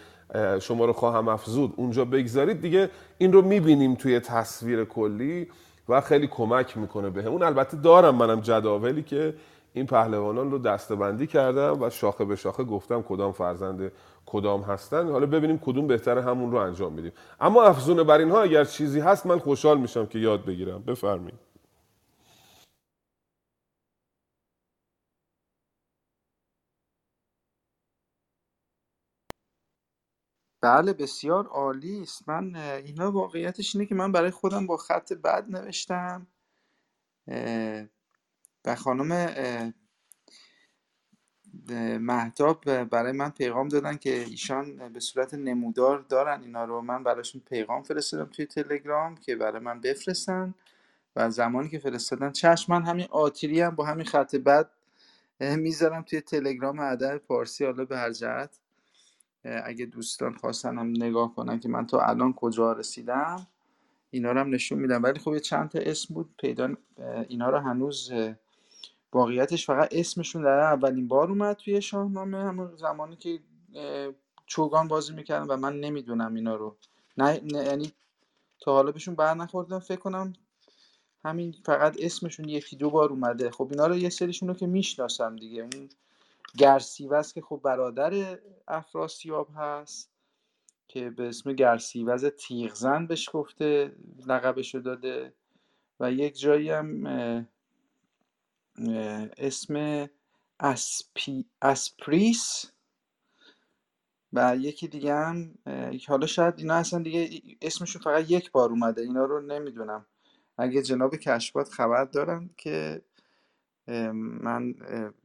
شما 0.61 0.85
رو 0.85 0.93
خواهم 0.93 1.29
افزود. 1.29 1.73
اونجا 1.77 2.05
بگذارید. 2.05 2.61
دیگه 2.61 2.91
این 3.19 3.33
رو 3.33 3.43
می‌بینیم 3.43 3.95
توی 3.95 4.21
تصویر 4.21 4.85
کلی 4.85 5.49
و 5.89 6.01
خیلی 6.01 6.27
کمک 6.27 6.77
می‌کنه 6.77 7.11
به 7.11 7.27
اون 7.27 7.43
البته 7.43 7.77
دارم 7.77 8.15
منم 8.15 8.41
جداولی 8.41 9.03
که 9.03 9.35
این 9.75 9.87
پهلوانان 9.87 10.53
رو 10.53 10.59
دستبندی 10.61 11.29
کردم 11.29 11.83
و 11.83 11.91
شاخه 11.91 12.27
به 12.27 12.37
شاخه 12.37 12.65
گفتم 12.65 13.03
کدام 13.03 13.33
فرزند 13.33 13.93
کدام 14.27 14.63
هستن. 14.63 15.11
حالا 15.11 15.27
ببینیم 15.27 15.59
کدوم 15.59 15.89
بهتره 15.89 16.23
همون 16.23 16.53
رو 16.53 16.59
انجام 16.59 16.95
میدیم. 16.95 17.13
اما 17.41 17.65
افزون 17.65 18.05
بر 18.05 18.19
اینها 18.19 18.43
اگر 18.43 18.65
چیزی 18.65 19.01
هست 19.01 19.27
من 19.27 19.41
خوشحال 19.41 19.79
میشم 19.81 20.07
که 20.07 20.21
یاد 20.21 20.47
بگیرم. 20.47 20.85
بفرمایید. 20.85 21.41
بله 30.63 30.93
بسیار 30.93 31.47
عالی 31.47 32.03
است. 32.03 32.29
من 32.29 32.57
اینا 32.57 33.13
واقعیتش 33.13 33.77
اینه 33.77 33.87
که 33.89 33.97
من 33.97 34.13
برای 34.13 34.31
خودم 34.33 34.67
با 34.69 34.79
خط 34.79 35.15
بد 35.15 35.47
نوشتم. 35.51 36.29
و 38.65 38.75
خانم 38.75 39.35
مهتاب 42.01 42.85
برای 42.85 43.13
من 43.13 43.31
پیغام 43.31 43.69
دادن 43.69 43.97
که 43.97 44.15
ایشان 44.19 44.93
به 44.93 45.01
صورت 45.01 45.35
نمودار 45.35 46.01
دارن 46.01 46.43
اینا 46.43 46.65
رو. 46.65 46.81
من 46.81 47.03
براشون 47.03 47.43
پیغام 47.49 47.83
فرستادم 47.83 48.31
توی 48.31 48.47
تلگرام 48.47 49.17
که 49.17 49.37
برای 49.37 49.61
من 49.61 49.81
بفرستن 49.81 50.55
و 51.17 51.31
زمانی 51.31 51.69
که 51.69 51.79
فرستادن 51.79 52.33
چشم 52.33 52.73
من 52.73 52.83
همین 52.83 53.07
آتیری 53.11 53.61
هم 53.61 53.75
با 53.75 53.85
همین 53.85 54.07
خط 54.07 54.37
بد 54.37 54.71
می‌ذارم 55.41 56.03
توی 56.03 56.21
تلگرام 56.21 56.79
ادب 56.79 57.19
پارسی 57.19 57.65
حالا 57.65 57.85
به 57.85 57.97
هر 57.99 58.13
جهت. 58.13 58.59
اگه 59.45 59.87
دوستان 59.87 60.35
خواستن 60.35 60.79
هم 60.79 60.89
نگاه 60.89 61.35
کنن 61.35 61.61
که 61.61 61.69
من 61.69 61.87
تا 61.87 62.01
الان 62.01 62.33
کجا 62.33 62.73
رسیدم 62.73 63.47
اینا 64.11 64.33
رو 64.33 64.41
هم 64.41 64.55
نشون 64.55 64.79
میدم. 64.79 65.03
ولی 65.03 65.19
خب 65.19 65.33
یه 65.35 65.41
چند 65.41 65.69
تا 65.69 65.79
اسم 65.79 66.15
بود 66.15 66.35
پیدا 66.39 66.75
اینا 67.29 67.51
رو 67.51 67.59
هنوز 67.59 68.13
واقعیتش 69.15 69.67
فقط 69.67 69.89
اسمشون 69.93 70.43
در 70.43 70.61
اولین 70.61 71.09
بار 71.09 71.29
اومد 71.29 71.57
توی 71.57 71.83
شاهنامه 71.83 72.39
همون 72.39 72.77
زمانی 72.77 73.17
که 73.17 73.41
چوگان 74.47 74.89
بازی 74.89 75.13
می‌کردن 75.15 75.47
و 75.47 75.57
من 75.57 75.81
نمی‌دونم 75.81 76.35
اینا 76.35 76.57
رو. 76.57 76.77
نه 77.17 77.41
یعنی 77.45 77.93
تا 78.61 78.73
حالا 78.73 78.93
بهشون 78.93 79.15
بر 79.15 79.35
نخوردم 79.35 79.79
فکر 79.79 80.01
کنم 80.01 80.33
همین 81.25 81.55
فقط 81.65 81.97
اسمشون 81.99 82.49
یکی 82.49 82.77
دو 82.77 82.91
بار 82.91 83.11
اومده. 83.11 83.51
خب 83.51 83.69
اینا 83.71 83.87
رو 83.87 83.97
یه 83.97 84.09
سریشون 84.09 84.49
رو 84.49 84.55
که 84.55 84.67
می‌شناسم 84.67 85.37
دیگه. 85.37 85.63
اون 85.63 85.89
گرسیوز 86.59 87.33
که 87.33 87.41
خب 87.41 87.61
برادر 87.65 88.39
افراسیاب 88.69 89.49
هست 89.57 90.11
که 90.89 91.11
به 91.11 91.29
اسم 91.29 91.53
گرسیوز 91.53 92.25
تیغزن 92.25 93.07
بهش 93.07 93.29
گفته 93.33 93.93
لقبشو 94.27 94.79
داده 94.79 95.33
و 96.01 96.13
یک 96.13 96.39
جایی 96.39 96.71
هم 96.71 97.07
اسم 99.39 100.07
اسپی 100.61 101.45
اسپریس 101.63 102.65
و 104.33 104.57
یکی 104.57 104.89
دیگه 104.89 105.15
هم 105.15 105.55
حالا 106.09 106.27
شاید 106.27 106.55
اینا 106.59 106.75
اصلا 106.75 107.03
دیگه 107.03 107.43
اسمشون 107.63 108.03
فقط 108.03 108.31
یک 108.31 108.53
بار 108.53 108.71
اومده 108.71 109.03
اینا 109.03 109.25
رو 109.25 109.41
نمی‌دونم. 109.41 110.07
اگه 110.59 110.83
جناب 110.83 111.17
کشفات 111.17 111.69
خبر 111.69 112.05
دارن 112.05 112.51
که 112.57 113.03
من 114.15 114.75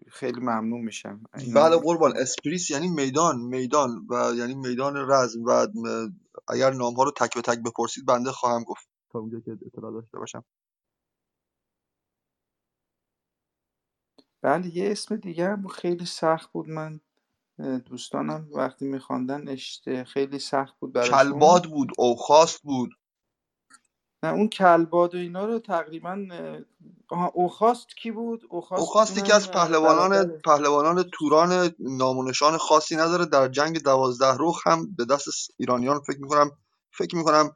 خیلی 0.08 0.40
ممنون 0.42 0.82
میشم. 0.82 1.24
بله 1.56 1.78
قربان 1.78 2.18
اسپریس 2.18 2.70
یعنی 2.70 2.88
میدان 2.88 3.40
میدان 3.42 4.08
و 4.10 4.34
یعنی 4.38 4.56
میدان 4.56 4.98
رزم 5.12 5.44
و 5.46 5.68
اگر 6.48 6.72
نام 6.72 6.94
ها 6.94 7.04
رو 7.04 7.12
تک 7.12 7.36
به 7.36 7.42
تک 7.42 7.60
بپرسید 7.66 8.06
بنده 8.06 8.32
خواهم 8.32 8.64
گفت. 8.64 8.88
تا 9.12 9.20
اونجا 9.20 9.40
که 9.40 9.52
اطلاع 9.66 9.92
داشته 9.94 10.20
باشم. 10.20 10.44
بله 14.42 14.78
یه 14.78 14.92
اسم 14.92 15.16
دیگه 15.16 15.50
هم 15.50 15.68
خیلی 15.68 16.06
سخت 16.06 16.52
بود. 16.52 16.70
من 16.70 17.00
دوستانم 17.86 18.48
وقتی 18.52 18.86
میخواندن 18.86 19.56
خیلی 20.08 20.40
سخت 20.40 20.80
بود 20.80 20.94
براشون. 20.94 21.18
کلباد 21.18 21.66
بود 21.66 21.90
اوخاست 21.98 22.62
بود. 22.62 22.90
نه 24.24 24.30
اون 24.30 24.48
کلباد 24.48 25.16
و 25.16 25.18
اینا 25.18 25.46
رو 25.46 25.60
تقریبا 25.60 26.28
اوخاست 27.34 27.88
کی 27.98 28.12
بود؟ 28.12 28.42
اوخاست, 28.50 28.80
اوخاست 28.80 29.18
یکی 29.18 29.32
از 29.32 29.52
پهلوانان 29.52 30.28
پهلوانان 30.46 31.04
توران 31.04 31.76
نامونشان 31.80 32.58
خاصی 32.58 32.96
نداره. 32.96 33.26
در 33.26 33.48
جنگ 33.48 33.84
دوازده 33.84 34.36
رخ 34.40 34.68
هم 34.68 34.96
به 34.96 35.06
دست 35.06 35.28
ایرانیان 35.58 36.00
فکر 36.00 36.22
می‌کنم 36.22 36.52
فکر 36.92 37.16
می‌کنم 37.16 37.56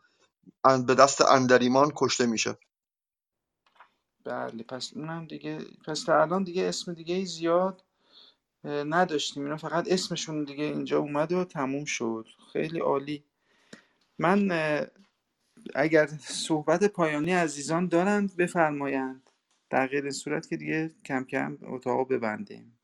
به 0.63 0.95
دست 0.95 1.21
اندریمان 1.21 1.91
کشته 1.95 2.25
میشه. 2.25 2.57
بله 4.25 4.63
پس 4.63 4.93
اونم 4.95 5.25
دیگه 5.25 5.59
پس 5.85 6.03
تا 6.03 6.21
الان 6.21 6.43
دیگه 6.43 6.63
اسم 6.63 6.93
دیگه 6.93 7.25
زیاد 7.25 7.83
نداشتیم. 8.65 9.43
اینا 9.43 9.57
فقط 9.57 9.91
اسمشون 9.91 10.43
دیگه 10.43 10.63
اینجا 10.63 10.99
اومد 10.99 11.31
و 11.31 11.43
تموم 11.45 11.85
شد. 11.85 12.27
خیلی 12.53 12.79
عالی. 12.79 13.23
من 14.19 14.51
اگر 15.75 16.07
صحبت 16.19 16.83
پایانی 16.83 17.31
عزیزان 17.31 17.87
دارند 17.87 18.35
بفرمایند. 18.37 19.29
در 19.69 19.87
غیر 19.87 20.11
صورت 20.11 20.49
که 20.49 20.57
دیگه 20.57 20.91
کم 21.05 21.23
کم 21.23 21.57
اتاق 21.61 22.07
ببندیم. 22.09 22.77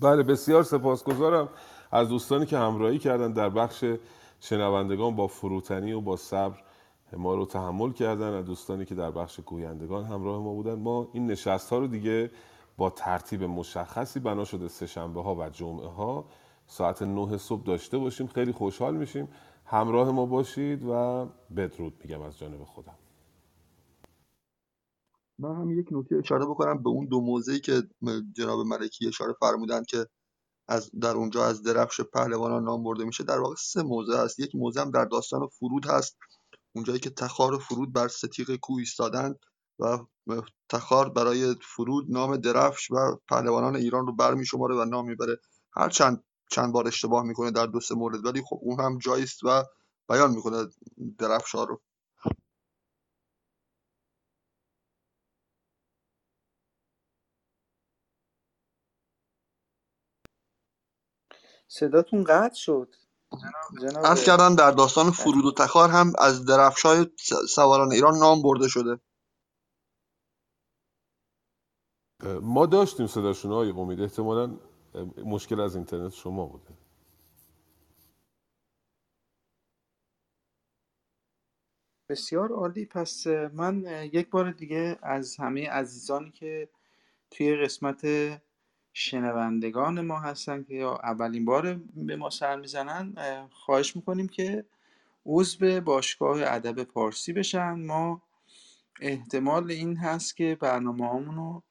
بله 0.00 0.22
بسیار 0.22 0.62
سپاسگزارم 0.62 1.48
از 1.90 2.08
دوستانی 2.08 2.46
که 2.46 2.58
همراهی 2.58 2.98
کردن 2.98 3.32
در 3.32 3.48
بخش 3.48 3.84
شنوندگان 4.40 5.16
با 5.16 5.26
فروتنی 5.26 5.92
و 5.92 6.00
با 6.00 6.16
صبر 6.16 6.62
ما 7.16 7.34
رو 7.34 7.46
تحمل 7.46 7.92
کردن 7.92 8.32
از 8.34 8.44
دوستانی 8.44 8.84
که 8.84 8.94
در 8.94 9.10
بخش 9.10 9.40
گویندگان 9.40 10.04
همراه 10.04 10.42
ما 10.42 10.54
بودن. 10.54 10.74
ما 10.74 11.08
این 11.12 11.26
نشست 11.26 11.70
ها 11.70 11.78
رو 11.78 11.86
دیگه 11.86 12.30
با 12.76 12.90
ترتیب 12.90 13.44
مشخصی 13.44 14.20
بنا 14.20 14.44
شده 14.44 14.68
سهشنبه 14.68 15.22
ها 15.22 15.34
و 15.34 15.48
جمعه 15.48 15.88
ها. 15.88 16.24
ساعت 16.66 17.02
9 17.02 17.38
صبح 17.38 17.62
داشته 17.62 17.98
باشیم 17.98 18.26
خیلی 18.26 18.52
خوشحال 18.52 18.96
میشیم. 18.96 19.28
همراه 19.64 20.10
ما 20.10 20.26
باشید 20.26 20.84
و 20.84 21.26
بدرود 21.56 21.94
میگم 22.04 22.22
از 22.22 22.38
جانب 22.38 22.64
خودم. 22.64 22.94
من 25.38 25.56
هم 25.56 25.78
یک 25.78 25.88
نکته 25.90 26.16
اشاره 26.16 26.46
بکنم 26.46 26.82
به 26.82 26.90
اون 26.90 27.06
دو 27.06 27.20
موضعی 27.20 27.60
که 27.60 27.82
جناب 28.36 28.60
ملکی 28.66 29.08
اشاره 29.08 29.32
فرمودن 29.40 29.82
که 29.84 30.06
از 30.68 30.90
در 31.00 31.14
اونجا 31.14 31.44
از 31.44 31.62
درفش 31.62 32.00
پهلوانان 32.00 32.64
نام 32.64 32.82
برده 32.82 33.04
میشه. 33.04 33.24
در 33.24 33.38
واقع 33.38 33.54
سه 33.58 33.82
موضع 33.82 34.24
هست 34.24 34.40
یک 34.40 34.54
موضع 34.54 34.80
هم 34.80 34.90
در 34.90 35.04
داستان 35.04 35.46
فرود 35.46 35.86
هست. 35.86 36.16
اونجایی 36.76 37.00
که 37.00 37.10
تخار 37.10 37.58
فرود 37.58 37.92
بر 37.92 38.08
ستیق 38.08 38.56
کوه 38.56 38.78
ایستادند 38.78 39.40
و 39.78 39.98
تخار 40.68 41.08
برای 41.10 41.56
فرود 41.62 42.06
نام 42.10 42.36
درفش 42.36 42.90
و 42.90 43.16
پهلوانان 43.28 43.76
ایران 43.76 44.06
رو 44.06 44.16
برمیشماره 44.16 44.76
و 44.76 44.84
نام 44.84 45.06
می‌بره. 45.08 45.36
هر 45.76 45.88
چند 45.88 46.24
چند 46.50 46.72
بار 46.72 46.88
اشتباه 46.88 47.24
می‌کنه 47.24 47.50
در 47.50 47.66
دو 47.66 47.80
سه 47.80 47.94
مورد 47.94 48.26
ولی 48.26 48.42
خب 48.50 48.58
اون 48.62 48.80
هم 48.80 48.98
جاییست 48.98 49.44
و 49.44 49.64
بیان 50.08 50.30
می‌کنه 50.30 50.66
درفش 51.18 51.52
ها 51.54 51.64
رو. 51.64 51.82
صداتون 61.68 62.24
قطع 62.24 62.54
شد. 62.54 62.94
عرض 64.04 64.24
کردم 64.24 64.54
در 64.54 64.70
داستان. 64.70 65.10
فرود 65.10 65.44
و 65.44 65.52
تخار 65.52 65.90
هم 65.90 66.12
از 66.18 66.44
درفش 66.44 66.82
های 66.82 67.06
سواران 67.48 67.92
ایران 67.92 68.14
نام 68.18 68.42
برده 68.42 68.68
شده. 68.68 69.00
ما 72.42 72.66
داشتیم 72.66 73.06
صداشون 73.06 73.52
های 73.52 73.70
امید. 73.70 74.00
احتمالا 74.00 74.58
مشکل 75.24 75.60
از 75.60 75.76
اینترنت 75.76 76.12
شما 76.12 76.46
بوده. 76.46 76.74
بسیار 82.08 82.52
عالی. 82.52 82.86
پس 82.86 83.26
من 83.26 83.84
یک 84.12 84.30
بار 84.30 84.50
دیگه 84.50 84.98
از 85.02 85.36
همه 85.36 85.70
عزیزانی 85.70 86.30
که 86.30 86.68
توی 87.30 87.56
قسمت 87.56 88.06
شنوندگان 88.92 90.00
ما 90.00 90.20
هستن 90.20 90.62
که 90.62 90.74
یا 90.74 90.96
اولین 90.96 91.44
بار 91.44 91.80
به 91.94 92.16
ما 92.16 92.30
سر 92.30 92.56
می‌زنن 92.56 93.14
خواهش 93.50 93.96
می‌کنیم 93.96 94.28
که 94.28 94.64
عضو 95.26 95.80
باشگاه 95.80 96.38
ادب 96.42 96.82
پارسی 96.82 97.32
بشن. 97.32 97.72
ما 97.72 98.22
احتمال 99.00 99.70
این 99.70 99.96
هست 99.96 100.36
که 100.36 100.56
برنامه 100.60 101.34
رو 101.34 101.62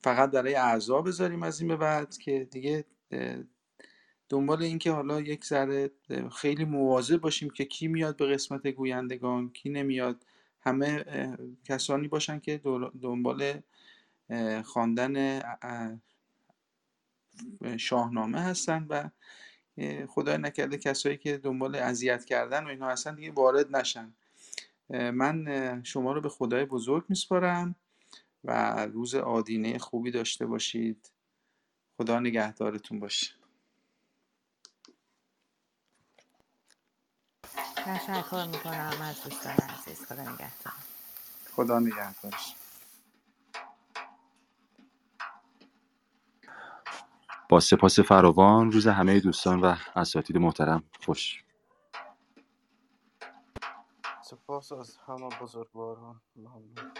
فقط 0.00 0.30
برای 0.30 0.54
اعضا 0.54 1.02
بذاریم 1.02 1.42
از 1.42 1.60
این 1.60 1.68
به 1.68 1.76
بعد 1.76 2.16
که 2.16 2.48
دیگه 2.50 2.84
دنبال 4.28 4.62
این 4.62 4.78
که 4.78 4.92
حالا 4.92 5.20
یک 5.20 5.44
ذره 5.44 5.90
خیلی 6.32 6.64
مواظب 6.64 7.16
باشیم 7.16 7.50
که 7.50 7.64
کی 7.64 7.88
میاد 7.88 8.16
به 8.16 8.26
قسمت 8.26 8.66
گویندگان 8.66 9.50
کی 9.50 9.70
نمیاد. 9.70 10.24
همه 10.60 11.04
کسانی 11.64 12.08
باشن 12.08 12.38
که 12.38 12.60
دنبال 13.02 13.60
خواندن 14.64 15.40
شاهنامه 17.76 18.40
هستن 18.40 18.86
و 18.88 19.10
خدای 20.06 20.38
نکرده 20.38 20.78
کسایی 20.78 21.16
که 21.16 21.36
دنبال 21.36 21.74
اذیت 21.74 22.24
کردن 22.24 22.64
و 22.64 22.68
اینها 22.68 22.90
هستن 22.90 23.14
دیگه 23.14 23.32
وارد 23.32 23.76
نشن. 23.76 24.14
من 24.90 25.82
شما 25.84 26.12
رو 26.12 26.20
به 26.20 26.28
خدای 26.28 26.64
بزرگ 26.64 27.04
میسپارم 27.08 27.74
و 28.44 28.76
روز 28.86 29.14
آدینه 29.14 29.78
خوبی 29.78 30.10
داشته 30.10 30.46
باشید. 30.46 31.10
خدا 31.96 32.20
نگهدارتون 32.20 33.00
باشه. 33.00 33.32
تشکر 37.76 38.46
می‌کنم 38.52 38.98
از 39.00 39.22
دوستان 39.24 39.52
عزیز. 39.52 40.06
خدا 40.06 40.22
نگهدار. 40.22 40.74
خدا 41.52 41.78
نگهدارش 41.78 42.54
با 47.48 47.60
سپاس 47.60 48.00
فراوان 48.00 48.72
روز 48.72 48.86
همه 48.86 49.20
دوستان 49.20 49.60
و 49.60 49.76
اساتید 49.96 50.38
محترم 50.38 50.84
خوش. 51.06 51.44
سپاس 54.22 54.72
از 54.72 54.98
همه 55.06 55.28
بزرگواران. 55.42 56.20
ممنون. 56.36 56.92